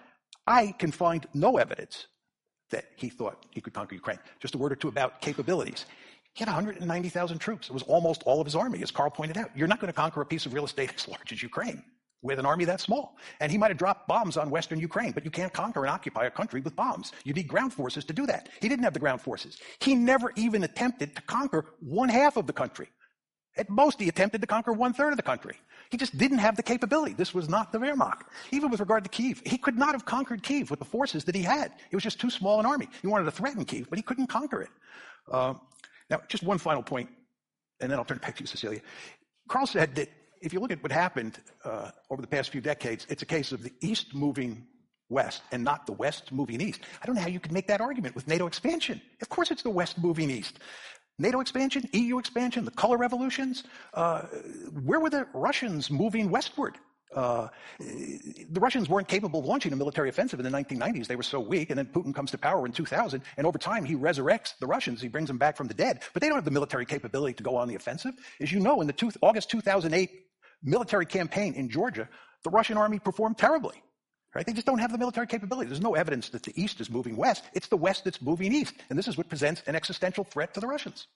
[0.46, 2.06] I can find no evidence
[2.70, 4.18] that he thought he could conquer Ukraine.
[4.40, 5.86] Just a word or two about capabilities.
[6.34, 7.68] He had 190,000 troops.
[7.68, 9.50] It was almost all of his army, as Carl pointed out.
[9.54, 11.82] You're not going to conquer a piece of real estate as large as Ukraine
[12.22, 13.16] with an army that small.
[13.40, 16.24] And he might have dropped bombs on Western Ukraine, but you can't conquer and occupy
[16.24, 17.12] a country with bombs.
[17.24, 18.48] You need ground forces to do that.
[18.60, 19.58] He didn't have the ground forces.
[19.80, 22.88] He never even attempted to conquer one half of the country.
[23.56, 25.56] At most, he attempted to conquer one third of the country.
[25.92, 27.12] He just didn't have the capability.
[27.12, 28.22] This was not the Wehrmacht.
[28.50, 31.34] Even with regard to Kiev, he could not have conquered Kiev with the forces that
[31.34, 31.70] he had.
[31.90, 32.88] It was just too small an army.
[33.02, 34.70] He wanted to threaten Kiev, but he couldn't conquer it.
[35.30, 35.52] Uh,
[36.08, 37.10] now, just one final point,
[37.80, 38.80] and then I'll turn it back to you, Cecilia.
[39.48, 40.08] Carl said that
[40.40, 43.52] if you look at what happened uh, over the past few decades, it's a case
[43.52, 44.66] of the East moving
[45.10, 46.80] west and not the West moving east.
[47.02, 49.00] I don't know how you could make that argument with NATO expansion.
[49.20, 50.58] Of course, it's the West moving east.
[51.18, 53.64] NATO expansion, EU expansion, the color revolutions.
[53.94, 54.22] Uh,
[54.84, 56.78] where were the Russians moving westward?
[57.14, 61.06] Uh, the Russians weren't capable of launching a military offensive in the 1990s.
[61.06, 61.70] They were so weak.
[61.70, 63.22] And then Putin comes to power in 2000.
[63.36, 65.02] And over time, he resurrects the Russians.
[65.02, 66.02] He brings them back from the dead.
[66.12, 68.14] But they don't have the military capability to go on the offensive.
[68.40, 70.10] As you know, in the two, August 2008
[70.62, 72.08] military campaign in Georgia,
[72.44, 73.82] the Russian army performed terribly.
[74.34, 74.46] Right?
[74.46, 75.68] They just don't have the military capability.
[75.68, 77.44] There's no evidence that the East is moving west.
[77.52, 78.74] It's the West that's moving east.
[78.88, 81.06] And this is what presents an existential threat to the Russians.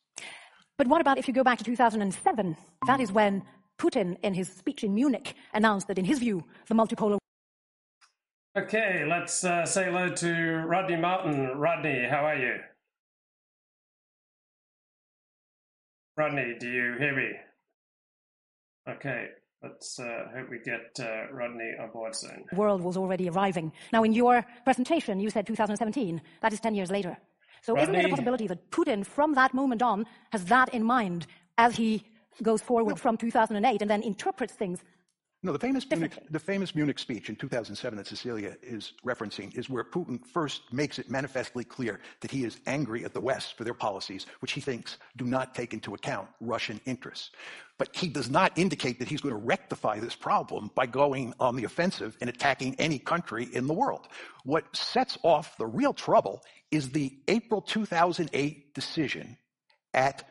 [0.76, 2.56] But what about if you go back to 2007?
[2.86, 3.42] That is when
[3.78, 7.18] Putin, in his speech in Munich, announced that, in his view, the multipolar
[8.56, 11.58] Okay, let's uh, say hello to Rodney Martin.
[11.58, 12.54] Rodney, how are you?
[16.16, 17.32] Rodney, do you hear me?
[18.88, 19.28] Okay,
[19.62, 22.44] let's uh, hope we get uh, Rodney aboard board soon.
[22.52, 23.72] world was already arriving.
[23.92, 26.20] Now, in your presentation, you said 2017.
[26.42, 27.16] That is 10 years later.
[27.62, 31.26] So, isn't there a possibility that Putin, from that moment on, has that in mind
[31.58, 32.04] as he
[32.42, 34.84] goes forward from 2008 and then interprets things?
[35.42, 39.68] No, the famous, Munich, the famous Munich speech in 2007 that Cecilia is referencing is
[39.68, 43.62] where Putin first makes it manifestly clear that he is angry at the West for
[43.62, 47.30] their policies, which he thinks do not take into account Russian interests.
[47.78, 51.54] But he does not indicate that he's going to rectify this problem by going on
[51.54, 54.08] the offensive and attacking any country in the world.
[54.44, 59.36] What sets off the real trouble is the April 2008 decision
[59.92, 60.24] at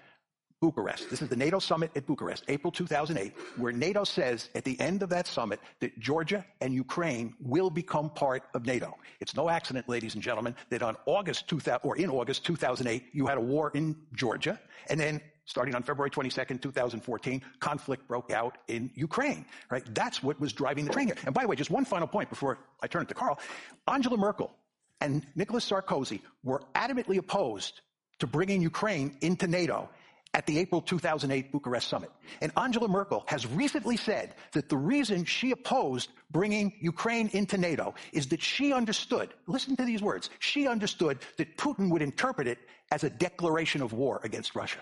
[0.66, 1.12] Bucharest.
[1.12, 5.04] This is the NATO summit at Bucharest, April 2008, where NATO says at the end
[5.04, 8.98] of that summit that Georgia and Ukraine will become part of NATO.
[9.20, 13.28] It's no accident, ladies and gentlemen, that on August 2000, or in August 2008, you
[13.28, 18.58] had a war in Georgia, and then starting on February 22nd, 2014, conflict broke out
[18.68, 19.84] in Ukraine, right?
[19.94, 21.18] That's what was driving the train here.
[21.26, 23.40] And by the way, just one final point before I turn it to Carl.
[23.88, 24.52] Angela Merkel
[25.00, 27.82] and Nicolas Sarkozy were adamantly opposed
[28.20, 29.90] to bringing Ukraine into NATO
[30.36, 32.12] at the April 2008 Bucharest summit.
[32.42, 37.96] And Angela Merkel has recently said that the reason she opposed bringing Ukraine into NATO
[38.12, 42.60] is that she understood, listen to these words, she understood that Putin would interpret it
[42.92, 44.80] as a declaration of war against Russia.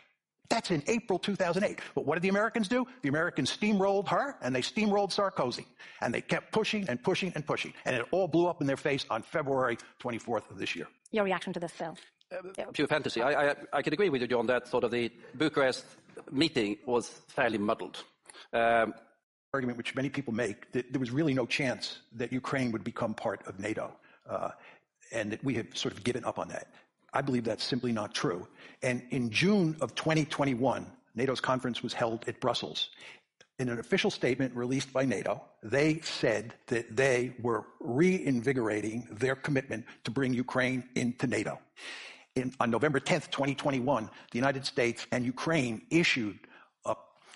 [0.49, 1.79] That's in April 2008.
[1.95, 2.85] But what did the Americans do?
[3.03, 5.65] The Americans steamrolled her and they steamrolled Sarkozy.
[6.01, 7.73] And they kept pushing and pushing and pushing.
[7.85, 10.87] And it all blew up in their face on February 24th of this year.
[11.11, 11.95] Your reaction to this, Phil?
[12.73, 13.21] Pure fantasy.
[13.21, 15.85] I, I, I can agree with you, John, that sort of the Bucharest
[16.31, 18.03] meeting was fairly muddled.
[18.51, 18.93] Um,
[19.53, 23.13] argument which many people make that there was really no chance that Ukraine would become
[23.13, 23.91] part of NATO,
[24.27, 24.49] uh,
[25.11, 26.73] and that we have sort of given up on that.
[27.13, 28.47] I believe that's simply not true.
[28.81, 32.89] And in June of 2021, NATO's conference was held at Brussels.
[33.59, 39.85] In an official statement released by NATO, they said that they were reinvigorating their commitment
[40.05, 41.59] to bring Ukraine into NATO.
[42.35, 46.39] In, on November 10th, 2021, the United States and Ukraine issued
[46.85, 46.95] a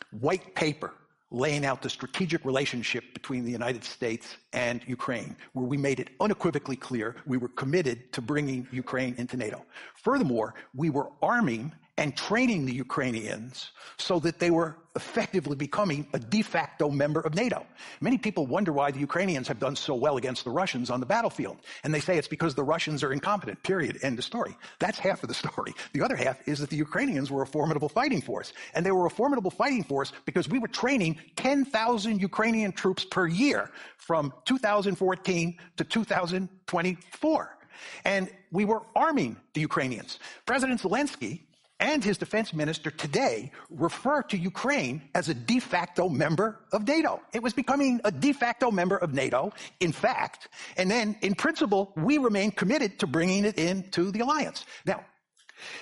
[0.09, 0.91] white paper
[1.29, 6.09] laying out the strategic relationship between the United States and Ukraine, where we made it
[6.19, 9.63] unequivocally clear we were committed to bringing Ukraine into NATO.
[9.95, 16.19] Furthermore, we were arming and training the Ukrainians so that they were effectively becoming a
[16.19, 17.65] de facto member of NATO.
[18.01, 21.05] Many people wonder why the Ukrainians have done so well against the Russians on the
[21.05, 21.57] battlefield.
[21.83, 23.99] And they say it's because the Russians are incompetent, period.
[24.03, 24.55] End of story.
[24.79, 25.73] That's half of the story.
[25.93, 28.53] The other half is that the Ukrainians were a formidable fighting force.
[28.73, 33.27] And they were a formidable fighting force because we were training 10,000 Ukrainian troops per
[33.27, 37.57] year from 2014 to 2024.
[38.05, 40.19] And we were arming the Ukrainians.
[40.45, 41.41] President Zelensky
[41.79, 47.21] and his defense minister today refer to Ukraine as a de facto member of NATO.
[47.33, 51.93] It was becoming a de facto member of NATO, in fact, and then in principle,
[51.95, 54.65] we remain committed to bringing it into the alliance.
[54.85, 55.05] Now,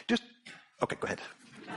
[0.08, 0.24] just,
[0.84, 1.22] okay, go ahead.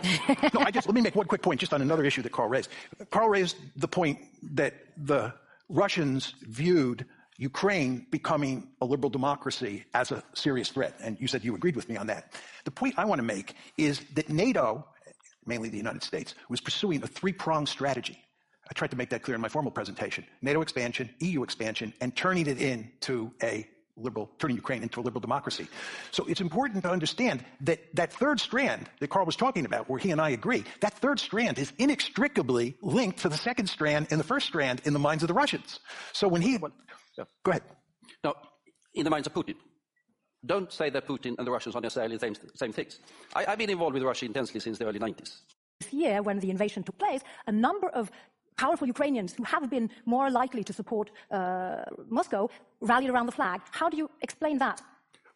[0.55, 2.49] no, I just, let me make one quick point just on another issue that Carl
[2.49, 2.71] raised.
[3.11, 4.19] Carl raised the point
[4.55, 5.33] that the
[5.69, 7.05] Russians viewed
[7.39, 10.97] Ukraine becoming a liberal democracy as a serious threat.
[11.01, 12.33] And you said you agreed with me on that.
[12.65, 14.85] The point I want to make is that NATO,
[15.47, 18.19] mainly the United States, was pursuing a three pronged strategy.
[18.69, 22.15] I tried to make that clear in my formal presentation NATO expansion, EU expansion, and
[22.15, 25.67] turning it into a liberal, turning Ukraine into a liberal democracy.
[26.11, 29.99] So it's important to understand that that third strand that Carl was talking about, where
[29.99, 34.21] he and I agree, that third strand is inextricably linked to the second strand and
[34.21, 35.81] the first strand in the minds of the Russians.
[36.13, 36.59] So when he,
[37.45, 37.63] go ahead.
[38.25, 38.35] now,
[38.95, 39.55] in the minds of Putin,
[40.45, 43.01] don't say that Putin and the Russians are necessarily the same, same things.
[43.35, 45.41] I, I've been involved with Russia intensely since the early 90s.
[45.81, 48.11] This year, when the invasion took place, a number of
[48.57, 53.61] powerful Ukrainians who have been more likely to support uh, Moscow rallied around the flag.
[53.71, 54.83] How do you explain that?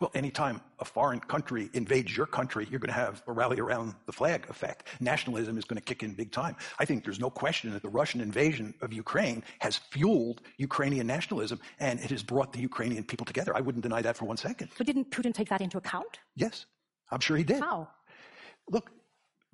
[0.03, 3.95] Well, anytime a foreign country invades your country, you're going to have a rally around
[4.07, 4.89] the flag effect.
[4.99, 6.57] Nationalism is going to kick in big time.
[6.81, 11.61] I think there's no question that the Russian invasion of Ukraine has fueled Ukrainian nationalism
[11.79, 13.57] and it has brought the Ukrainian people together.
[13.57, 14.71] I wouldn't deny that for one second.
[14.77, 16.19] But didn't Putin take that into account?
[16.35, 16.67] Yes,
[17.13, 17.61] I'm sure he did.
[17.61, 17.87] How?
[18.69, 18.91] Look,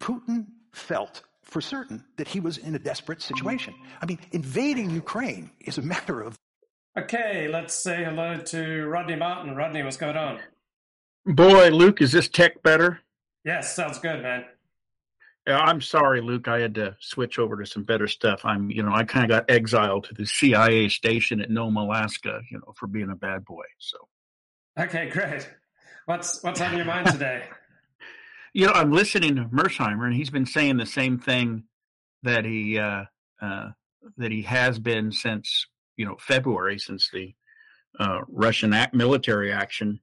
[0.01, 3.75] Putin felt for certain that he was in a desperate situation.
[4.01, 6.39] I mean, invading Ukraine is a matter of
[6.99, 9.55] Okay, let's say hello to Rodney Martin.
[9.55, 10.41] Rodney, what's going on?
[11.25, 12.99] Boy, Luke, is this tech better?
[13.45, 14.45] Yes, sounds good, man.
[15.47, 16.49] Yeah, I'm sorry, Luke.
[16.49, 18.41] I had to switch over to some better stuff.
[18.45, 22.41] I'm, you know, I kind of got exiled to the CIA station at Nome, Alaska,
[22.51, 23.65] you know, for being a bad boy.
[23.79, 23.99] So.
[24.77, 25.49] Okay, great.
[26.07, 27.45] What's what's on your mind today?
[28.53, 31.63] you know, I'm listening to Mearsheimer, and he's been saying the same thing
[32.25, 33.05] that he uh,
[33.41, 33.69] uh,
[34.17, 35.69] that he has been since
[35.99, 37.35] you know February, since the
[38.01, 40.01] uh, Russian act, military action.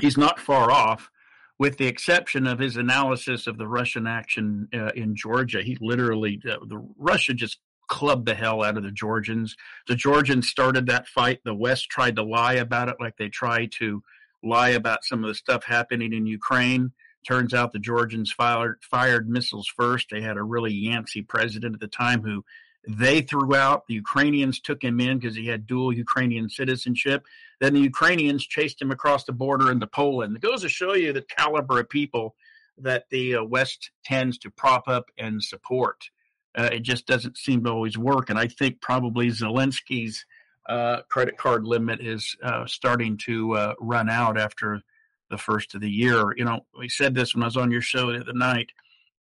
[0.00, 1.10] He's not far off,
[1.58, 5.62] with the exception of his analysis of the Russian action uh, in Georgia.
[5.62, 7.58] He literally uh, the Russia just
[7.88, 9.56] clubbed the hell out of the Georgians.
[9.86, 11.40] The Georgians started that fight.
[11.44, 14.02] The West tried to lie about it, like they tried to
[14.42, 16.92] lie about some of the stuff happening in Ukraine.
[17.26, 20.08] Turns out the Georgians fired fired missiles first.
[20.10, 22.44] They had a really Yancey president at the time who
[22.86, 23.86] they threw out.
[23.86, 27.26] The Ukrainians took him in because he had dual Ukrainian citizenship.
[27.60, 30.36] Then the Ukrainians chased him across the border into Poland.
[30.36, 32.36] It goes to show you the caliber of people
[32.78, 36.10] that the uh, West tends to prop up and support.
[36.56, 38.30] Uh, it just doesn't seem to always work.
[38.30, 40.24] And I think probably Zelensky's
[40.68, 44.82] uh, credit card limit is uh, starting to uh, run out after
[45.30, 46.34] the first of the year.
[46.36, 48.70] You know, we said this when I was on your show the other night.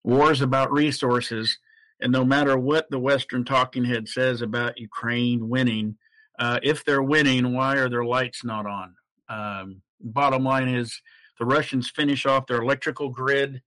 [0.03, 1.59] War is about resources,
[2.01, 5.97] and no matter what the Western talking head says about Ukraine winning,
[6.39, 8.95] uh, if they're winning, why are their lights not on?
[9.29, 11.01] Um, bottom line is
[11.37, 13.61] the Russians finish off their electrical grid.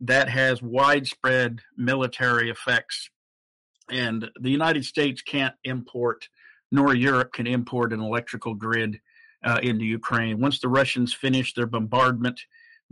[0.00, 3.10] That has widespread military effects.
[3.90, 6.28] And the United States can't import,
[6.70, 9.00] nor Europe can import an electrical grid
[9.44, 10.40] uh, into Ukraine.
[10.40, 12.40] Once the Russians finish their bombardment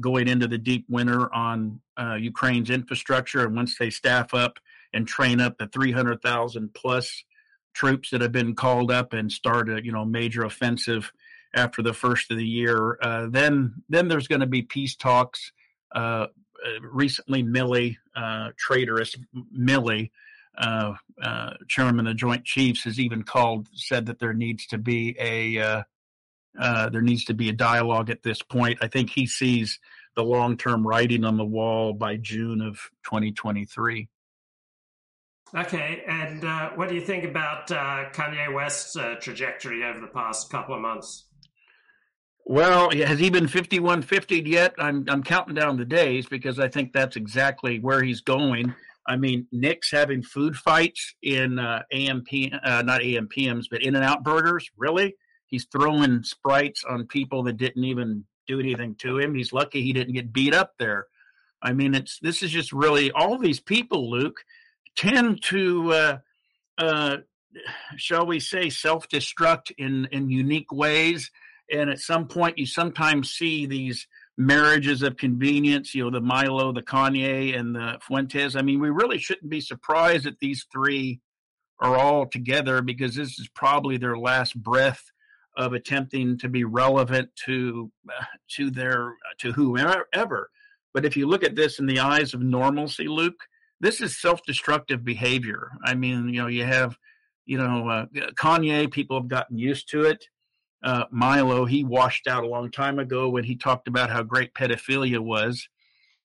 [0.00, 4.58] going into the deep winter on uh, Ukraine's infrastructure, and once they staff up
[4.92, 7.24] and train up the 300,000 plus
[7.74, 11.12] troops that have been called up and start a you know major offensive
[11.54, 15.52] after the first of the year, uh, then then there's going to be peace talks.
[15.94, 16.26] Uh,
[16.64, 19.14] uh, recently, Milley, uh, traitorous
[19.56, 20.10] Milley,
[20.56, 24.78] uh, uh, chairman of the Joint Chiefs, has even called said that there needs to
[24.78, 25.84] be a
[26.90, 28.78] there needs to be a dialogue at this point.
[28.82, 29.78] I think he sees
[30.16, 34.08] the long term writing on the wall by June of 2023.
[35.54, 40.08] Okay, and uh, what do you think about uh, Kanye West's uh, trajectory over the
[40.08, 41.24] past couple of months?
[42.44, 44.74] Well, has he been 5150 yet?
[44.78, 48.74] I'm I'm counting down the days because I think that's exactly where he's going.
[49.06, 52.28] I mean, Nick's having food fights in uh, AMP,
[52.62, 54.70] uh, not AMPMs, but In-N-Out Burgers.
[54.76, 55.14] Really?
[55.46, 59.34] He's throwing sprites on people that didn't even do anything to him.
[59.34, 61.06] He's lucky he didn't get beat up there.
[61.62, 64.40] I mean, it's this is just really all these people, Luke,
[64.98, 66.18] tend to, uh,
[66.76, 67.16] uh,
[67.96, 71.30] shall we say, self-destruct in in unique ways.
[71.70, 75.94] And at some point, you sometimes see these marriages of convenience.
[75.94, 78.56] You know, the Milo, the Kanye, and the Fuentes.
[78.56, 81.20] I mean, we really shouldn't be surprised that these three
[81.80, 85.12] are all together because this is probably their last breath
[85.56, 87.90] of attempting to be relevant to
[88.56, 90.50] to their to whoever.
[90.94, 93.40] But if you look at this in the eyes of normalcy, Luke,
[93.80, 95.70] this is self-destructive behavior.
[95.84, 96.96] I mean, you know, you have,
[97.46, 98.90] you know, uh, Kanye.
[98.90, 100.24] People have gotten used to it.
[100.82, 104.54] Uh, Milo, he washed out a long time ago when he talked about how great
[104.54, 105.68] pedophilia was.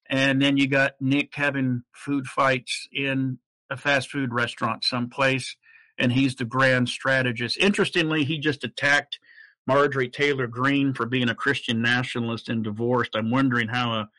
[0.09, 5.55] And then you got Nick having food fights in a fast food restaurant someplace
[5.97, 7.57] and he's the grand strategist.
[7.57, 9.19] Interestingly, he just attacked
[9.67, 13.15] Marjorie Taylor Greene for being a Christian nationalist and divorced.
[13.15, 14.09] I'm wondering how a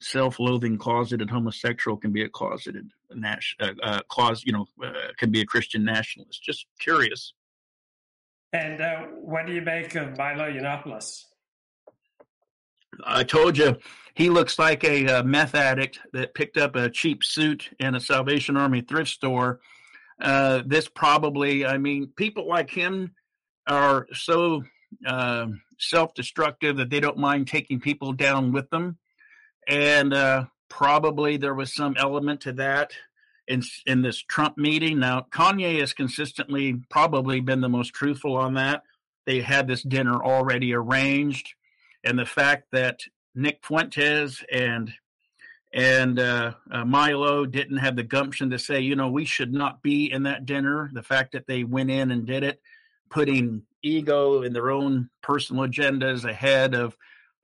[0.00, 5.30] self-loathing closeted homosexual can be a closeted nas- uh, uh, closet, you know, uh, can
[5.30, 6.42] be a Christian nationalist.
[6.42, 7.32] Just curious.
[8.52, 11.24] And uh, what do you make of Milo Yiannopoulos?
[13.04, 13.76] I told you
[14.14, 18.00] he looks like a, uh, meth addict that picked up a cheap suit in a
[18.00, 19.60] Salvation Army thrift store
[20.20, 23.12] uh, this probably, I mean, people like him
[23.66, 24.64] are so
[25.06, 25.46] uh,
[25.78, 28.98] self destructive that they don't mind taking people down with them.
[29.68, 32.92] And uh, probably there was some element to that
[33.46, 34.98] in, in this Trump meeting.
[34.98, 38.82] Now, Kanye has consistently probably been the most truthful on that.
[39.26, 41.54] They had this dinner already arranged.
[42.02, 43.00] And the fact that
[43.34, 44.92] Nick Fuentes and
[45.74, 49.82] and uh, uh, Milo didn't have the gumption to say, you know, we should not
[49.82, 50.88] be in that dinner.
[50.94, 52.62] The fact that they went in and did it,
[53.10, 56.96] putting ego and their own personal agendas ahead of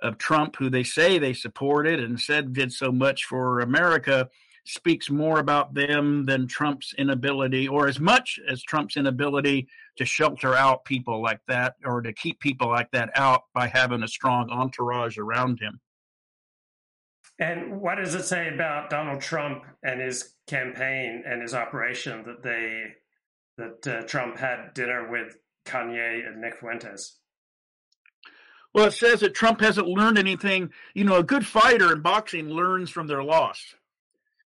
[0.03, 4.29] of Trump, who they say they supported and said did so much for America,
[4.67, 10.55] speaks more about them than Trump's inability, or as much as Trump's inability to shelter
[10.55, 14.51] out people like that or to keep people like that out by having a strong
[14.51, 15.81] entourage around him.
[17.39, 22.43] And what does it say about Donald Trump and his campaign and his operation that
[22.43, 22.85] they
[23.57, 27.19] that uh, Trump had dinner with Kanye and Nick Fuentes?
[28.75, 30.71] Well, it says that Trump hasn't learned anything.
[30.95, 33.63] You know, a good fighter in boxing learns from their loss.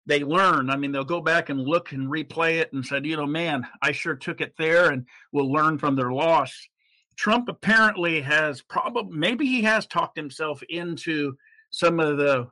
[0.04, 0.70] They learn.
[0.70, 3.66] I mean, they'll go back and look and replay it and said, you know, man,
[3.82, 6.68] I sure took it there and will learn from their loss.
[7.16, 11.36] Trump apparently has probably, maybe he has talked himself into
[11.70, 12.48] some of the,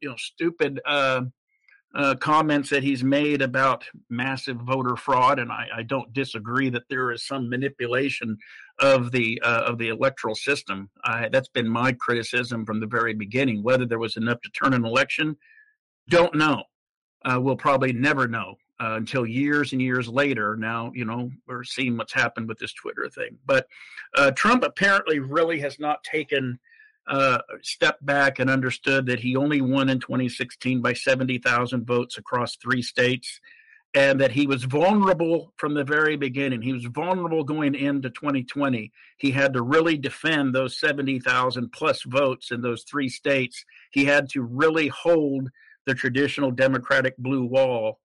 [0.00, 1.22] you know, stupid uh,
[1.94, 6.82] uh, comments that he's made about massive voter fraud, and I, I, don't disagree that
[6.90, 8.36] there is some manipulation
[8.78, 10.90] of the uh, of the electoral system.
[11.04, 13.62] I, that's been my criticism from the very beginning.
[13.62, 15.36] Whether there was enough to turn an election,
[16.08, 16.64] don't know.
[17.24, 20.56] Uh, we'll probably never know uh, until years and years later.
[20.56, 23.38] Now, you know, we're seeing what's happened with this Twitter thing.
[23.46, 23.66] But
[24.16, 26.58] uh, Trump apparently really has not taken
[27.08, 32.56] uh, stepped back and understood that he only won in 2016 by 70,000 votes across
[32.56, 33.40] three states
[33.94, 36.60] and that he was vulnerable from the very beginning.
[36.60, 38.92] He was vulnerable going into 2020.
[39.16, 43.64] He had to really defend those 70,000 plus votes in those three states.
[43.92, 45.48] He had to really hold
[45.86, 48.00] the traditional Democratic blue wall.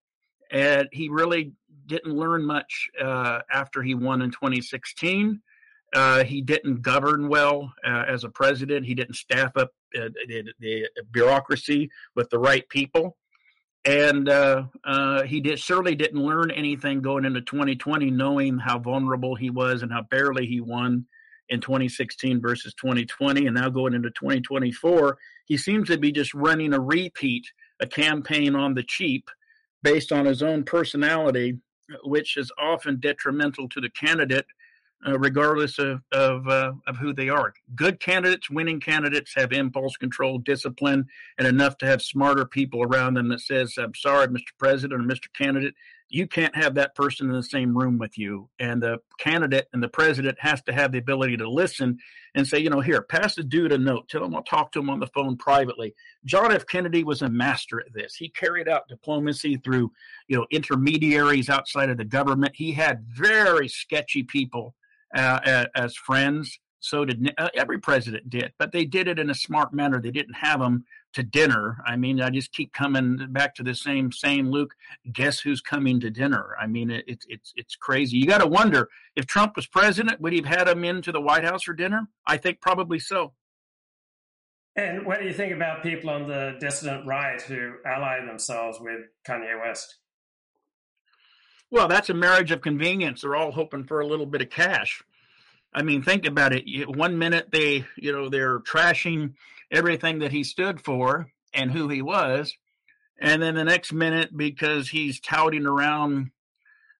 [0.50, 1.52] And he really
[1.86, 5.42] didn't learn much uh, after he won in 2016.
[5.92, 8.86] Uh, he didn't govern well uh, as a president.
[8.86, 13.18] He didn't staff up uh, the, the, bureaucracy with the right people,
[13.84, 19.34] and uh, uh, he did certainly didn't learn anything going into 2020, knowing how vulnerable
[19.34, 21.04] he was and how barely he won
[21.50, 26.72] in 2016 versus 2020, and now going into 2024, he seems to be just running
[26.72, 27.44] a repeat,
[27.80, 29.28] a campaign on the cheap,
[29.82, 31.58] based on his own personality,
[32.04, 34.46] which is often detrimental to the candidate
[35.06, 37.52] uh, regardless of of, uh, of who they are.
[37.74, 41.06] Good candidates, winning candidates, have impulse control, discipline,
[41.38, 44.50] and enough to have smarter people around them that says, "I'm sorry, Mr.
[44.58, 45.32] President or Mr.
[45.32, 45.74] Candidate,
[46.08, 49.82] you can't have that person in the same room with you." And the candidate and
[49.82, 51.98] the president has to have the ability to listen
[52.34, 54.08] and say, "You know, here, pass the dude a note.
[54.08, 56.66] Tell him I'll talk to him on the phone privately." John F.
[56.66, 58.14] Kennedy was a master at this.
[58.14, 59.90] He carried out diplomacy through,
[60.28, 62.54] you know, intermediaries outside of the government.
[62.54, 64.76] He had very sketchy people
[65.14, 66.58] uh, as friends.
[66.80, 70.00] So did uh, every president did, but they did it in a smart manner.
[70.00, 71.78] They didn't have them to dinner.
[71.86, 74.74] I mean, I just keep coming back to the same saying, Luke.
[75.12, 76.56] Guess who's coming to dinner?
[76.60, 78.16] I mean, it's it, it's it's crazy.
[78.16, 81.20] You got to wonder if Trump was president, would he have had him into the
[81.20, 82.08] White House for dinner?
[82.26, 83.32] I think probably so.
[84.74, 89.02] And what do you think about people on the dissident right who ally themselves with
[89.26, 89.98] Kanye West?
[91.72, 93.22] Well, that's a marriage of convenience.
[93.22, 95.02] They're all hoping for a little bit of cash.
[95.72, 96.64] I mean, think about it.
[96.86, 99.32] One minute they, you know, they're trashing
[99.70, 102.54] everything that he stood for and who he was,
[103.18, 106.30] and then the next minute because he's touting around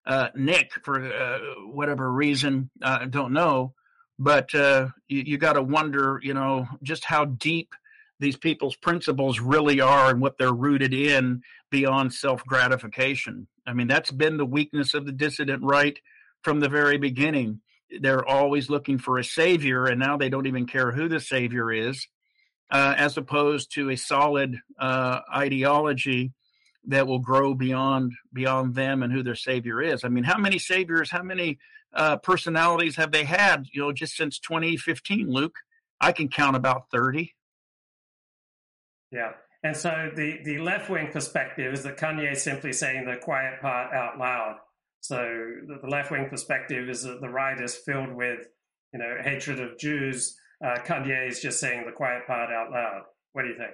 [0.07, 1.37] uh, Nick for uh,
[1.67, 3.75] whatever reason, I don't know,
[4.17, 7.75] but uh, you, you got to wonder, you know, just how deep
[8.19, 13.47] these people's principles really are and what they're rooted in beyond self gratification.
[13.65, 15.97] I mean, that's been the weakness of the dissident right
[16.43, 17.61] from the very beginning.
[18.01, 21.71] They're always looking for a savior, and now they don't even care who the savior
[21.71, 22.07] is,
[22.71, 26.33] uh, as opposed to a solid uh, ideology
[26.87, 30.03] that will grow beyond beyond them and who their savior is.
[30.03, 31.59] I mean, how many saviors, how many
[31.93, 33.67] uh, personalities have they had?
[33.71, 35.55] You know, just since 2015, Luke.
[36.01, 37.33] I can count about 30.
[39.09, 39.31] Yeah.
[39.63, 43.61] And so the, the left wing perspective is that Kanye is simply saying the quiet
[43.61, 44.57] part out loud.
[44.99, 48.39] So the, the left wing perspective is that the right is filled with,
[48.93, 50.37] you know, hatred of Jews.
[50.63, 53.03] Uh, Kanye is just saying the quiet part out loud.
[53.31, 53.71] What do you think?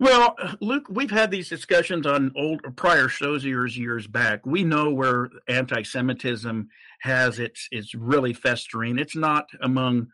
[0.00, 4.44] Well, Luke, we've had these discussions on old prior shows years years back.
[4.44, 6.68] We know where anti-Semitism
[7.00, 8.98] has its it's really festering.
[8.98, 10.08] It's not among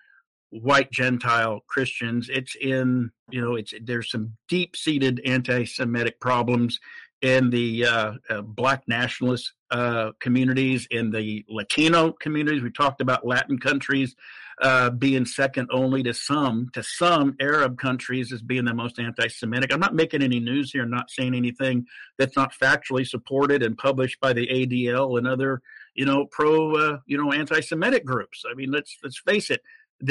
[0.50, 2.28] white Gentile Christians.
[2.28, 6.78] It's in, you know, it's there's some deep seated anti Semitic problems
[7.22, 12.62] in the uh, uh, black nationalist uh, communities, in the Latino communities.
[12.62, 14.16] We talked about Latin countries
[14.60, 19.72] uh, being second only to some to some Arab countries as being the most anti-Semitic.
[19.72, 20.82] I'm not making any news here.
[20.82, 21.86] I'm not saying anything
[22.18, 25.62] that's not factually supported and published by the ADL and other,
[25.94, 28.44] you know, pro, uh, you know, anti-Semitic groups.
[28.50, 29.62] I mean, let's let's face it.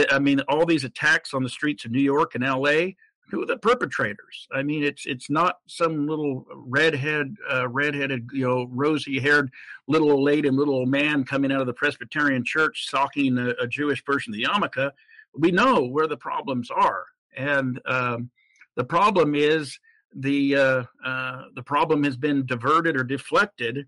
[0.10, 2.96] I mean, all these attacks on the streets of New York and L.A.
[3.30, 4.48] who are the perpetrators?
[4.52, 9.52] I mean, it's it's not some little redhead, uh, redheaded, you know, rosy-haired
[9.88, 13.50] little old lady and little old man coming out of the Presbyterian Church stalking a,
[13.62, 14.92] a Jewish person, the yarmulke.
[15.38, 18.32] We know where the problems are, and um,
[18.76, 19.80] the problem is
[20.16, 23.88] the uh, uh, the problem has been diverted or deflected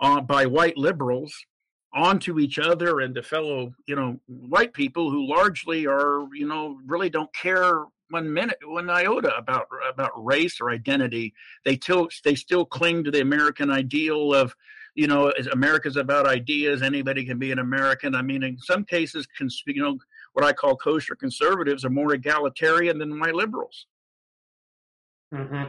[0.00, 1.34] uh, by white liberals
[1.94, 6.78] onto each other and to fellow you know white people who largely are you know
[6.86, 11.34] really don't care one minute one iota about about race or identity.
[11.64, 14.54] They still they still cling to the american ideal of
[14.94, 18.14] you know america's about ideas anybody can be an american.
[18.14, 19.26] I mean in some cases
[19.66, 19.98] you know
[20.32, 23.86] what i call kosher conservatives are more egalitarian than white liberals.
[25.34, 25.64] Mm-hmm.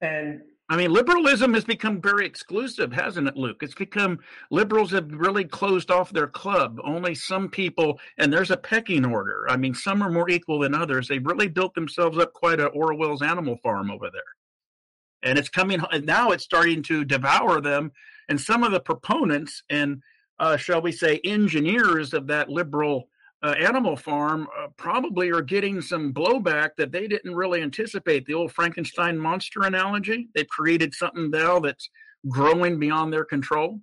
[0.00, 0.40] and
[0.74, 3.62] I mean, liberalism has become very exclusive, hasn't it, Luke?
[3.62, 4.18] It's become
[4.50, 6.80] liberals have really closed off their club.
[6.82, 9.46] Only some people, and there's a pecking order.
[9.48, 11.06] I mean, some are more equal than others.
[11.06, 14.22] They've really built themselves up quite a Orwell's animal farm over there.
[15.22, 17.92] And it's coming, now it's starting to devour them.
[18.28, 20.02] And some of the proponents and,
[20.40, 23.08] uh, shall we say, engineers of that liberal
[23.44, 28.24] uh, Animal Farm uh, probably are getting some blowback that they didn't really anticipate.
[28.24, 30.28] The old Frankenstein monster analogy.
[30.34, 31.90] They've created something now that's
[32.26, 33.80] growing beyond their control.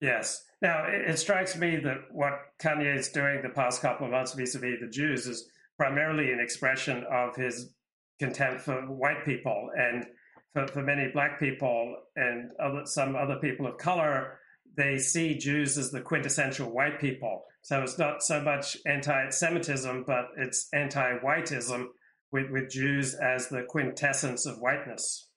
[0.00, 0.42] Yes.
[0.60, 4.34] Now, it, it strikes me that what Kanye is doing the past couple of months
[4.34, 7.72] vis a vis the Jews is primarily an expression of his
[8.18, 10.04] contempt for white people and
[10.52, 14.40] for, for many black people and other, some other people of color.
[14.76, 20.28] They see Jews as the quintessential white people so it's not so much anti-Semitism, but
[20.36, 21.86] it's anti-whiteism
[22.32, 25.28] with, with Jews as the quintessence of whiteness.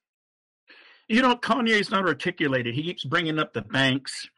[1.07, 2.75] You know, Kanye's not articulated.
[2.75, 4.29] He keeps bringing up the banks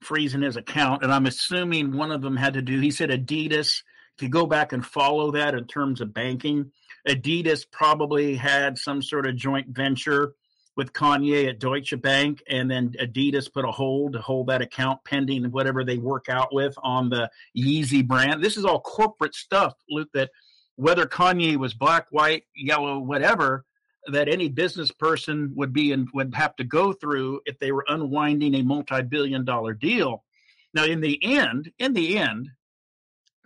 [0.00, 2.80] freezing his account, and I'm assuming one of them had to do.
[2.80, 3.82] He said Adidas.
[4.16, 6.70] If you go back and follow that in terms of banking,
[7.08, 10.34] Adidas probably had some sort of joint venture
[10.76, 15.04] with Kanye at Deutsche Bank, and then Adidas put a hold to hold that account
[15.04, 18.42] pending whatever they work out with on the Yeezy brand.
[18.42, 20.08] This is all corporate stuff, Luke.
[20.14, 20.30] That
[20.76, 23.64] whether Kanye was black, white, yellow, whatever,
[24.06, 27.84] that any business person would be and would have to go through if they were
[27.88, 30.24] unwinding a multi-billion-dollar deal.
[30.74, 32.50] Now, in the end, in the end,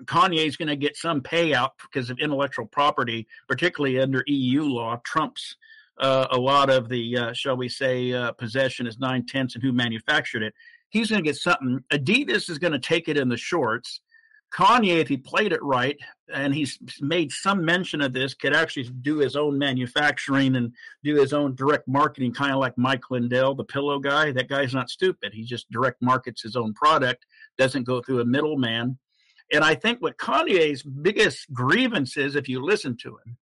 [0.04, 5.00] Kanye is going to get some payout because of intellectual property, particularly under EU law,
[5.04, 5.56] trumps
[6.00, 9.62] uh, a lot of the, uh, shall we say, uh, possession is nine tenths and
[9.62, 10.54] who manufactured it.
[10.90, 11.84] He's going to get something.
[11.92, 14.00] Adidas is going to take it in the shorts.
[14.52, 15.98] Kanye, if he played it right,
[16.32, 20.72] and he's made some mention of this, could actually do his own manufacturing and
[21.04, 24.32] do his own direct marketing, kind of like Mike Lindell, the pillow guy.
[24.32, 25.34] That guy's not stupid.
[25.34, 27.26] He just direct markets his own product,
[27.58, 28.98] doesn't go through a middleman.
[29.52, 33.36] And I think what Kanye's biggest grievance is, if you listen to him,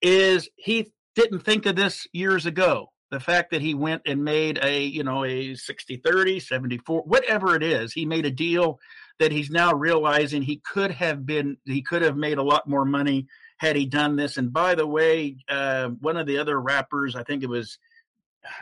[0.00, 2.92] is he didn't think of this years ago.
[3.10, 7.56] The fact that he went and made a, you know, a 60 30, 74, whatever
[7.56, 8.78] it is, he made a deal
[9.18, 12.84] that he's now realizing he could have been, he could have made a lot more
[12.84, 14.36] money had he done this.
[14.36, 17.78] And by the way, uh, one of the other rappers, I think it was,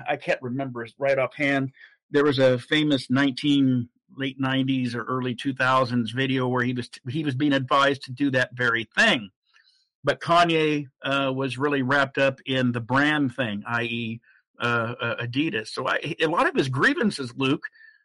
[0.09, 1.73] I can't remember right offhand,
[2.11, 7.25] there was a famous 19 late 90s or early 2000s video where he was he
[7.25, 9.31] was being advised to do that very thing
[10.07, 14.21] but Kanye uh, was really wrapped up in the brand thing, i.e.,
[14.61, 15.69] uh, uh, Adidas.
[15.69, 17.65] So I, a lot of his grievances, Luke,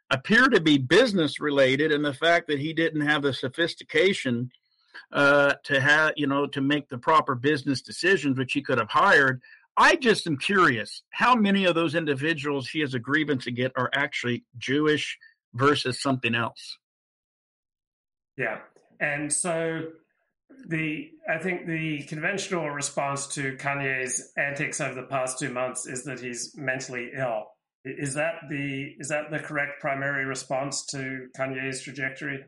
[0.10, 4.50] appear to be business related, and the fact that he didn't have the sophistication
[5.14, 8.90] uh, to have, you know, to make the proper business decisions, which he could have
[8.90, 9.40] hired.
[9.78, 13.92] I just am curious how many of those individuals he has a grievance against are
[13.94, 15.20] actually Jewish
[15.54, 16.80] versus something else.
[18.38, 18.58] Yeah.
[19.00, 19.84] And so
[20.68, 26.04] the I think the conventional response to Kanye's antics over the past two months is
[26.06, 27.46] that he's mentally ill.
[27.84, 32.46] Is that the is that the correct primary response to Kanye's trajectory?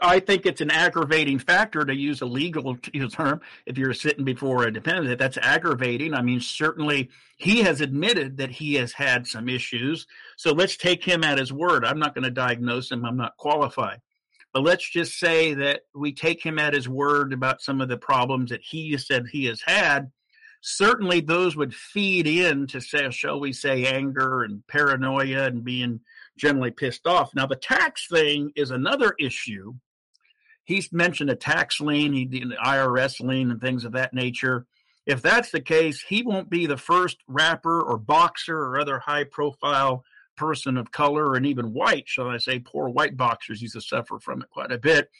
[0.00, 2.76] I think it's an aggravating factor to use a legal
[3.12, 3.40] term.
[3.66, 6.14] If you're sitting before a defendant, that's aggravating.
[6.14, 10.06] I mean, certainly he has admitted that he has had some issues.
[10.38, 11.84] So let's take him at his word.
[11.84, 13.04] I'm not going to diagnose him.
[13.04, 14.00] I'm not qualified.
[14.52, 17.96] But let's just say that we take him at his word about some of the
[17.96, 20.10] problems that he said he has had.
[20.60, 26.00] Certainly, those would feed into, say, shall we say, anger and paranoia and being
[26.36, 27.34] generally pissed off.
[27.34, 29.74] Now, the tax thing is another issue.
[30.64, 34.66] He's mentioned a tax lien, he did an IRS lien, and things of that nature.
[35.06, 39.24] If that's the case, he won't be the first rapper or boxer or other high
[39.24, 40.04] profile
[40.36, 44.18] person of color and even white, shall I say, poor white boxers used to suffer
[44.18, 45.10] from it quite a bit,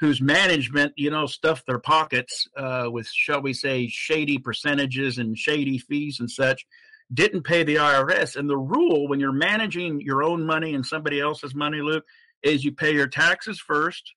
[0.00, 5.38] whose management, you know, stuffed their pockets uh, with, shall we say, shady percentages and
[5.38, 6.66] shady fees and such,
[7.12, 8.36] didn't pay the IRS.
[8.36, 12.04] And the rule when you're managing your own money and somebody else's money, Luke,
[12.42, 14.14] is you pay your taxes first,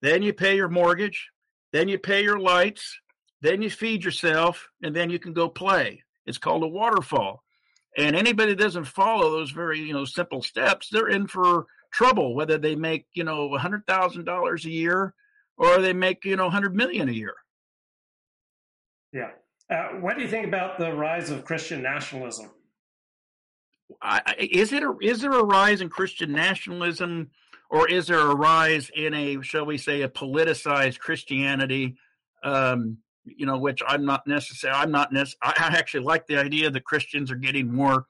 [0.00, 1.30] then you pay your mortgage,
[1.72, 2.98] then you pay your lights,
[3.40, 6.02] then you feed yourself, and then you can go play.
[6.26, 7.42] It's called a waterfall.
[7.96, 12.34] And anybody that doesn't follow those very, you know, simple steps, they're in for trouble,
[12.34, 15.14] whether they make, you know, $100,000 a year
[15.58, 17.34] or they make, you know, 100 million a year.
[19.12, 19.30] Yeah.
[19.70, 22.50] Uh, what do you think about the rise of Christian nationalism?
[24.00, 27.30] I, is it a, is there a rise in Christian nationalism,
[27.70, 31.96] or is there a rise in a shall we say a politicized Christianity?
[32.42, 34.80] Um, you know, which I'm not necessarily.
[34.80, 35.54] I'm not necessarily.
[35.58, 38.06] I actually like the idea that Christians are getting more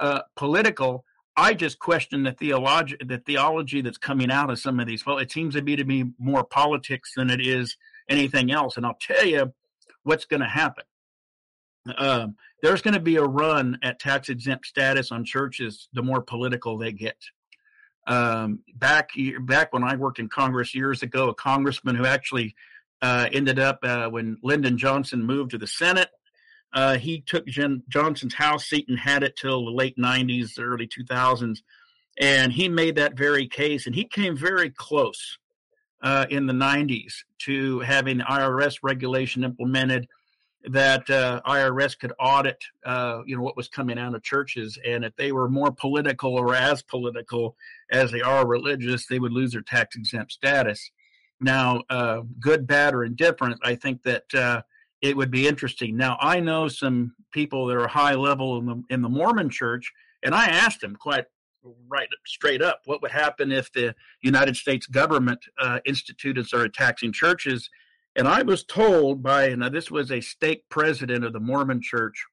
[0.00, 1.04] uh, political.
[1.36, 5.04] I just question the theology, the theology that's coming out of some of these.
[5.04, 7.76] Well, it seems to be to be more politics than it is
[8.08, 8.76] anything else.
[8.76, 9.52] And I'll tell you
[10.04, 10.84] what's going to happen.
[11.98, 16.22] Um, there's going to be a run at tax exempt status on churches the more
[16.22, 17.16] political they get.
[18.06, 19.10] Um, back
[19.40, 22.54] back when I worked in Congress years ago, a congressman who actually
[23.04, 26.08] uh, ended up uh, when Lyndon Johnson moved to the Senate.
[26.72, 30.88] Uh, he took Jen Johnson's House seat and had it till the late 90s, early
[30.88, 31.58] 2000s.
[32.18, 35.36] And he made that very case, and he came very close
[36.02, 40.08] uh, in the 90s to having IRS regulation implemented
[40.70, 45.04] that uh, IRS could audit, uh, you know, what was coming out of churches, and
[45.04, 47.54] if they were more political or as political
[47.90, 50.90] as they are religious, they would lose their tax exempt status.
[51.44, 54.62] Now, uh, good, bad, or indifferent, I think that uh,
[55.02, 55.96] it would be interesting.
[55.96, 59.92] Now, I know some people that are high level in the in the Mormon Church,
[60.22, 61.26] and I asked them quite
[61.88, 67.12] right straight up what would happen if the United States government uh, instituted started taxing
[67.12, 67.68] churches.
[68.16, 72.24] And I was told by now this was a stake president of the Mormon Church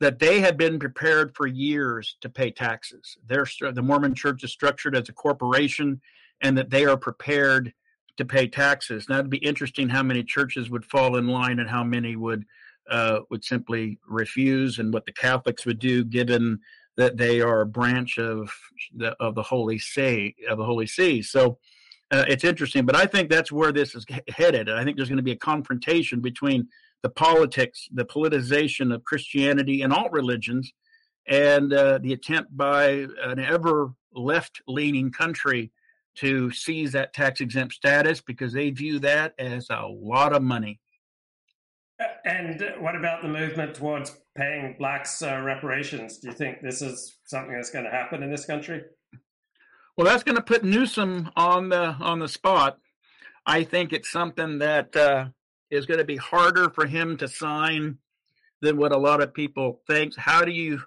[0.00, 3.18] that they had been prepared for years to pay taxes.
[3.26, 6.00] Their the Mormon Church is structured as a corporation,
[6.40, 7.72] and that they are prepared
[8.16, 9.08] to pay taxes.
[9.08, 12.44] Now it'd be interesting how many churches would fall in line and how many would
[12.90, 16.58] uh, would simply refuse, and what the Catholics would do, given
[16.96, 18.50] that they are a branch of
[18.94, 21.22] the of the Holy See of the Holy See.
[21.22, 21.58] So
[22.10, 24.68] uh, it's interesting, but I think that's where this is headed.
[24.68, 26.68] I think there's going to be a confrontation between
[27.02, 30.72] the politics, the politicization of Christianity and all religions,
[31.26, 35.70] and uh, the attempt by an ever left leaning country
[36.16, 40.80] to seize that tax exempt status because they view that as a lot of money.
[42.24, 46.18] And what about the movement towards paying blacks uh, reparations?
[46.18, 48.82] Do you think this is something that's going to happen in this country?
[49.96, 52.78] Well, that's going to put Newsom on the on the spot.
[53.44, 55.26] I think it's something that uh,
[55.70, 57.98] is going to be harder for him to sign
[58.62, 60.16] than what a lot of people think.
[60.16, 60.82] How do you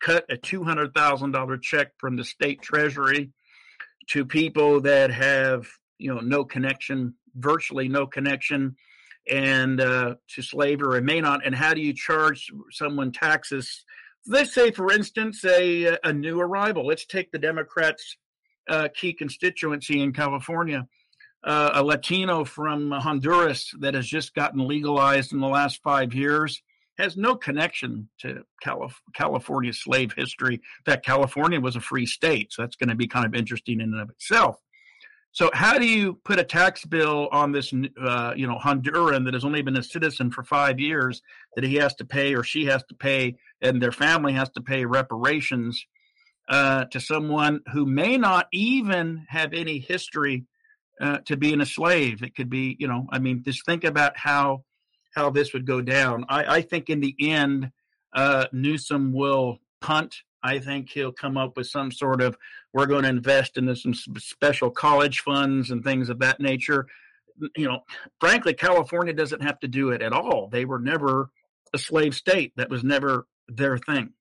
[0.00, 3.32] cut a two hundred thousand dollar check from the state treasury
[4.10, 5.66] to people that have
[5.98, 8.76] you know no connection, virtually no connection,
[9.30, 11.44] and uh, to slavery and may not.
[11.44, 13.84] And how do you charge someone taxes?
[14.26, 16.86] Let's say, for instance, a a new arrival.
[16.86, 18.16] Let's take the Democrats'
[18.68, 20.86] uh, key constituency in California.
[21.42, 26.60] Uh, a Latino from Honduras that has just gotten legalized in the last five years
[27.00, 30.54] has no connection to Calif- California slave history.
[30.54, 33.80] In fact, California was a free state, so that's going to be kind of interesting
[33.80, 34.56] in and of itself.
[35.32, 39.34] So, how do you put a tax bill on this, uh, you know, Honduran that
[39.34, 41.22] has only been a citizen for five years
[41.54, 44.60] that he has to pay or she has to pay, and their family has to
[44.60, 45.86] pay reparations
[46.48, 50.46] uh, to someone who may not even have any history
[51.00, 52.24] uh, to being a slave?
[52.24, 54.64] It could be, you know, I mean, just think about how
[55.14, 56.24] how this would go down.
[56.28, 57.70] I, I think in the end,
[58.12, 60.16] uh, Newsom will punt.
[60.42, 62.36] I think he'll come up with some sort of
[62.72, 66.86] we're going to invest in some special college funds and things of that nature.
[67.56, 67.80] You know,
[68.20, 70.48] frankly, California doesn't have to do it at all.
[70.50, 71.30] They were never
[71.74, 72.52] a slave state.
[72.56, 74.12] That was never their thing.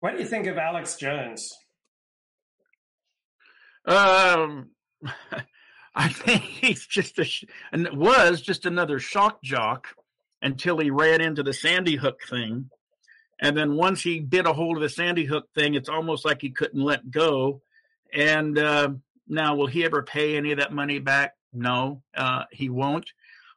[0.00, 1.52] What do you think of Alex Jones?
[3.86, 4.70] Um,
[5.96, 7.26] I think he's just a
[7.72, 9.88] and was just another shock jock
[10.42, 12.70] until he ran into the Sandy Hook thing,
[13.40, 16.40] and then once he bit a hold of the Sandy Hook thing, it's almost like
[16.40, 17.62] he couldn't let go.
[18.12, 18.90] And uh,
[19.28, 21.34] now, will he ever pay any of that money back?
[21.52, 23.10] No, uh, he won't.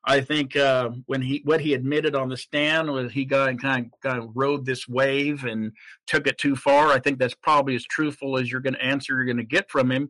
[0.04, 3.62] I think uh, when he what he admitted on the stand was he got and
[3.62, 5.74] kind of, kind of rode this wave and
[6.06, 6.90] took it too far.
[6.90, 9.70] I think that's probably as truthful as you're going to answer you're going to get
[9.70, 10.08] from him.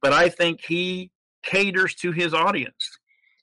[0.00, 1.10] But I think he
[1.42, 2.98] caters to his audience.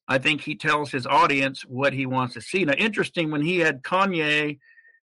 [0.08, 2.64] I think he tells his audience what he wants to see.
[2.64, 4.59] Now, interesting, when he had Kanye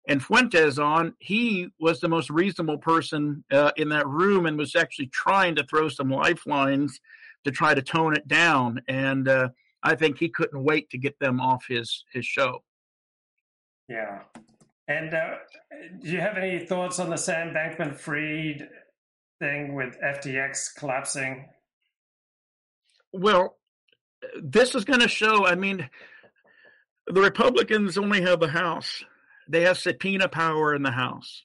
[0.08, 4.76] and Fuentes on, he was the most reasonable person uh, in that room and was
[4.76, 7.00] actually trying to throw some lifelines
[7.44, 8.80] to try to tone it down.
[8.86, 9.48] And uh,
[9.82, 12.62] I think he couldn't wait to get them off his his show.
[13.88, 14.20] Yeah.
[14.88, 15.34] And uh,
[16.00, 18.68] do you have any thoughts on the Sam Bankman-Fried
[19.40, 21.46] thing with FTX collapsing?
[23.12, 23.56] Well,
[24.42, 25.46] this is going to show.
[25.46, 25.88] I mean,
[27.06, 29.04] the Republicans only have the House,
[29.48, 31.44] they have subpoena power in the House.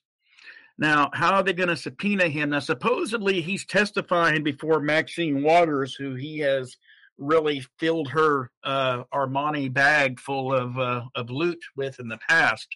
[0.78, 2.50] Now, how are they going to subpoena him?
[2.50, 6.76] Now, supposedly he's testifying before Maxine Waters, who he has
[7.18, 12.68] really filled her uh, Armani bag full of uh, of loot with in the past.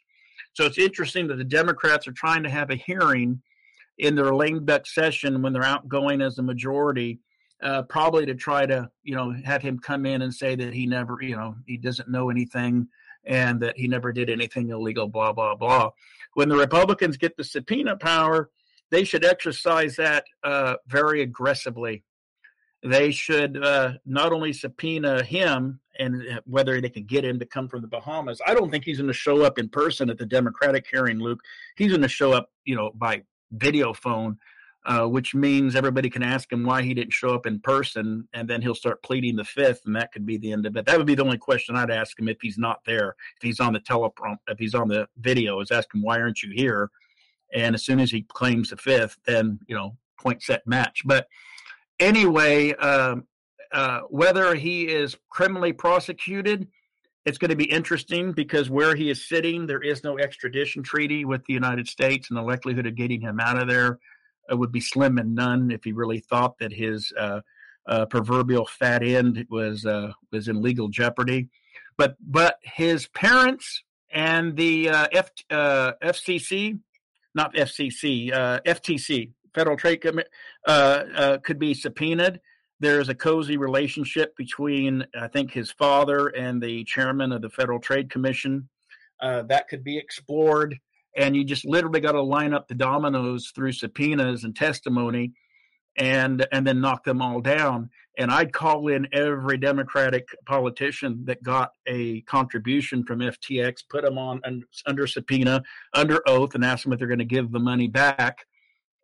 [0.55, 3.41] So it's interesting that the Democrats are trying to have a hearing
[3.99, 7.21] in their lame duck session when they're outgoing as a majority,
[7.63, 10.87] uh, probably to try to you know have him come in and say that he
[10.87, 12.89] never you know he doesn't know anything
[13.25, 15.09] and that he never did anything illegal.
[15.09, 15.91] Blah blah blah.
[16.35, 18.51] When the Republicans get the subpoena power,
[18.91, 22.05] they should exercise that uh, very aggressively
[22.83, 27.47] they should uh, not only subpoena him and uh, whether they can get him to
[27.47, 28.41] come from the Bahamas.
[28.47, 31.41] I don't think he's going to show up in person at the Democratic hearing, Luke.
[31.77, 34.39] He's going to show up, you know, by video phone,
[34.85, 38.49] uh, which means everybody can ask him why he didn't show up in person, and
[38.49, 40.87] then he'll start pleading the fifth, and that could be the end of it.
[40.87, 43.61] That would be the only question I'd ask him if he's not there, if he's
[43.61, 46.91] on the teleprompt, if he's on the video, is ask him why aren't you here?
[47.55, 51.03] And as soon as he claims the fifth, then you know, point set match.
[51.05, 51.29] But
[52.01, 53.27] anyway, um,
[53.71, 56.67] uh, whether he is criminally prosecuted,
[57.25, 61.25] it's going to be interesting because where he is sitting, there is no extradition treaty
[61.25, 64.01] with the United States, and the likelihood of getting him out of there
[64.57, 67.41] would be slim and none if he really thought that his uh,
[67.87, 71.49] uh, proverbial fat end was uh, was in legal jeopardy.
[71.97, 76.79] But but his parents and the uh, F, FCC,
[77.35, 78.31] not FCC,
[78.65, 80.31] FTC, Federal Trade Commission
[80.67, 82.41] uh, uh, could be subpoenaed.
[82.81, 87.79] There's a cozy relationship between, I think, his father and the chairman of the Federal
[87.79, 88.69] Trade Commission.
[89.21, 90.79] Uh, that could be explored,
[91.17, 95.33] and you just literally got to line up the dominoes through subpoenas and testimony,
[95.97, 97.91] and and then knock them all down.
[98.19, 104.19] And I'd call in every Democratic politician that got a contribution from FTX, put them
[104.19, 104.43] on
[104.87, 105.63] under subpoena,
[105.95, 108.47] under oath, and ask them if they're going to give the money back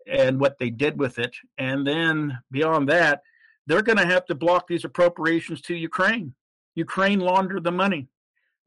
[0.07, 1.35] and what they did with it.
[1.57, 3.23] And then beyond that,
[3.67, 6.35] they're going to have to block these appropriations to Ukraine.
[6.75, 8.09] Ukraine laundered the money.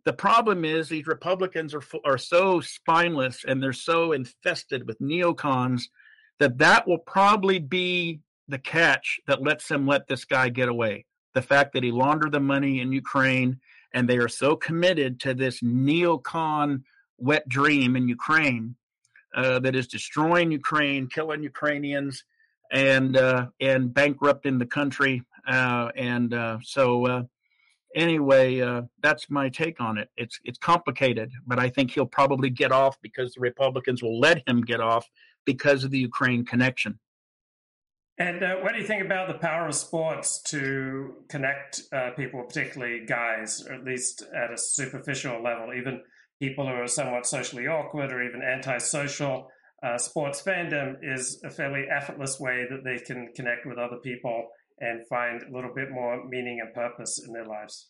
[0.03, 5.83] The problem is these Republicans are are so spineless and they're so infested with neocons
[6.39, 11.05] that that will probably be the catch that lets them let this guy get away.
[11.33, 13.59] The fact that he laundered the money in Ukraine
[13.93, 16.83] and they are so committed to this neocon
[17.17, 18.75] wet dream in Ukraine
[19.35, 22.23] uh, that is destroying Ukraine, killing Ukrainians,
[22.71, 25.23] and uh, and bankrupting the country.
[25.47, 27.23] Uh, and uh, so, uh,
[27.95, 30.09] anyway, uh, that's my take on it.
[30.17, 34.47] It's it's complicated, but I think he'll probably get off because the Republicans will let
[34.47, 35.09] him get off
[35.45, 36.99] because of the Ukraine connection.
[38.17, 42.43] And uh, what do you think about the power of sports to connect uh, people,
[42.43, 46.01] particularly guys, or at least at a superficial level, even
[46.39, 49.47] people who are somewhat socially awkward or even antisocial.
[49.83, 54.47] Uh, sports fandom is a fairly effortless way that they can connect with other people
[54.81, 57.89] and find a little bit more meaning and purpose in their lives.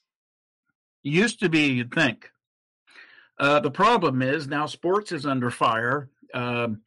[1.03, 2.29] Used to be, you'd think.
[3.39, 6.09] Uh, the problem is now sports is under fire.
[6.33, 6.81] Um,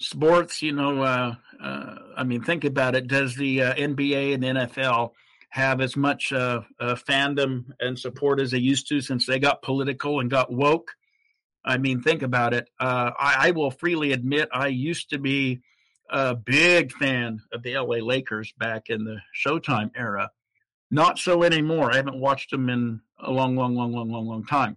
[0.00, 3.06] sports, you know, uh, uh I mean, think about it.
[3.06, 5.12] Does the uh, NBA and NFL
[5.50, 10.20] have as much uh, fandom and support as they used to since they got political
[10.20, 10.92] and got woke?
[11.64, 12.68] I mean, think about it.
[12.78, 15.60] Uh, I, I, will freely admit I used to be
[16.10, 20.30] a big fan of the LA Lakers back in the Showtime era.
[20.90, 21.92] Not so anymore.
[21.92, 24.76] I haven't watched them in a long, long, long, long, long, long time.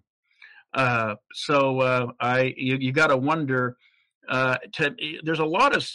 [0.74, 3.78] Uh, so uh, I, you, you got to wonder.
[4.30, 5.90] Uh, to, there's a lot of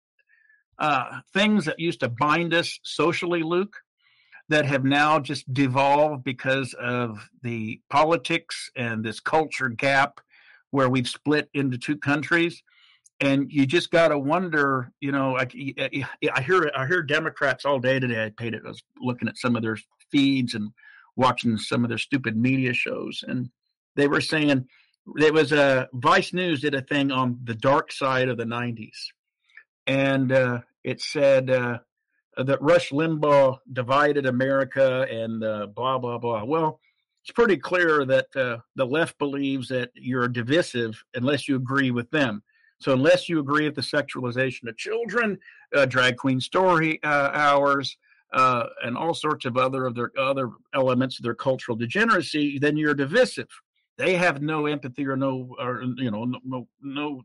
[0.78, 3.74] uh, things that used to bind us socially, Luke,
[4.50, 10.20] that have now just devolved because of the politics and this culture gap
[10.70, 12.62] where we've split into two countries
[13.20, 15.46] and you just got to wonder you know I,
[16.32, 19.38] I hear i hear democrats all day today i paid it i was looking at
[19.38, 19.78] some of their
[20.10, 20.70] feeds and
[21.16, 23.50] watching some of their stupid media shows and
[23.96, 24.66] they were saying
[25.16, 28.96] there was a vice news did a thing on the dark side of the 90s
[29.88, 31.78] and uh, it said uh,
[32.36, 36.44] that Rush Limbaugh divided America and uh, blah blah blah.
[36.44, 36.80] Well,
[37.22, 42.10] it's pretty clear that uh, the left believes that you're divisive unless you agree with
[42.10, 42.42] them.
[42.80, 45.38] So unless you agree with the sexualization of children,
[45.74, 47.96] uh, drag queen story uh, hours,
[48.32, 52.76] uh, and all sorts of other of their other elements of their cultural degeneracy, then
[52.76, 53.48] you're divisive.
[53.96, 57.22] They have no empathy or no, or you know, no, no,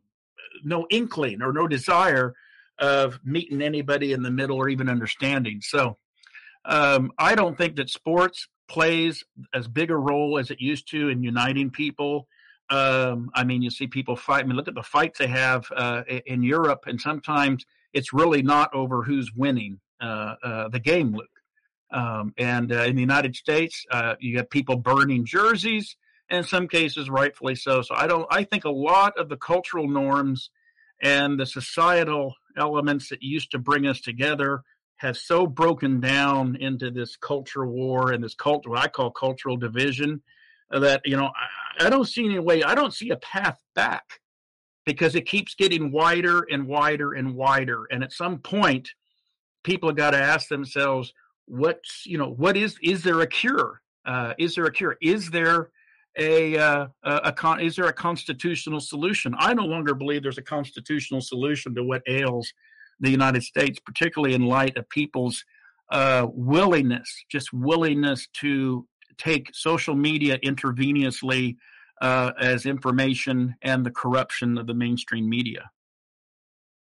[0.64, 2.33] no inkling or no desire
[2.80, 5.61] of meeting anybody in the middle or even understanding.
[5.61, 5.98] So,
[6.65, 9.23] um, I don't think that sports plays
[9.53, 12.27] as big a role as it used to in uniting people.
[12.73, 14.43] Um, I mean, you see people fight.
[14.43, 18.41] I mean, look at the fights they have uh, in Europe, and sometimes it's really
[18.41, 21.27] not over who's winning uh, uh, the game, Luke.
[21.91, 25.95] Um, and uh, in the United States, uh, you have people burning jerseys,
[26.31, 27.83] and in some cases, rightfully so.
[27.83, 28.25] So I don't.
[28.31, 30.49] I think a lot of the cultural norms
[30.99, 34.63] and the societal elements that used to bring us together
[34.95, 39.57] have so broken down into this culture war and this cult what I call cultural
[39.57, 40.23] division
[40.79, 41.31] that you know
[41.79, 44.03] I, I don't see any way I don't see a path back
[44.85, 47.85] because it keeps getting wider and wider and wider.
[47.91, 48.89] And at some point
[49.63, 51.13] people have got to ask themselves
[51.45, 53.81] what's you know what is is there a cure?
[54.05, 54.97] Uh, is there a cure?
[55.01, 55.69] Is there
[56.17, 59.33] a, uh, a, con- is there a constitutional solution?
[59.37, 62.53] I no longer believe there's a constitutional solution to what ails
[62.99, 65.43] the United States, particularly in light of people's
[65.89, 68.85] uh, willingness, just willingness to
[69.17, 71.58] take social media intravenously
[72.01, 75.72] uh, as information and the corruption of the mainstream media.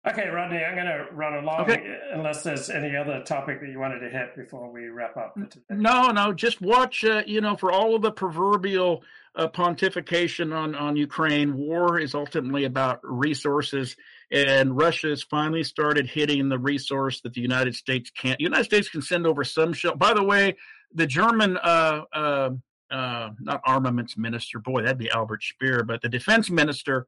[0.07, 1.99] Okay, Rodney, I'm going to run along Okay.
[2.13, 5.59] unless there's any other topic that you wanted to hit before we wrap up today.
[5.69, 7.03] No, no, just watch.
[7.03, 9.03] Uh, you know, for all of the proverbial
[9.35, 13.97] uh, pontification on on Ukraine, war is ultimately about resources,
[14.31, 18.37] and Russia has finally started hitting the resource that the United States can't.
[18.37, 19.97] The United States can send over some shell.
[19.97, 20.55] By the way,
[20.93, 21.57] the German.
[21.57, 22.49] Uh, uh,
[22.91, 27.05] uh, not armaments minister, boy, that'd be Albert Speer, but the defense minister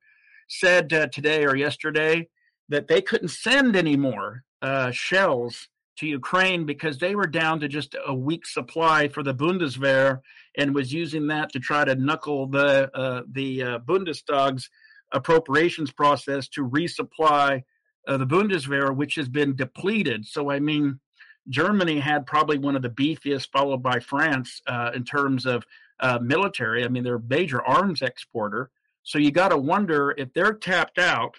[0.48, 2.28] said uh, today or yesterday
[2.70, 7.68] that they couldn't send any more uh, shells to Ukraine because they were down to
[7.68, 10.22] just a week supply for the Bundeswehr
[10.56, 14.70] and was using that to try to knuckle the uh, the Bundestag's
[15.12, 17.64] appropriations process to resupply
[18.06, 20.26] the Bundeswehr, which has been depleted.
[20.26, 21.00] So I mean,
[21.50, 25.66] Germany had probably one of the beefiest, followed by France, uh, in terms of
[26.00, 26.84] uh, military.
[26.84, 28.70] I mean, they're a major arms exporter.
[29.04, 31.36] So you got to wonder if they're tapped out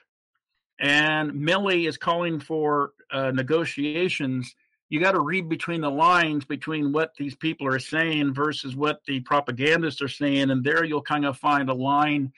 [0.83, 4.55] and Milley is calling for uh, negotiations.
[4.89, 9.01] You got to read between the lines between what these people are saying versus what
[9.07, 12.33] the propagandists are saying, and there you'll kind of find a line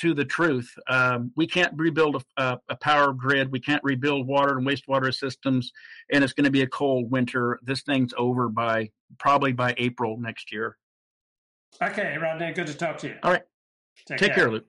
[0.00, 0.72] to the truth.
[0.88, 3.52] Um, we can't rebuild a, a, a power grid.
[3.52, 5.72] We can't rebuild water and wastewater systems,
[6.12, 7.58] and it's going to be a cold winter.
[7.62, 10.76] This thing's over by probably by April next year.
[11.82, 13.16] Okay, Rodney, good to talk to you.
[13.22, 13.42] All right,
[14.06, 14.66] take care, Luke.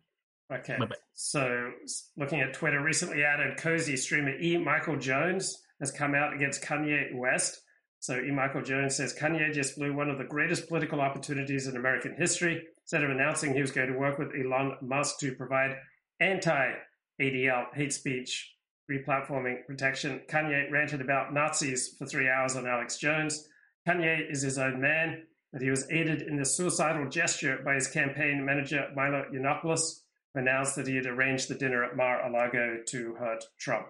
[0.53, 0.76] Okay.
[0.77, 0.95] Bye-bye.
[1.14, 1.72] So,
[2.18, 4.58] looking at Twitter, recently added cozy streamer E.
[4.58, 7.61] Michael Jones has come out against Kanye West.
[8.01, 8.31] So, E.
[8.31, 12.63] Michael Jones says Kanye just blew one of the greatest political opportunities in American history.
[12.81, 15.77] Instead of announcing he was going to work with Elon Musk to provide
[16.19, 16.73] anti
[17.21, 18.55] ADL hate speech
[18.89, 23.47] replatforming protection, Kanye ranted about Nazis for three hours on Alex Jones.
[23.88, 25.21] Kanye is his own man,
[25.53, 30.01] but he was aided in this suicidal gesture by his campaign manager, Milo Yiannopoulos,
[30.33, 33.89] who announced that he had arranged the dinner at Mar-a-Lago to hurt Trump.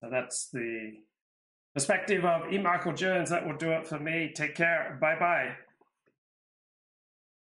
[0.00, 0.94] So that's the
[1.78, 2.58] perspective of E.
[2.58, 3.30] Michael Jones.
[3.30, 4.32] That will do it for me.
[4.34, 4.98] Take care.
[5.00, 5.67] Bye bye.